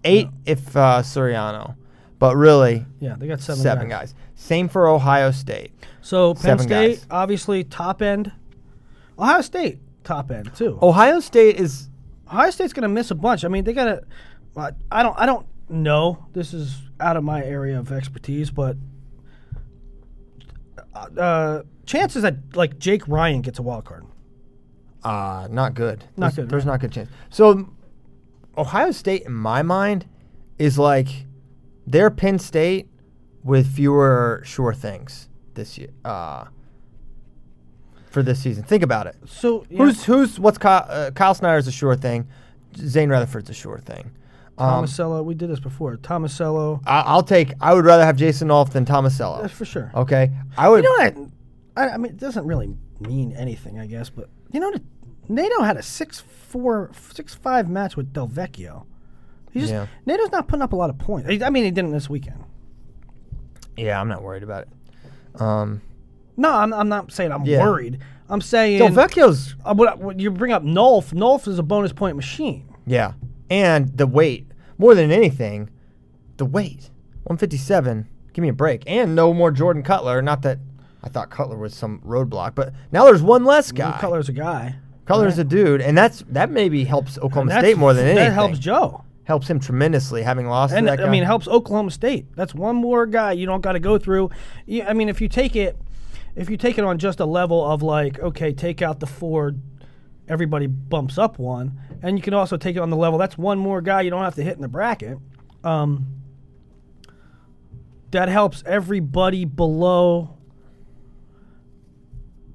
eight 0.04 0.28
if 0.46 0.74
uh, 0.76 1.02
Suriano. 1.02 1.76
But 2.22 2.36
really 2.36 2.86
Yeah, 3.00 3.16
they 3.18 3.26
got 3.26 3.40
seven, 3.40 3.60
seven, 3.62 3.88
guys. 3.88 4.14
Same 4.36 4.68
for 4.68 4.86
Ohio 4.86 5.32
State. 5.32 5.72
So 6.02 6.34
Penn 6.34 6.42
Seven 6.42 6.66
State, 6.66 6.88
guys. 6.98 7.06
obviously 7.10 7.64
top 7.64 8.00
end. 8.00 8.30
Ohio 9.18 9.40
State, 9.40 9.80
top 10.04 10.30
end 10.30 10.54
too. 10.54 10.78
Ohio 10.80 11.18
State 11.18 11.56
is 11.58 11.88
Ohio 12.28 12.50
State's 12.50 12.72
going 12.72 12.82
to 12.84 12.88
miss 12.88 13.10
a 13.10 13.16
bunch. 13.16 13.44
I 13.44 13.48
mean, 13.48 13.64
they 13.64 13.72
got 13.72 13.84
to. 13.86 14.02
I 14.92 15.02
don't. 15.02 15.18
I 15.18 15.26
don't 15.26 15.46
know. 15.68 16.24
This 16.32 16.54
is 16.54 16.78
out 17.00 17.16
of 17.16 17.24
my 17.24 17.42
area 17.44 17.76
of 17.78 17.90
expertise, 17.90 18.50
but 18.52 18.76
uh, 21.18 21.62
chances 21.86 22.22
that 22.22 22.36
like 22.54 22.78
Jake 22.78 23.06
Ryan 23.08 23.40
gets 23.42 23.58
a 23.58 23.62
wild 23.62 23.84
card. 23.84 24.04
uh, 25.04 25.48
not 25.50 25.74
good. 25.74 26.04
Not 26.16 26.18
There's- 26.18 26.36
good, 26.36 26.48
There's 26.50 26.64
right. 26.66 26.72
not 26.74 26.80
good 26.80 26.92
chance. 26.92 27.10
So 27.30 27.68
Ohio 28.56 28.92
State, 28.92 29.22
in 29.22 29.32
my 29.32 29.62
mind, 29.62 30.06
is 30.58 30.78
like 30.78 31.26
they're 31.86 32.10
Penn 32.10 32.38
State 32.38 32.88
with 33.44 33.66
fewer 33.74 34.42
sure 34.44 34.74
things 34.74 35.28
this 35.54 35.78
year. 35.78 35.90
Uh, 36.04 36.44
for 38.10 38.22
this 38.22 38.40
season, 38.40 38.62
think 38.62 38.82
about 38.82 39.06
it. 39.06 39.16
So 39.26 39.64
yeah, 39.70 39.78
Who's 39.78 40.04
who's 40.04 40.38
what's 40.38 40.58
Kyle, 40.58 40.86
uh, 40.88 41.10
Kyle 41.12 41.34
Snyder's 41.34 41.66
a 41.66 41.72
sure 41.72 41.96
thing. 41.96 42.28
Zain 42.76 43.08
Retherford's 43.08 43.48
a 43.50 43.54
sure 43.54 43.78
thing. 43.78 44.12
Um, 44.58 44.84
Tomasello? 44.84 45.24
We 45.24 45.34
did 45.34 45.48
this 45.48 45.60
before. 45.60 45.96
Tomasello, 45.96 46.82
I, 46.86 47.00
I'll 47.00 47.22
take. 47.22 47.52
I 47.60 47.72
would 47.72 47.84
rather 47.86 48.04
have 48.04 48.16
Jason 48.16 48.48
Nolf 48.48 48.70
than 48.70 48.84
Tomasello. 48.84 49.40
that's 49.40 49.54
for 49.54 49.64
sure. 49.64 49.90
Okay, 49.94 50.30
I 50.58 50.68
would. 50.68 50.84
You 50.84 50.90
know 50.90 51.04
what? 51.04 51.30
I, 51.76 51.94
I 51.94 51.96
mean, 51.96 52.12
it 52.12 52.18
doesn't 52.18 52.46
really 52.46 52.74
mean 53.00 53.32
anything, 53.32 53.78
I 53.78 53.86
guess. 53.86 54.10
But 54.10 54.28
you 54.52 54.60
know, 54.60 54.70
what? 54.70 54.82
Nato 55.28 55.62
had 55.62 55.78
a 55.78 55.82
six 55.82 56.20
four 56.20 56.90
six 57.12 57.34
five 57.34 57.70
match 57.70 57.96
with 57.96 58.12
Del 58.12 58.28
Vecchio. 59.52 59.54
He 59.54 59.60
just 59.60 59.72
Yeah. 59.72 59.86
Nato's 60.06 60.30
not 60.32 60.48
putting 60.48 60.62
up 60.62 60.72
a 60.72 60.76
lot 60.76 60.90
of 60.90 60.98
points. 60.98 61.28
I 61.42 61.50
mean, 61.50 61.64
he 61.64 61.70
didn't 61.70 61.92
this 61.92 62.08
weekend. 62.10 62.42
yeah, 63.76 64.00
I'm 64.00 64.08
not 64.08 64.22
worried 64.22 64.42
about 64.42 64.62
it. 64.64 65.40
Um, 65.40 65.80
No, 66.36 66.50
I'm, 66.52 66.72
I'm 66.72 66.88
not 66.88 67.12
saying 67.12 67.32
I'm 67.32 67.44
Yeah. 67.44 67.62
worried. 67.64 67.98
I'm 68.28 68.40
saying 68.40 68.78
Del 68.78 68.88
Vecchio's 68.88 69.54
uh, 69.64 69.74
what, 69.74 69.98
what 69.98 70.18
you 70.20 70.30
bring 70.30 70.52
up 70.52 70.62
Nolf. 70.62 71.12
Nolf 71.12 71.46
is 71.46 71.58
a 71.58 71.62
bonus 71.62 71.92
point 71.92 72.16
machine. 72.16 72.64
Yeah. 72.86 73.12
And 73.50 73.96
the 73.96 74.06
weight, 74.06 74.46
more 74.78 74.94
than 74.94 75.10
anything, 75.10 75.68
the 76.38 76.46
weight. 76.46 76.90
157. 77.24 78.08
Give 78.32 78.42
me 78.42 78.48
a 78.48 78.52
break. 78.54 78.82
And 78.86 79.14
no 79.14 79.34
more 79.34 79.50
Jordan 79.50 79.82
Kutler. 79.82 80.22
Not 80.22 80.42
that 80.42 80.58
I 81.04 81.08
thought 81.08 81.30
Kutler 81.30 81.58
was 81.58 81.74
some 81.74 82.00
roadblock, 82.00 82.54
but 82.54 82.72
now 82.90 83.04
there's 83.04 83.22
one 83.22 83.44
less 83.44 83.70
guy. 83.72 83.98
Kutler's 84.00 84.28
a 84.28 84.32
guy. 84.32 84.76
Kutler's 85.04 85.36
a 85.38 85.44
dude, 85.44 85.80
and 85.80 85.98
that's 85.98 86.24
that 86.28 86.50
maybe 86.50 86.84
helps 86.84 87.18
Oklahoma 87.18 87.58
State 87.58 87.76
more 87.76 87.92
than 87.92 88.06
anything. 88.06 88.24
That 88.24 88.32
helps 88.32 88.58
Joe. 88.58 89.04
Helps 89.32 89.48
him 89.48 89.60
tremendously 89.60 90.22
having 90.22 90.46
lost 90.46 90.74
And 90.74 90.90
I 90.90 91.08
mean, 91.08 91.22
helps 91.22 91.48
Oklahoma 91.48 91.90
State. 91.90 92.26
That's 92.36 92.54
one 92.54 92.76
more 92.76 93.06
guy 93.06 93.32
you 93.32 93.46
don't 93.46 93.62
got 93.62 93.72
to 93.72 93.80
go 93.80 93.96
through. 93.96 94.28
I 94.86 94.92
mean, 94.92 95.08
if 95.08 95.22
you 95.22 95.28
take 95.28 95.56
it, 95.56 95.74
if 96.36 96.50
you 96.50 96.58
take 96.58 96.76
it 96.76 96.84
on 96.84 96.98
just 96.98 97.18
a 97.18 97.24
level 97.24 97.64
of 97.64 97.82
like, 97.82 98.18
okay, 98.18 98.52
take 98.52 98.82
out 98.82 99.00
the 99.00 99.06
four, 99.06 99.54
everybody 100.28 100.66
bumps 100.66 101.16
up 101.16 101.38
one, 101.38 101.80
and 102.02 102.18
you 102.18 102.22
can 102.22 102.34
also 102.34 102.58
take 102.58 102.76
it 102.76 102.80
on 102.80 102.90
the 102.90 102.96
level 102.96 103.18
that's 103.18 103.38
one 103.38 103.58
more 103.58 103.80
guy 103.80 104.02
you 104.02 104.10
don't 104.10 104.22
have 104.22 104.34
to 104.34 104.42
hit 104.42 104.54
in 104.54 104.60
the 104.60 104.68
bracket. 104.68 105.16
Um, 105.64 106.08
that 108.10 108.28
helps 108.28 108.62
everybody 108.66 109.46
below 109.46 110.36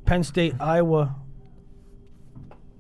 Penn 0.06 0.24
State, 0.24 0.54
Iowa. 0.60 1.16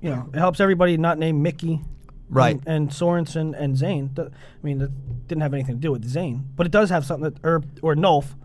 You 0.02 0.12
know, 0.12 0.30
it 0.32 0.38
helps 0.38 0.60
everybody 0.60 0.98
not 0.98 1.18
named 1.18 1.41
Mickey 1.41 1.82
right. 2.30 2.55
and, 2.55 2.67
and 2.67 2.89
Sorensen 2.89 3.53
and 3.57 3.78
Zain. 3.78 4.11
I 4.17 4.30
mean, 4.63 4.80
that 4.80 5.28
didn't 5.28 5.41
have 5.41 5.53
anything 5.53 5.75
to 5.75 5.82
do 5.82 5.91
with 5.91 6.05
Zain, 6.07 6.49
but 6.55 6.65
it 6.65 6.71
does 6.71 6.89
have 6.89 7.05
something 7.05 7.32
that, 7.32 7.45
or 7.45 7.63
or 7.82 7.95
Nolf. 7.95 8.36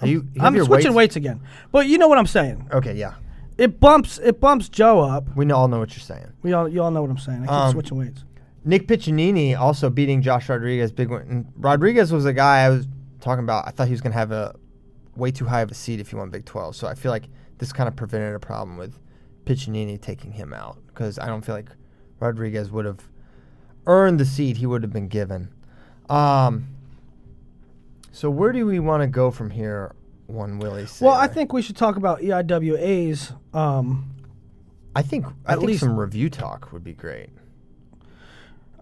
Are 0.00 0.06
you, 0.06 0.28
you 0.32 0.42
I'm 0.42 0.54
switching 0.54 0.94
weights? 0.94 1.14
weights 1.14 1.16
again, 1.16 1.40
but 1.72 1.86
you 1.86 1.98
know 1.98 2.06
what 2.06 2.18
I'm 2.18 2.26
saying. 2.26 2.68
Okay, 2.72 2.94
yeah. 2.94 3.14
It 3.56 3.80
bumps 3.80 4.18
it 4.22 4.38
bumps 4.40 4.68
Joe 4.68 5.00
up. 5.00 5.34
We 5.34 5.44
know, 5.44 5.56
all 5.56 5.66
know 5.68 5.80
what 5.80 5.90
you're 5.90 5.98
saying. 6.00 6.32
We 6.42 6.52
all 6.52 6.68
you 6.68 6.82
all 6.82 6.92
know 6.92 7.02
what 7.02 7.10
I'm 7.10 7.18
saying. 7.18 7.42
I 7.42 7.46
keep 7.46 7.50
Um, 7.52 7.72
switching 7.72 7.98
weights. 7.98 8.24
Nick 8.64 8.86
Piccininni 8.86 9.58
also 9.58 9.90
beating 9.90 10.22
Josh 10.22 10.48
Rodriguez. 10.48 10.92
Big 10.92 11.08
win. 11.10 11.22
And 11.28 11.52
Rodriguez 11.56 12.12
was 12.12 12.24
a 12.26 12.32
guy 12.32 12.60
I 12.60 12.68
was 12.68 12.86
talking 13.20 13.42
about. 13.42 13.66
I 13.66 13.70
thought 13.70 13.88
he 13.88 13.92
was 13.92 14.00
going 14.00 14.12
to 14.12 14.18
have 14.18 14.30
a 14.30 14.54
way 15.16 15.30
too 15.32 15.46
high 15.46 15.62
of 15.62 15.70
a 15.70 15.74
seed 15.74 15.98
if 16.00 16.10
he 16.10 16.16
won 16.16 16.30
Big 16.30 16.44
12. 16.44 16.76
So 16.76 16.86
I 16.86 16.94
feel 16.94 17.10
like 17.10 17.24
this 17.58 17.72
kind 17.72 17.88
of 17.88 17.96
prevented 17.96 18.34
a 18.34 18.38
problem 18.38 18.76
with 18.76 19.00
Piccininni 19.46 20.00
taking 20.00 20.32
him 20.32 20.52
out 20.52 20.78
because 20.88 21.18
I 21.18 21.26
don't 21.26 21.44
feel 21.44 21.54
like 21.54 21.70
Rodriguez 22.20 22.70
would 22.70 22.84
have 22.84 23.08
earned 23.86 24.18
the 24.20 24.24
seat 24.24 24.56
he 24.58 24.66
would 24.66 24.82
have 24.82 24.92
been 24.92 25.08
given. 25.08 25.48
Um, 26.10 26.68
so 28.12 28.30
where 28.30 28.52
do 28.52 28.66
we 28.66 28.78
want 28.80 29.02
to 29.02 29.06
go 29.06 29.30
from 29.30 29.50
here? 29.50 29.92
One 30.26 30.58
Willie. 30.58 30.86
Well, 31.00 31.14
I 31.14 31.26
think 31.26 31.52
we 31.54 31.62
should 31.62 31.76
talk 31.76 31.96
about 31.96 32.20
EIWA's. 32.20 33.32
Um, 33.54 34.10
I 34.94 35.00
think 35.02 35.24
I 35.46 35.52
at 35.52 35.58
think 35.58 35.68
least- 35.68 35.80
some 35.80 35.98
review 35.98 36.28
talk 36.28 36.70
would 36.72 36.84
be 36.84 36.92
great. 36.92 37.30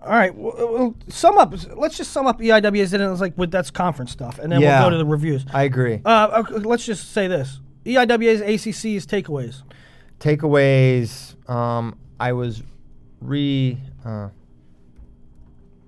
all 0.03 0.09
right, 0.13 0.35
well, 0.35 0.55
well, 0.59 0.95
sum 1.09 1.39
up. 1.39 1.55
Let's 1.77 1.97
just 1.97 2.11
sum 2.13 2.27
up 2.27 2.41
EIWA's, 2.41 2.93
and 2.95 3.03
it's 3.03 3.21
like 3.21 3.37
with 3.39 3.51
that's 3.53 3.71
conference 3.71 4.11
stuff, 4.11 4.39
and 4.41 4.51
then 4.51 4.61
Yeah. 4.61 4.81
we'll 4.81 4.89
go 4.89 4.91
to 4.93 4.99
the 4.99 5.07
reviews. 5.07 5.45
I 5.53 5.63
agree. 5.65 6.01
Uh, 6.05 6.43
okay, 6.49 6.55
let's 6.55 6.85
just 6.85 7.13
say 7.13 7.29
this: 7.29 7.61
EIWA's, 7.85 8.41
ACC's 8.41 9.07
takeaways. 9.07 9.63
takeaways. 10.19 11.35
Um, 11.49 11.97
I 12.19 12.33
was 12.33 12.63
re. 13.21 13.79
Uh, 14.05 14.29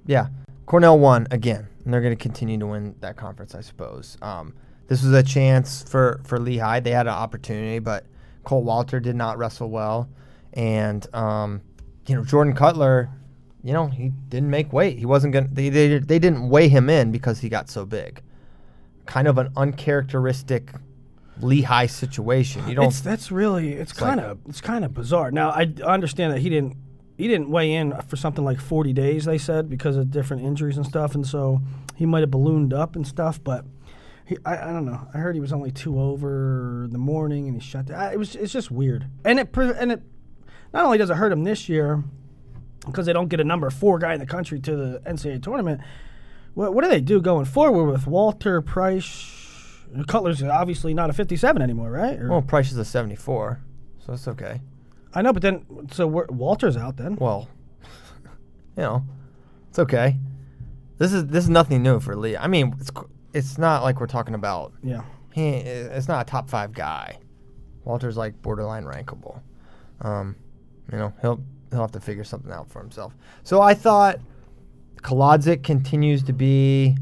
yeah, 0.06 0.28
Cornell 0.66 0.98
won 0.98 1.26
again, 1.30 1.68
and 1.84 1.92
they're 1.92 2.00
going 2.00 2.16
to 2.16 2.22
continue 2.22 2.58
to 2.58 2.66
win 2.66 2.94
that 3.00 3.16
conference, 3.16 3.54
I 3.54 3.60
suppose. 3.60 4.16
Um, 4.22 4.54
this 4.86 5.02
was 5.02 5.12
a 5.12 5.22
chance 5.22 5.82
for 5.82 6.20
for 6.24 6.38
Lehigh. 6.38 6.80
They 6.80 6.90
had 6.90 7.06
an 7.06 7.12
opportunity, 7.14 7.78
but 7.78 8.06
Cole 8.44 8.62
Walter 8.62 9.00
did 9.00 9.16
not 9.16 9.36
wrestle 9.38 9.70
well, 9.70 10.08
and 10.54 11.06
um, 11.14 11.60
you 12.06 12.14
know 12.14 12.24
Jordan 12.24 12.54
Kutler. 12.54 13.10
You 13.62 13.72
know 13.72 13.88
he 13.88 14.10
didn't 14.28 14.50
make 14.50 14.72
weight. 14.72 14.98
He 14.98 15.04
wasn't 15.04 15.34
gonna. 15.34 15.48
They, 15.50 15.68
they 15.68 15.98
they 15.98 16.18
didn't 16.18 16.48
weigh 16.48 16.68
him 16.68 16.88
in 16.88 17.10
because 17.10 17.40
he 17.40 17.48
got 17.48 17.68
so 17.68 17.84
big. 17.84 18.22
Kind 19.04 19.26
of 19.28 19.36
an 19.36 19.52
uncharacteristic 19.56 20.72
Lehigh 21.40 21.86
situation. 21.86 22.66
You 22.68 22.76
don't. 22.76 22.86
It's 22.86 23.00
that's 23.00 23.30
really 23.30 23.72
it's 23.72 23.98
like- 24.00 24.08
kind 24.08 24.20
of 24.20 24.38
it's 24.48 24.60
kind 24.60 24.84
of 24.84 24.94
bizarre. 24.94 25.30
Now 25.30 25.50
I 25.50 25.72
understand 25.84 26.32
that 26.32 26.40
he 26.40 26.48
didn't 26.48 26.76
he 27.18 27.28
didn't 27.28 27.50
weigh 27.50 27.74
in 27.74 27.94
for 28.06 28.16
something 28.16 28.44
like 28.44 28.58
40 28.60 28.92
days. 28.94 29.26
They 29.26 29.36
said 29.38 29.68
because 29.68 29.96
of 29.96 30.10
different 30.10 30.42
injuries 30.44 30.76
and 30.78 30.86
stuff, 30.86 31.14
and 31.14 31.26
so 31.26 31.60
he 31.96 32.06
might 32.06 32.20
have 32.20 32.30
ballooned 32.30 32.72
up 32.72 32.96
and 32.96 33.06
stuff. 33.06 33.42
But 33.42 33.64
he, 34.24 34.38
I, 34.46 34.70
I 34.70 34.72
don't 34.72 34.86
know. 34.86 35.06
I 35.12 35.18
heard 35.18 35.34
he 35.34 35.40
was 35.40 35.52
only 35.52 35.70
two 35.72 36.00
over 36.00 36.86
the 36.90 36.98
morning 36.98 37.48
and 37.48 37.60
he 37.60 37.60
shut 37.60 37.86
down. 37.86 38.12
It 38.12 38.18
was 38.18 38.34
it's 38.36 38.52
just 38.52 38.70
weird. 38.70 39.06
And 39.24 39.38
it 39.40 39.54
and 39.56 39.92
it 39.92 40.02
not 40.72 40.84
only 40.84 40.96
does 40.96 41.10
it 41.10 41.16
hurt 41.16 41.32
him 41.32 41.44
this 41.44 41.68
year 41.68 42.04
because 42.86 43.04
they 43.06 43.12
don't 43.12 43.28
get 43.28 43.40
a 43.40 43.44
number 43.44 43.68
four 43.68 43.98
guy 43.98 44.14
in 44.14 44.20
the 44.20 44.26
country 44.26 44.60
to 44.60 44.76
the 44.76 45.02
NCAA 45.04 45.42
tournament. 45.42 45.80
What, 46.54 46.72
what 46.74 46.84
do 46.84 46.90
they 46.90 47.00
do 47.00 47.20
going 47.20 47.44
forward 47.44 47.90
with 47.90 48.06
Walter 48.06 48.62
Preisch? 48.62 49.34
Kutler's 50.06 50.42
obviously 50.42 50.92
not 50.94 51.08
a 51.10 51.12
57 51.12 51.60
anymore, 51.62 51.90
right? 51.90 52.18
Or- 52.20 52.28
Well, 52.30 52.42
Preisch 52.42 52.70
is 52.72 52.76
a 52.78 52.84
74, 52.84 53.60
so 54.00 54.12
that's 54.12 54.28
okay. 54.28 54.60
I 55.14 55.22
know, 55.22 55.32
but 55.32 55.42
then 55.42 55.64
so 55.92 56.06
Walter's 56.06 56.76
out 56.76 56.96
then. 56.96 57.16
Well, 57.16 57.48
you 58.76 58.82
know, 58.82 59.04
it's 59.70 59.78
okay. 59.78 60.16
This 60.98 61.12
is 61.12 61.26
this 61.26 61.44
is 61.44 61.50
nothing 61.50 61.82
new 61.82 62.00
for 62.00 62.16
Lee. 62.16 62.36
I 62.36 62.46
mean, 62.46 62.74
it's 62.80 62.90
it's 63.32 63.58
not 63.58 63.82
like 63.82 64.00
we're 64.00 64.06
talking 64.06 64.34
about. 64.34 64.72
Yeah. 64.82 65.02
He, 65.32 65.48
it's 65.48 66.08
not 66.08 66.26
a 66.26 66.30
top 66.30 66.48
five 66.50 66.72
guy. 66.72 67.18
Walter's 67.84 68.16
like 68.16 68.40
borderline 68.42 68.84
rankable. 68.84 69.40
Um, 70.00 70.36
you 70.90 70.98
know, 70.98 71.12
he'll 71.20 71.40
he'll 71.70 71.80
have 71.80 71.92
to 71.92 72.00
figure 72.00 72.24
something 72.24 72.52
out 72.52 72.68
for 72.68 72.80
himself. 72.80 73.14
So 73.44 73.60
I 73.60 73.74
thought 73.74 74.18
Kolodzik 75.02 75.62
continues 75.62 76.22
to 76.24 76.32
be 76.32 76.96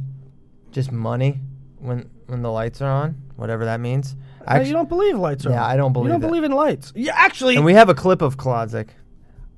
just 0.71 0.93
money 0.93 1.41
when 1.79 2.11
when 2.27 2.43
the 2.43 2.51
lights 2.51 2.81
are 2.83 2.91
on, 2.91 3.17
whatever 3.37 3.65
that 3.65 3.81
means. 3.81 4.17
Uh, 4.47 4.61
you 4.61 4.73
don't 4.73 4.89
believe 4.89 5.19
lights 5.19 5.45
are. 5.47 5.51
Yeah, 5.51 5.65
on. 5.65 5.71
I 5.71 5.77
don't 5.77 5.93
believe 5.93 6.07
in 6.07 6.09
You 6.11 6.13
don't 6.15 6.21
that. 6.23 6.27
believe 6.29 6.45
in 6.45 6.53
lights. 6.53 6.93
Yeah, 6.95 7.13
actually, 7.17 7.57
and 7.57 7.65
we 7.65 7.75
have 7.75 7.89
a 7.89 7.95
clip 7.95 8.23
of 8.23 8.37
Kolodzik. 8.37 8.89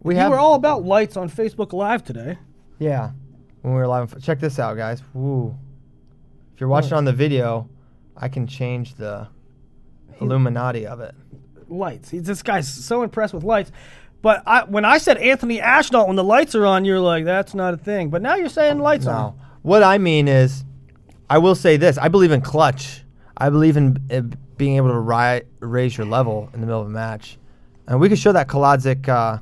We 0.03 0.15
you 0.15 0.21
have 0.21 0.31
were 0.31 0.39
all 0.39 0.55
about 0.55 0.85
lights 0.85 1.17
on 1.17 1.29
Facebook 1.29 1.73
Live 1.73 2.03
today. 2.05 2.39
Yeah, 2.79 3.11
when 3.63 3.75
we 3.75 3.79
were 3.81 3.87
live. 3.87 4.21
Check 4.23 4.41
this 4.41 4.59
out, 4.59 4.77
guys. 4.77 5.03
Woo! 5.13 5.57
If 6.55 6.61
you're 6.61 6.69
watching 6.71 6.93
on 6.95 7.05
the 7.05 7.13
video, 7.13 7.69
I 8.17 8.29
can 8.29 8.47
change 8.47 8.95
the 8.95 9.29
Illuminati 10.21 10.87
of 10.87 11.01
it. 11.01 11.15
Lights. 11.69 12.11
He's, 12.11 12.23
this 12.23 12.43
guy's 12.43 12.67
so 12.73 13.03
impressed 13.03 13.35
with 13.35 13.45
lights. 13.45 13.71
But 14.23 14.43
I, 14.47 14.65
when 14.65 14.85
I 14.85 14.99
said 14.99 15.19
Anthony 15.19 15.61
Ashnault, 15.61 16.07
when 16.09 16.17
the 16.17 16.25
lights 16.25 16.55
are 16.55 16.67
on, 16.67 16.85
you're 16.85 16.99
like, 16.99 17.25
that's 17.25 17.55
not 17.55 17.75
a 17.75 17.77
thing. 17.77 18.11
But 18.11 18.23
now 18.23 18.35
you're 18.35 18.49
saying 18.49 18.79
lights 18.81 19.05
No, 19.05 19.13
on. 19.13 19.41
what 19.63 19.83
I 19.83 19.99
mean 19.99 20.27
is, 20.27 20.65
I 21.31 21.39
will 21.39 21.55
say 21.55 21.77
this: 21.77 21.99
I 21.99 22.09
believe 22.09 22.33
in 22.33 22.41
clutch. 22.41 23.03
I 23.37 23.51
believe 23.51 23.77
in 23.77 23.97
uh, 24.11 24.23
being 24.59 24.77
able 24.77 24.89
to 24.89 24.99
ri- 24.99 25.43
raise 25.61 25.97
your 25.97 26.07
level 26.07 26.51
in 26.53 26.61
the 26.61 26.67
middle 26.67 26.83
of 26.83 26.89
a 26.89 26.91
match, 26.91 27.39
and 27.87 27.99
we 27.99 28.09
could 28.09 28.19
show 28.19 28.33
that 28.33 28.49
Kolodzik 28.49 29.09
uh, 29.09 29.39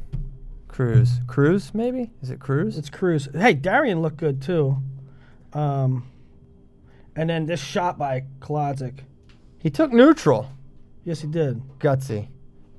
cruise. 0.69 1.21
Cruise, 1.27 1.75
maybe? 1.75 2.11
Is 2.23 2.31
it 2.31 2.39
cruise? 2.39 2.79
It's 2.79 2.91
Cruz. 2.91 3.29
Hey, 3.33 3.55
Darian 3.55 4.03
looked 4.03 4.19
good 4.19 4.41
too. 4.43 4.77
Um, 5.53 6.07
and 7.17 7.29
then 7.29 7.47
this 7.47 7.61
shot 7.61 7.99
by 7.99 8.25
Kolodzik. 8.41 9.01
He 9.59 9.71
took 9.71 9.93
neutral. 9.93 10.51
Yes, 11.05 11.21
he 11.21 11.29
did. 11.29 11.63
Gutsy, 11.79 12.29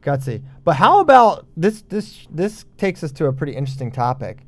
gutsy. 0.02 0.44
But 0.64 0.76
how 0.76 1.00
about 1.00 1.48
this? 1.58 1.82
This 1.82 2.28
this 2.30 2.66
takes 2.78 3.04
us 3.04 3.12
to 3.14 3.26
a 3.26 3.34
pretty 3.34 3.56
interesting 3.56 3.92
topic. 3.92 4.46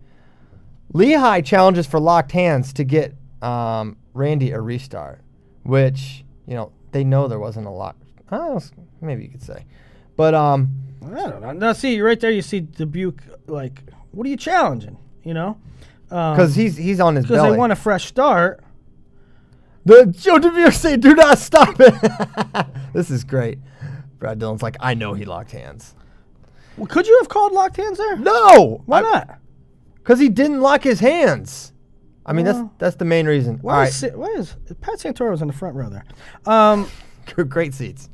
Lehigh 0.93 1.41
challenges 1.41 1.87
for 1.87 1.99
locked 1.99 2.31
hands 2.31 2.71
to 2.73 2.83
get 2.83 3.15
um, 3.41 3.97
Randy 4.13 4.51
a 4.51 4.59
restart, 4.61 5.21
which 5.63 6.23
you 6.45 6.55
know 6.55 6.71
they 6.91 7.03
know 7.03 7.27
there 7.27 7.39
wasn't 7.39 7.67
a 7.67 7.71
lot. 7.71 7.95
I 8.31 8.59
maybe 9.01 9.23
you 9.23 9.29
could 9.29 9.41
say, 9.41 9.65
but 10.15 10.33
um, 10.33 10.69
I 11.05 11.29
don't 11.29 11.41
know. 11.41 11.51
Now, 11.51 11.73
see 11.73 11.99
right 12.01 12.19
there, 12.19 12.31
you 12.31 12.41
see 12.41 12.59
Dubuque. 12.59 13.21
Like, 13.47 13.81
what 14.11 14.27
are 14.27 14.29
you 14.29 14.37
challenging? 14.37 14.97
You 15.23 15.33
know, 15.33 15.57
because 16.03 16.55
he's 16.55 16.77
he's 16.77 16.99
on 16.99 17.15
his 17.15 17.25
because 17.25 17.49
they 17.49 17.57
want 17.57 17.71
a 17.71 17.75
fresh 17.75 18.05
start. 18.05 18.63
The 19.85 20.05
Joe 20.05 20.37
DeVere 20.37 20.71
say, 20.71 20.97
"Do 20.97 21.15
not 21.15 21.37
stop 21.39 21.75
it." 21.79 21.93
this 22.93 23.09
is 23.09 23.23
great. 23.23 23.59
Brad 24.19 24.39
Dillon's 24.39 24.61
like, 24.61 24.77
"I 24.79 24.93
know 24.93 25.13
he 25.13 25.25
locked 25.25 25.51
hands." 25.51 25.95
Well, 26.77 26.87
could 26.87 27.07
you 27.07 27.17
have 27.19 27.29
called 27.29 27.51
locked 27.51 27.77
hands 27.77 27.97
there? 27.97 28.17
No, 28.17 28.83
Why 28.85 29.01
not? 29.01 29.39
Because 29.95 30.19
he 30.19 30.29
didn't 30.29 30.61
lock 30.61 30.83
his 30.83 30.99
hands. 31.01 31.73
I 32.29 32.33
mean, 32.33 32.45
that's 32.45 32.59
that's 32.77 32.95
the 32.97 33.05
main 33.05 33.25
reason. 33.25 33.57
Why 33.61 33.79
right, 33.79 33.89
is, 33.89 34.01
why 34.13 34.27
is 34.27 34.55
Pat 34.81 34.99
Santoro 34.99 35.31
was 35.31 35.41
in 35.41 35.47
the 35.47 35.53
front 35.53 35.75
row 35.75 35.89
there? 35.89 36.05
Um, 36.45 36.87
great 37.49 37.73
seats. 37.73 38.09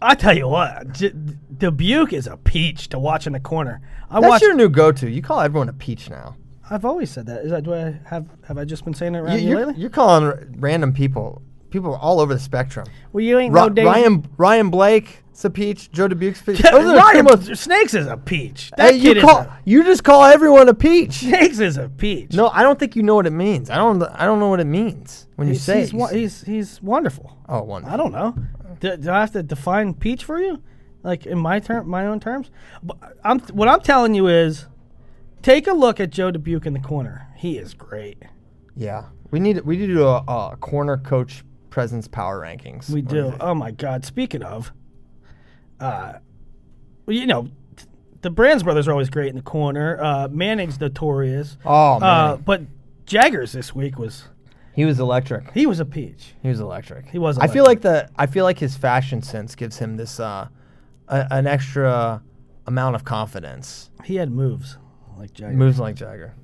I 0.00 0.14
tell 0.14 0.36
you 0.36 0.48
what, 0.48 0.92
J- 0.92 1.12
Dubuque 1.56 2.12
is 2.12 2.26
a 2.26 2.36
peach 2.36 2.88
to 2.88 2.98
watch 2.98 3.26
in 3.26 3.32
the 3.34 3.40
corner. 3.40 3.80
I 4.10 4.20
That's 4.20 4.30
watch. 4.30 4.42
your 4.42 4.54
new 4.54 4.68
go-to. 4.68 5.08
You 5.08 5.22
call 5.22 5.40
everyone 5.40 5.68
a 5.68 5.72
peach 5.72 6.10
now. 6.10 6.36
I've 6.70 6.84
always 6.84 7.10
said 7.10 7.26
that. 7.26 7.44
Is 7.44 7.50
that 7.50 7.64
do 7.64 7.74
I 7.74 8.00
have 8.06 8.26
have 8.46 8.58
I 8.58 8.64
just 8.64 8.84
been 8.84 8.94
saying 8.94 9.14
it 9.14 9.18
around 9.18 9.40
You, 9.40 9.48
you, 9.50 9.56
are 9.58 9.66
lately? 9.66 9.80
you're 9.80 9.90
calling 9.90 10.24
r- 10.24 10.42
random 10.56 10.92
people, 10.92 11.42
people 11.72 11.92
are 11.94 11.98
all 11.98 12.20
over 12.20 12.32
the 12.34 12.40
spectrum. 12.40 12.86
well, 13.12 13.24
you 13.24 13.38
ain't 13.38 13.52
Ri- 13.52 13.60
no 13.60 13.68
Dave- 13.68 13.86
Ryan 13.86 14.26
Ryan 14.36 14.70
Blake, 14.70 15.18
it's 15.30 15.44
a 15.44 15.50
peach. 15.50 15.90
Joe 15.90 16.06
Dubuque's 16.08 16.40
a 16.42 16.44
peach. 16.44 16.60
Those 16.62 16.74
are 16.74 16.92
the 16.92 16.94
Ryan 16.94 17.24
most- 17.24 17.56
Snakes 17.56 17.94
is 17.94 18.06
a 18.06 18.16
peach. 18.16 18.70
That 18.76 18.92
Hey, 18.94 19.00
kid 19.00 19.04
you 19.04 19.12
is 19.16 19.24
call 19.24 19.38
a, 19.40 19.58
you 19.64 19.82
just 19.82 20.04
call 20.04 20.22
everyone 20.24 20.68
a 20.68 20.74
peach. 20.74 21.12
Snakes 21.14 21.58
is 21.58 21.76
a 21.78 21.88
peach. 21.88 22.32
No, 22.34 22.48
I 22.48 22.62
don't 22.62 22.78
think 22.78 22.94
you 22.94 23.02
know 23.02 23.14
what 23.16 23.26
it 23.26 23.30
means. 23.32 23.70
I 23.70 23.76
don't. 23.76 24.02
I 24.02 24.24
don't 24.26 24.38
know 24.38 24.48
what 24.48 24.60
it 24.60 24.66
means 24.66 25.26
when 25.36 25.48
you 25.48 25.54
he's, 25.54 25.62
say. 25.62 25.80
he's, 25.80 25.88
it. 25.88 25.94
wo- 25.96 26.06
he's 26.06 26.42
he's 26.42 26.80
wonderful. 26.82 27.36
oh, 27.48 27.62
wonderful. 27.62 27.94
I 27.94 27.96
don't 27.96 28.12
know. 28.12 28.36
Do, 28.80 28.96
do 28.96 29.10
I 29.10 29.20
have 29.20 29.32
to 29.32 29.42
define 29.42 29.94
peach 29.94 30.24
for 30.24 30.40
you, 30.40 30.62
like 31.02 31.24
in 31.26 31.38
my 31.38 31.58
term, 31.60 31.88
my 31.88 32.06
own 32.06 32.20
terms? 32.20 32.50
But 32.82 32.98
I'm 33.24 33.40
what 33.40 33.68
I'm 33.68 33.80
telling 33.80 34.14
you 34.14 34.26
is, 34.28 34.66
take 35.40 35.66
a 35.66 35.72
look 35.72 35.98
at 36.00 36.10
Joe 36.10 36.30
Dubuque 36.30 36.66
in 36.66 36.72
the 36.74 36.80
corner. 36.80 37.28
He 37.36 37.56
is 37.58 37.74
great. 37.74 38.22
Yeah, 38.76 39.06
we 39.30 39.40
need 39.40 39.60
we 39.62 39.76
need 39.76 39.86
to 39.88 39.94
do 39.94 40.06
a, 40.06 40.18
a 40.52 40.56
corner 40.60 40.96
coach 40.98 41.42
presence 41.72 42.06
power 42.06 42.40
rankings. 42.40 42.88
We 42.90 43.00
What 43.02 43.10
do. 43.10 43.16
you 43.16 43.30
think? 43.30 43.42
Oh 43.42 43.54
my 43.54 43.72
God! 43.72 44.04
Speaking 44.04 44.42
of, 44.44 44.70
uh, 45.80 46.14
well, 47.06 47.16
you 47.16 47.26
know, 47.26 47.48
the 48.20 48.30
Brands 48.30 48.62
brothers 48.62 48.86
are 48.86 48.92
always 48.92 49.10
great 49.10 49.30
in 49.30 49.36
the 49.36 49.42
corner. 49.42 49.98
Uh, 50.00 50.28
Manning's 50.30 50.78
notorious. 50.78 51.56
Oh 51.64 51.98
man, 51.98 52.08
Uh, 52.08 52.36
but 52.36 52.62
Jaggers 53.06 53.52
this 53.52 53.74
week 53.74 53.98
was 53.98 54.24
he 54.74 54.84
was 54.84 55.00
electric. 55.00 55.50
he 55.52 55.66
was 55.66 55.80
a 55.80 55.84
peach. 55.84 56.34
He 56.42 56.48
was 56.48 56.60
electric. 56.60 57.08
He 57.08 57.18
was 57.18 57.38
I 57.38 57.48
feel 57.48 57.64
like 57.64 57.80
the 57.80 58.08
I 58.16 58.26
feel 58.26 58.44
like 58.44 58.58
his 58.58 58.76
fashion 58.76 59.22
sense 59.22 59.54
gives 59.56 59.78
him 59.78 59.96
this 59.96 60.20
uh, 60.20 60.48
a, 61.08 61.26
an 61.32 61.46
extra 61.46 62.22
amount 62.66 62.94
of 62.94 63.04
confidence. 63.04 63.90
He 64.04 64.16
had 64.16 64.30
moves 64.30 64.78
like 65.18 65.32
Jagger. 65.32 65.56
Moves 65.56 65.80
like 65.80 65.96
Jagger. 65.96 66.34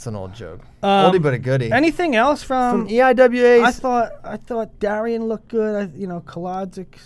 That's 0.00 0.06
an 0.06 0.16
old 0.16 0.32
joke. 0.32 0.62
Um, 0.82 1.12
Oldie 1.12 1.20
but 1.20 1.34
a 1.34 1.38
goodie. 1.38 1.70
Anything 1.70 2.16
else 2.16 2.42
from? 2.42 2.86
From 2.86 2.88
EIWA's, 2.88 3.62
I 3.62 3.70
thought 3.70 4.12
I 4.24 4.38
thought 4.38 4.78
Darian 4.80 5.26
looked 5.28 5.48
good. 5.48 5.76
I, 5.76 5.94
you 5.94 6.06
know, 6.06 6.22
Kolodzik. 6.22 6.98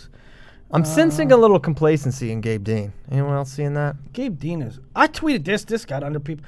I'm 0.70 0.84
sensing 0.84 1.32
uh, 1.32 1.36
a 1.36 1.38
little 1.38 1.58
complacency 1.58 2.30
in 2.30 2.40
Gabe 2.40 2.62
Dean. 2.62 2.92
Anyone 3.10 3.34
else 3.34 3.50
seeing 3.50 3.74
that? 3.74 3.96
Gabe 4.12 4.38
Dean 4.38 4.62
is. 4.62 4.78
I 4.94 5.08
tweeted 5.08 5.44
this. 5.44 5.64
This 5.64 5.84
got 5.84 6.04
under 6.04 6.20
people. 6.20 6.46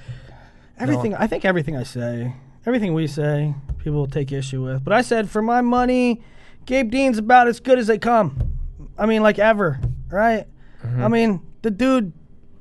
Everything. 0.79 1.17
I 1.17 1.27
think 1.27 1.45
everything 1.45 1.77
I 1.77 1.83
say, 1.83 2.33
everything 2.65 2.95
we 2.95 3.09
say, 3.09 3.53
people 3.79 3.95
will 3.95 4.07
take 4.07 4.31
issue 4.31 4.63
with. 4.63 4.85
But 4.85 4.93
I 4.93 5.01
said, 5.01 5.29
for 5.29 5.43
my 5.43 5.63
money, 5.63 6.23
Gabe 6.65 6.93
Dean's 6.93 7.19
about 7.19 7.49
as 7.49 7.59
good 7.59 7.81
as 7.81 7.89
they 7.89 7.99
come. 7.99 8.57
I 8.97 9.07
mean, 9.07 9.21
like 9.21 9.41
ever, 9.41 9.81
right? 10.11 10.47
Mm-hmm. 10.85 11.03
I 11.03 11.09
mean, 11.09 11.41
the 11.63 11.73
dude 11.73 12.13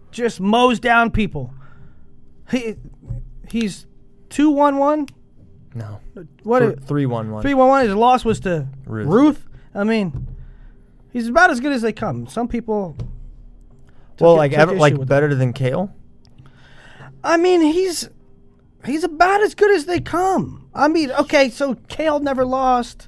just 0.09 0.39
mows 0.39 0.79
down 0.79 1.11
people. 1.11 1.53
He 2.49 2.75
he's 3.55 3.85
two 4.29 4.49
one 4.49 4.77
one. 4.77 5.07
No. 5.73 5.99
What? 6.43 6.59
Th- 6.59 6.77
is- 6.77 6.85
Three 6.85 7.05
one 7.05 7.31
one. 7.31 7.41
Three 7.41 7.53
one 7.53 7.69
one. 7.69 7.85
His 7.85 7.95
loss 7.95 8.25
was 8.25 8.39
to 8.41 8.67
Ruth. 8.85 9.07
Ruth. 9.07 9.47
I 9.73 9.83
mean, 9.83 10.27
he's 11.11 11.27
about 11.29 11.49
as 11.51 11.59
good 11.59 11.71
as 11.71 11.81
they 11.81 11.93
come. 11.93 12.27
Some 12.27 12.47
people. 12.47 12.95
Well, 14.19 14.33
it- 14.33 14.37
like 14.37 14.53
ever, 14.53 14.75
like 14.75 15.05
better 15.05 15.33
than 15.33 15.53
Cael. 15.53 15.91
I 17.23 17.37
mean, 17.37 17.61
he's 17.61 18.09
he's 18.85 19.03
about 19.03 19.41
as 19.41 19.55
good 19.55 19.71
as 19.71 19.85
they 19.85 19.99
come. 19.99 20.69
I 20.73 20.87
mean, 20.87 21.11
okay, 21.11 21.49
so 21.49 21.75
Cael 21.75 22.21
never 22.21 22.45
lost. 22.45 23.07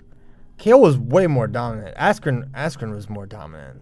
Cael 0.57 0.79
was 0.79 0.97
way 0.97 1.27
more 1.27 1.47
dominant. 1.47 1.95
Askren 1.97 2.49
Askren 2.51 2.93
was 2.93 3.09
more 3.09 3.25
dominant. 3.25 3.81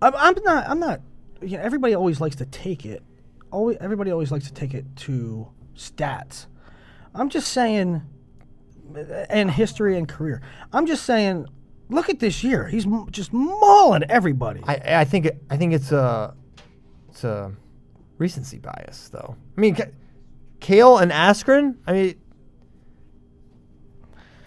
I'm, 0.00 0.14
I'm 0.16 0.34
not. 0.44 0.68
I'm 0.68 0.78
not. 0.80 1.00
You 1.42 1.56
know, 1.58 1.62
everybody 1.62 1.94
always 1.94 2.20
likes 2.20 2.36
to 2.36 2.46
take 2.46 2.86
it. 2.86 3.02
Always, 3.52 3.76
everybody 3.80 4.10
always 4.10 4.32
likes 4.32 4.46
to 4.46 4.54
take 4.54 4.74
it 4.74 4.84
to 4.96 5.48
stats. 5.76 6.46
I'm 7.14 7.28
just 7.28 7.52
saying, 7.52 8.02
and 9.30 9.50
history 9.50 9.96
and 9.98 10.08
career. 10.08 10.40
I'm 10.72 10.86
just 10.86 11.04
saying. 11.04 11.46
Look 11.88 12.10
at 12.10 12.18
this 12.18 12.42
year. 12.42 12.66
He's 12.66 12.84
m- 12.84 13.06
just 13.12 13.32
mauling 13.32 14.02
everybody. 14.08 14.60
I 14.66 15.00
I 15.00 15.04
think 15.04 15.24
it, 15.26 15.40
I 15.48 15.56
think 15.56 15.72
it's 15.72 15.92
a 15.92 16.34
it's 17.10 17.22
a 17.22 17.52
recency 18.18 18.58
bias 18.58 19.08
though. 19.10 19.36
I 19.56 19.60
mean, 19.60 19.76
K- 19.76 19.92
Cael 20.60 21.00
and 21.00 21.12
Askren. 21.12 21.76
I 21.86 21.92
mean, 21.92 22.14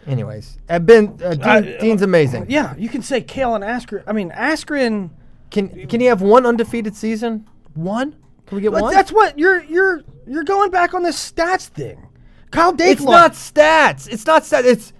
anyways, 0.07 0.57
uh, 0.69 0.79
Ben 0.79 1.17
uh, 1.23 1.33
Dean, 1.35 1.43
I- 1.47 1.61
Dean's 1.79 2.01
amazing. 2.01 2.47
yeah, 2.49 2.75
you 2.77 2.89
can 2.89 3.01
say 3.01 3.21
Cael 3.21 3.55
and 3.55 3.63
Askren. 3.63 4.03
I 4.07 4.11
mean, 4.13 4.31
Askren. 4.31 5.11
Can 5.49 5.87
can 5.87 5.99
he 5.99 6.05
have 6.07 6.21
one 6.21 6.45
undefeated 6.45 6.95
season? 6.95 7.47
One? 7.73 8.15
Can 8.49 8.55
we 8.57 8.61
get 8.61 8.71
But 8.71 8.81
one? 8.81 8.93
that's 8.93 9.11
what 9.11 9.39
you're 9.39 9.63
you're 9.63 10.01
you're 10.27 10.43
going 10.43 10.69
back 10.71 10.93
on 10.93 11.03
this 11.03 11.31
stats 11.31 11.67
thing. 11.67 12.05
Kyle 12.51 12.73
Dake 12.73 12.93
it's 12.97 13.01
not 13.03 13.33
stats. 13.33 14.07
It's 14.11 14.25
not 14.25 14.43
stats. 14.43 14.65
It's 14.65 14.93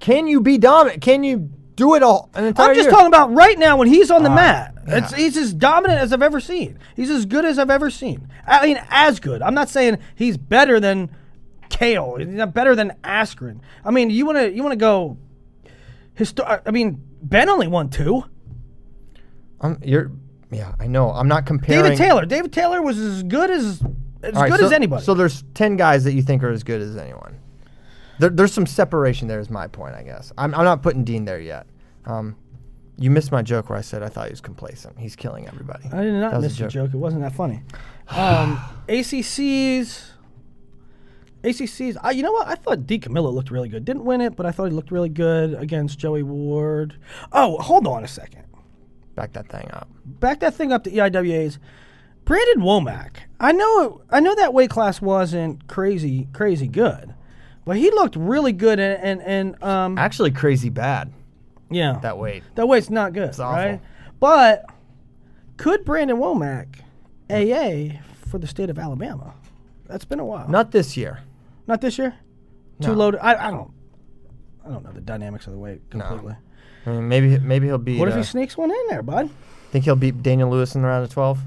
can 0.00 0.26
you 0.26 0.40
be 0.40 0.58
dominant? 0.58 1.00
Can 1.02 1.22
you 1.22 1.50
do 1.76 1.94
it 1.94 2.02
all 2.02 2.28
I'm 2.34 2.54
just 2.54 2.76
year? 2.76 2.90
talking 2.90 3.06
about 3.06 3.32
right 3.32 3.58
now 3.58 3.76
when 3.76 3.88
he's 3.88 4.10
on 4.10 4.22
the 4.24 4.30
Uh, 4.30 4.34
mat. 4.36 4.74
yeah. 4.88 4.98
It's, 4.98 5.14
he's 5.14 5.36
as 5.36 5.52
dominant 5.54 6.00
as 6.00 6.12
I've 6.12 6.22
ever 6.22 6.40
seen. 6.40 6.78
He's 6.96 7.08
as 7.10 7.24
good 7.26 7.44
as 7.44 7.58
I've 7.58 7.70
ever 7.70 7.88
seen. 7.90 8.28
I 8.46 8.66
mean, 8.66 8.80
as 8.90 9.20
good. 9.20 9.40
I'm 9.42 9.54
not 9.54 9.68
saying 9.68 9.98
he's 10.14 10.36
better 10.36 10.80
than 10.80 11.10
Cael. 11.70 12.18
He's 12.18 12.28
not 12.28 12.52
better 12.52 12.74
than 12.74 12.92
Askren. 13.04 13.60
I 13.84 13.90
mean, 13.90 14.10
you 14.10 14.26
want 14.26 14.38
to 14.38 14.50
you 14.52 14.62
want 14.62 14.72
to 14.72 14.76
go. 14.76 15.16
Histo- 16.18 16.60
I 16.66 16.70
mean, 16.70 17.00
Ben 17.22 17.48
only 17.48 17.68
won 17.68 17.88
two. 17.88 18.24
Um, 19.60 19.78
you're, 19.82 20.10
yeah, 20.52 20.74
I 20.78 20.86
know. 20.86 21.10
I'm 21.10 21.28
not 21.28 21.46
comparing. 21.46 21.82
David 21.82 21.98
Taylor. 21.98 22.26
David 22.26 22.52
Taylor 22.52 22.82
was 22.82 22.98
as 22.98 23.22
good 23.22 23.50
as 23.50 23.82
as 24.22 24.34
All 24.34 24.42
right, 24.42 24.50
good 24.50 24.60
so, 24.60 24.66
as 24.66 24.72
anybody. 24.72 25.02
So 25.02 25.14
there's 25.14 25.42
ten 25.54 25.76
guys 25.76 26.04
that 26.04 26.12
you 26.12 26.22
think 26.22 26.42
are 26.42 26.50
as 26.50 26.62
good 26.62 26.80
as 26.80 26.96
anyone. 26.96 27.38
There, 28.18 28.30
there's 28.30 28.52
some 28.52 28.66
separation 28.66 29.28
there. 29.28 29.40
Is 29.40 29.50
my 29.50 29.66
point, 29.66 29.94
I 29.94 30.02
guess. 30.02 30.32
I'm, 30.38 30.54
I'm 30.54 30.64
not 30.64 30.82
putting 30.82 31.04
Dean 31.04 31.24
there 31.24 31.40
yet. 31.40 31.66
Um, 32.04 32.36
you 32.98 33.10
missed 33.10 33.32
my 33.32 33.42
joke 33.42 33.70
where 33.70 33.78
I 33.78 33.82
said 33.82 34.02
I 34.02 34.08
thought 34.08 34.26
he 34.26 34.32
was 34.32 34.40
complacent. 34.40 34.98
He's 34.98 35.16
killing 35.16 35.48
everybody. 35.48 35.88
I 35.92 36.02
did 36.02 36.12
not 36.12 36.32
That 36.32 36.36
was 36.36 36.44
a 36.44 36.48
miss 36.48 36.58
your 36.58 36.68
joke. 36.68 36.94
It 36.94 36.98
wasn't 36.98 37.22
that 37.22 37.34
funny. 37.34 37.62
Um, 38.08 38.60
ACC's. 38.88 40.10
ACC's. 41.44 41.96
I, 42.02 42.10
you 42.10 42.22
know 42.22 42.32
what? 42.32 42.46
I 42.46 42.56
thought 42.56 42.80
DiCamillo 42.80 43.32
looked 43.32 43.50
really 43.50 43.70
good. 43.70 43.86
Didn't 43.86 44.04
win 44.04 44.20
it, 44.20 44.36
but 44.36 44.44
I 44.44 44.50
thought 44.50 44.66
he 44.66 44.72
looked 44.72 44.90
really 44.90 45.08
good 45.08 45.54
against 45.54 45.98
Joey 45.98 46.22
Ward. 46.22 46.98
Oh, 47.32 47.56
hold 47.58 47.86
on 47.86 48.04
a 48.04 48.08
second. 48.08 48.44
Back 49.14 49.32
that 49.34 49.48
thing 49.48 49.68
up. 49.72 49.88
Back 50.04 50.40
that 50.40 50.54
thing 50.54 50.72
up 50.72 50.84
to 50.84 50.90
EIWA's. 50.90 51.58
Brandon 52.24 52.62
Womack. 52.64 53.16
I 53.40 53.52
know. 53.52 54.02
I 54.10 54.20
know 54.20 54.34
that 54.36 54.54
weight 54.54 54.70
class 54.70 55.00
wasn't 55.02 55.66
crazy, 55.66 56.28
crazy 56.32 56.68
good, 56.68 57.14
but 57.64 57.76
he 57.76 57.90
looked 57.90 58.14
really 58.16 58.52
good. 58.52 58.78
And 58.78 59.02
and, 59.02 59.22
and 59.22 59.62
um, 59.62 59.98
Actually, 59.98 60.30
crazy 60.30 60.68
bad 60.68 61.12
yeah, 61.70 61.98
that 62.02 62.18
weight. 62.18 62.42
That 62.54 62.68
weight's 62.68 62.90
not 62.90 63.12
good, 63.12 63.30
it's 63.30 63.38
awful. 63.40 63.56
right? 63.56 63.80
But 64.20 64.66
could 65.56 65.84
Brandon 65.84 66.18
Womack 66.18 66.80
AA 67.30 67.98
for 68.26 68.38
the 68.38 68.46
state 68.46 68.70
of 68.70 68.78
Alabama? 68.78 69.34
That's 69.86 70.04
been 70.04 70.20
a 70.20 70.24
while. 70.24 70.48
Not 70.48 70.70
this 70.70 70.96
year. 70.96 71.20
Not 71.66 71.80
this 71.80 71.98
year. 71.98 72.14
Too 72.80 72.88
No. 72.88 72.94
loaded. 72.94 73.20
I, 73.20 73.48
I 73.48 73.50
don't. 73.50 73.72
I 74.64 74.68
don't 74.68 74.84
know 74.84 74.92
the 74.92 75.00
dynamics 75.00 75.46
of 75.48 75.54
the 75.54 75.58
weight 75.58 75.80
completely. 75.90 76.36
I 76.86 76.90
mean, 76.90 77.08
maybe 77.08 77.38
maybe 77.38 77.66
he'll 77.66 77.78
beat. 77.78 77.98
What 77.98 78.08
if 78.08 78.14
uh, 78.14 78.18
he 78.18 78.24
sneaks 78.24 78.56
one 78.56 78.70
in 78.70 78.86
there, 78.88 79.02
bud? 79.02 79.30
think 79.70 79.84
he'll 79.86 79.96
beat 79.96 80.22
Daniel 80.22 80.50
Lewis 80.50 80.74
in 80.74 80.82
the 80.82 80.88
round 80.88 81.04
of 81.04 81.10
twelve? 81.10 81.38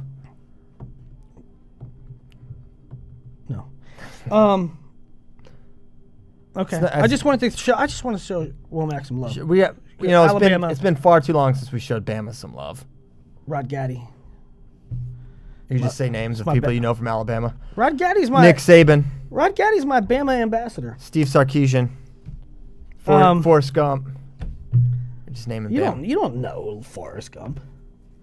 No. 3.49 3.67
Um. 4.31 4.77
Okay. 6.57 6.79
not- 6.79 6.95
I 6.95 7.07
just 7.07 7.25
wanted 7.25 7.51
to 7.51 7.57
show. 7.57 7.75
I 7.75 7.85
just 7.87 8.03
want 8.03 8.17
to 8.17 8.23
show 8.23 8.51
Womack 8.71 9.05
some 9.05 9.19
love. 9.19 9.35
We, 9.37 9.59
have, 9.59 9.75
you 9.99 10.07
know, 10.07 10.23
it's 10.25 10.39
been 10.39 10.63
it's 10.65 10.79
been 10.79 10.95
far 10.95 11.19
too 11.21 11.33
long 11.33 11.53
since 11.53 11.71
we 11.71 11.79
showed 11.79 12.05
Bama 12.05 12.33
some 12.33 12.53
love. 12.55 12.85
Rod 13.47 13.67
Gaddy. 13.67 14.01
You 15.69 15.79
just 15.79 15.97
say 15.97 16.09
names 16.09 16.39
of 16.39 16.45
people 16.47 16.69
ba- 16.69 16.73
you 16.73 16.79
know 16.79 16.93
from 16.93 17.07
Alabama. 17.07 17.55
Rod 17.75 17.97
Gaddy's 17.97 18.29
my 18.29 18.43
Nick 18.43 18.57
Saban, 18.57 19.03
Rod 19.31 19.55
Gaddy's 19.55 19.85
my 19.85 19.99
Bama 19.99 20.39
ambassador. 20.39 20.95
Steve 20.99 21.25
Sarkisian, 21.27 21.89
For, 22.99 23.13
Um, 23.13 23.41
Forrest 23.41 23.73
Gump. 23.73 24.09
Just 25.35 25.47
name 25.47 25.65
him. 25.67 25.71
You 25.71 25.81
Bama. 25.81 25.85
don't 25.91 26.05
you 26.05 26.15
don't 26.15 26.35
know 26.37 26.81
Forrest 26.83 27.31
Gump. 27.31 27.59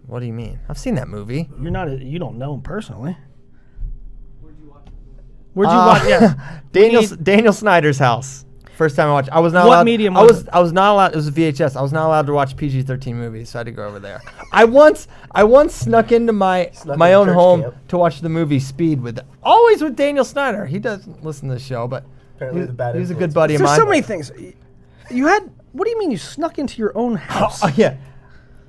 What 0.06 0.18
do 0.20 0.26
you 0.26 0.32
mean? 0.32 0.58
I've 0.68 0.78
seen 0.78 0.96
that 0.96 1.06
movie. 1.08 1.48
You're 1.60 1.70
not 1.70 1.86
a, 1.88 2.02
you 2.04 2.18
don't 2.18 2.36
know 2.38 2.54
him 2.54 2.62
personally. 2.62 3.16
Where'd 5.54 5.70
you 5.70 5.76
Uh, 5.76 5.86
watch? 5.86 6.08
Yeah, 6.08 6.60
Daniel 6.72 7.02
need- 7.02 7.22
Daniel 7.24 7.52
Snyder's 7.52 7.98
house. 7.98 8.44
First 8.76 8.96
time 8.96 9.08
I 9.08 9.12
watched. 9.12 9.28
I 9.30 9.38
was 9.38 9.52
not 9.52 9.66
What 9.66 9.74
allowed. 9.74 9.84
medium 9.84 10.16
I 10.16 10.22
was 10.22 10.32
was 10.32 10.42
it? 10.44 10.48
I 10.52 10.60
was 10.60 10.72
not 10.72 10.92
allowed. 10.94 11.12
It 11.12 11.16
was 11.16 11.28
a 11.28 11.32
VHS. 11.32 11.76
I 11.76 11.82
was 11.82 11.92
not 11.92 12.06
allowed 12.06 12.26
to 12.26 12.32
watch 12.32 12.56
PG-13 12.56 13.14
movies, 13.14 13.50
so 13.50 13.58
I 13.58 13.60
had 13.60 13.64
to 13.66 13.70
go 13.72 13.86
over 13.86 13.98
there. 14.00 14.22
I 14.50 14.64
once 14.64 15.08
I 15.30 15.44
once 15.44 15.74
snuck 15.74 16.10
into 16.10 16.32
my 16.32 16.70
Snuck 16.72 16.96
my 16.96 17.08
into 17.10 17.18
own 17.20 17.28
home 17.28 17.62
camp. 17.62 17.88
to 17.88 17.98
watch 17.98 18.22
the 18.22 18.30
movie 18.30 18.58
Speed 18.58 19.02
with 19.02 19.20
always 19.42 19.82
with 19.82 19.94
Daniel 19.94 20.24
Snyder. 20.24 20.64
He 20.64 20.78
doesn't 20.78 21.22
listen 21.22 21.48
to 21.48 21.54
the 21.54 21.60
show, 21.60 21.86
but 21.86 22.04
Apparently 22.36 22.62
he, 22.62 22.66
the 22.68 22.72
bad 22.72 22.94
he 22.94 23.00
was 23.00 23.10
a 23.10 23.14
good 23.14 23.34
buddy 23.34 23.54
of 23.54 23.60
There's 23.60 23.76
so 23.76 23.84
many 23.84 24.00
things. 24.00 24.32
You 25.10 25.26
had. 25.26 25.50
What 25.72 25.84
do 25.84 25.90
you 25.90 25.98
mean 25.98 26.10
you 26.10 26.18
snuck 26.18 26.58
into 26.58 26.78
your 26.78 26.96
own 26.96 27.16
house? 27.16 27.60
Oh, 27.62 27.72
yeah. 27.76 27.96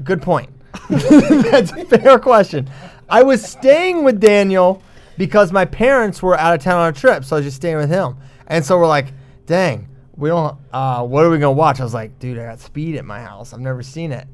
Good 0.04 0.22
point. 0.22 0.50
That's 0.90 1.72
a 1.72 1.86
fair 1.86 2.18
question. 2.18 2.70
I 3.10 3.24
was 3.24 3.44
staying 3.44 4.04
with 4.04 4.20
Daniel 4.20 4.82
because 5.18 5.52
my 5.52 5.66
parents 5.66 6.24
were 6.24 6.38
out 6.40 6.56
of 6.56 6.64
town 6.64 6.80
on 6.80 6.90
a 6.90 6.94
trip, 6.94 7.26
so 7.26 7.36
I 7.36 7.40
was 7.40 7.46
just 7.46 7.58
staying 7.58 7.78
with 7.78 7.90
him. 7.90 8.16
And 8.48 8.66
so 8.66 8.78
we're 8.78 8.88
like, 8.88 9.08
dang, 9.46 9.88
we 10.16 10.30
don't, 10.30 10.58
uh, 10.72 11.06
what 11.06 11.26
are 11.26 11.30
we 11.30 11.38
going 11.38 11.54
to 11.56 11.58
watch? 11.58 11.80
I 11.80 11.84
was 11.84 11.94
like, 11.94 12.18
dude, 12.20 12.40
I 12.40 12.46
got 12.46 12.60
speed 12.60 12.96
at 12.96 13.06
my 13.06 13.20
house. 13.20 13.54
I've 13.54 13.60
never 13.60 13.84
seen 13.84 14.12
it. 14.12 14.28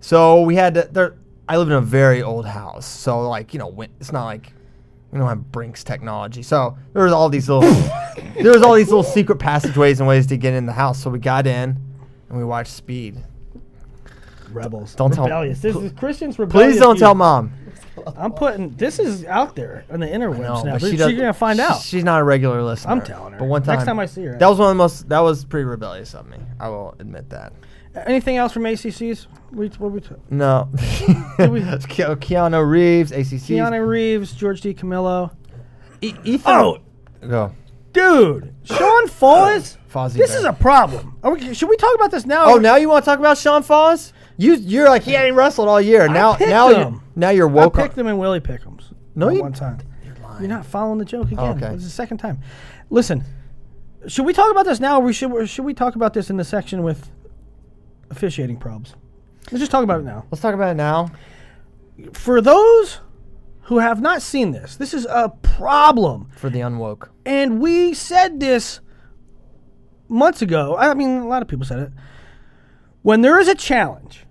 So 0.00 0.42
we 0.42 0.54
had 0.56 0.74
to, 0.74 0.88
there, 0.92 1.16
I 1.48 1.56
live 1.56 1.68
in 1.68 1.74
a 1.74 1.80
very 1.80 2.22
old 2.22 2.46
house. 2.46 2.86
So, 2.86 3.28
like, 3.28 3.52
you 3.52 3.58
know, 3.58 3.84
it's 3.98 4.12
not 4.12 4.26
like, 4.26 4.52
we 5.10 5.18
don't 5.18 5.28
have 5.28 5.50
Brinks 5.50 5.82
technology. 5.82 6.42
So 6.42 6.76
there 6.92 7.02
was 7.02 7.12
all 7.12 7.28
these 7.28 7.48
little, 7.48 7.68
there 8.40 8.52
was 8.52 8.62
all 8.62 8.74
these 8.74 8.88
little 8.88 9.02
secret 9.02 9.38
passageways 9.38 9.98
and 9.98 10.08
ways 10.08 10.26
to 10.28 10.36
get 10.36 10.54
in 10.54 10.66
the 10.66 10.72
house. 10.72 11.02
So 11.02 11.10
we 11.10 11.18
got 11.18 11.46
in 11.46 11.89
and 12.30 12.38
we 12.38 12.44
watched 12.44 12.72
Speed. 12.72 13.22
Rebels. 14.50 14.94
Don't 14.94 15.12
tell- 15.12 15.24
rebellious. 15.24 15.60
This 15.60 15.76
is 15.76 15.92
Christian's 15.92 16.38
rebellious. 16.38 16.72
Please 16.74 16.80
don't 16.80 16.96
view. 16.96 17.00
tell 17.00 17.14
mom. 17.14 17.52
I'm 18.16 18.32
putting 18.32 18.70
this 18.76 18.98
is 18.98 19.24
out 19.26 19.54
there 19.54 19.84
on 19.92 20.00
the 20.00 20.06
interwebs 20.06 20.38
No, 20.40 20.62
now. 20.62 20.72
but 20.78 20.80
She's 20.80 20.98
gonna 20.98 21.32
find 21.32 21.58
she- 21.58 21.62
out. 21.62 21.80
She's 21.82 22.02
not 22.04 22.20
a 22.20 22.24
regular 22.24 22.62
listener. 22.62 22.92
I'm 22.92 23.02
telling 23.02 23.34
her. 23.34 23.38
But 23.38 23.44
one 23.44 23.62
time, 23.62 23.74
Next 23.76 23.84
time 23.86 23.98
I 24.00 24.06
see 24.06 24.24
her. 24.24 24.38
that 24.38 24.48
was 24.48 24.58
one 24.58 24.68
of 24.68 24.70
the 24.70 24.82
most. 24.82 25.08
That 25.08 25.20
was 25.20 25.44
pretty 25.44 25.64
rebellious 25.64 26.14
of 26.14 26.26
me. 26.28 26.38
I 26.58 26.68
will 26.68 26.94
admit 26.98 27.28
that. 27.30 27.52
Anything 28.06 28.38
else 28.38 28.52
from 28.52 28.62
ACCs? 28.64 29.26
We, 29.52 29.68
what 29.78 29.90
we 29.92 30.00
t- 30.00 30.08
No. 30.30 30.68
we- 31.38 31.60
Ke- 31.60 32.16
Keanu 32.18 32.68
Reeves, 32.68 33.12
ACC. 33.12 33.50
Keanu 33.50 33.86
Reeves, 33.86 34.32
George 34.32 34.62
DiCamillo. 34.62 35.30
E- 36.00 36.14
Ethan. 36.24 36.52
Oh, 36.52 36.78
Go. 37.20 37.52
Dude, 37.92 38.54
Sean 38.62 39.06
Fausz. 39.08 39.76
Fozzie 39.90 40.14
This 40.14 40.30
Bear. 40.30 40.38
is 40.38 40.44
a 40.44 40.52
problem. 40.52 41.16
Are 41.22 41.34
we, 41.34 41.52
should 41.52 41.68
we 41.68 41.76
talk 41.76 41.94
about 41.96 42.12
this 42.12 42.24
now? 42.24 42.44
Oh, 42.46 42.58
now 42.58 42.76
you 42.76 42.88
want 42.88 43.04
to 43.04 43.10
talk 43.10 43.18
about 43.18 43.36
Sean 43.38 43.62
Fausz? 43.64 44.12
You 44.36 44.54
you're 44.54 44.88
like 44.88 45.02
he 45.02 45.14
ain't 45.16 45.34
wrestled 45.34 45.68
all 45.68 45.80
year. 45.80 46.08
Now 46.08 46.34
picked 46.34 46.48
now 46.50 46.68
him. 46.68 46.94
you 46.94 47.02
now 47.16 47.30
you're 47.30 47.48
woke. 47.48 47.76
I 47.76 47.82
picked 47.82 47.92
up. 47.92 47.96
them 47.96 48.06
in 48.06 48.16
Willie 48.18 48.40
Pick'ems. 48.40 48.94
No, 49.14 49.28
you- 49.28 49.42
one 49.42 49.52
time. 49.52 49.78
You're 50.38 50.48
not 50.48 50.64
following 50.64 50.98
the 50.98 51.04
joke 51.04 51.28
oh, 51.32 51.50
again. 51.50 51.62
okay. 51.64 51.74
It's 51.74 51.84
the 51.84 51.90
second 51.90 52.16
time. 52.16 52.40
Listen, 52.88 53.24
should 54.06 54.24
we 54.24 54.32
talk 54.32 54.50
about 54.50 54.64
this 54.64 54.80
now, 54.80 54.98
or 54.98 55.04
we 55.04 55.12
should 55.12 55.48
should 55.48 55.66
we 55.66 55.74
talk 55.74 55.96
about 55.96 56.14
this 56.14 56.30
in 56.30 56.38
the 56.38 56.44
section 56.44 56.82
with 56.82 57.10
officiating 58.10 58.56
problems? 58.56 58.94
Let's 59.50 59.60
just 59.60 59.70
talk 59.70 59.84
about 59.84 60.00
it 60.00 60.04
now. 60.04 60.24
Let's 60.30 60.40
talk 60.40 60.54
about 60.54 60.70
it 60.70 60.76
now. 60.76 61.10
For 62.14 62.40
those 62.40 63.00
who 63.70 63.78
have 63.78 64.00
not 64.00 64.20
seen 64.20 64.50
this, 64.50 64.74
this 64.74 64.92
is 64.92 65.06
a 65.08 65.28
problem. 65.42 66.28
For 66.34 66.50
the 66.50 66.58
unwoke. 66.58 67.08
And 67.24 67.60
we 67.60 67.94
said 67.94 68.40
this 68.40 68.80
months 70.08 70.42
ago. 70.42 70.76
I 70.76 70.92
mean, 70.94 71.18
a 71.18 71.28
lot 71.28 71.40
of 71.40 71.46
people 71.46 71.64
said 71.64 71.78
it. 71.78 71.92
When 73.02 73.20
there 73.20 73.38
is 73.38 73.46
a 73.46 73.54
challenge 73.54 74.26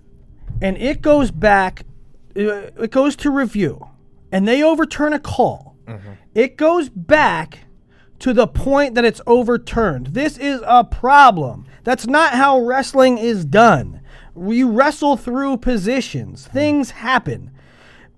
and 0.62 0.78
it 0.78 1.02
goes 1.02 1.32
back, 1.32 1.84
uh, 2.36 2.68
it 2.82 2.92
goes 2.92 3.16
to 3.16 3.32
review, 3.32 3.88
and 4.30 4.46
they 4.46 4.62
overturn 4.62 5.14
a 5.14 5.20
call, 5.20 5.78
it 6.36 6.58
goes 6.58 6.90
back 6.90 7.60
to 8.20 8.34
the 8.34 8.46
point 8.46 8.94
that 8.96 9.06
it's 9.06 9.22
overturned. 9.26 10.08
This 10.08 10.38
is 10.38 10.62
a 10.66 10.84
problem. 10.84 11.66
That's 11.86 12.08
not 12.08 12.34
how 12.34 12.60
wrestling 12.60 13.18
is 13.18 13.46
done. 13.46 14.02
We 14.36 14.64
wrestle 14.64 15.16
through 15.16 15.58
positions, 15.60 16.46
things 16.46 16.92
happen. 16.92 17.52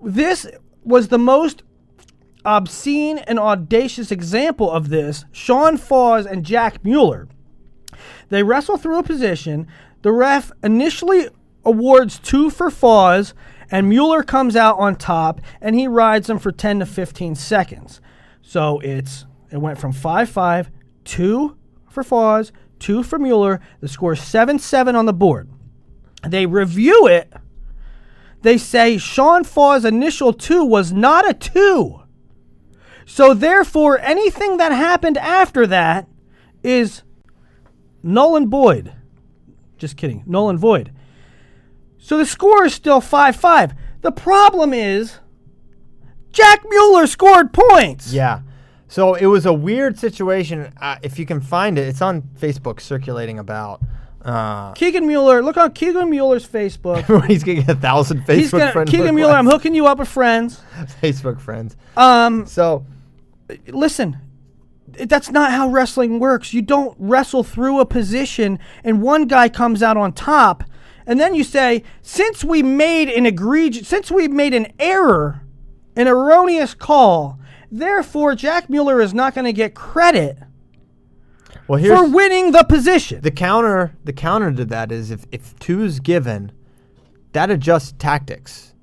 This 0.02 0.48
was 0.84 1.08
the 1.08 1.18
most 1.18 1.64
obscene 2.44 3.20
and 3.20 3.40
audacious 3.40 4.12
example 4.12 4.70
of 4.72 4.90
this 4.90 5.26
Sean 5.32 5.78
Fausz 5.78 6.26
and 6.26 6.44
Jack 6.44 6.84
Mueller. 6.84 7.28
They 8.30 8.44
wrestle 8.44 8.78
through 8.78 9.00
a 9.00 9.04
position. 9.04 9.68
The 10.02 10.12
ref 10.12 10.52
initially 10.64 11.28
awards 11.64 12.18
two 12.18 12.50
for 12.50 12.70
Fausz, 12.70 13.34
and 13.70 13.88
Mueller 13.88 14.24
comes 14.24 14.56
out 14.56 14.80
on 14.80 14.96
top, 14.96 15.42
and 15.62 15.76
he 15.76 15.88
rides 15.88 16.30
him 16.30 16.40
for 16.40 16.52
10 16.52 16.80
to 16.80 16.86
15 16.86 17.36
seconds. 17.36 18.02
So 18.42 18.80
it's 18.80 19.26
it 19.52 19.58
went 19.58 19.80
from 19.80 19.92
5 19.92 20.30
5, 20.30 20.72
2 21.06 21.58
for 21.90 22.04
Fausz, 22.04 22.52
2 22.80 23.04
for 23.04 23.20
Mueller. 23.20 23.60
The 23.82 23.88
score 23.88 24.14
is 24.14 24.22
7 24.22 24.60
7 24.60 24.96
on 24.96 25.06
the 25.06 25.14
board. 25.14 25.50
They 26.28 26.46
review 26.46 27.08
it. 27.08 27.32
They 28.42 28.58
say 28.58 28.98
Sean 28.98 29.44
Fausz's 29.44 29.86
initial 29.86 30.34
2 30.34 30.64
was 30.66 30.92
not 30.92 31.30
a 31.30 31.34
2. 31.34 32.02
So 33.06 33.34
therefore, 33.34 34.00
anything 34.00 34.58
that 34.58 34.72
happened 34.72 35.18
after 35.18 35.68
that 35.68 36.08
is 36.64 37.04
null 38.02 38.36
and 38.36 38.48
void. 38.48 38.94
Just 39.78 39.98
kidding. 39.98 40.24
Null 40.26 40.50
and 40.50 40.60
void. 40.60 40.92
So 41.98 42.18
the 42.18 42.26
score 42.26 42.66
is 42.66 42.74
still 42.74 43.02
5 43.02 43.36
5. 43.36 43.74
The 44.02 44.12
problem 44.12 44.74
is 44.74 45.20
Jack 46.32 46.64
Mueller 46.68 47.06
scored 47.06 47.54
points. 47.54 48.12
Yeah. 48.12 48.42
So 48.88 49.14
it 49.14 49.28
was 49.28 49.46
a 49.46 49.54
weird 49.54 49.98
situation. 50.00 50.74
Uh, 50.82 50.98
if 51.02 51.20
you 51.20 51.26
can 51.26 51.42
find 51.42 51.78
it, 51.78 51.88
it's 51.88 52.02
on 52.02 52.24
Facebook 52.40 52.82
circulating 52.82 53.40
about. 53.40 53.82
Uh, 54.24 54.72
Keegan 54.74 55.08
Mueller, 55.08 55.42
look 55.42 55.58
on 55.58 55.72
Keegan 55.72 56.10
Mueller's 56.10 56.48
Facebook. 56.48 57.26
he's 57.28 57.44
gonna 57.44 57.64
a 57.68 57.76
thousand 57.76 58.22
Facebook 58.22 58.36
He's 58.36 58.52
gonna, 58.52 58.72
friend 58.72 58.90
Keegan 58.90 59.16
Mueller, 59.16 59.34
I'm 59.34 59.48
hooking 59.48 59.74
you 59.74 59.88
up 59.88 60.00
with 60.00 60.10
friends. 60.10 60.62
Facebook 61.02 61.40
friends. 61.40 61.76
Um, 61.98 62.46
So 62.46 62.86
listen, 63.68 64.18
that's 64.88 65.32
not 65.32 65.52
how 65.52 65.70
wrestling 65.70 66.20
works. 66.20 66.54
You 66.54 66.62
don't 66.62 66.96
wrestle 67.00 67.44
through 67.44 67.80
a 67.80 67.86
position 67.86 68.60
and 68.84 69.02
one 69.02 69.26
guy 69.26 69.50
comes 69.50 69.82
out 69.82 69.98
on 69.98 70.14
top, 70.14 70.64
and 71.06 71.20
then 71.20 71.34
you 71.34 71.44
say, 71.44 71.84
since 72.02 72.44
we 72.44 72.62
made 72.62 73.10
an 73.10 73.26
egregious, 73.26 73.88
since 73.88 74.12
we 74.12 74.28
made 74.28 74.54
an 74.54 74.72
error, 74.78 75.42
an 75.96 76.08
erroneous 76.08 76.74
call, 76.74 77.40
therefore 77.72 78.36
Jack 78.36 78.70
Mueller 78.70 79.02
is 79.02 79.14
not 79.14 79.34
going 79.34 79.46
to 79.46 79.54
get 79.54 79.74
credit 79.74 80.38
well, 81.72 81.80
here's 81.80 81.98
for 81.98 82.10
winning 82.10 82.52
the 82.52 82.64
position. 82.64 83.22
the 83.22 83.32
counter. 83.32 83.96
The 84.04 84.12
counter 84.12 84.52
to 84.52 84.66
that 84.66 84.92
is 84.92 85.10
if 85.10 85.26
if 85.32 85.58
two 85.58 85.86
is 85.86 86.02
given, 86.02 86.52
that 87.32 87.50
adjusts 87.50 87.94
tactics. 87.98 88.74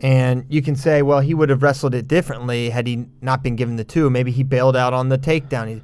And 0.00 0.44
you 0.50 0.60
can 0.60 0.76
say, 0.76 1.00
well, 1.00 1.20
he 1.20 1.32
would 1.32 1.48
have 1.48 1.62
wrestled 1.62 1.94
it 1.94 2.06
differently 2.06 2.68
had 2.68 2.86
he 2.86 3.06
not 3.22 3.42
been 3.42 3.56
given 3.56 3.76
the 3.76 3.84
two. 3.84 4.10
Maybe 4.10 4.32
he 4.32 4.42
bailed 4.42 4.76
out 4.76 4.92
on 4.92 5.08
the 5.08 5.16
takedown. 5.16 5.68
He, 5.68 5.82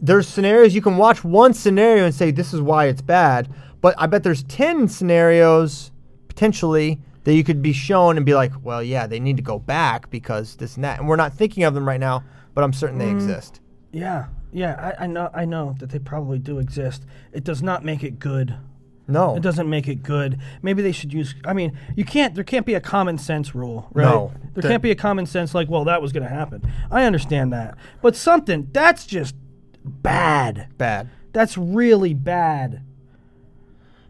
there's 0.00 0.26
scenarios 0.26 0.74
you 0.74 0.82
can 0.82 0.96
watch 0.96 1.22
one 1.22 1.54
scenario 1.54 2.04
and 2.04 2.12
say 2.12 2.32
this 2.32 2.52
is 2.52 2.60
why 2.60 2.86
it's 2.86 3.00
bad, 3.00 3.48
but 3.80 3.94
I 3.98 4.08
bet 4.08 4.24
there's 4.24 4.42
10 4.42 4.88
scenarios 4.88 5.92
potentially 6.26 6.98
that 7.22 7.34
you 7.34 7.44
could 7.44 7.62
be 7.62 7.72
shown 7.72 8.16
and 8.16 8.26
be 8.26 8.34
like, 8.34 8.50
well, 8.60 8.82
yeah, 8.82 9.06
they 9.06 9.20
need 9.20 9.36
to 9.36 9.42
go 9.44 9.60
back 9.60 10.10
because 10.10 10.56
this 10.56 10.74
and 10.74 10.82
that. 10.82 10.98
And 10.98 11.06
we're 11.06 11.14
not 11.14 11.32
thinking 11.32 11.62
of 11.62 11.74
them 11.74 11.86
right 11.86 12.00
now, 12.00 12.24
but 12.54 12.64
I'm 12.64 12.72
certain 12.72 12.98
they 12.98 13.06
mm. 13.06 13.14
exist. 13.14 13.60
yeah, 13.92 14.26
yeah, 14.56 14.94
I, 14.98 15.04
I 15.04 15.06
know, 15.06 15.30
I 15.34 15.44
know 15.44 15.74
that 15.80 15.90
they 15.90 15.98
probably 15.98 16.38
do 16.38 16.58
exist. 16.58 17.04
It 17.30 17.44
does 17.44 17.62
not 17.62 17.84
make 17.84 18.02
it 18.02 18.18
good. 18.18 18.56
No. 19.06 19.36
It 19.36 19.42
doesn't 19.42 19.68
make 19.68 19.86
it 19.86 20.02
good. 20.02 20.40
Maybe 20.62 20.80
they 20.82 20.92
should 20.92 21.12
use. 21.12 21.34
I 21.44 21.52
mean, 21.52 21.78
you 21.94 22.06
can't. 22.06 22.34
There 22.34 22.42
can't 22.42 22.64
be 22.64 22.72
a 22.72 22.80
common 22.80 23.18
sense 23.18 23.54
rule, 23.54 23.88
right? 23.92 24.04
No. 24.04 24.32
There 24.54 24.62
The- 24.62 24.68
can't 24.68 24.82
be 24.82 24.90
a 24.90 24.94
common 24.96 25.26
sense 25.26 25.54
like, 25.54 25.68
well, 25.68 25.84
that 25.84 26.00
was 26.00 26.10
going 26.10 26.22
to 26.22 26.34
happen. 26.34 26.62
I 26.90 27.04
understand 27.04 27.52
that, 27.52 27.76
but 28.00 28.16
something 28.16 28.68
that's 28.72 29.04
just 29.06 29.34
bad. 29.84 30.68
Bad. 30.78 31.10
That's 31.34 31.58
really 31.58 32.14
bad. 32.14 32.82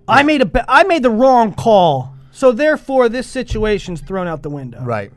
I 0.09 0.23
made 0.23 0.43
a. 0.43 0.47
Ba- 0.47 0.65
I 0.69 0.85
made 0.85 1.03
the 1.03 1.11
wrong 1.11 1.53
call, 1.55 2.15
so 2.31 2.53
therefore 2.53 3.09
this 3.09 3.27
situation's 3.27 4.01
thrown 4.01 4.29
out 4.29 4.43
the 4.43 4.51
window. 4.51 4.81
Right. 4.83 5.11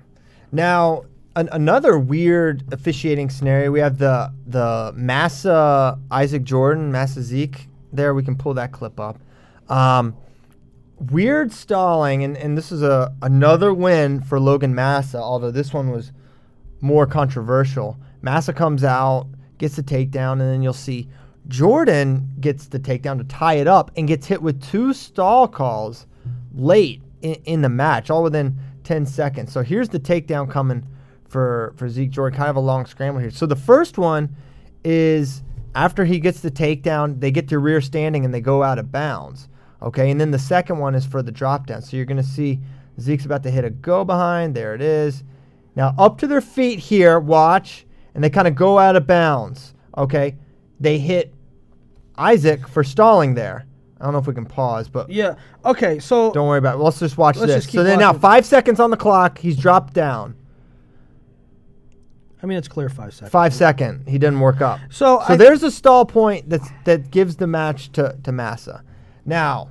Now, 0.52 1.04
an, 1.40 1.50
another 1.52 1.98
weird 1.98 2.64
officiating 2.72 3.30
scenario. 3.30 3.72
We 3.72 3.80
have 3.80 3.98
the 3.98 4.32
the 4.46 4.92
Massa 4.96 5.98
Isaac 6.12 6.44
Jordan, 6.44 6.92
Massa 6.92 7.22
Zeke. 7.22 7.68
There, 7.92 8.14
we 8.14 8.24
can 8.24 8.36
pull 8.36 8.54
that 8.56 8.72
clip 8.72 9.00
up. 9.00 9.20
Um, 9.70 10.16
weird 11.00 11.52
stalling, 11.52 12.24
and, 12.24 12.38
and 12.38 12.58
this 12.58 12.72
is 12.72 12.84
a 12.84 13.16
another 13.22 13.74
win 13.74 14.22
for 14.22 14.40
Logan 14.40 14.76
Massa. 14.76 15.18
Although 15.18 15.52
this 15.52 15.74
one 15.74 15.90
was 15.92 16.12
more 16.82 17.08
controversial. 17.08 17.98
Massa 18.22 18.52
comes 18.52 18.84
out, 18.84 19.28
gets 19.58 19.78
the 19.78 19.84
takedown, 19.84 20.34
and 20.34 20.42
then 20.42 20.62
you'll 20.62 20.74
see 20.74 21.08
Jordan 21.48 22.30
gets 22.42 22.68
the 22.68 22.80
takedown 22.80 23.18
to 23.18 23.24
tie 23.24 23.56
it 23.56 23.68
up 23.68 23.92
and 23.96 24.08
gets 24.08 24.28
hit 24.28 24.42
with 24.42 24.62
two 24.62 24.94
stall 24.94 25.48
calls 25.48 26.06
late 26.54 27.02
in, 27.22 27.36
in 27.46 27.62
the 27.62 27.70
match, 27.70 28.10
all 28.10 28.24
within 28.24 28.58
10 28.84 29.06
seconds. 29.06 29.52
So 29.52 29.62
here's 29.62 29.90
the 29.90 30.00
takedown 30.00 30.50
coming 30.50 30.86
for, 31.30 31.74
for 31.78 31.88
Zeke 31.90 32.10
Jordan, 32.10 32.38
kind 32.38 32.50
of 32.50 32.56
a 32.56 32.62
long 32.62 32.86
scramble 32.86 33.22
here. 33.22 33.32
So 33.32 33.46
the 33.46 33.56
first 33.56 33.98
one 33.98 34.36
is 34.84 35.44
after 35.76 36.06
he 36.06 36.20
gets 36.20 36.42
the 36.42 36.52
takedown, 36.52 37.20
they 37.20 37.32
get 37.32 37.48
to 37.50 37.60
rear 37.60 37.82
standing 37.82 38.26
and 38.26 38.34
they 38.34 38.42
go 38.42 38.64
out 38.64 38.80
of 38.80 38.92
bounds. 38.92 39.48
Okay, 39.82 40.12
and 40.12 40.20
then 40.20 40.32
the 40.32 40.40
second 40.40 40.78
one 40.80 40.94
is 40.96 41.06
for 41.06 41.22
the 41.22 41.32
drop 41.32 41.68
down. 41.68 41.82
So 41.82 41.96
you're 41.96 42.06
going 42.06 42.18
to 42.18 42.24
see 42.24 42.60
Zeke's 43.00 43.26
about 43.26 43.44
to 43.44 43.52
hit 43.52 43.64
a 43.64 43.70
go 43.70 44.04
behind. 44.04 44.56
There 44.56 44.76
it 44.76 44.82
is. 44.82 45.24
Now 45.76 45.96
up 45.98 46.18
to 46.20 46.28
their 46.28 46.42
feet 46.42 46.80
here, 46.80 47.20
watch, 47.20 47.86
and 48.14 48.24
they 48.24 48.30
kind 48.30 48.48
of 48.48 48.56
go 48.56 48.78
out 48.78 48.96
of 48.98 49.08
bounds. 49.08 49.74
Okay, 49.98 50.36
they 50.80 50.98
hit 50.98 51.34
Isaac 52.18 52.68
for 52.68 52.84
stalling 52.84 53.36
there. 53.36 53.66
I 54.00 54.04
don't 54.06 54.14
know 54.14 54.20
if 54.20 54.28
we 54.28 54.34
can 54.34 54.46
pause, 54.46 54.88
but 54.88 55.10
Yeah. 55.10 55.36
Okay. 55.66 56.00
So 56.00 56.32
don't 56.32 56.48
worry 56.48 56.58
about 56.60 56.76
it. 56.76 56.84
Let's 56.84 57.00
just 57.00 57.18
watch 57.18 57.38
Let's 57.38 57.54
this. 57.54 57.64
just 57.66 57.76
so 57.76 57.84
then 57.84 58.00
now 58.00 58.14
five 58.14 58.46
seconds 58.46 58.80
on 58.80 58.92
the 58.92 58.98
clock. 58.98 59.38
He's 59.38 59.58
dropped 59.58 59.94
down. 59.94 60.36
I 62.42 62.46
mean, 62.46 62.58
it's 62.58 62.68
clear 62.70 62.88
five 62.90 63.14
seconds. 63.14 63.32
Five 63.32 63.54
second. 63.54 64.08
He 64.08 64.18
didn't 64.18 64.40
work 64.40 64.62
up. 64.62 64.80
So 64.90 65.20
So 65.28 65.34
I- 65.34 65.38
there's 65.38 65.62
a 65.64 65.72
stall 65.72 66.06
point 66.06 66.50
that's 66.50 66.68
that 66.86 67.12
gives 67.12 67.36
the 67.36 67.48
match 67.48 67.92
to, 67.94 68.18
to 68.24 68.32
Massa. 68.32 68.84
Now, 69.26 69.70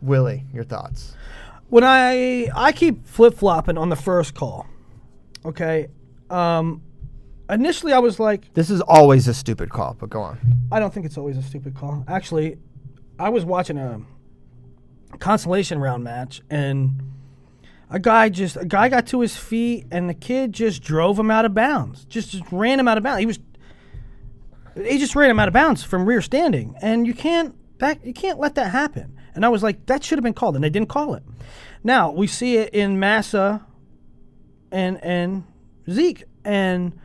Willie, 0.00 0.44
your 0.52 0.64
thoughts. 0.64 1.14
when 1.68 1.84
I 1.84 2.48
I 2.54 2.72
keep 2.72 3.06
flip 3.06 3.34
flopping 3.34 3.76
on 3.78 3.88
the 3.90 3.96
first 3.96 4.34
call. 4.34 4.66
Okay. 5.44 5.88
Um, 6.30 6.82
initially, 7.50 7.92
I 7.92 7.98
was 7.98 8.18
like, 8.18 8.52
This 8.54 8.70
is 8.70 8.80
always 8.80 9.28
a 9.28 9.34
stupid 9.34 9.70
call, 9.70 9.94
but 9.98 10.08
go 10.10 10.20
on. 10.22 10.38
I 10.72 10.80
don't 10.80 10.92
think 10.92 11.06
it's 11.06 11.18
always 11.18 11.36
a 11.36 11.42
stupid 11.42 11.74
call. 11.76 12.04
Actually, 12.08 12.58
I 13.18 13.28
was 13.28 13.44
watching 13.44 13.78
a 13.78 14.00
consolation 15.18 15.78
round 15.78 16.02
match 16.04 16.42
and 16.50 17.00
a 17.90 17.98
guy 17.98 18.28
just 18.28 18.56
a 18.56 18.64
guy 18.64 18.88
got 18.88 19.06
to 19.08 19.20
his 19.20 19.36
feet 19.36 19.86
and 19.90 20.08
the 20.08 20.14
kid 20.14 20.52
just 20.52 20.82
drove 20.82 21.18
him 21.18 21.30
out 21.30 21.44
of 21.44 21.54
bounds. 21.54 22.04
Just, 22.04 22.30
just 22.30 22.44
ran 22.50 22.80
him 22.80 22.88
out 22.88 22.98
of 22.98 23.04
bounds. 23.04 23.20
He 23.20 23.26
was 23.26 23.38
he 24.74 24.98
just 24.98 25.16
ran 25.16 25.30
him 25.30 25.38
out 25.38 25.48
of 25.48 25.54
bounds 25.54 25.82
from 25.82 26.06
rear 26.06 26.20
standing. 26.20 26.76
And 26.82 27.06
you 27.06 27.14
can't 27.14 27.54
that 27.78 28.04
you 28.04 28.12
can't 28.12 28.38
let 28.38 28.54
that 28.56 28.70
happen. 28.70 29.16
And 29.34 29.44
I 29.44 29.48
was 29.48 29.62
like, 29.62 29.86
that 29.86 30.02
should 30.02 30.18
have 30.18 30.24
been 30.24 30.32
called, 30.34 30.54
and 30.54 30.64
they 30.64 30.70
didn't 30.70 30.88
call 30.88 31.14
it. 31.14 31.22
Now 31.84 32.10
we 32.10 32.26
see 32.26 32.56
it 32.56 32.74
in 32.74 32.98
Massa 32.98 33.64
and 34.70 35.02
and 35.02 35.44
Zeke. 35.90 36.24
And 36.44 36.98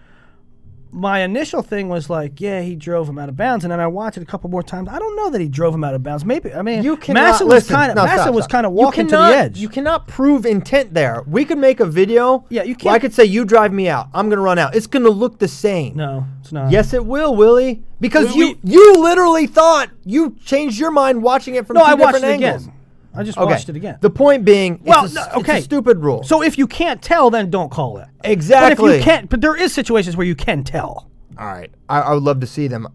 my 0.93 1.21
initial 1.21 1.61
thing 1.61 1.87
was 1.89 2.09
like, 2.09 2.41
yeah, 2.41 2.61
he 2.61 2.75
drove 2.75 3.07
him 3.07 3.17
out 3.17 3.29
of 3.29 3.37
bounds, 3.37 3.63
and 3.65 3.71
then 3.71 3.79
I 3.79 3.87
watched 3.87 4.17
it 4.17 4.23
a 4.23 4.25
couple 4.25 4.49
more 4.49 4.61
times. 4.63 4.89
I 4.89 4.99
don't 4.99 5.15
know 5.15 5.29
that 5.29 5.39
he 5.41 5.47
drove 5.47 5.73
him 5.73 5.83
out 5.83 5.93
of 5.93 6.03
bounds. 6.03 6.25
Maybe 6.25 6.53
I 6.53 6.61
mean, 6.61 6.83
You 6.83 6.97
cannot 6.97 7.21
Massa 7.21 7.45
was 7.45 7.53
listen. 7.53 7.75
kind 7.75 7.91
of 7.91 7.95
no, 7.95 8.03
Massa 8.03 8.23
stop, 8.23 8.35
was 8.35 8.47
kind 8.47 8.65
of 8.65 8.73
walking 8.73 9.07
cannot- 9.07 9.27
to 9.29 9.33
the 9.33 9.39
edge. 9.39 9.57
You 9.57 9.69
cannot 9.69 10.07
prove 10.07 10.45
intent 10.45 10.93
there. 10.93 11.23
We 11.27 11.45
could 11.45 11.57
make 11.57 11.79
a 11.79 11.85
video. 11.85 12.45
Yeah, 12.49 12.63
you 12.63 12.75
can't- 12.75 12.93
I 12.93 12.99
could 12.99 13.13
say 13.13 13.25
you 13.25 13.45
drive 13.45 13.71
me 13.71 13.87
out. 13.89 14.07
I'm 14.13 14.29
gonna 14.29 14.41
run 14.41 14.59
out. 14.59 14.75
It's 14.75 14.87
gonna 14.87 15.09
look 15.09 15.39
the 15.39 15.47
same. 15.47 15.95
no, 15.95 16.25
it's 16.41 16.51
not. 16.51 16.71
Yes, 16.71 16.93
it 16.93 17.05
will, 17.05 17.35
Willie. 17.35 17.83
Because 17.99 18.33
We- 18.35 18.39
you 18.39 18.57
we- 18.63 18.71
you 18.71 18.97
literally 18.97 19.47
thought 19.47 19.89
you 20.05 20.35
changed 20.43 20.79
your 20.79 20.91
mind 20.91 21.21
watching 21.23 21.55
it 21.55 21.67
from 21.67 21.75
no, 21.75 21.81
two 21.81 21.85
I 21.87 21.93
watched 21.93 22.13
different 22.21 22.33
it 22.33 22.45
again. 22.45 22.73
I 23.15 23.23
just 23.23 23.37
Okay. 23.37 23.45
watched 23.51 23.69
it 23.69 23.75
again. 23.75 23.97
The 24.01 24.09
point 24.09 24.45
being, 24.45 24.79
well, 24.83 25.05
it's, 25.05 25.13
a, 25.13 25.15
no, 25.15 25.23
it's 25.25 25.35
okay, 25.37 25.57
a 25.59 25.61
stupid 25.61 25.99
rule. 25.99 26.23
So 26.23 26.41
if 26.41 26.57
you 26.57 26.65
can't 26.67 27.01
tell, 27.01 27.29
then 27.29 27.49
don't 27.49 27.69
call 27.71 27.97
it. 27.97 28.07
Exactly. 28.23 28.75
But 28.75 28.91
if 28.95 28.97
you 28.99 29.03
can't, 29.03 29.29
but 29.29 29.41
there 29.41 29.55
is 29.55 29.73
situations 29.73 30.15
where 30.15 30.25
you 30.25 30.35
can 30.35 30.63
tell. 30.63 31.09
All 31.37 31.47
right, 31.47 31.71
I, 31.89 32.01
I 32.01 32.13
would 32.13 32.23
love 32.23 32.39
to 32.41 32.47
see 32.47 32.67
them. 32.67 32.87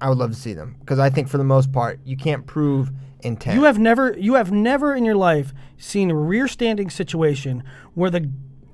I 0.00 0.08
would 0.08 0.18
love 0.18 0.30
to 0.30 0.36
see 0.36 0.52
them 0.52 0.76
because 0.80 0.98
I 0.98 1.08
think 1.08 1.28
for 1.28 1.38
the 1.38 1.44
most 1.44 1.72
part 1.72 1.98
you 2.04 2.16
can't 2.16 2.46
prove 2.46 2.90
intent. 3.22 3.56
You 3.56 3.64
have 3.64 3.78
never, 3.78 4.14
you 4.18 4.34
have 4.34 4.52
never 4.52 4.94
in 4.94 5.04
your 5.04 5.14
life 5.14 5.54
seen 5.78 6.10
a 6.10 6.14
rear 6.14 6.46
standing 6.48 6.90
situation 6.90 7.62
where 7.94 8.10
the 8.10 8.30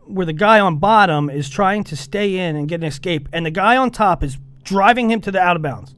where 0.06 0.26
the 0.26 0.32
guy 0.32 0.58
on 0.58 0.78
bottom 0.78 1.30
is 1.30 1.48
trying 1.48 1.84
to 1.84 1.96
stay 1.96 2.36
in 2.36 2.56
and 2.56 2.68
get 2.68 2.80
an 2.80 2.86
escape, 2.86 3.28
and 3.32 3.46
the 3.46 3.50
guy 3.52 3.76
on 3.76 3.90
top 3.92 4.24
is 4.24 4.38
driving 4.64 5.08
him 5.10 5.20
to 5.20 5.30
the 5.30 5.38
out 5.38 5.54
of 5.54 5.62
bounds. 5.62 5.94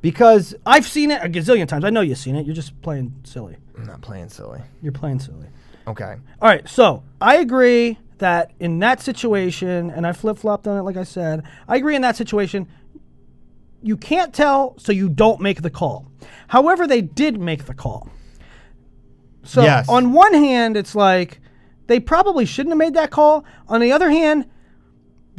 Because 0.00 0.54
I've 0.66 0.86
seen 0.86 1.10
it 1.10 1.22
a 1.22 1.28
gazillion 1.28 1.66
times. 1.68 1.84
I 1.84 1.90
know 1.90 2.00
you've 2.00 2.18
seen 2.18 2.36
it. 2.36 2.46
You're 2.46 2.54
just 2.54 2.80
playing 2.82 3.14
silly. 3.24 3.56
I'm 3.76 3.86
not 3.86 4.00
playing 4.00 4.28
silly. 4.28 4.60
You're 4.82 4.92
playing 4.92 5.20
silly. 5.20 5.46
Okay. 5.86 6.16
All 6.40 6.48
right, 6.48 6.68
so 6.68 7.02
I 7.20 7.36
agree 7.36 7.98
that 8.18 8.52
in 8.60 8.78
that 8.80 9.00
situation, 9.00 9.90
and 9.90 10.06
I 10.06 10.12
flip 10.12 10.38
flopped 10.38 10.66
on 10.68 10.76
it, 10.78 10.82
like 10.82 10.96
I 10.96 11.04
said, 11.04 11.42
I 11.66 11.76
agree 11.76 11.96
in 11.96 12.02
that 12.02 12.16
situation, 12.16 12.68
you 13.82 13.96
can't 13.96 14.34
tell, 14.34 14.74
so 14.78 14.92
you 14.92 15.08
don't 15.08 15.40
make 15.40 15.62
the 15.62 15.70
call. 15.70 16.06
However, 16.48 16.86
they 16.86 17.00
did 17.00 17.40
make 17.40 17.64
the 17.64 17.72
call. 17.74 18.08
So 19.42 19.62
Yes. 19.62 19.88
on 19.88 20.12
one 20.12 20.34
hand, 20.34 20.76
it's 20.76 20.94
like 20.94 21.40
they 21.86 21.98
probably 21.98 22.44
shouldn't 22.44 22.72
have 22.72 22.78
made 22.78 22.94
that 22.94 23.10
call. 23.10 23.44
On 23.68 23.80
the 23.80 23.90
other 23.90 24.10
hand, 24.10 24.44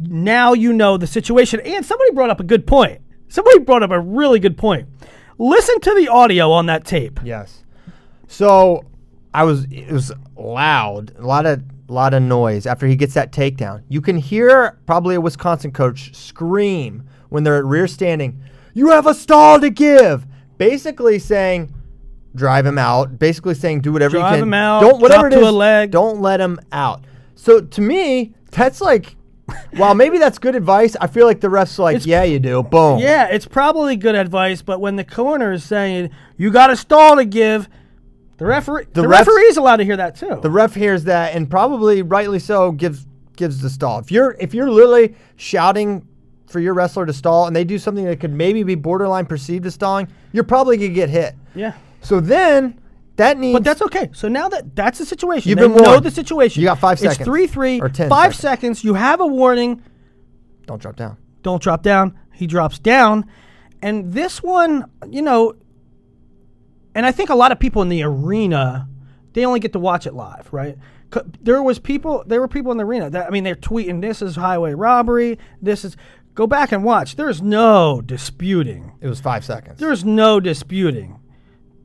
now 0.00 0.52
you 0.52 0.72
know 0.72 0.96
the 0.96 1.06
situation. 1.06 1.60
And 1.60 1.86
somebody 1.86 2.10
brought 2.10 2.30
up 2.30 2.40
a 2.40 2.44
good 2.44 2.66
point. 2.66 3.00
Somebody 3.32 3.60
brought 3.60 3.82
up 3.82 3.90
a 3.90 3.98
really 3.98 4.38
good 4.38 4.58
point. 4.58 4.86
Listen 5.38 5.80
to 5.80 5.94
the 5.94 6.06
audio 6.06 6.52
on 6.52 6.66
that 6.66 6.84
tape. 6.84 7.18
Yes. 7.24 7.64
So 8.28 8.84
I 9.32 9.44
was 9.44 9.64
it 9.70 9.90
was 9.90 10.12
loud, 10.36 11.14
a 11.18 11.26
lot 11.26 11.46
of 11.46 11.62
lot 11.88 12.12
of 12.12 12.22
noise 12.22 12.66
after 12.66 12.86
he 12.86 12.94
gets 12.94 13.14
that 13.14 13.32
takedown. 13.32 13.84
You 13.88 14.02
can 14.02 14.18
hear 14.18 14.78
probably 14.84 15.14
a 15.14 15.20
Wisconsin 15.22 15.72
coach 15.72 16.14
scream 16.14 17.08
when 17.30 17.42
they're 17.42 17.56
at 17.56 17.64
rear 17.64 17.86
standing, 17.86 18.38
"You 18.74 18.90
have 18.90 19.06
a 19.06 19.14
stall 19.14 19.58
to 19.60 19.70
give." 19.70 20.26
Basically 20.58 21.18
saying 21.18 21.74
drive 22.34 22.66
him 22.66 22.76
out, 22.76 23.18
basically 23.18 23.54
saying 23.54 23.80
do 23.80 23.94
whatever 23.94 24.18
Drive 24.18 24.32
you 24.32 24.36
can. 24.40 24.48
him 24.48 24.54
out, 24.54 24.80
Don't 24.80 25.00
whatever 25.00 25.28
it 25.28 25.30
to 25.30 25.48
a 25.48 25.50
leg. 25.50 25.90
Don't 25.90 26.20
let 26.20 26.38
him 26.38 26.60
out. 26.70 27.02
So 27.34 27.62
to 27.62 27.80
me, 27.80 28.34
that's 28.50 28.82
like 28.82 29.16
while 29.76 29.94
maybe 29.94 30.18
that's 30.18 30.38
good 30.38 30.54
advice, 30.54 30.96
I 31.00 31.06
feel 31.06 31.26
like 31.26 31.40
the 31.40 31.48
refs 31.48 31.78
are 31.78 31.82
like, 31.82 31.96
It's- 31.96 32.06
yeah, 32.06 32.22
you 32.24 32.38
do. 32.38 32.62
Boom. 32.62 32.98
Yeah, 32.98 33.26
it's 33.30 33.46
probably 33.46 33.96
good 33.96 34.14
advice, 34.14 34.62
but 34.62 34.80
when 34.80 34.96
the 34.96 35.04
corner 35.04 35.52
is 35.52 35.64
saying 35.64 36.10
you 36.36 36.50
got 36.50 36.70
a 36.70 36.76
stall 36.76 37.16
to 37.16 37.24
give, 37.24 37.68
the 38.38 38.46
referee 38.46 38.86
the, 38.92 39.02
The 39.02 39.08
refs- 39.08 39.26
referee's 39.26 39.56
allowed 39.56 39.76
to 39.76 39.84
hear 39.84 39.96
that 39.96 40.16
too. 40.16 40.38
The 40.42 40.50
ref 40.50 40.74
hears 40.74 41.04
that 41.04 41.34
and 41.34 41.48
probably 41.48 42.02
rightly 42.02 42.38
so 42.38 42.72
gives 42.72 43.06
gives 43.36 43.60
the 43.62 43.70
stall. 43.70 43.98
If 44.00 44.10
you're 44.10 44.36
if 44.40 44.52
you're 44.54 44.70
literally 44.70 45.14
shouting 45.36 46.06
for 46.46 46.58
your 46.60 46.74
wrestler 46.74 47.06
to 47.06 47.12
stall 47.12 47.46
and 47.46 47.54
they 47.56 47.64
do 47.64 47.78
something 47.78 48.04
that 48.04 48.20
could 48.20 48.32
maybe 48.32 48.62
be 48.62 48.74
borderline 48.74 49.26
perceived 49.26 49.64
as 49.66 49.74
stalling, 49.74 50.08
you're 50.32 50.44
probably 50.44 50.76
gonna 50.76 50.88
get 50.90 51.08
hit. 51.08 51.34
yeah, 51.54 51.72
So 52.02 52.20
then 52.20 52.78
that 53.16 53.38
needs 53.38 53.54
but 53.54 53.64
that's 53.64 53.82
okay. 53.82 54.08
So 54.12 54.28
now 54.28 54.48
that 54.48 54.74
that's 54.74 54.98
the 54.98 55.04
situation, 55.06 55.50
You've 55.50 55.58
they 55.58 55.66
been 55.68 55.76
know 55.76 55.82
warned. 55.90 56.04
the 56.04 56.10
situation. 56.10 56.60
You 56.62 56.68
got 56.68 56.78
five 56.78 56.94
It's 56.94 57.02
seconds. 57.02 57.24
three 57.26 57.46
three 57.46 57.80
Or 57.80 57.88
10 57.88 58.08
five 58.08 58.34
seconds. 58.34 58.78
seconds. 58.80 58.84
You 58.84 58.94
have 58.94 59.20
a 59.20 59.26
warning. 59.26 59.82
don't 60.66 60.80
drop 60.80 60.96
down. 60.96 61.16
Don't 61.42 61.62
drop 61.62 61.82
down. 61.82 62.18
He 62.32 62.46
drops 62.46 62.78
down, 62.78 63.26
and 63.82 64.12
this 64.12 64.42
one, 64.42 64.86
you 65.10 65.22
know, 65.22 65.54
and 66.94 67.04
I 67.06 67.12
think 67.12 67.30
a 67.30 67.34
lot 67.34 67.52
of 67.52 67.58
people 67.58 67.82
in 67.82 67.88
the 67.88 68.02
arena, 68.02 68.88
they 69.32 69.44
only 69.44 69.60
get 69.60 69.72
to 69.74 69.78
watch 69.78 70.06
it 70.06 70.14
live, 70.14 70.48
right? 70.52 70.76
There 71.42 71.62
was 71.62 71.78
people, 71.78 72.24
there 72.26 72.40
were 72.40 72.48
people 72.48 72.72
in 72.72 72.78
the 72.78 72.84
arena 72.84 73.10
that 73.10 73.26
I 73.26 73.30
mean, 73.30 73.44
they're 73.44 73.54
tweeting, 73.54 74.00
"This 74.00 74.22
is 74.22 74.36
highway 74.36 74.72
robbery. 74.74 75.38
This 75.60 75.84
is." 75.84 75.96
Go 76.34 76.46
back 76.46 76.72
and 76.72 76.82
watch. 76.82 77.16
There 77.16 77.28
is 77.28 77.42
no 77.42 78.00
disputing. 78.00 78.92
It 79.02 79.06
was 79.08 79.20
five 79.20 79.44
seconds. 79.44 79.78
There 79.78 79.92
is 79.92 80.02
no 80.02 80.40
disputing 80.40 81.20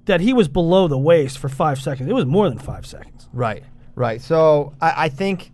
that 0.08 0.22
he 0.22 0.34
was 0.34 0.48
below 0.48 0.88
the 0.88 0.98
waist 0.98 1.38
for 1.38 1.48
five 1.48 1.80
seconds. 1.80 2.10
It 2.10 2.14
was 2.14 2.26
more 2.26 2.50
than 2.50 2.58
five 2.58 2.86
seconds. 2.86 3.30
Right, 3.32 3.64
right. 3.96 4.22
So 4.22 4.74
I, 4.82 5.06
I 5.06 5.10
think 5.10 5.52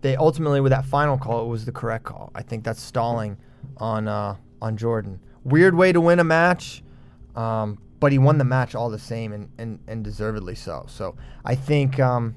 they 0.00 0.16
ultimately, 0.16 0.60
with 0.60 0.70
that 0.70 0.84
final 0.84 1.18
call, 1.18 1.44
it 1.44 1.48
was 1.48 1.64
the 1.64 1.72
correct 1.72 2.04
call. 2.04 2.30
I 2.34 2.42
think 2.42 2.64
that's 2.64 2.80
stalling 2.80 3.36
on 3.78 4.08
uh, 4.08 4.36
on 4.60 4.76
Jordan. 4.76 5.20
Weird 5.44 5.74
way 5.74 5.92
to 5.92 6.00
win 6.00 6.20
a 6.20 6.24
match, 6.24 6.82
um, 7.34 7.78
but 7.98 8.12
he 8.12 8.18
won 8.18 8.38
the 8.38 8.44
match 8.44 8.74
all 8.74 8.90
the 8.90 8.98
same, 8.98 9.32
and, 9.32 9.48
and, 9.58 9.80
and 9.88 10.04
deservedly 10.04 10.54
so. 10.54 10.84
So 10.88 11.16
I 11.44 11.54
think, 11.54 11.98
um, 11.98 12.36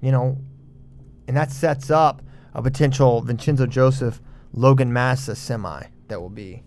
you 0.00 0.12
know, 0.12 0.38
and 1.26 1.36
that 1.36 1.50
sets 1.50 1.90
up 1.90 2.22
a 2.52 2.62
potential 2.62 3.20
Vincenzo 3.22 3.66
Joseph 3.66 4.20
Logan 4.52 4.92
Massa 4.92 5.34
semi 5.34 5.82
that 6.08 6.20
will 6.20 6.30
be 6.30 6.62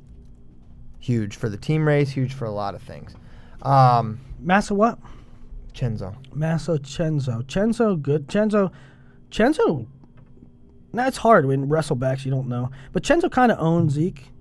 huge 0.99 1.35
for 1.35 1.47
the 1.47 1.57
team 1.57 1.87
race, 1.87 2.09
huge 2.09 2.33
for 2.33 2.45
a 2.45 2.51
lot 2.51 2.75
of 2.75 2.81
things. 2.81 3.15
Um, 3.67 4.19
Massa 4.39 4.73
what? 4.73 4.99
Chenzo. 5.73 6.15
Masso 6.33 6.77
Chenzo. 6.77 7.43
Chenzo 7.43 8.01
good. 8.01 8.27
Chenzo 8.27 8.71
Chenzo 9.29 9.85
That's 10.93 11.17
hard 11.17 11.45
when 11.45 11.67
wrestlebacks 11.67 12.23
you 12.25 12.31
don't 12.31 12.47
know. 12.47 12.71
But 12.93 13.03
Chenzo 13.03 13.29
kind 13.31 13.51
of 13.51 13.59
owned 13.59 13.91
Zeke. 13.91 14.31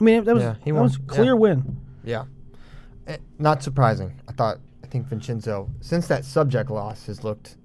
I 0.00 0.04
mean, 0.04 0.24
that 0.24 0.34
was 0.34 0.42
Yeah, 0.44 0.54
he 0.64 0.70
that 0.70 0.74
won. 0.74 0.82
was 0.84 0.96
a 0.96 1.00
clear 1.00 1.24
Yeah. 1.26 1.32
win. 1.32 1.76
Yeah. 2.04 2.24
Eh, 3.06 3.16
Not 3.38 3.62
surprising. 3.62 4.20
I 4.28 4.32
thought 4.32 4.58
I 4.82 4.86
think 4.86 5.06
Vincenzo 5.06 5.70
since 5.80 6.06
that 6.08 6.24
subject 6.24 6.70
loss 6.70 7.06
has 7.06 7.24
looked 7.24 7.56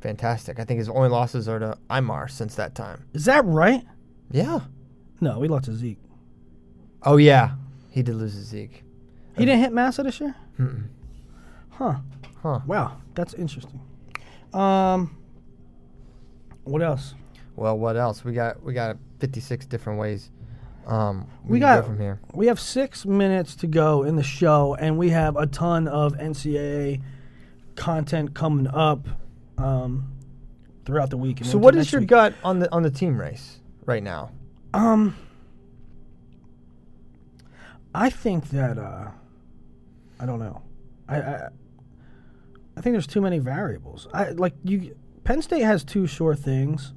fantastic. 0.00 0.58
I 0.58 0.64
think 0.64 0.78
his 0.78 0.88
only 0.88 1.08
losses 1.10 1.48
are 1.48 1.58
to 1.58 1.76
Imar 1.90 2.30
since 2.30 2.54
that 2.56 2.74
time. 2.74 3.04
Is 3.12 3.24
that 3.26 3.44
right? 3.44 3.84
Yeah. 4.30 4.60
No, 5.20 5.38
we 5.40 5.48
lost 5.48 5.64
to 5.66 5.74
Zeke. 5.74 5.98
Oh 7.02 7.16
yeah. 7.18 7.52
He 7.90 8.02
did 8.02 8.14
lose 8.16 8.34
to 8.34 8.40
Zeke. 8.42 8.84
He 9.38 9.44
didn't 9.44 9.60
hit 9.60 9.72
Massa 9.72 10.02
this 10.02 10.20
year. 10.20 10.34
Huh. 11.70 11.96
Huh. 12.42 12.60
Wow, 12.66 12.96
that's 13.14 13.34
interesting. 13.34 13.80
Um, 14.52 15.16
what 16.64 16.82
else? 16.82 17.14
Well, 17.56 17.76
what 17.78 17.96
else? 17.96 18.24
We 18.24 18.32
got 18.32 18.62
we 18.62 18.72
got 18.72 18.96
56 19.20 19.66
different 19.66 19.98
ways. 19.98 20.30
Um, 20.86 21.26
We 21.44 21.58
can 21.58 21.68
got 21.68 21.80
go 21.82 21.86
from 21.88 21.98
here. 22.00 22.20
We 22.32 22.46
have 22.46 22.58
six 22.58 23.04
minutes 23.04 23.54
to 23.56 23.66
go 23.66 24.04
in 24.04 24.16
the 24.16 24.22
show, 24.22 24.74
and 24.74 24.96
we 24.96 25.10
have 25.10 25.36
a 25.36 25.46
ton 25.46 25.86
of 25.86 26.14
NCAA 26.14 27.02
content 27.74 28.34
coming 28.34 28.66
up 28.68 29.06
um, 29.58 30.12
throughout 30.86 31.10
the 31.10 31.18
week. 31.18 31.44
So, 31.44 31.58
what 31.58 31.74
is 31.76 31.92
your 31.92 32.00
week. 32.00 32.08
gut 32.08 32.34
on 32.42 32.60
the 32.60 32.72
on 32.72 32.82
the 32.82 32.90
team 32.90 33.20
race 33.20 33.60
right 33.84 34.02
now? 34.02 34.30
Um, 34.72 35.16
I 37.94 38.08
think 38.08 38.48
that 38.50 38.78
uh, 38.78 39.10
I 40.20 40.26
don't 40.26 40.38
know. 40.38 40.62
I, 41.08 41.16
I 41.20 41.48
I 42.76 42.80
think 42.80 42.94
there's 42.94 43.06
too 43.06 43.20
many 43.20 43.38
variables. 43.38 44.06
I 44.12 44.30
like 44.30 44.54
you. 44.64 44.96
Penn 45.24 45.42
State 45.42 45.62
has 45.62 45.84
two 45.84 46.06
sure 46.06 46.34
things. 46.34 46.92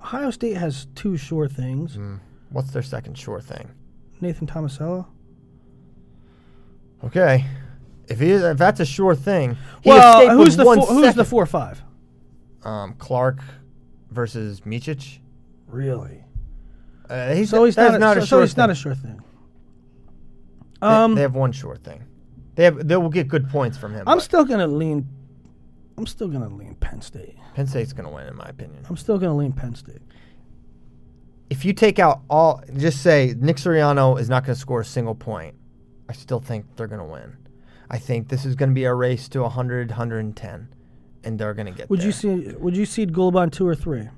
Ohio 0.00 0.30
State 0.30 0.56
has 0.56 0.86
two 0.94 1.16
sure 1.16 1.48
things. 1.48 1.98
What's 2.50 2.70
their 2.70 2.82
second 2.82 3.18
sure 3.18 3.40
thing? 3.40 3.70
Nathan 4.20 4.46
Tomasello. 4.46 5.06
Okay, 7.04 7.44
if 8.08 8.18
he 8.20 8.30
if 8.32 8.56
that's 8.56 8.80
a 8.80 8.86
sure 8.86 9.14
thing, 9.14 9.56
Well, 9.84 10.30
who's 10.36 10.56
the 10.56 10.64
four, 10.64 10.76
who's 10.86 11.14
the 11.14 11.24
four 11.24 11.44
five? 11.46 11.82
Um, 12.64 12.94
Clark 12.94 13.40
versus 14.10 14.60
Micic. 14.62 15.18
Really? 15.68 16.24
Uh, 17.08 17.34
he's, 17.34 17.50
So 17.50 17.64
he's 17.64 17.76
not. 17.76 18.00
not 18.00 18.16
a, 18.16 18.20
a 18.20 18.22
so, 18.22 18.26
sure 18.26 18.38
so 18.38 18.40
he's 18.42 18.54
thing. 18.54 18.62
not 18.62 18.70
a 18.70 18.74
sure 18.74 18.94
thing. 18.94 19.22
They- 20.80 20.86
Um, 20.88 21.14
they 21.14 21.20
have 21.22 21.34
one 21.34 21.52
sure 21.52 21.76
thing. 21.76 22.04
They 22.56 22.64
have 22.64 22.88
they 22.88 22.96
will 22.96 23.10
get 23.10 23.28
good 23.28 23.48
points 23.48 23.78
from 23.78 23.92
him. 23.94 24.08
I'm 24.08 24.16
but 24.18 24.24
still 24.24 24.44
gonna 24.44 24.66
lean. 24.66 25.06
I'm 25.96 26.06
still 26.06 26.28
gonna 26.28 26.48
lean 26.48 26.74
Penn 26.74 27.00
State. 27.00 27.36
Penn 27.54 27.66
State's 27.66 27.94
going 27.94 28.06
to 28.06 28.14
win, 28.14 28.26
in 28.26 28.36
my 28.36 28.44
opinion. 28.44 28.84
I'm 28.86 28.98
still 28.98 29.16
gonna 29.16 29.34
lean 29.34 29.52
Penn 29.52 29.74
State. 29.74 30.02
If 31.48 31.64
you 31.64 31.72
take 31.72 31.98
out 31.98 32.20
all, 32.28 32.62
just 32.76 33.02
say 33.02 33.34
Nick 33.38 33.56
Suriano 33.56 34.20
is 34.20 34.28
not 34.28 34.44
going 34.44 34.54
to 34.54 34.60
score 34.60 34.80
a 34.80 34.84
single 34.84 35.14
point. 35.14 35.54
I 36.08 36.12
still 36.12 36.40
think 36.40 36.66
they're 36.76 36.86
going 36.86 37.00
to 37.00 37.06
win. 37.06 37.36
I 37.88 37.98
think 37.98 38.28
this 38.28 38.44
is 38.44 38.56
going 38.56 38.70
to 38.70 38.74
be 38.74 38.84
a 38.84 38.92
race 38.92 39.28
to 39.30 39.40
100, 39.42 39.90
110, 39.90 40.68
and 41.24 41.38
they're 41.38 41.54
going 41.54 41.66
to 41.66 41.72
get 41.72 41.88
Would 41.88 42.00
there. 42.00 42.06
you 42.06 42.12
see? 42.12 42.34
Would 42.58 42.76
you 42.76 42.84
seed 42.84 43.12
Gulibon 43.12 43.52
two 43.52 43.66
or 43.66 43.74
three? 43.74 44.08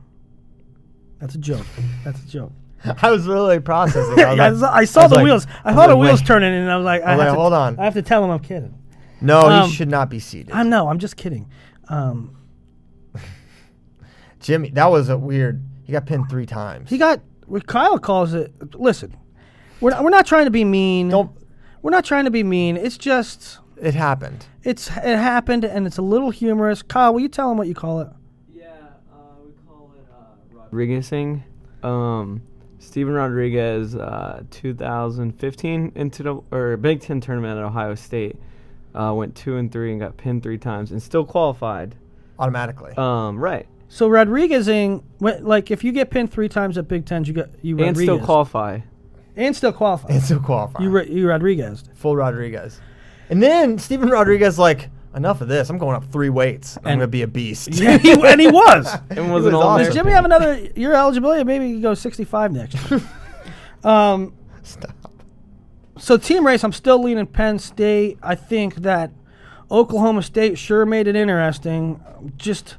That's 1.20 1.34
a 1.34 1.38
joke. 1.38 1.66
That's 2.02 2.20
a 2.20 2.26
joke. 2.26 2.52
I 3.02 3.10
was 3.10 3.26
really 3.26 3.60
processing. 3.60 4.18
I, 4.24 4.30
was 4.30 4.36
Yeah, 4.38 4.44
I 4.44 4.54
saw, 4.54 4.72
I 4.74 4.84
saw 4.84 5.00
I 5.02 5.06
the 5.08 5.14
like- 5.16 5.24
wheels. 5.24 5.46
I 5.64 5.70
I 5.70 5.74
saw 5.74 5.86
the 5.86 5.94
like, 5.94 6.02
wheels 6.02 6.20
wait. 6.20 6.26
turning, 6.26 6.54
and 6.54 6.70
I 6.70 6.76
was 6.76 6.84
like, 6.84 7.02
I, 7.02 7.12
I 7.12 7.16
was 7.16 7.24
have 7.24 7.28
like, 7.30 7.36
to, 7.36 7.40
hold 7.40 7.52
on. 7.52 7.78
I 7.78 7.84
have 7.84 7.94
to 7.94 8.02
tell 8.02 8.24
him 8.24 8.30
I'm 8.30 8.38
kidding. 8.40 8.74
No, 9.20 9.40
Um, 9.48 9.68
he 9.68 9.74
should 9.74 9.88
not 9.90 10.08
be 10.10 10.20
seated. 10.20 10.52
I 10.52 10.62
know. 10.62 10.88
I'm 10.88 10.98
just 10.98 11.16
kidding. 11.16 11.50
Um, 11.88 12.36
Jimmy, 14.40 14.70
that 14.70 14.86
was 14.90 15.08
a 15.08 15.18
weird. 15.18 15.62
He 15.84 15.92
got 15.92 16.06
pinned 16.06 16.28
three 16.28 16.46
times. 16.46 16.90
he 16.90 16.98
got. 16.98 17.20
What 17.46 17.66
Kyle 17.66 17.98
calls 17.98 18.34
it. 18.34 18.52
Listen, 18.74 19.16
we're 19.80 19.90
not, 19.90 20.04
we're 20.04 20.10
not 20.10 20.26
trying 20.26 20.44
to 20.44 20.50
be 20.50 20.64
mean. 20.64 21.08
Don't- 21.08 21.32
We're 21.80 21.90
not 21.90 22.04
trying 22.04 22.26
to 22.26 22.30
be 22.30 22.42
mean. 22.42 22.76
It's 22.76 22.98
just 22.98 23.58
it 23.80 23.94
happened. 23.94 24.44
it's 24.62 24.88
it 24.88 25.16
happened, 25.16 25.64
and 25.64 25.86
it's 25.86 25.96
a 25.96 26.02
little 26.02 26.30
humorous. 26.30 26.82
Kyle, 26.82 27.12
will 27.14 27.20
you 27.20 27.28
tell 27.28 27.50
him 27.50 27.56
what 27.56 27.66
you 27.68 27.74
call 27.74 28.00
it? 28.00 28.08
Yeah, 28.52 28.66
uh, 29.10 29.16
we 29.44 29.52
call 29.66 29.94
it 29.96 30.04
uh, 30.12 30.66
Rodriguezing. 30.70 31.42
Um, 31.82 32.42
Steven 32.78 33.12
Rodriguez, 33.14 33.94
uh, 33.94 34.42
2015 34.50 35.92
into 35.94 36.22
the 36.22 36.40
or 36.50 36.76
Big 36.76 37.00
Ten 37.00 37.20
tournament 37.20 37.58
at 37.58 37.64
Ohio 37.64 37.94
State, 37.94 38.36
uh, 38.94 39.12
went 39.14 39.34
two 39.34 39.56
and 39.56 39.70
three 39.70 39.90
and 39.92 40.00
got 40.00 40.16
pinned 40.16 40.42
three 40.42 40.58
times 40.58 40.90
and 40.92 41.02
still 41.02 41.24
qualified. 41.24 41.94
Automatically. 42.38 42.92
Um, 42.96 43.36
right, 43.38 43.66
So 43.88 44.08
Rodriguezing, 44.08 45.02
when- 45.18 45.44
like 45.44 45.70
if 45.70 45.82
you 45.82 45.90
get 45.92 46.10
pinned 46.10 46.30
three 46.30 46.48
times 46.48 46.78
at 46.78 46.86
Big 46.88 47.04
Ten, 47.04 47.24
you 47.24 47.32
got 47.32 47.48
you 47.62 47.78
and 47.80 47.96
still 47.96 48.18
qualify. 48.20 48.80
and 49.36 49.56
still 49.56 49.72
qualify. 49.72 50.08
and 50.10 50.22
still 50.22 50.38
qualify. 50.40 50.82
you 50.82 50.90
Ro- 50.90 51.02
you 51.02 51.28
Rodriguez. 51.28 51.82
full 51.94 52.14
Rodriguez. 52.16 52.80
And 53.30 53.42
then 53.42 53.78
Steven 53.78 54.08
Rodriguez 54.08 54.58
like, 54.58 54.88
enough 55.18 55.42
of 55.42 55.48
this. 55.48 55.68
I'm 55.68 55.76
going 55.76 55.94
up 55.94 56.04
three 56.10 56.30
weights. 56.30 56.78
I'm 56.78 56.98
gonna 56.98 57.06
be 57.06 57.22
a 57.22 57.26
beast. 57.26 57.68
Yeah, 57.74 57.98
he, 57.98 58.12
and 58.12 58.40
he 58.40 58.46
was. 58.50 58.88
And 59.10 59.30
was 59.32 59.44
was 59.44 59.46
an 59.46 59.54
all 59.54 59.62
awesome. 59.62 59.86
Does 59.86 59.94
Jimmy 59.94 60.12
have 60.12 60.24
another 60.24 60.56
year 60.74 60.94
eligibility? 60.94 61.44
Maybe 61.44 61.66
he 61.66 61.72
can 61.74 61.82
go 61.82 61.92
65 61.94 62.52
next 62.52 62.90
year. 62.90 63.02
um, 63.84 64.32
Stop. 64.62 64.94
so 65.98 66.16
team 66.16 66.46
race, 66.46 66.64
I'm 66.64 66.72
still 66.72 67.02
leaning 67.02 67.26
Penn 67.26 67.58
State. 67.58 68.18
I 68.22 68.34
think 68.34 68.76
that 68.76 69.10
Oklahoma 69.70 70.22
State 70.22 70.56
sure 70.58 70.86
made 70.86 71.06
it 71.06 71.16
interesting. 71.16 72.02
Just 72.36 72.76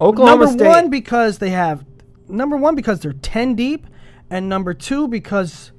Oklahoma 0.00 0.46
number 0.46 0.58
State. 0.58 0.68
one 0.68 0.90
because 0.90 1.38
they 1.38 1.50
have 1.50 1.84
number 2.28 2.56
one 2.56 2.74
because 2.74 3.00
they're 3.00 3.12
10 3.12 3.54
deep, 3.54 3.86
and 4.30 4.48
number 4.48 4.72
two 4.72 5.08
because 5.08 5.72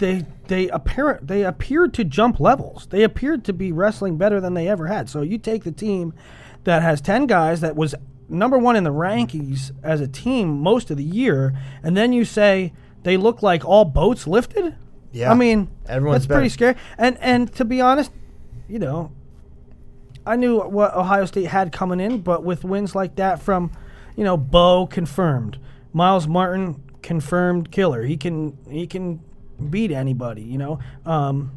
they 0.00 0.26
they 0.48 0.68
appear 0.68 1.20
they 1.22 1.44
appeared 1.44 1.94
to 1.94 2.04
jump 2.04 2.40
levels. 2.40 2.88
They 2.90 3.04
appeared 3.04 3.44
to 3.44 3.52
be 3.52 3.70
wrestling 3.70 4.16
better 4.16 4.40
than 4.40 4.54
they 4.54 4.66
ever 4.66 4.88
had. 4.88 5.08
So 5.08 5.22
you 5.22 5.38
take 5.38 5.62
the 5.62 5.72
team 5.72 6.12
that 6.64 6.82
has 6.82 7.00
10 7.00 7.26
guys 7.26 7.60
that 7.60 7.76
was 7.76 7.94
number 8.28 8.58
1 8.58 8.76
in 8.76 8.84
the 8.84 8.92
rankings 8.92 9.70
as 9.82 10.00
a 10.00 10.08
team 10.08 10.60
most 10.60 10.90
of 10.90 10.96
the 10.96 11.04
year 11.04 11.54
and 11.82 11.96
then 11.96 12.12
you 12.12 12.24
say 12.24 12.72
they 13.02 13.16
look 13.16 13.42
like 13.42 13.64
all 13.64 13.84
boats 13.84 14.26
lifted? 14.26 14.74
Yeah. 15.12 15.30
I 15.30 15.34
mean, 15.34 15.70
Everyone's 15.86 16.26
that's 16.26 16.34
pretty 16.34 16.48
scary. 16.48 16.74
And 16.98 17.16
and 17.18 17.52
to 17.54 17.64
be 17.64 17.80
honest, 17.80 18.10
you 18.68 18.78
know, 18.78 19.12
I 20.26 20.36
knew 20.36 20.60
what 20.60 20.94
Ohio 20.94 21.24
State 21.24 21.46
had 21.46 21.72
coming 21.72 22.00
in, 22.00 22.20
but 22.20 22.44
with 22.44 22.64
wins 22.64 22.94
like 22.94 23.16
that 23.16 23.42
from, 23.42 23.72
you 24.16 24.24
know, 24.24 24.36
Bo 24.36 24.86
confirmed, 24.86 25.58
Myles 25.92 26.28
Martin 26.28 26.82
confirmed 27.02 27.70
killer. 27.70 28.04
He 28.04 28.16
can 28.16 28.56
he 28.68 28.86
can 28.86 29.20
beat 29.68 29.90
anybody. 29.90 30.42
You 30.42 30.58
know, 30.58 30.78
um, 31.06 31.52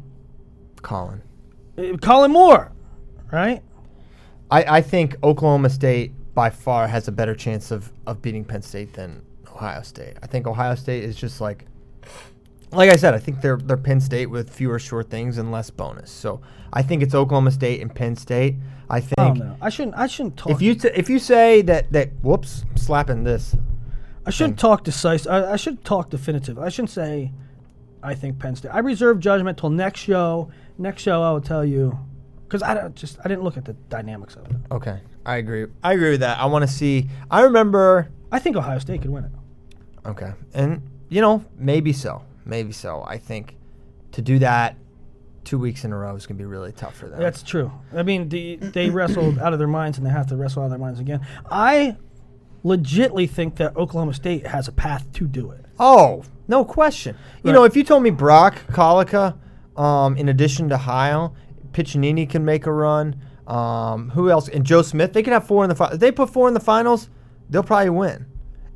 Kollin. 0.82 1.22
uh, 1.78 1.96
Kollin 2.00 2.32
Moore, 2.32 2.72
right? 3.32 3.62
I, 4.50 4.76
I 4.78 4.80
think 4.82 5.16
Oklahoma 5.22 5.70
State 5.70 6.12
by 6.34 6.50
far 6.50 6.86
has 6.86 7.08
a 7.08 7.12
better 7.12 7.34
chance 7.34 7.70
of, 7.70 7.92
of 8.06 8.20
beating 8.20 8.44
Penn 8.44 8.62
State 8.62 8.92
than 8.92 9.22
Ohio 9.48 9.82
State. 9.82 10.16
I 10.22 10.26
think 10.26 10.46
Ohio 10.46 10.74
State 10.74 11.04
is 11.04 11.16
just 11.16 11.40
like 11.40 11.64
like 12.72 12.90
I 12.90 12.96
said, 12.96 13.14
I 13.14 13.18
think 13.18 13.40
they're 13.40 13.56
they're 13.56 13.76
Penn 13.76 14.00
State 14.00 14.26
with 14.26 14.50
fewer 14.50 14.78
short 14.78 15.08
things 15.10 15.38
and 15.38 15.50
less 15.52 15.70
bonus. 15.70 16.10
So 16.10 16.40
I 16.72 16.82
think 16.82 17.02
it's 17.02 17.14
Oklahoma 17.14 17.52
State 17.52 17.80
and 17.80 17.94
Penn 17.94 18.16
State. 18.16 18.56
I 18.90 19.00
think 19.00 19.18
I 19.18 19.28
don't. 19.28 19.56
I 19.60 19.68
shouldn't. 19.70 19.96
I 19.96 20.06
shouldn't 20.06 20.36
talk. 20.36 20.50
if 20.52 20.60
you 20.60 20.74
t- 20.74 20.90
if 20.94 21.08
you 21.08 21.18
say 21.18 21.62
that 21.62 21.92
that 21.92 22.10
whoops, 22.22 22.64
I'm 22.68 22.76
slapping 22.76 23.24
this. 23.24 23.56
I 24.26 24.30
shouldn't 24.30 24.58
talk 24.58 24.84
decisive. 24.84 25.30
I, 25.30 25.52
I 25.52 25.56
should 25.56 25.84
talk 25.84 26.10
definitive. 26.10 26.58
I 26.58 26.68
shouldn't 26.68 26.90
say. 26.90 27.32
I 28.04 28.14
think 28.14 28.38
Penn 28.38 28.54
State. 28.54 28.70
I 28.70 28.80
reserve 28.80 29.20
judgment 29.20 29.58
till 29.58 29.70
next 29.70 30.00
show. 30.00 30.50
Next 30.78 31.02
show, 31.02 31.22
I 31.22 31.30
will 31.32 31.40
tell 31.40 31.64
you, 31.64 31.98
because 32.44 32.62
I 32.62 32.74
don't 32.74 32.94
just 32.94 33.18
I 33.24 33.28
didn't 33.28 33.42
look 33.42 33.56
at 33.56 33.64
the 33.64 33.72
dynamics 33.88 34.36
of 34.36 34.46
it. 34.50 34.56
Okay, 34.70 35.00
I 35.24 35.36
agree. 35.36 35.66
I 35.82 35.92
agree 35.94 36.10
with 36.10 36.20
that. 36.20 36.38
I 36.38 36.46
want 36.46 36.62
to 36.62 36.72
see. 36.72 37.08
I 37.30 37.42
remember. 37.42 38.10
I 38.30 38.38
think 38.38 38.56
Ohio 38.56 38.78
State 38.78 39.02
could 39.02 39.10
win 39.10 39.24
it. 39.24 39.30
Okay, 40.06 40.32
and 40.52 40.82
you 41.08 41.20
know 41.20 41.44
maybe 41.56 41.92
so, 41.92 42.22
maybe 42.44 42.72
so. 42.72 43.04
I 43.06 43.18
think 43.18 43.56
to 44.12 44.22
do 44.22 44.38
that 44.40 44.76
two 45.44 45.58
weeks 45.58 45.84
in 45.84 45.92
a 45.92 45.96
row 45.96 46.14
is 46.16 46.26
going 46.26 46.36
to 46.38 46.42
be 46.42 46.46
really 46.46 46.72
tough 46.72 46.96
for 46.96 47.08
them. 47.08 47.20
That's 47.20 47.42
true. 47.42 47.70
I 47.94 48.02
mean, 48.02 48.28
the, 48.30 48.56
they 48.56 48.90
wrestled 48.90 49.38
out 49.38 49.52
of 49.52 49.58
their 49.58 49.68
minds, 49.68 49.98
and 49.98 50.06
they 50.06 50.10
have 50.10 50.26
to 50.28 50.36
wrestle 50.36 50.62
out 50.62 50.66
of 50.66 50.70
their 50.70 50.78
minds 50.78 51.00
again. 51.00 51.20
I 51.50 51.96
legitly 52.64 53.28
think 53.28 53.56
that 53.56 53.76
Oklahoma 53.76 54.14
State 54.14 54.46
has 54.46 54.68
a 54.68 54.72
path 54.72 55.12
to 55.12 55.26
do 55.26 55.50
it. 55.50 55.64
oh, 55.78 56.24
no 56.48 56.64
question. 56.64 57.16
You 57.42 57.52
know, 57.52 57.64
if 57.64 57.76
you 57.76 57.84
told 57.84 58.02
me 58.02 58.10
Brock 58.10 58.56
Collica, 58.68 59.36
um, 59.76 60.16
in 60.16 60.28
addition 60.28 60.68
to 60.68 60.76
Heil, 60.76 61.34
Piccininni 61.72 62.28
can 62.28 62.44
make 62.44 62.66
a 62.66 62.72
run. 62.72 63.16
Um, 63.46 64.10
who 64.10 64.30
else? 64.30 64.48
And 64.48 64.64
Joe 64.64 64.82
Smith, 64.82 65.12
they 65.12 65.22
can 65.22 65.32
have 65.32 65.46
four 65.46 65.64
in 65.64 65.68
the 65.68 65.74
finals. 65.74 65.94
If 65.94 66.00
they 66.00 66.12
put 66.12 66.30
four 66.30 66.48
in 66.48 66.54
the 66.54 66.60
finals, 66.60 67.10
they'll 67.50 67.62
probably 67.62 67.90
win. 67.90 68.26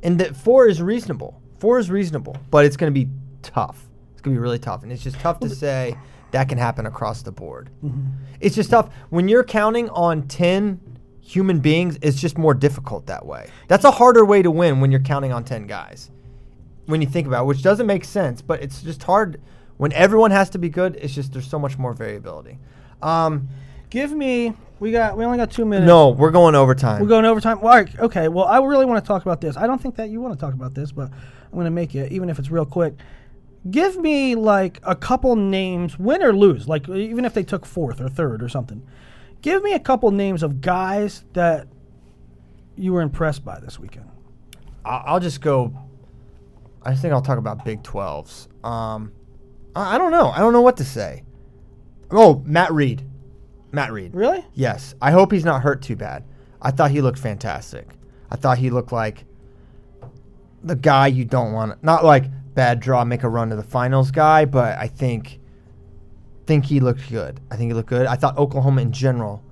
And 0.03 0.19
that 0.19 0.35
four 0.35 0.67
is 0.67 0.81
reasonable. 0.81 1.41
Four 1.59 1.79
is 1.79 1.89
reasonable, 1.89 2.37
but 2.51 2.65
it's 2.65 2.77
going 2.77 2.93
to 2.93 2.97
be 2.97 3.09
tough. 3.41 3.87
It's 4.13 4.21
going 4.21 4.35
to 4.35 4.39
be 4.39 4.41
really 4.41 4.59
tough, 4.59 4.83
and 4.83 4.91
it's 4.91 5.03
just 5.03 5.19
tough 5.19 5.39
to 5.39 5.49
say 5.49 5.95
that 6.31 6.49
can 6.49 6.57
happen 6.57 6.85
across 6.85 7.21
the 7.21 7.31
board. 7.31 7.69
It's 8.39 8.55
just 8.55 8.69
tough 8.69 8.93
when 9.09 9.27
you're 9.27 9.43
counting 9.43 9.89
on 9.89 10.27
ten 10.27 10.79
human 11.29 11.59
beings, 11.59 11.97
it's 12.01 12.19
just 12.19 12.37
more 12.37 12.53
difficult 12.55 13.05
that 13.05 13.23
way. 13.25 13.49
That's 13.67 13.83
a 13.85 13.91
harder 13.91 14.25
way 14.25 14.41
to 14.41 14.49
win 14.49 14.79
when 14.81 14.89
you're 14.89 14.99
counting 14.99 15.31
on 15.31 15.43
10 15.43 15.67
guys. 15.67 16.09
When 16.89 17.01
you 17.01 17.07
think 17.07 17.27
about 17.27 17.43
it, 17.43 17.45
which 17.45 17.61
doesn't 17.61 17.85
make 17.87 18.03
sense, 18.03 18.41
but 18.41 18.61
it's 18.61 18.81
just 18.81 19.03
hard 19.03 19.39
when 19.77 19.93
everyone 19.93 20.31
has 20.31 20.49
to 20.51 20.57
be 20.57 20.69
good. 20.69 20.97
It's 21.01 21.13
just 21.13 21.33
there's 21.33 21.47
so 21.47 21.59
much 21.59 21.77
more 21.77 21.93
variability. 21.93 22.57
Um, 23.01 23.47
Give 23.89 24.11
me. 24.11 24.53
We 24.79 24.91
got. 24.91 25.17
We 25.17 25.25
only 25.25 25.37
got 25.37 25.51
two 25.51 25.65
minutes. 25.65 25.87
no, 25.87 26.09
we're 26.09 26.31
going 26.31 26.55
overtime. 26.55 27.01
We're 27.01 27.07
going 27.07 27.25
overtime. 27.25 27.59
Well, 27.59 27.73
all 27.73 27.79
right, 27.79 27.99
okay. 27.99 28.27
Well, 28.27 28.45
I 28.45 28.59
really 28.59 28.85
want 28.85 29.03
to 29.03 29.07
talk 29.07 29.23
about 29.23 29.41
this. 29.41 29.57
I 29.57 29.67
don't 29.67 29.81
think 29.81 29.95
that 29.95 30.09
you 30.09 30.21
want 30.21 30.33
to 30.33 30.39
talk 30.39 30.53
about 30.53 30.73
this, 30.73 30.91
but 30.91 31.09
I'm 31.11 31.51
going 31.53 31.65
to 31.65 31.71
make 31.71 31.95
it, 31.95 32.11
even 32.11 32.29
if 32.29 32.39
it's 32.39 32.51
real 32.51 32.65
quick. 32.65 32.93
Give 33.69 33.97
me 33.97 34.35
like 34.35 34.79
a 34.83 34.95
couple 34.95 35.35
names, 35.35 35.99
win 35.99 36.23
or 36.23 36.33
lose, 36.33 36.67
like 36.67 36.87
even 36.87 37.25
if 37.25 37.33
they 37.33 37.43
took 37.43 37.65
fourth 37.65 37.99
or 37.99 38.07
third 38.09 38.41
or 38.41 38.47
something. 38.47 38.85
Give 39.41 39.63
me 39.63 39.73
a 39.73 39.79
couple 39.79 40.11
names 40.11 40.43
of 40.43 40.61
guys 40.61 41.25
that 41.33 41.67
you 42.77 42.93
were 42.93 43.01
impressed 43.01 43.43
by 43.43 43.59
this 43.59 43.79
weekend. 43.79 44.09
I'll 44.85 45.19
just 45.19 45.41
go. 45.41 45.73
I 46.83 46.95
think 46.95 47.13
I'll 47.13 47.21
talk 47.21 47.37
about 47.37 47.65
Big 47.65 47.83
12s. 47.83 48.47
Um, 48.65 49.11
I, 49.75 49.95
I 49.95 49.97
don't 49.97 50.11
know. 50.11 50.29
I 50.29 50.39
don't 50.39 50.53
know 50.53 50.61
what 50.61 50.77
to 50.77 50.85
say. 50.85 51.23
Oh, 52.11 52.41
Matt 52.45 52.71
Reed. 52.71 53.03
Matt 53.71 53.91
Reed. 53.91 54.13
Really? 54.13 54.45
Yes. 54.53 54.95
I 55.01 55.11
hope 55.11 55.31
he's 55.31 55.45
not 55.45 55.61
hurt 55.61 55.81
too 55.81 55.95
bad. 55.95 56.23
I 56.61 56.71
thought 56.71 56.91
he 56.91 57.01
looked 57.01 57.19
fantastic. 57.19 57.87
I 58.29 58.35
thought 58.35 58.57
he 58.57 58.69
looked 58.69 58.91
like 58.91 59.25
the 60.63 60.75
guy 60.75 61.07
you 61.07 61.25
don't 61.25 61.53
want. 61.53 61.81
Not 61.83 62.03
like 62.03 62.25
bad 62.53 62.79
draw, 62.79 63.03
make 63.05 63.23
a 63.23 63.29
run 63.29 63.49
to 63.49 63.55
the 63.55 63.63
finals 63.63 64.11
guy, 64.11 64.45
but 64.45 64.77
I 64.77 64.87
think 64.87 65.39
think 66.45 66.65
he 66.65 66.79
looked 66.79 67.07
good. 67.09 67.39
I 67.51 67.55
think 67.55 67.69
he 67.69 67.73
looked 67.75 67.89
good. 67.89 68.07
I 68.07 68.15
thought 68.15 68.35
Oklahoma 68.37 68.81
in 68.81 68.91
general 68.91 69.43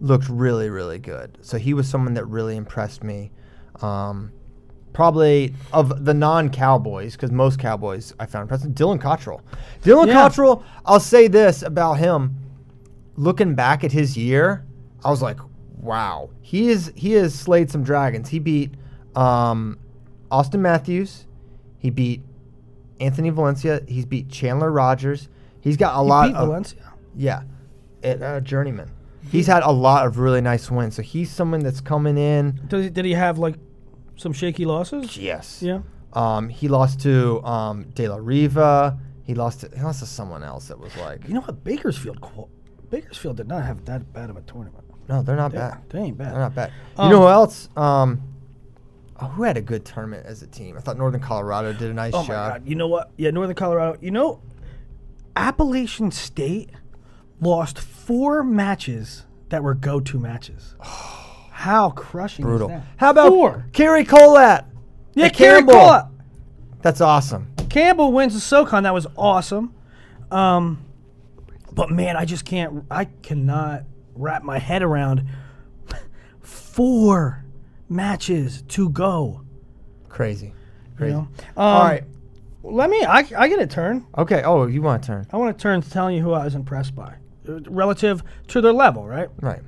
looked 0.00 0.28
really, 0.28 0.70
really 0.70 1.00
good. 1.00 1.38
So 1.40 1.58
he 1.58 1.74
was 1.74 1.88
someone 1.88 2.14
that 2.14 2.24
really 2.26 2.56
impressed 2.56 3.02
me. 3.02 3.32
Um, 3.82 4.32
probably 4.96 5.52
of 5.74 6.06
the 6.06 6.14
non-Cowboys, 6.14 7.12
because 7.12 7.30
most 7.30 7.58
Cowboys 7.58 8.14
I 8.18 8.24
found 8.24 8.44
impressive. 8.44 8.70
Dylan 8.70 8.98
Cottrell. 8.98 9.42
Dylan 9.82 10.06
Yeah. 10.06 10.14
Cottrell. 10.14 10.64
I'll 10.86 11.00
say 11.00 11.28
this 11.28 11.60
about 11.60 11.98
him. 11.98 12.34
Looking 13.16 13.54
back 13.54 13.84
at 13.84 13.92
his 13.92 14.16
year, 14.16 14.64
I 15.04 15.10
was 15.10 15.20
like, 15.20 15.36
wow, 15.78 16.30
he 16.40 16.70
is 16.70 16.92
he 16.96 17.12
has 17.12 17.34
slayed 17.34 17.70
some 17.70 17.84
dragons. 17.84 18.30
He 18.30 18.38
beat 18.38 18.72
um, 19.14 19.78
Austin 20.30 20.62
Matthews. 20.62 21.26
He 21.78 21.90
beat 21.90 22.22
Anthony 22.98 23.28
Valencia. 23.28 23.82
He's 23.86 24.06
beat 24.06 24.30
Chandler 24.30 24.70
Rogers. 24.72 25.28
He's 25.60 25.76
got 25.76 25.94
a 26.00 26.02
He 26.02 26.08
lot 26.08 26.28
beat 26.28 26.36
of 26.36 26.46
Valencia. 26.48 26.92
yeah, 27.14 27.42
at 28.02 28.22
uh, 28.22 28.40
Journeyman. 28.40 28.90
He's 29.30 29.46
had 29.46 29.62
a 29.62 29.70
lot 29.72 30.06
of 30.06 30.18
really 30.18 30.40
nice 30.40 30.70
wins. 30.70 30.94
So 30.94 31.02
he's 31.02 31.30
someone 31.30 31.60
that's 31.60 31.82
coming 31.82 32.16
in. 32.16 32.60
Did 32.68 32.82
he, 32.84 32.88
did 32.90 33.04
he 33.04 33.12
have 33.12 33.38
like 33.38 33.56
some 34.16 34.32
shaky 34.32 34.64
losses? 34.64 35.16
Yes. 35.16 35.62
Yeah. 35.62 35.80
Um, 36.12 36.48
he 36.48 36.68
lost 36.68 37.00
to 37.02 37.42
um, 37.44 37.84
De 37.94 38.08
La 38.08 38.16
Riva. 38.20 38.98
He 39.24 39.34
lost 39.34 39.60
to 39.60 39.70
he 39.76 39.82
lost 39.82 40.00
to 40.00 40.06
someone 40.06 40.42
else 40.42 40.68
that 40.68 40.78
was 40.78 40.96
like, 40.96 41.26
You 41.28 41.34
know 41.34 41.40
what? 41.40 41.62
Bakersfield. 41.64 42.18
Bakersfield 42.90 43.36
did 43.36 43.48
not 43.48 43.64
have 43.64 43.84
that 43.86 44.12
bad 44.12 44.30
of 44.30 44.36
a 44.36 44.42
tournament. 44.42 44.84
no, 45.08 45.22
they're 45.22 45.36
not 45.36 45.50
They, 45.52 45.58
bad. 45.58 45.78
they 45.90 45.98
ain't 46.00 46.16
bad. 46.18 46.32
They're 46.32 46.40
not 46.40 46.54
bad. 46.54 46.72
Um, 46.96 47.08
you 47.10 47.16
know 47.16 47.22
who 47.22 47.28
else? 47.28 47.68
Um, 47.76 48.22
oh, 49.20 49.26
who 49.26 49.42
had 49.42 49.56
a 49.56 49.60
good 49.62 49.84
tournament 49.84 50.24
as 50.24 50.42
a 50.42 50.46
team? 50.46 50.76
I 50.76 50.80
thought 50.80 50.96
Northern 50.96 51.20
Colorado 51.20 51.72
did 51.72 51.90
a 51.90 51.94
nice 51.94 52.14
Oh 52.14 52.22
my 52.22 52.26
job. 52.28 52.52
God! 52.52 52.68
You 52.68 52.76
know 52.76 52.86
what? 52.86 53.10
Yeah, 53.16 53.30
Northern 53.30 53.56
Colorado. 53.56 53.98
You 54.00 54.12
know, 54.12 54.40
Appalachian 55.34 56.10
State 56.12 56.70
lost 57.40 57.78
four 57.78 58.42
matches 58.44 59.26
that 59.50 59.62
were 59.62 59.74
go-to 59.74 60.18
matches. 60.18 60.74
How 61.56 61.88
crushing 61.88 62.44
Brutal. 62.44 62.68
is 62.68 62.74
that? 62.76 62.86
How 62.98 63.10
about 63.10 63.28
four? 63.30 63.64
Kerry 63.72 64.04
Colat? 64.04 64.66
Yeah, 65.14 65.30
Kerry 65.30 65.62
Campbell? 65.64 66.10
That's 66.82 67.00
awesome. 67.00 67.50
Campbell 67.70 68.12
wins 68.12 68.34
the 68.34 68.40
SoCon. 68.40 68.82
That 68.82 68.92
was 68.92 69.06
awesome. 69.16 69.74
Um, 70.30 70.84
but 71.72 71.90
man, 71.90 72.14
I 72.14 72.26
just 72.26 72.44
can't. 72.44 72.84
I 72.90 73.06
cannot 73.22 73.84
wrap 74.14 74.42
my 74.42 74.58
head 74.58 74.82
around 74.82 75.24
four 76.42 77.42
matches 77.88 78.62
to 78.68 78.90
go. 78.90 79.40
Crazy. 80.10 80.48
You 80.48 80.52
Crazy. 80.98 81.14
know? 81.14 81.28
Um, 81.56 81.86
right. 81.88 82.04
Let 82.62 82.90
me. 82.90 83.02
I, 83.02 83.24
I 83.34 83.48
get 83.48 83.60
a 83.60 83.66
turn. 83.66 84.06
Okay. 84.18 84.42
Oh, 84.42 84.66
you 84.66 84.82
want 84.82 85.02
a 85.02 85.06
turn? 85.06 85.26
I 85.32 85.38
want 85.38 85.56
a 85.56 85.58
turn 85.58 85.80
to 85.80 85.90
telling 85.90 86.16
you 86.16 86.22
who 86.22 86.32
I 86.32 86.44
was 86.44 86.54
impressed 86.54 86.94
by, 86.94 87.14
uh, 87.48 87.60
relative 87.62 88.22
to 88.48 88.60
their 88.60 88.74
level. 88.74 89.06
Right. 89.06 89.30
Right. 89.40 89.62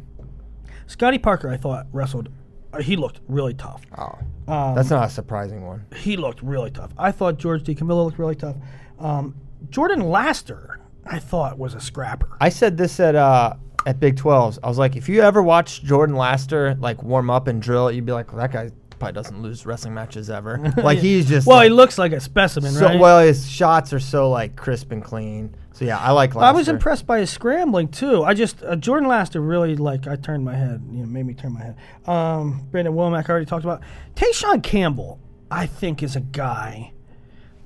Scotty 0.88 1.18
Parker, 1.18 1.48
I 1.48 1.56
thought 1.56 1.86
wrestled. 1.92 2.28
Uh, 2.72 2.82
he 2.82 2.96
looked 2.96 3.20
really 3.28 3.54
tough. 3.54 3.82
Oh, 3.96 4.18
Um, 4.52 4.74
that's 4.74 4.90
not 4.90 5.06
a 5.06 5.10
surprising 5.10 5.64
one. 5.66 5.86
he 5.96 6.16
looked 6.16 6.42
really 6.42 6.70
tough. 6.70 6.90
I 6.98 7.12
thought 7.12 7.38
George 7.38 7.62
DiCamillo 7.62 8.04
looked 8.06 8.18
really 8.18 8.34
tough. 8.34 8.56
Um, 8.98 9.36
Jordan 9.70 10.00
Laster, 10.00 10.80
I 11.06 11.18
thought 11.18 11.56
was 11.58 11.74
a 11.74 11.80
scrapper. 11.80 12.36
I 12.40 12.48
said 12.48 12.76
this 12.76 12.98
at 13.00 13.14
uh 13.14 13.54
at 13.86 14.00
Big 14.00 14.16
12s. 14.16 14.58
I 14.62 14.68
was 14.68 14.76
like, 14.78 14.96
if 14.96 15.08
you 15.08 15.22
ever 15.22 15.42
watch 15.42 15.82
Jordan 15.82 16.16
Laster 16.16 16.74
like 16.80 17.02
warm 17.02 17.30
up 17.30 17.46
and 17.46 17.62
drill, 17.62 17.90
you'd 17.92 18.04
be 18.04 18.12
like, 18.12 18.32
well, 18.32 18.40
that 18.42 18.52
guy 18.52 18.70
probably 18.98 19.12
doesn't 19.14 19.40
lose 19.40 19.64
wrestling 19.64 19.94
matches 19.94 20.28
ever. 20.28 20.58
like 20.82 20.98
he's 20.98 21.28
just 21.28 21.46
Well, 21.46 21.60
he 21.62 21.68
looks 21.70 21.96
like 21.96 22.12
a 22.12 22.20
specimen, 22.20 22.72
so 22.72 22.86
right? 22.86 22.98
well. 23.00 23.20
His 23.20 23.48
shots 23.48 23.92
are 23.92 24.00
so 24.00 24.28
like 24.30 24.56
crisp 24.56 24.90
and 24.92 25.02
clean. 25.02 25.54
So 25.78 25.84
yeah, 25.84 25.96
I 25.96 26.10
like. 26.10 26.34
Laster. 26.34 26.44
I 26.48 26.50
was 26.50 26.68
impressed 26.68 27.06
by 27.06 27.20
his 27.20 27.30
scrambling 27.30 27.86
too. 27.86 28.24
I 28.24 28.34
just 28.34 28.64
uh, 28.64 28.74
Jordan 28.74 29.08
Laster 29.08 29.40
really 29.40 29.76
like 29.76 30.08
I 30.08 30.16
turned 30.16 30.44
my 30.44 30.56
head, 30.56 30.82
you 30.90 31.02
know, 31.02 31.06
made 31.06 31.24
me 31.24 31.34
turn 31.34 31.52
my 31.52 31.62
head. 31.62 31.76
Um, 32.04 32.66
Brandon 32.72 32.94
Womack 32.94 33.28
I 33.28 33.30
already 33.30 33.46
talked 33.46 33.62
about. 33.62 33.82
Tayshawn 34.16 34.64
Campbell, 34.64 35.20
I 35.52 35.66
think, 35.66 36.02
is 36.02 36.16
a 36.16 36.20
guy 36.20 36.92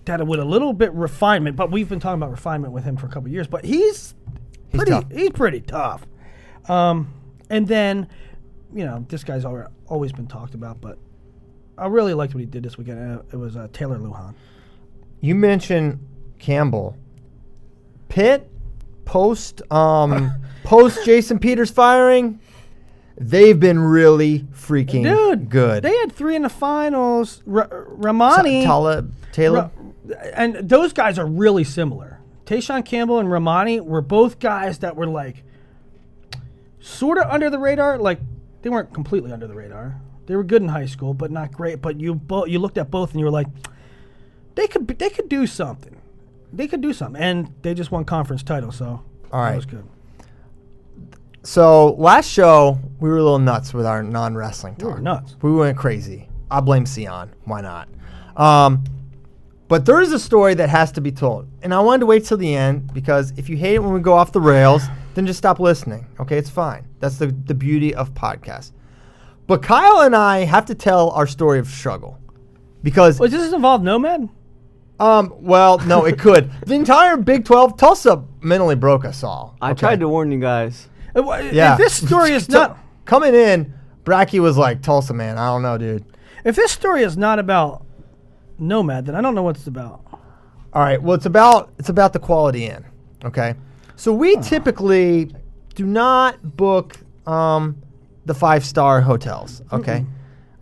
that 0.05 0.27
with 0.27 0.41
a 0.41 0.45
little 0.45 0.75
bit 0.75 0.93
refinement, 0.93 1.57
but 1.57 1.71
we've 1.71 1.89
been 1.89 2.01
talking 2.01 2.21
about 2.21 2.31
refinement 2.31 2.75
with 2.75 2.85
him 2.85 2.99
for 2.99 3.07
a 3.07 3.09
couple 3.09 3.31
years. 3.31 3.47
But 3.47 3.65
he's 3.65 4.15
He's 4.69 4.79
pretty, 4.79 4.91
tough. 4.91 5.11
he's 5.11 5.31
pretty 5.31 5.61
tough. 5.63 6.07
Um, 6.69 7.15
and 7.49 7.67
then, 7.67 8.09
you 8.75 8.85
know, 8.85 9.07
this 9.09 9.25
guy's 9.25 9.47
al- 9.47 9.73
always 9.87 10.13
been 10.13 10.27
talked 10.27 10.53
about, 10.55 10.83
but 10.83 10.99
I 11.79 11.87
really 11.87 12.13
liked 12.13 12.35
what 12.35 12.41
he 12.41 12.47
did 12.47 12.63
this 12.63 12.77
weekend. 12.77 13.23
It 13.33 13.37
was 13.37 13.57
uh, 13.57 13.69
Taylor 13.73 13.99
Lujan. 13.99 14.35
You 15.23 15.35
mentioned 15.35 16.07
Campbell. 16.39 16.99
Pitt 18.13 18.47
post 19.07 19.63
um 19.73 20.33
post 20.65 21.03
Jason 21.07 21.39
Peters 21.39 21.71
firing. 21.71 22.39
They've 23.17 23.59
been 23.59 23.79
really 23.79 24.41
freaking 24.53 25.05
Dude, 25.05 25.49
good. 25.49 25.83
They 25.83 25.97
had 25.97 26.13
three 26.13 26.37
in 26.37 26.43
the 26.43 26.51
finals. 26.51 27.43
R- 27.51 27.87
Ramani. 27.89 28.65
Talib 28.65 29.15
Taylor. 29.33 29.71
Ra- 30.05 30.17
and 30.35 30.57
those 30.57 30.93
guys 30.93 31.19
are 31.19 31.25
really 31.25 31.65
similar. 31.65 32.21
Tayshawn 32.45 32.85
Campbell 32.85 33.19
and 33.19 33.31
Ramani 33.31 33.81
were 33.81 34.03
both 34.03 34.39
guys 34.39 34.81
that 34.81 34.95
were 34.95 35.07
like 35.07 35.43
sort 36.81 37.17
of 37.17 37.31
under 37.31 37.49
the 37.49 37.59
radar. 37.59 37.97
Like 37.97 38.21
they 38.61 38.69
weren't 38.69 38.93
completely 38.93 39.33
under 39.33 39.47
the 39.47 39.55
radar. 39.55 40.03
They 40.27 40.37
were 40.37 40.45
good 40.45 40.61
in 40.61 40.69
high 40.69 40.85
school, 40.87 41.15
but 41.15 41.31
not 41.31 41.51
great. 41.51 41.81
But 41.81 41.99
you 41.99 42.15
both 42.15 42.49
you 42.49 42.59
looked 42.59 42.77
at 42.77 42.91
both 42.91 43.13
and 43.13 43.21
you 43.21 43.25
were 43.25 43.33
like, 43.33 43.47
they 44.55 44.67
could 44.67 44.87
be- 44.87 44.93
they 44.93 45.09
could 45.09 45.31
do 45.31 45.47
something. 45.47 45.97
They 46.53 46.67
could 46.69 46.81
do 46.81 46.93
something, 46.93 47.21
and 47.23 47.53
they 47.63 47.75
just 47.75 47.91
won 47.91 48.05
conference 48.05 48.43
title. 48.43 48.73
So 48.73 49.03
All 49.33 49.43
that 49.45 49.57
was 49.57 49.67
good. 49.67 49.87
So 51.45 51.95
last 51.95 52.31
show 52.31 52.79
we 53.01 53.09
were 53.09 53.17
a 53.19 53.23
little 53.23 53.39
nuts 53.39 53.75
with 53.75 53.87
our 53.87 54.03
non 54.03 54.35
wrestling 54.35 54.75
We 54.79 54.85
talk. 54.85 54.95
were 54.95 55.01
nuts. 55.01 55.37
We 55.43 55.53
went 55.53 55.77
crazy. 55.77 56.29
I 56.51 56.61
blame 56.61 56.85
Sion. 56.87 57.33
Why 57.45 57.61
not? 57.63 57.89
Um, 58.37 58.85
but 59.69 59.87
there 59.87 60.01
is 60.01 60.13
a 60.13 60.19
story 60.19 60.55
that 60.55 60.69
has 60.69 60.93
to 60.93 61.01
be 61.01 61.11
told, 61.11 61.49
and 61.63 61.73
I 61.73 61.81
wanted 61.81 62.01
to 62.01 62.07
wait 62.07 62.25
till 62.27 62.37
the 62.37 62.55
end 62.55 62.93
because 62.93 63.33
if 63.37 63.49
you 63.49 63.57
hate 63.57 63.75
it 63.77 63.83
when 63.83 63.93
we 63.93 64.01
go 64.01 64.13
off 64.13 64.31
the 64.33 64.41
rails, 64.41 64.83
then 65.15 65.27
just 65.27 65.39
stop 65.39 65.59
listening. 65.59 66.07
Okay, 66.21 66.37
it's 66.37 66.51
fine. 66.51 66.87
That's 67.01 67.17
the 67.19 67.27
the 67.29 67.55
beauty 67.55 67.95
of 67.95 68.13
podcasts. 68.15 68.73
But 69.47 69.63
Kyle 69.63 70.03
and 70.03 70.15
I 70.15 70.41
have 70.45 70.67
to 70.67 70.75
tell 70.75 71.11
our 71.11 71.27
story 71.27 71.59
of 71.59 71.67
struggle 71.69 72.19
because 72.83 73.19
Wait, 73.19 73.31
does 73.31 73.43
this 73.43 73.53
involve 73.53 73.83
Nomad? 73.83 74.29
Um 75.01 75.33
well 75.39 75.79
no 75.81 76.05
it 76.05 76.19
could 76.19 76.51
the 76.67 76.75
entire 76.75 77.17
Big 77.17 77.45
Twelve 77.45 77.77
Tulsa 77.77 78.23
mentally 78.41 78.75
broke 78.77 79.05
us 79.05 79.23
all. 79.25 79.57
I 79.61 79.71
okay? 79.73 79.81
tried 79.81 80.01
to 80.01 80.09
warn 80.09 80.31
you 80.33 80.39
guys. 80.41 80.89
Uh, 81.17 81.23
wha- 81.23 81.37
Yeah. 81.39 81.73
If 81.73 81.79
this 81.79 81.95
story 81.95 82.31
is 82.33 82.49
not 82.49 82.79
coming 83.05 83.35
in. 83.35 83.75
Bracky 84.05 84.41
was 84.41 84.57
like 84.57 84.83
Tulsa 84.83 85.15
man. 85.15 85.39
I 85.39 85.47
don't 85.47 85.63
know, 85.63 85.79
dude. 85.79 86.05
if 86.45 86.57
this 86.57 86.73
story 86.73 87.03
is 87.05 87.17
not 87.17 87.39
about 87.39 87.87
Nomad, 88.59 89.07
then 89.07 89.15
I 89.15 89.21
don't 89.21 89.35
know 89.37 89.43
what 89.45 89.57
it's 89.57 89.67
about. 89.69 90.01
All 90.73 90.83
right. 90.83 91.01
Well, 91.01 91.15
it's 91.15 91.27
about 91.27 91.71
it's 91.79 91.89
about 91.89 92.13
the 92.13 92.19
quality 92.19 92.67
inn. 92.67 92.85
Okay. 93.25 93.55
So 93.97 94.13
we 94.13 94.37
typically 94.37 95.33
do 95.77 95.87
not 95.87 96.57
book 96.57 96.97
um, 97.27 97.81
the 98.27 98.35
five 98.35 98.65
star 98.65 99.01
hotels. 99.01 99.63
Okay. 99.73 100.05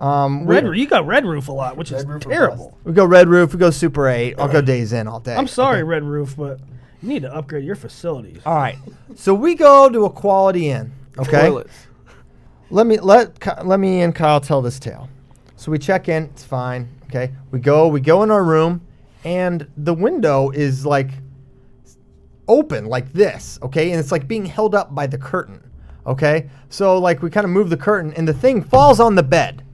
Um, 0.01 0.47
we, 0.47 0.55
Red, 0.55 0.77
you 0.79 0.87
got 0.87 1.07
Red 1.07 1.27
Roof 1.27 1.49
a 1.49 1.53
lot, 1.53 1.77
which 1.77 1.93
is 1.93 2.05
Roof 2.07 2.25
or 2.27 2.31
terrible. 2.31 2.79
we 2.85 2.93
go 2.93 3.05
Red 3.05 3.29
Roof. 3.29 3.53
We 3.53 3.59
go 3.59 3.71
Super 3.71 4.09
Eight. 4.09 4.35
I'll 4.39 4.49
go 4.49 4.63
Days 4.63 4.93
Inn 4.95 5.07
all 5.07 5.21
day. 5.21 5.37
I'm 5.37 5.47
sorry, 5.47 5.79
okay? 5.79 5.83
Red 5.85 6.05
Roof, 6.05 6.35
but 6.39 6.59
you 7.03 7.09
need 7.11 7.23
to 7.23 7.35
upgrade 7.35 7.65
your 7.65 7.75
facilities. 7.77 8.41
All 8.47 8.55
right. 8.55 8.79
So 9.15 9.35
we 9.35 9.55
go 9.55 9.91
to 9.91 10.07
a 10.07 10.11
quality 10.11 10.71
inn. 10.71 10.93
Okay. 11.19 11.49
Toilets. 11.49 11.87
let 12.71 12.87
me 12.87 12.99
let 12.99 13.39
Ky- 13.41 13.63
let 13.65 13.79
me 13.79 14.01
and 14.01 14.15
Kyle 14.15 14.41
tell 14.41 14.63
this 14.63 14.79
tale. 14.79 15.09
So 15.57 15.71
we 15.71 15.79
check 15.79 16.09
in, 16.09 16.25
it's 16.25 16.45
fine. 16.45 16.89
Okay, 17.09 17.33
we 17.51 17.59
go 17.59 17.89
we 17.89 18.01
go 18.01 18.23
in 18.23 18.31
our 18.31 18.45
room, 18.45 18.81
and 19.25 19.67
the 19.77 19.93
window 19.93 20.49
is 20.51 20.87
like 20.87 21.11
open 22.49 22.87
like 22.87 23.13
this. 23.13 23.59
Okay, 23.63 23.91
and 23.91 24.01
it's 24.01 24.13
like 24.13 24.27
being 24.27 24.47
held 24.47 24.75
up 24.75 24.95
by 24.95 25.07
the 25.07 25.19
curtain. 25.19 25.63
Okay, 26.07 26.49
so 26.71 26.99
like 26.99 27.21
we 27.23 27.29
kind 27.29 27.45
of 27.45 27.51
move 27.51 27.69
the 27.69 27.77
curtain, 27.77 28.13
and 28.15 28.27
the 28.27 28.33
thing 28.33 28.63
falls 28.63 29.01
on 29.01 29.15
the 29.15 29.23
bed. 29.23 29.65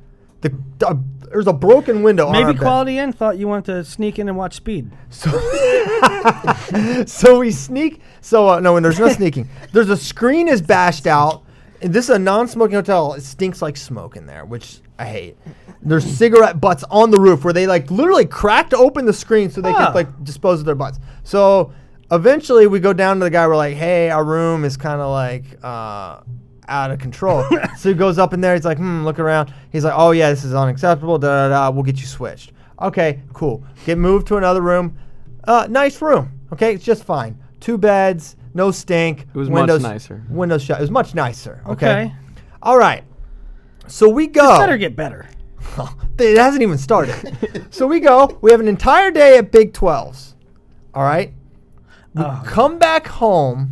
The 0.78 0.88
uh, 0.88 0.94
there's 1.30 1.46
a 1.48 1.52
broken 1.52 2.02
window. 2.02 2.30
Maybe. 2.30 2.54
Quality 2.56 2.98
Inn 2.98 3.12
thought 3.12 3.36
you 3.36 3.48
wanted 3.48 3.66
to 3.66 3.84
sneak 3.84 4.18
in 4.18 4.28
and 4.28 4.36
watch 4.38 4.54
Speed. 4.54 4.90
so 7.06 7.38
we 7.38 7.50
sneak. 7.50 8.00
So 8.20 8.48
uh, 8.48 8.60
no, 8.60 8.76
and 8.76 8.84
there's 8.84 8.98
no 8.98 9.08
sneaking. 9.08 9.48
There's 9.72 9.90
a 9.90 9.96
screen 9.96 10.48
is 10.48 10.62
bashed 10.62 11.06
out. 11.06 11.42
And 11.82 11.92
this 11.92 12.08
is 12.08 12.16
a 12.16 12.18
non-smoking 12.18 12.74
hotel. 12.74 13.12
It 13.12 13.22
stinks 13.22 13.60
like 13.60 13.76
smoke 13.76 14.16
in 14.16 14.24
there, 14.24 14.46
which 14.46 14.80
I 14.98 15.04
hate. 15.06 15.36
There's 15.82 16.06
cigarette 16.06 16.58
butts 16.58 16.84
on 16.90 17.10
the 17.10 17.18
roof 17.20 17.44
where 17.44 17.52
they 17.52 17.66
like 17.66 17.90
literally 17.90 18.24
cracked 18.24 18.72
open 18.72 19.04
the 19.04 19.12
screen 19.12 19.50
so 19.50 19.60
they 19.60 19.72
Ah. 19.74 19.86
could 19.86 19.94
like 19.94 20.24
dispose 20.24 20.60
of 20.60 20.64
their 20.66 20.74
butts. 20.74 20.98
So 21.22 21.72
eventually 22.10 22.66
we 22.66 22.80
go 22.80 22.94
down 22.94 23.18
to 23.18 23.24
the 23.24 23.30
guy. 23.30 23.46
We're 23.46 23.56
like, 23.56 23.76
hey, 23.76 24.08
our 24.08 24.24
room 24.24 24.64
is 24.64 24.78
kind 24.78 25.02
of 25.02 25.10
like 25.10 25.44
uh, 25.62 26.20
out 26.68 26.90
of 26.90 26.98
control. 26.98 27.44
so 27.78 27.88
he 27.90 27.94
goes 27.94 28.18
up 28.18 28.32
in 28.34 28.40
there. 28.40 28.54
He's 28.54 28.64
like, 28.64 28.78
hmm, 28.78 29.04
look 29.04 29.18
around. 29.18 29.52
He's 29.70 29.84
like, 29.84 29.94
oh 29.96 30.10
yeah, 30.12 30.30
this 30.30 30.44
is 30.44 30.54
unacceptable. 30.54 31.18
Da 31.18 31.48
da 31.48 31.48
da. 31.48 31.70
We'll 31.70 31.82
get 31.82 32.00
you 32.00 32.06
switched. 32.06 32.52
Okay, 32.80 33.22
cool. 33.32 33.64
Get 33.84 33.98
moved 33.98 34.26
to 34.28 34.36
another 34.36 34.60
room. 34.60 34.98
Uh, 35.44 35.66
nice 35.70 36.00
room. 36.02 36.32
Okay, 36.52 36.74
it's 36.74 36.84
just 36.84 37.04
fine. 37.04 37.42
Two 37.60 37.78
beds, 37.78 38.36
no 38.54 38.70
stink. 38.70 39.22
It 39.22 39.34
was 39.38 39.48
much 39.48 39.60
windows, 39.60 39.82
nicer. 39.82 40.24
Windows 40.28 40.62
shut. 40.62 40.78
It 40.78 40.82
was 40.82 40.90
much 40.90 41.14
nicer. 41.14 41.62
Okay. 41.66 41.90
Okay. 42.02 42.12
All 42.62 42.78
right. 42.78 43.04
So 43.86 44.08
we 44.08 44.26
go. 44.26 44.58
Better 44.58 44.76
get 44.76 44.94
better. 44.96 45.26
it 46.18 46.36
hasn't 46.38 46.62
even 46.62 46.78
started. 46.78 47.66
so 47.70 47.86
we 47.86 48.00
go. 48.00 48.38
We 48.40 48.50
have 48.50 48.60
an 48.60 48.68
entire 48.68 49.10
day 49.10 49.38
at 49.38 49.50
Big 49.52 49.72
12s. 49.72 50.34
All 50.94 51.02
right. 51.02 51.32
We 52.14 52.22
Oh. 52.22 52.42
come 52.46 52.78
back 52.78 53.06
home. 53.06 53.70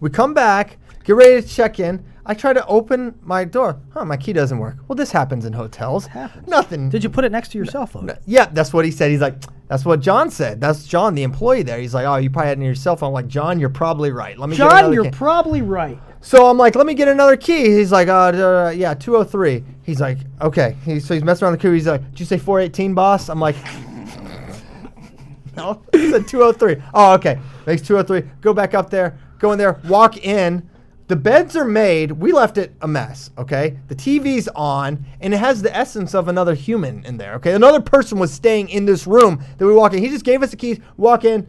We 0.00 0.10
come 0.10 0.34
back, 0.34 0.78
get 1.04 1.14
ready 1.16 1.40
to 1.40 1.48
check 1.48 1.78
in. 1.80 2.04
I 2.26 2.34
try 2.34 2.52
to 2.52 2.66
open 2.66 3.18
my 3.22 3.44
door. 3.44 3.80
Huh, 3.92 4.04
my 4.04 4.16
key 4.16 4.32
doesn't 4.32 4.58
work. 4.58 4.76
Well, 4.88 4.96
this 4.96 5.12
happens 5.12 5.44
in 5.44 5.52
hotels. 5.52 6.06
happens. 6.06 6.48
Nothing. 6.48 6.88
Did 6.88 7.04
you 7.04 7.10
put 7.10 7.24
it 7.24 7.32
next 7.32 7.50
to 7.52 7.58
your 7.58 7.66
cell 7.66 7.86
phone? 7.86 8.10
Yeah, 8.26 8.46
that's 8.46 8.72
what 8.72 8.84
he 8.86 8.90
said. 8.90 9.10
He's 9.10 9.20
like, 9.20 9.34
that's 9.68 9.84
what 9.84 10.00
John 10.00 10.30
said. 10.30 10.60
That's 10.60 10.86
John, 10.86 11.14
the 11.14 11.22
employee 11.22 11.62
there. 11.62 11.78
He's 11.78 11.94
like, 11.94 12.06
oh, 12.06 12.16
you 12.16 12.30
probably 12.30 12.48
had 12.48 12.58
it 12.58 12.60
in 12.60 12.66
your 12.66 12.74
cell 12.74 12.96
phone. 12.96 13.08
I'm 13.08 13.12
like, 13.14 13.28
John, 13.28 13.60
you're 13.60 13.68
probably 13.68 14.10
right. 14.10 14.38
Let 14.38 14.48
me 14.48 14.56
get 14.56 14.68
John, 14.68 14.78
another 14.78 14.94
you're 14.94 15.04
key." 15.04 15.10
probably 15.10 15.62
right. 15.62 15.98
So 16.22 16.46
I'm 16.46 16.56
like, 16.56 16.74
let 16.76 16.86
me 16.86 16.94
get 16.94 17.08
another 17.08 17.36
key. 17.36 17.64
He's 17.64 17.92
like, 17.92 18.08
uh, 18.08 18.32
uh, 18.32 18.72
yeah, 18.74 18.94
203. 18.94 19.62
He's 19.82 20.00
like, 20.00 20.18
okay. 20.40 20.76
He, 20.84 21.00
so 21.00 21.12
he's 21.12 21.22
messing 21.22 21.44
around 21.44 21.52
the 21.52 21.58
key. 21.58 21.72
He's 21.72 21.86
like, 21.86 22.02
did 22.10 22.20
you 22.20 22.26
say 22.26 22.38
418, 22.38 22.94
boss? 22.94 23.28
I'm 23.28 23.40
like, 23.40 23.56
no, 25.56 25.82
he 25.92 26.10
said 26.10 26.26
203. 26.26 26.82
Oh, 26.94 27.12
okay. 27.14 27.38
Makes 27.66 27.82
203. 27.82 28.30
Go 28.40 28.54
back 28.54 28.72
up 28.72 28.88
there. 28.88 29.18
Go 29.38 29.52
in 29.52 29.58
there. 29.58 29.78
Walk 29.84 30.16
in. 30.18 30.68
The 31.06 31.16
beds 31.16 31.54
are 31.54 31.66
made. 31.66 32.12
We 32.12 32.32
left 32.32 32.56
it 32.56 32.74
a 32.80 32.88
mess. 32.88 33.30
Okay. 33.36 33.78
The 33.88 33.94
TV's 33.94 34.48
on, 34.48 35.04
and 35.20 35.34
it 35.34 35.38
has 35.38 35.60
the 35.60 35.74
essence 35.76 36.14
of 36.14 36.28
another 36.28 36.54
human 36.54 37.04
in 37.04 37.18
there. 37.18 37.34
Okay. 37.34 37.52
Another 37.52 37.80
person 37.80 38.18
was 38.18 38.32
staying 38.32 38.70
in 38.70 38.86
this 38.86 39.06
room 39.06 39.44
that 39.58 39.66
we 39.66 39.74
walk 39.74 39.92
in. 39.92 39.98
He 39.98 40.08
just 40.08 40.24
gave 40.24 40.42
us 40.42 40.50
the 40.50 40.56
keys. 40.56 40.80
Walk 40.96 41.24
in. 41.24 41.46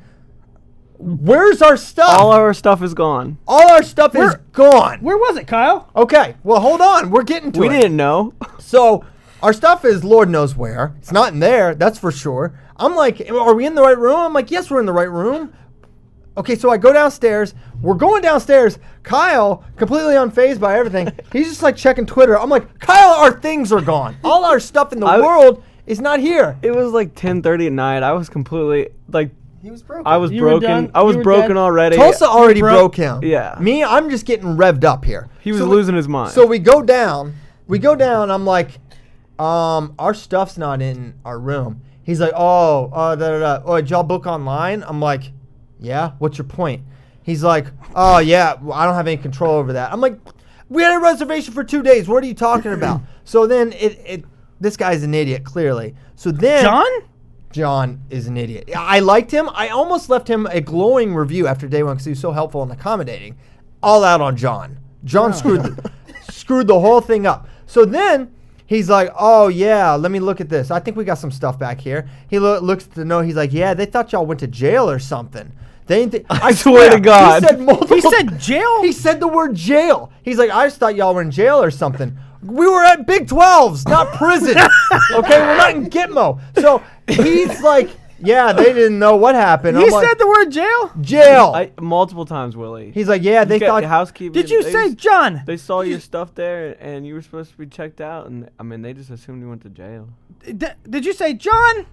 Where's 0.98 1.62
our 1.62 1.78
stuff? 1.78 2.10
All 2.10 2.32
our 2.32 2.54
stuff 2.54 2.82
is 2.82 2.94
gone. 2.94 3.38
All 3.48 3.70
our 3.70 3.84
stuff 3.84 4.16
is 4.16 4.36
gone. 4.54 5.00
Where 5.02 5.18
was 5.18 5.38
it, 5.38 5.46
Kyle? 5.46 5.90
Okay, 5.96 6.36
well, 6.44 6.62
hold 6.62 6.82
on. 6.82 7.12
We're 7.12 7.24
getting 7.24 7.52
to 7.54 7.64
it. 7.64 7.68
We 7.68 7.76
it. 7.76 7.80
didn't 7.82 7.98
know. 7.98 8.34
So, 8.58 9.06
our 9.44 9.54
stuff 9.54 9.86
is 9.86 10.04
Lord 10.04 10.28
knows 10.28 10.56
where. 10.56 10.96
It's 10.98 11.12
not 11.12 11.34
in 11.34 11.40
there, 11.40 11.76
that's 11.76 12.00
for 12.00 12.12
sure. 12.12 12.60
I'm 12.78 12.96
like, 12.96 13.22
are 13.30 13.54
we 13.54 13.68
in 13.68 13.76
the 13.76 13.84
right 13.84 13.98
room? 13.98 14.20
I'm 14.20 14.34
like, 14.34 14.50
yes, 14.50 14.72
we're 14.72 14.80
in 14.80 14.88
the 14.88 14.92
right 14.94 15.10
room. 15.10 15.54
Okay, 16.38 16.56
so 16.56 16.70
I 16.70 16.78
go 16.78 16.92
downstairs. 16.92 17.54
We're 17.82 17.94
going 17.96 18.22
downstairs. 18.22 18.78
Kyle, 19.04 19.64
completely 19.78 20.16
unfazed 20.16 20.60
by 20.60 20.78
everything, 20.78 21.10
he's 21.32 21.48
just 21.48 21.64
like 21.64 21.76
checking 21.78 22.06
Twitter. 22.06 22.38
I'm 22.38 22.50
like, 22.50 22.80
Kyle, 22.80 23.12
our 23.22 23.32
things 23.40 23.72
are 23.72 23.82
gone. 23.82 24.18
All 24.24 24.44
our 24.46 24.60
stuff 24.72 24.92
in 24.92 25.00
the 25.00 25.06
I- 25.06 25.20
world 25.20 25.64
is 25.86 26.02
not 26.02 26.20
here. 26.20 26.58
It 26.62 26.72
was 26.76 26.92
like 26.92 27.14
10:30 27.16 27.68
at 27.68 27.72
night. 27.72 28.04
I 28.04 28.12
was 28.14 28.28
completely 28.28 28.90
like 29.10 29.30
He 29.62 29.70
was 29.72 29.84
broken. 29.84 30.08
I 30.08 30.18
was 30.18 30.32
You 30.32 30.42
were 30.44 30.50
broken. 30.50 30.70
done? 30.70 30.92
I 30.96 31.04
was 31.04 31.14
You 31.14 31.20
were 31.20 31.24
broken 31.24 31.50
dead? 31.50 31.58
already. 31.58 31.96
Tulsa 31.96 32.26
already 32.28 32.60
broke? 32.60 32.96
broke 32.96 32.96
him. 32.96 33.20
Yeah. 33.24 33.56
Me, 33.60 33.84
I'm 33.84 34.10
just 34.10 34.26
getting 34.26 34.58
revved 34.58 34.84
up 34.84 35.06
here. 35.06 35.30
He 35.42 35.52
was 35.52 35.62
So- 35.62 35.68
losing 35.68 35.96
his 35.96 36.08
mind. 36.08 36.32
So 36.34 36.46
we 36.46 36.60
go 36.60 36.82
down. 36.82 37.34
We 37.68 37.80
go 37.80 37.96
down. 37.96 38.30
I'm 38.32 38.46
like, 38.46 38.80
um, 39.40 39.94
our 40.00 40.14
stuff's 40.14 40.58
not 40.58 40.82
in 40.82 41.14
our 41.24 41.40
room. 41.40 41.82
He's 42.04 42.20
like, 42.20 42.34
oh, 42.36 42.90
uh, 42.94 43.16
da, 43.16 43.30
da, 43.30 43.40
da. 43.40 43.64
Oh, 43.66 43.76
did 43.78 43.90
y'all 43.90 44.04
book 44.04 44.26
online? 44.28 44.84
I'm 44.88 45.00
like, 45.00 45.32
yeah. 45.80 46.12
What's 46.20 46.38
your 46.38 46.46
point? 46.46 46.84
He's 47.24 47.44
like, 47.44 47.68
oh 47.96 48.20
yeah, 48.20 48.56
well, 48.62 48.78
I 48.78 48.86
don't 48.86 48.96
have 48.96 49.08
any 49.08 49.18
control 49.18 49.56
over 49.56 49.74
that. 49.74 49.92
I'm 49.92 50.02
like, 50.02 50.20
we 50.70 50.84
had 50.84 50.96
a 50.96 51.00
reservation 51.00 51.54
for 51.54 51.64
two 51.64 51.82
days. 51.82 52.08
What 52.08 52.24
are 52.24 52.28
you 52.28 52.34
talking 52.34 52.74
about? 52.74 53.02
so 53.24 53.48
then 53.48 53.74
it, 53.74 54.00
it, 54.06 54.26
this 54.60 54.78
guy's 54.78 55.04
an 55.04 55.14
idiot 55.14 55.44
clearly. 55.44 55.96
So 56.16 56.32
then 56.32 56.64
John? 56.64 56.88
John 57.52 58.02
is 58.10 58.28
an 58.28 58.38
idiot. 58.38 58.70
I 58.76 59.00
liked 59.00 59.32
him. 59.32 59.50
I 59.54 59.70
almost 59.70 60.10
left 60.10 60.28
him 60.28 60.46
a 60.52 60.62
glowing 60.62 61.16
review 61.16 61.48
after 61.48 61.68
day 61.68 61.84
one 61.84 61.96
because 61.96 62.06
he 62.06 62.12
was 62.12 62.20
so 62.20 62.32
helpful 62.32 62.62
and 62.62 62.72
accommodating. 62.72 63.38
All 63.82 64.04
out 64.04 64.22
on 64.22 64.36
John. 64.36 64.78
John 65.04 65.34
screwed 65.34 65.64
the, 65.64 65.92
screwed 66.30 66.68
the 66.68 66.80
whole 66.80 67.02
thing 67.02 67.26
up. 67.26 67.48
So 67.66 67.86
then 67.86 68.35
he's 68.66 68.90
like, 68.90 69.12
"Oh 69.18 69.48
yeah, 69.48 69.94
let 69.94 70.12
me 70.12 70.20
look 70.20 70.42
at 70.42 70.50
this. 70.50 70.72
I 70.72 70.80
think 70.80 70.98
we 70.98 71.04
got 71.04 71.18
some 71.18 71.32
stuff 71.32 71.58
back 71.60 71.80
here." 71.82 72.10
He 72.30 72.40
lo- 72.40 72.60
looks 72.60 72.86
the 72.86 73.06
note. 73.06 73.22
He's 73.22 73.36
like, 73.36 73.54
"Yeah, 73.54 73.74
they 73.74 73.86
thought 73.86 74.12
y'all 74.12 74.26
went 74.26 74.40
to 74.42 74.48
jail 74.48 74.90
or 74.90 75.00
something." 75.00 75.52
They 75.88 76.06
didn't 76.06 76.12
thi- 76.12 76.26
I, 76.30 76.52
swear 76.54 76.90
to 76.92 77.00
God. 77.00 77.44
He 77.44 77.48
said 77.50 77.60
multiple. 77.60 77.96
He 77.96 78.02
said 78.02 78.40
jail? 78.40 78.82
He 78.82 78.92
said 78.92 79.20
the 79.20 79.28
word 79.28 79.56
jail. 79.56 80.12
He's 80.24 80.38
like, 80.38 80.50
I 80.50 80.66
just 80.66 80.78
thought 80.78 80.96
y'all 80.96 81.14
were 81.14 81.22
in 81.22 81.32
jail 81.32 81.62
or 81.62 81.70
something. 81.70 82.18
We 82.42 82.68
were 82.68 82.84
at 82.84 83.08
Big 83.08 83.28
12s, 83.28 83.88
not 83.88 84.14
prison. 84.16 84.56
okay, 85.12 85.40
we're 85.40 85.58
not 85.58 85.76
in 85.76 85.90
Gitmo. 85.90 86.40
So 86.60 86.84
he's 87.08 87.62
like, 87.62 87.90
yeah, 88.20 88.54
they 88.54 88.74
didn't 88.74 89.00
know 89.00 89.16
what 89.16 89.36
happened. 89.36 89.78
He 89.78 89.84
I'm 89.84 89.90
said 89.90 89.98
like, 90.02 90.18
the 90.18 90.28
word 90.28 90.46
jail? 90.52 90.92
jail. 91.02 91.52
I, 91.56 91.72
multiple 91.82 92.26
times, 92.26 92.56
Willie. 92.56 92.92
he's 92.92 93.08
like, 93.10 93.24
yeah, 93.24 93.44
they 93.46 93.56
You 93.56 93.60
got 93.62 93.68
thought. 93.68 93.84
housekeeping. 93.84 94.34
Did 94.34 94.50
you 94.50 94.64
they 94.64 94.72
say 94.72 94.86
just- 94.88 94.98
John? 94.98 95.42
They 95.46 95.58
saw 95.58 95.82
your 95.82 96.00
stuff 96.00 96.34
there, 96.36 96.76
and 96.80 97.06
you 97.06 97.14
were 97.14 97.22
supposed 97.22 97.52
to 97.52 97.58
be 97.58 97.66
checked 97.68 98.02
out, 98.02 98.28
and 98.28 98.50
I 98.60 98.64
mean, 98.64 98.82
they 98.82 98.94
just 98.94 99.10
assumed 99.10 99.42
you 99.42 99.50
went 99.50 99.62
to 99.64 99.70
jail. 99.70 100.10
D- 100.46 100.68
did 100.90 101.06
you 101.06 101.14
say 101.14 101.34
John? 101.34 101.86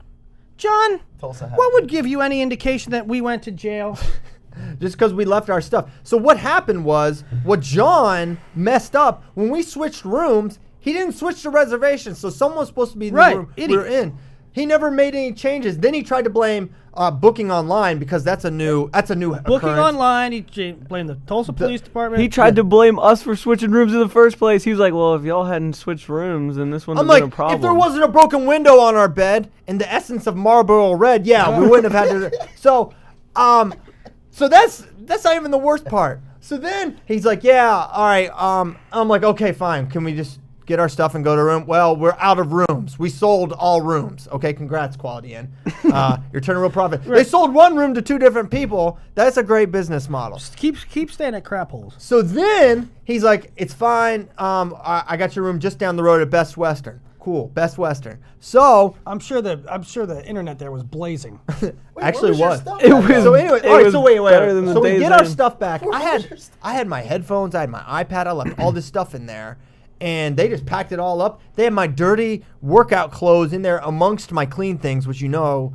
John? 0.59 1.01
Tulsa 1.19 1.49
had 1.49 1.57
What 1.59 1.73
would 1.75 1.89
give 1.89 2.07
you 2.07 2.21
any 2.21 2.41
indication 2.43 2.93
that 2.93 3.09
we 3.09 3.21
went 3.21 3.43
to 3.45 3.51
jail? 3.51 3.99
just 4.79 4.97
because 4.97 5.15
we 5.15 5.25
left 5.25 5.49
our 5.49 5.61
stuff. 5.63 5.91
So 6.03 6.17
what 6.19 6.37
happened 6.37 6.85
was, 6.85 7.25
what 7.43 7.61
John 7.61 8.39
messed 8.55 8.95
up 8.95 9.25
when 9.35 9.49
we 9.49 9.63
switched 9.63 10.05
rooms, 10.05 10.59
he 10.79 10.93
didn't 10.93 11.15
switch 11.15 11.43
the 11.43 11.49
reservation. 11.51 12.15
So 12.15 12.29
someone 12.29 12.59
was 12.59 12.69
supposed 12.69 12.93
to 12.93 12.99
be 12.99 13.09
in 13.09 13.15
Right, 13.15 13.31
the 13.33 13.39
room 13.39 13.53
we 13.57 13.63
idiot. 13.65 13.81
were 13.81 13.87
in. 13.87 14.19
He 14.53 14.67
never 14.67 14.91
made 14.91 15.15
any 15.15 15.33
changes. 15.33 15.79
Then 15.79 15.95
he 15.95 16.03
tried 16.03 16.25
to 16.25 16.31
blame 16.31 16.75
uh, 16.95 17.11
booking 17.11 17.51
online 17.51 17.99
because 17.99 18.23
that's 18.23 18.45
a 18.45 18.51
new 18.51 18.91
that's 18.91 19.11
a 19.11 19.15
new 19.15 19.31
Booking 19.35 19.71
occurrence. 19.71 19.81
online, 19.95 20.33
he 20.33 20.43
j- 20.43 20.73
blamed 20.73 21.09
the 21.09 21.15
Tulsa 21.27 21.53
Police 21.55 21.81
Department. 21.81 22.23
He 22.23 22.29
tried 22.29 22.57
to 22.57 22.65
blame 22.65 22.99
us 22.99 23.23
for 23.23 23.35
switching 23.35 23.71
rooms 23.71 23.95
in 23.95 23.99
the 23.99 24.11
first 24.11 24.39
place. 24.39 24.63
He 24.63 24.71
was 24.71 24.79
like, 24.79 24.93
"Well, 24.93 25.15
if 25.15 25.25
y'all 25.25 25.45
hadn't 25.45 25.73
switched 25.75 26.11
rooms, 26.11 26.57
then 26.57 26.71
this 26.71 26.87
wouldn't 26.87 27.01
I'm 27.01 27.09
have 27.09 27.17
been 27.21 27.25
like, 27.29 27.33
a 27.33 27.35
problem." 27.35 27.57
if 27.57 27.63
there 27.63 27.73
wasn't 27.75 28.05
a 28.05 28.09
broken 28.09 28.45
window 28.45 28.79
on 28.79 28.95
our 28.95 29.09
bed 29.09 29.51
and 29.67 29.81
the 29.81 29.91
essence 29.91 30.27
of 30.27 30.37
Marlboro 30.37 30.93
Red, 30.93 31.27
yeah, 31.27 31.59
we 31.59 31.67
wouldn't 31.67 31.91
have 31.91 32.09
had 32.09 32.31
to. 32.31 32.49
So, 32.57 32.93
um, 33.37 33.75
so 34.31 34.49
that's 34.49 34.87
that's 35.01 35.25
not 35.25 35.35
even 35.37 35.51
the 35.51 35.59
worst 35.59 35.87
part. 35.87 36.21
So 36.41 36.59
then 36.59 37.01
he's 37.07 37.25
like, 37.25 37.43
yeah, 37.43 37.75
all 37.75 38.05
right. 38.05 38.29
Um, 38.31 38.77
I'm 38.93 39.09
like, 39.09 39.23
okay, 39.23 39.53
fine. 39.53 39.89
Can 39.89 40.05
we 40.05 40.15
just 40.15 40.41
get 40.67 40.79
our 40.81 40.89
stuff 40.89 41.15
and 41.15 41.25
go 41.25 41.35
to 41.35 41.41
a 41.43 41.45
room? 41.45 41.67
Well, 41.67 41.97
we're 41.97 42.17
out 42.19 42.39
of 42.39 42.53
rooms. 42.53 42.99
We 42.99 43.09
sold 43.11 43.53
all 43.53 43.81
rooms. 43.81 44.29
Okay, 44.33 44.53
congrats, 44.53 44.97
Quality 44.97 45.35
Inn. 45.35 45.53
Uh, 45.93 46.17
you're 46.33 46.41
turning 46.41 46.63
real 46.63 46.71
profit. 46.71 47.05
They 47.05 47.25
sold 47.25 47.53
one 47.53 47.77
room 47.77 47.93
to 47.95 48.01
two 48.01 48.19
different 48.19 48.51
people. 48.51 48.99
That's 49.15 49.37
a 49.37 49.43
great 49.43 49.71
business 49.73 50.09
model. 50.09 50.41
keep 50.57 50.77
keep 50.89 51.11
staying 51.11 51.35
at 51.35 51.45
crap 51.45 51.71
holes. 51.73 51.95
So 51.99 52.23
then 52.23 52.91
he's 53.05 53.23
like, 53.25 53.53
"It's 53.57 53.75
fine. 53.75 54.31
Um, 54.39 54.75
I, 54.83 55.03
I 55.07 55.17
got 55.19 55.37
your 55.37 55.45
room 55.45 55.59
just 55.59 55.79
down 55.79 55.97
the 55.97 56.03
road 56.03 56.23
at 56.23 56.31
Best 56.31 56.57
Western. 56.57 57.01
Cool, 57.19 57.49
Best 57.49 57.77
Western." 57.79 58.21
So 58.41 58.97
I'm 59.07 59.19
sure 59.19 59.43
the 59.43 59.63
I'm 59.69 59.83
sure 59.83 60.07
the 60.07 60.25
internet 60.27 60.59
there 60.59 60.71
was 60.71 60.83
blazing. 60.85 61.41
Wait, 61.61 61.75
actually 62.01 62.31
where 62.39 62.51
was. 62.51 62.61
It 62.83 62.93
was- 62.93 63.23
so 63.25 63.35
anyway, 63.35 63.59
It 63.59 63.67
all 63.67 63.75
right. 63.77 63.85
was 63.85 63.93
So 63.93 64.01
wait, 64.01 64.21
wait, 64.21 64.31
better 64.31 64.47
wait. 64.47 64.53
than 64.55 64.65
the 64.67 64.73
So 64.75 64.81
we 64.81 64.91
days 64.93 65.01
get 65.01 65.13
our 65.13 65.25
stuff 65.27 65.59
back. 65.59 65.83
I 65.83 65.87
Where 65.87 66.13
was 66.15 66.25
had? 66.29 66.41
I 66.63 66.73
had 66.75 66.89
my 66.89 67.01
headphones, 67.03 67.55
I 67.55 67.61
had 67.61 67.71
my 67.71 67.81
iPad, 68.05 68.27
I 68.29 68.33
left 68.33 68.59
all 68.59 68.73
this 68.73 68.87
stuff 68.87 69.15
in 69.15 69.27
there, 69.27 69.59
and 70.03 70.37
they 70.37 70.49
just 70.49 70.67
packed 70.67 70.91
it 70.93 70.99
all 70.99 71.23
up. 71.23 71.41
They 71.55 71.65
had 71.65 71.73
my 71.73 71.87
dirty 71.87 72.45
workout 72.61 73.13
clothes 73.13 73.53
in 73.53 73.63
there 73.63 73.79
amongst 73.79 74.33
my 74.33 74.45
clean 74.45 74.77
things, 74.77 75.07
which 75.07 75.21
you 75.21 75.29
know 75.29 75.75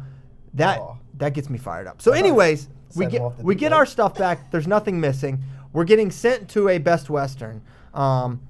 that 0.54 0.80
Aw. 0.80 0.96
that 1.18 1.34
gets 1.34 1.50
me 1.50 1.58
fired 1.58 1.88
up. 1.88 2.02
So, 2.02 2.12
anyways, 2.12 2.68
we 2.96 3.06
get 3.08 3.22
we 3.44 3.56
get 3.56 3.72
our 3.74 3.86
stuff 3.86 4.16
back. 4.16 4.52
There's 4.52 4.68
nothing 4.68 5.00
missing. 5.00 5.42
We're 5.72 5.86
getting 5.86 6.12
sent 6.12 6.50
to 6.50 6.70
a 6.70 6.78
Best 6.78 7.10
Western. 7.10 7.62
Um, 7.94 8.42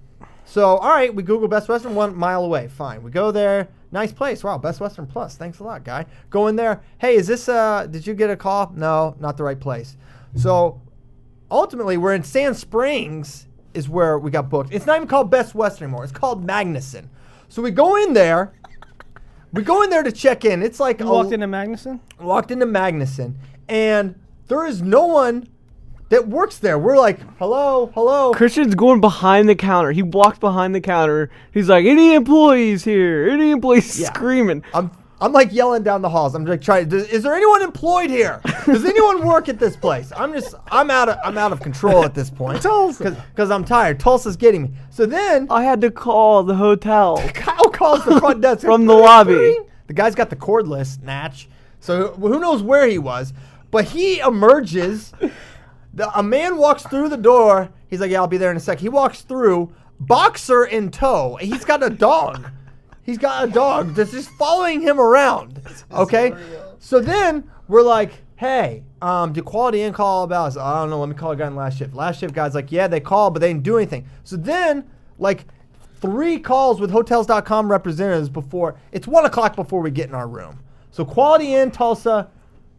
So, 0.45 0.77
all 0.77 0.89
right, 0.89 1.13
we 1.13 1.23
Google 1.23 1.47
Best 1.49 1.67
Western 1.67 1.93
one 1.93 2.15
mile 2.15 2.43
away. 2.43 2.69
Fine. 2.69 3.03
We 3.03 3.11
go 3.11 3.31
there. 3.31 3.67
Nice 3.91 4.13
place. 4.13 4.43
Wow, 4.43 4.57
Best 4.57 4.79
Western 4.79 5.05
Plus. 5.05 5.35
Thanks 5.35 5.59
a 5.59 5.63
lot, 5.63 5.83
guy. 5.83 6.05
Go 6.29 6.47
in 6.47 6.55
there. 6.55 6.81
Hey, 6.99 7.15
is 7.15 7.27
this, 7.27 7.47
uh, 7.49 7.85
did 7.89 8.07
you 8.07 8.13
get 8.13 8.29
a 8.29 8.35
call? 8.37 8.71
No, 8.75 9.15
not 9.19 9.35
the 9.37 9.43
right 9.43 9.59
place. 9.59 9.97
So, 10.35 10.81
ultimately, 11.51 11.97
we're 11.97 12.13
in 12.13 12.23
Sand 12.23 12.55
Springs, 12.55 13.47
is 13.77 13.87
where 13.87 14.17
we 14.19 14.31
got 14.31 14.49
booked. 14.49 14.73
It's 14.73 14.85
not 14.85 14.95
even 14.97 15.07
called 15.07 15.29
Best 15.31 15.53
Western 15.55 15.85
anymore. 15.85 16.03
It's 16.03 16.11
called 16.13 16.45
Magnuson. 16.45 17.05
So, 17.49 17.61
we 17.61 17.71
go 17.71 17.95
in 17.95 18.13
there. 18.13 18.53
We 19.53 19.63
go 19.63 19.81
in 19.83 19.89
there 19.89 20.03
to 20.03 20.11
check 20.11 20.43
in. 20.43 20.61
It's 20.61 20.79
like 20.79 20.99
You 20.99 21.07
a- 21.07 21.11
walked 21.13 21.31
into 21.31 21.47
Magnuson. 21.47 21.99
walked 22.19 22.51
into 22.51 22.65
Magnuson, 22.65 23.35
and 23.69 24.15
there 24.47 24.65
is 24.65 24.81
no 24.81 25.05
one 25.05 25.47
that 26.09 26.27
works 26.27 26.57
there. 26.57 26.77
We're 26.77 26.97
like, 26.97 27.19
hello, 27.39 27.89
hello. 27.93 28.31
Christian's 28.33 28.75
going 28.75 28.99
behind 29.01 29.47
the 29.47 29.55
counter. 29.55 29.91
He 29.91 30.03
walked 30.03 30.39
behind 30.41 30.75
the 30.75 30.81
counter. 30.81 31.29
He's 31.53 31.69
like, 31.69 31.85
"Any 31.85 32.13
employees 32.13 32.83
here? 32.83 33.29
Any 33.29 33.51
employees?" 33.51 33.99
Yeah. 33.99 34.07
Screaming. 34.13 34.63
I'm 34.73 34.91
I'm 35.19 35.34
like 35.34 35.52
yelling 35.52 35.81
down 35.81 36.02
the 36.03 36.10
halls. 36.10 36.35
I'm 36.35 36.45
like 36.45 36.61
trying. 36.61 36.91
Is 36.91 37.23
there 37.23 37.34
anyone 37.34 37.64
employed 37.64 38.10
here? 38.10 38.39
Does 38.65 38.85
anyone 38.85 39.26
work 39.26 39.49
at 39.49 39.57
this 39.57 39.76
place? 39.76 40.11
I'm 40.15 40.31
just 40.31 40.53
I'm 40.72 40.91
out 40.91 41.10
of 41.10 41.18
I'm 41.23 41.38
out 41.38 41.52
of 41.52 41.60
control 41.60 42.03
at 42.03 42.14
this 42.14 42.30
point. 42.30 42.61
Tulsa. 42.61 43.26
because 43.31 43.49
I'm 43.49 43.65
tired. 43.65 43.99
Tulsa's 43.99 44.38
getting 44.38 44.64
me. 44.64 44.72
So 44.91 45.06
then 45.07 45.48
I 45.49 45.64
had 45.64 45.81
to 45.81 45.89
call 45.91 46.44
the 46.44 46.56
hotel. 46.56 47.18
Kyle 47.34 47.69
calls 47.69 48.06
the 48.06 48.19
front 48.19 48.41
desk 48.41 48.61
From 48.61 48.85
the 48.85 48.94
lobby. 48.94 49.57
The 49.88 49.94
guy's 49.94 50.14
got 50.14 50.30
the 50.30 50.35
cordless 50.35 51.02
natch, 51.02 51.48
so 51.80 52.10
who 52.14 52.39
knows 52.39 52.61
where 52.61 52.88
he 52.88 52.99
was? 52.99 53.34
But 53.72 53.85
he 53.85 54.19
emerges. 54.19 55.14
The, 55.94 56.15
a 56.15 56.22
man 56.22 56.57
walks 56.57 56.84
through 56.84 57.10
the 57.10 57.18
door. 57.18 57.69
He's 57.89 58.02
like, 58.02 58.11
"Yeah, 58.11 58.19
I'll 58.19 58.27
be 58.27 58.38
there 58.38 58.52
in 58.52 58.57
a 58.57 58.60
sec." 58.60 58.80
He 58.80 58.89
walks 58.89 59.22
through, 59.22 59.73
boxer 59.99 60.65
in 60.65 60.91
tow. 60.91 61.38
He's 61.41 61.65
got 61.65 61.81
a 61.81 61.89
dog. 61.89 62.52
He's 63.07 63.17
got 63.17 63.47
a 63.47 63.51
dog 63.51 63.95
that's 63.95 64.11
just 64.11 64.29
following 64.31 64.81
him 64.81 64.99
around. 64.99 65.61
Okay, 65.91 66.34
so 66.77 66.99
then 66.99 67.49
we're 67.69 67.81
like, 67.81 68.11
"Hey, 68.35 68.84
um, 69.01 69.31
did 69.31 69.45
Quality 69.45 69.81
Inn 69.81 69.93
call 69.93 70.23
about 70.23 70.47
us?" 70.47 70.57
I 70.57 70.79
don't 70.81 70.89
know. 70.89 70.99
Let 70.99 71.07
me 71.09 71.15
call 71.15 71.31
a 71.31 71.35
guy 71.38 71.47
in 71.47 71.55
last 71.55 71.77
shift. 71.77 71.95
Last 71.95 72.19
shift 72.19 72.34
guy's 72.35 72.53
like, 72.53 72.69
"Yeah, 72.71 72.88
they 72.88 72.99
called, 72.99 73.34
but 73.34 73.39
they 73.39 73.47
didn't 73.47 73.63
do 73.63 73.77
anything." 73.77 74.05
So 74.25 74.35
then, 74.35 74.84
like, 75.19 75.45
three 76.01 76.38
calls 76.38 76.81
with 76.81 76.91
Hotels.com 76.91 77.71
representatives 77.71 78.27
before 78.29 78.75
it's 78.91 79.07
one 79.07 79.25
o'clock 79.25 79.55
before 79.55 79.81
we 79.81 79.89
get 79.89 80.09
in 80.09 80.13
our 80.13 80.27
room. 80.27 80.59
So 80.91 81.05
Quality 81.05 81.55
Inn 81.55 81.71
Tulsa, 81.71 82.27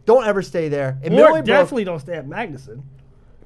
don't 0.05 0.25
ever 0.27 0.41
stay 0.43 0.69
there. 0.69 0.99
It 1.01 1.11
Or 1.11 1.15
Millway 1.15 1.31
broke- 1.31 1.45
definitely 1.45 1.83
don't 1.85 1.99
stay 1.99 2.13
at 2.13 2.27
Magnuson. 2.27 2.81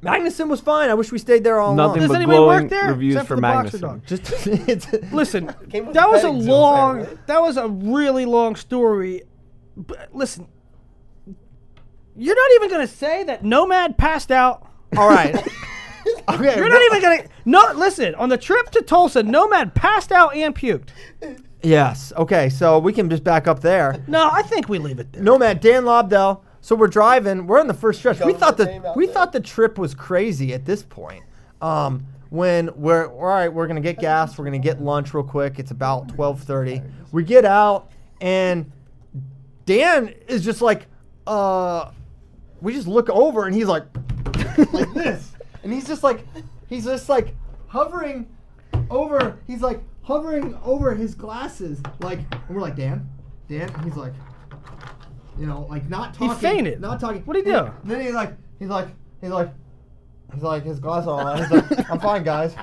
Magnuson 0.04 0.48
was 0.50 0.60
fine. 0.60 0.90
I 0.90 0.94
wish 0.94 1.12
we 1.12 1.18
stayed 1.18 1.44
there 1.44 1.60
all 1.60 1.74
Nothing 1.76 2.02
Does 2.02 2.10
but 2.10 2.16
anybody 2.18 2.40
work 2.40 2.70
there? 2.70 2.90
reviews 2.90 3.16
Except 3.16 3.28
for 3.28 3.36
for 3.36 3.36
the 3.38 3.42
boxer 3.42 3.78
Magnuson. 3.78 3.82
dog. 3.82 4.06
Just 4.06 4.48
it's, 4.48 4.94
Listen, 5.14 5.54
Came 5.70 5.86
with 5.88 5.96
that 5.96 6.08
a 6.08 6.12
was 6.12 6.24
a 6.24 6.28
petting 6.28 6.42
zoo, 6.44 6.52
long. 6.52 7.00
apparently. 7.02 7.24
That 7.28 7.42
was 7.42 7.58
a 7.58 7.68
really 7.68 8.26
long 8.26 8.56
story. 8.56 9.24
But 9.78 10.10
listen, 10.14 10.48
you're 12.16 12.36
not 12.36 12.52
even 12.56 12.70
gonna 12.70 12.88
say 12.88 13.24
that 13.24 13.44
Nomad 13.44 13.98
passed 13.98 14.32
out. 14.32 14.68
all 14.98 15.10
right. 15.10 15.36
Okay, 16.28 16.58
You're 16.58 16.68
not 16.70 16.82
even 16.82 17.02
gonna. 17.02 17.24
No, 17.46 17.64
listen. 17.76 18.14
On 18.16 18.28
the 18.28 18.38
trip 18.38 18.70
to 18.72 18.82
Tulsa, 18.82 19.24
Nomad 19.24 19.74
passed 19.74 20.12
out 20.12 20.36
and 20.36 20.54
puked. 20.54 20.90
Yes. 21.62 22.12
Okay. 22.18 22.50
So 22.50 22.78
we 22.80 22.92
can 22.92 23.10
just 23.10 23.24
back 23.24 23.48
up 23.48 23.62
there. 23.62 24.04
No, 24.08 24.30
I 24.30 24.42
think 24.42 24.68
we 24.68 24.80
leave 24.80 25.00
it 25.00 25.14
there. 25.14 25.24
Nomad 25.24 25.62
Dan 25.62 25.84
Lobdell. 25.84 26.42
So 26.64 26.78
we're 26.78 26.88
driving. 26.88 27.46
We're 27.46 27.60
on 27.60 27.68
the 27.68 27.74
first 27.74 28.00
stretch. 28.00 28.22
We 28.22 28.32
thought 28.32 28.56
the 28.56 28.94
we 28.96 29.06
thought 29.06 29.34
the 29.34 29.42
trip 29.42 29.78
was 29.78 29.94
crazy 29.94 30.54
at 30.54 30.64
this 30.64 30.82
point. 30.82 31.22
Um, 31.62 32.06
when 32.30 32.70
we're 32.78 33.08
all 33.08 33.26
right, 33.26 33.50
we're 33.50 33.68
gonna 33.68 33.82
get 33.82 34.00
gas. 34.00 34.38
We're 34.38 34.46
gonna 34.46 34.60
get 34.60 34.82
lunch 34.82 35.14
real 35.14 35.26
quick. 35.26 35.60
It's 35.60 35.72
about 35.72 36.08
twelve 36.08 36.42
thirty. 36.42 36.82
We 37.12 37.26
get 37.26 37.44
out, 37.44 37.92
and 38.22 38.72
Dan 39.66 40.16
is 40.30 40.46
just 40.46 40.62
like, 40.62 40.88
uh, 41.28 41.92
we 42.62 42.74
just 42.74 42.88
look 42.88 43.10
over, 43.10 43.46
and 43.46 43.54
he's 43.54 43.68
like, 43.68 43.84
like 44.72 44.94
this, 44.94 45.34
and 45.64 45.74
he's 45.74 45.86
just 45.86 46.02
like, 46.02 46.26
he's 46.70 46.86
just 46.86 47.10
like 47.10 47.36
hovering 47.68 48.26
over. 48.90 49.38
He's 49.48 49.62
like 49.62 49.82
hovering 50.04 50.58
over 50.64 50.96
his 50.96 51.14
glasses, 51.14 51.82
like, 52.00 52.20
and 52.32 52.56
we're 52.56 52.62
like, 52.62 52.78
Dan, 52.78 53.10
Dan, 53.50 53.70
and 53.70 53.84
he's 53.84 53.98
like, 53.98 54.14
you 55.40 55.46
know, 55.46 55.68
like 55.70 55.90
not 55.90 56.14
talking. 56.14 56.30
He 56.30 56.36
fainted. 56.36 56.82
Not 56.82 57.00
talking. 57.00 57.22
What'd 57.24 57.46
he 57.46 57.52
And 57.52 57.68
do? 57.68 57.74
Then 57.84 58.02
he's 58.02 58.14
like, 58.14 58.34
he's 58.60 58.70
like, 58.70 58.88
he's 59.22 59.32
like, 59.32 59.50
he's 60.34 60.44
like, 60.44 60.64
his 60.64 60.80
glasses 60.80 61.08
are 61.08 61.22
on. 61.22 61.38
He's 61.40 61.52
like, 61.52 61.90
I'm 61.90 62.00
fine, 62.00 62.24
guys. 62.24 62.56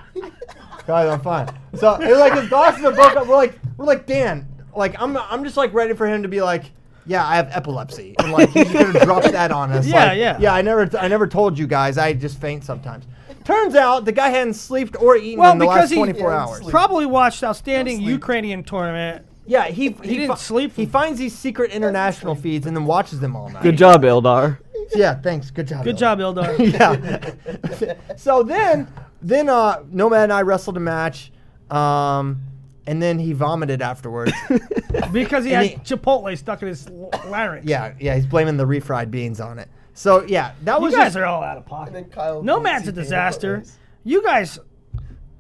Guys, 0.87 1.09
I'm 1.09 1.21
fine. 1.21 1.49
So 1.75 1.95
it's 2.01 2.19
like 2.19 2.35
his 2.35 2.49
glasses 2.49 2.85
are 2.85 2.93
broke 2.93 3.17
up. 3.17 3.27
We're 3.27 3.37
like, 3.37 3.59
we're 3.77 3.85
like, 3.87 4.07
Dan, 4.07 4.47
like 4.75 5.01
I'm, 5.01 5.17
I'm 5.17 5.45
just 5.45 5.57
like 5.57 5.73
ready 5.75 5.95
for 5.95 6.07
him 6.07 6.23
to 6.23 6.29
be 6.29 6.41
like. 6.41 6.65
Yeah, 7.07 7.27
I 7.27 7.37
have 7.37 7.49
epilepsy, 7.51 8.15
and 8.19 8.31
like 8.31 8.51
he's 8.51 8.71
gonna 8.71 9.01
drop 9.05 9.23
that 9.33 9.51
on 9.51 9.73
us. 9.73 9.87
Yeah, 9.87 10.09
like, 10.09 10.19
yeah. 10.19 10.37
Yeah, 10.39 10.55
I 10.55 10.61
never, 10.63 10.89
I 10.99 11.09
never 11.09 11.27
told 11.27 11.59
you 11.59 11.67
guys. 11.67 11.97
I 11.97 12.13
just 12.13 12.39
faint 12.39 12.63
sometimes. 12.63 13.07
Turns 13.43 13.75
out 13.75 14.05
the 14.05 14.13
guy 14.13 14.29
hadn't 14.29 14.55
slept 14.55 14.97
or 15.01 15.17
eaten 15.17 15.41
Well, 15.41 15.53
in 15.53 15.59
the 15.59 15.65
last 15.65 15.89
he 15.89 15.97
24 15.97 16.31
Yeah, 16.31 16.37
hours. 16.45 16.67
probably 16.69 17.07
watched 17.07 17.43
outstanding. 17.43 18.03
Ukrainian 18.03 18.63
tournament. 18.63 19.27
Yeah, 19.51 19.65
he 19.67 19.91
he, 20.05 20.17
didn't 20.17 20.39
sleep 20.39 20.77
He 20.77 20.87
finds 20.87 21.19
these 21.19 21.37
secret 21.37 21.73
international 21.73 22.37
feeds 22.37 22.67
and 22.69 22.77
then 22.77 22.85
watches 22.85 23.19
them 23.19 23.35
all 23.35 23.49
night. 23.49 23.65
Good 23.65 23.77
job, 23.77 24.03
Eldar. 24.05 24.59
Yeah, 24.95 25.15
thanks. 25.15 25.51
Good 25.51 25.67
job. 25.67 25.83
Good 25.83 25.97
Bill. 25.99 26.15
job, 26.15 26.19
Eldar. 26.21 26.57
yeah. 27.81 27.95
so 28.17 28.45
then, 28.45 28.87
then 29.21 29.49
uh, 29.49 29.83
Nomad 29.91 30.23
and 30.23 30.33
I 30.33 30.43
wrestled 30.43 30.77
a 30.77 30.81
match, 30.81 31.33
um, 31.69 32.41
and 32.87 33.03
then 33.03 33.19
he 33.19 33.33
vomited 33.33 33.83
afterwards. 33.83 34.33
because 35.13 35.45
he 35.45 35.53
And 35.55 35.69
had 35.71 35.85
Chipotle 35.85 36.39
stuck 36.39 36.63
in 36.63 36.69
his 36.69 36.87
l- 36.87 37.11
larynx. 37.27 37.67
yeah, 37.67 37.95
yeah. 37.99 38.15
He's 38.15 38.27
blaming 38.27 38.57
the 38.57 38.67
refried 38.67 39.11
beans 39.11 39.41
on 39.41 39.59
it. 39.59 39.69
So 39.95 40.23
yeah, 40.23 40.53
that 40.63 40.77
You 40.79 40.85
was 40.85 40.95
guys 40.95 41.07
just, 41.07 41.17
are 41.17 41.25
all 41.27 41.43
out 41.43 41.57
of 41.57 41.65
And 41.65 41.67
pocket. 41.67 41.93
then 41.93 42.05
Kyle. 42.05 42.41
Nomad's 42.43 42.87
a 42.87 42.87
beats 42.87 42.87
you 42.87 42.91
in 42.91 42.95
disaster. 43.05 43.61
foot. 43.63 43.71
You 44.05 44.23
guys, 44.23 44.61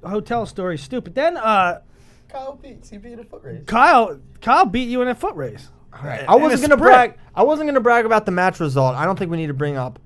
hotel 0.04 0.46
story 0.46 0.78
stupid. 0.78 1.14
Then 1.14 1.36
uh, 1.36 1.80
Kyle 2.32 2.54
beat 2.54 2.86
He 2.90 2.98
beat 2.98 3.18
a 3.18 3.24
foot 3.24 3.42
race. 3.42 3.62
Kyle, 3.66 4.18
Kyle 4.40 4.64
beat 4.66 4.88
you 4.88 5.02
in 5.02 5.08
a 5.08 5.14
foot 5.14 5.34
race. 5.36 5.68
I 5.92 6.24
in 6.36 6.40
wasn't 6.42 6.62
gonna 6.62 6.76
brag. 6.76 7.14
I 7.34 7.42
wasn't 7.42 7.68
gonna 7.68 7.80
brag 7.80 8.06
about 8.06 8.24
the 8.26 8.32
match 8.32 8.60
result. 8.60 8.94
I 8.94 9.04
don't 9.04 9.18
think 9.18 9.30
we 9.30 9.36
need 9.36 9.48
to 9.48 9.54
bring 9.54 9.76
up. 9.76 9.98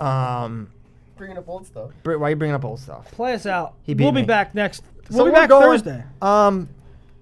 Um, 0.00 0.70
Bringing 1.16 1.38
up 1.38 1.48
old 1.48 1.66
stuff. 1.66 1.90
Br- 2.02 2.16
why 2.18 2.26
are 2.26 2.30
you 2.30 2.36
bringing 2.36 2.54
up 2.54 2.64
old 2.64 2.78
stuff? 2.80 3.10
Play 3.12 3.32
us 3.34 3.46
out. 3.46 3.74
He 3.82 3.94
beat 3.94 4.04
we'll 4.04 4.12
be 4.12 4.22
back 4.22 4.54
next. 4.54 4.82
So 5.10 5.16
We'll 5.16 5.24
be 5.26 5.30
we're 5.30 5.34
back 5.36 5.48
going- 5.48 5.62
Thursday. 5.62 6.04
Um, 6.20 6.68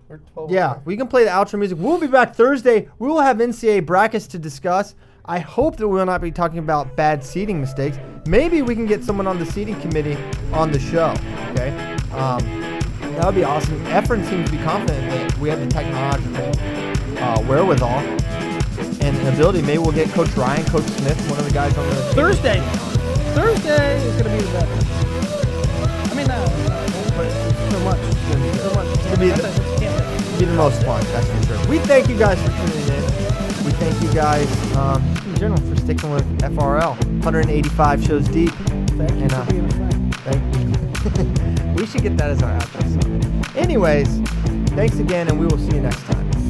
We're 0.08 0.18
12 0.32 0.50
Yeah, 0.50 0.70
over. 0.72 0.80
we 0.84 0.96
can 0.96 1.06
play 1.06 1.24
the 1.24 1.30
outro 1.30 1.58
music. 1.58 1.78
We'll 1.80 1.98
be 2.00 2.06
back 2.08 2.34
Thursday. 2.34 2.88
We 2.98 3.06
will 3.08 3.20
have 3.20 3.38
NCAA 3.40 3.80
brackets 3.86 4.26
to 4.28 4.38
discuss. 4.38 4.94
I 5.26 5.38
hope 5.38 5.76
that 5.76 5.86
we 5.88 5.96
will 5.98 6.06
not 6.06 6.20
be 6.20 6.30
talking 6.30 6.58
about 6.58 6.96
bad 6.96 7.22
seating 7.24 7.60
mistakes. 7.60 7.98
Maybe 8.26 8.62
we 8.62 8.74
can 8.74 8.86
get 8.86 9.02
someone 9.04 9.26
on 9.26 9.38
the 9.38 9.46
seating 9.46 9.80
committee 9.80 10.16
on 10.52 10.70
the 10.72 10.78
show. 10.78 11.14
Okay, 11.52 11.70
um, 12.12 12.38
that 13.16 13.24
would 13.26 13.34
be 13.34 13.44
awesome. 13.44 13.78
Efren 13.86 14.24
seems 14.28 14.50
to 14.50 14.56
be 14.56 14.62
confident 14.62 15.10
that 15.10 15.38
we 15.38 15.48
have 15.48 15.60
the 15.60 15.66
technological 15.66 16.52
uh, 17.22 17.40
wherewithal 17.42 17.98
and 19.00 19.28
ability. 19.28 19.62
Maybe 19.62 19.78
we'll 19.78 19.92
get 19.92 20.08
Coach 20.10 20.30
Ryan, 20.36 20.64
Coach 20.66 20.84
Smith, 20.84 21.18
one 21.30 21.38
of 21.38 21.44
the 21.46 21.52
guys 21.52 21.76
on 21.78 21.88
the 21.88 21.94
Thursday. 22.14 22.60
Thursday 23.34 23.96
is 24.06 24.16
gonna 24.22 24.36
be 24.36 24.42
the 24.44 24.52
best. 24.52 26.10
I 26.10 26.14
mean, 26.14 26.30
uh, 26.30 26.46
so 27.70 27.80
much. 27.80 27.98
So 28.60 28.74
much. 28.74 29.04
gonna 29.04 29.16
be 29.16 29.30
the- 29.30 29.42
That's- 29.42 29.58
that's- 29.58 29.80
can't- 29.80 30.38
be 30.38 30.44
the 30.46 30.54
most 30.54 30.82
fun, 30.82 31.02
that's 31.12 31.26
for 31.26 31.46
sure. 31.46 31.68
We 31.68 31.78
thank 31.78 32.08
you 32.08 32.16
guys 32.18 32.38
for 32.42 32.48
tuning 32.50 32.88
in. 32.88 33.04
We 33.64 33.70
thank 33.72 34.02
you 34.02 34.12
guys 34.12 34.48
um, 34.76 35.02
in 35.26 35.36
general 35.36 35.60
for 35.60 35.76
sticking 35.76 36.10
with 36.10 36.24
FRL. 36.42 36.96
185 37.22 38.04
shows 38.04 38.26
deep. 38.28 38.50
Thank 38.50 39.10
And, 39.12 39.32
uh. 39.32 39.44
Thank 40.24 41.38
you. 41.46 41.53
We 41.84 41.90
should 41.90 42.02
get 42.02 42.16
that 42.16 42.30
as 42.30 42.42
our 42.42 42.50
outro 42.58 42.82
song. 43.02 43.56
Anyways, 43.56 44.08
thanks 44.70 44.98
again, 44.98 45.28
and 45.28 45.38
we 45.38 45.44
will 45.44 45.58
see 45.58 45.76
you 45.76 45.82
next 45.82 46.02
time. 46.04 46.43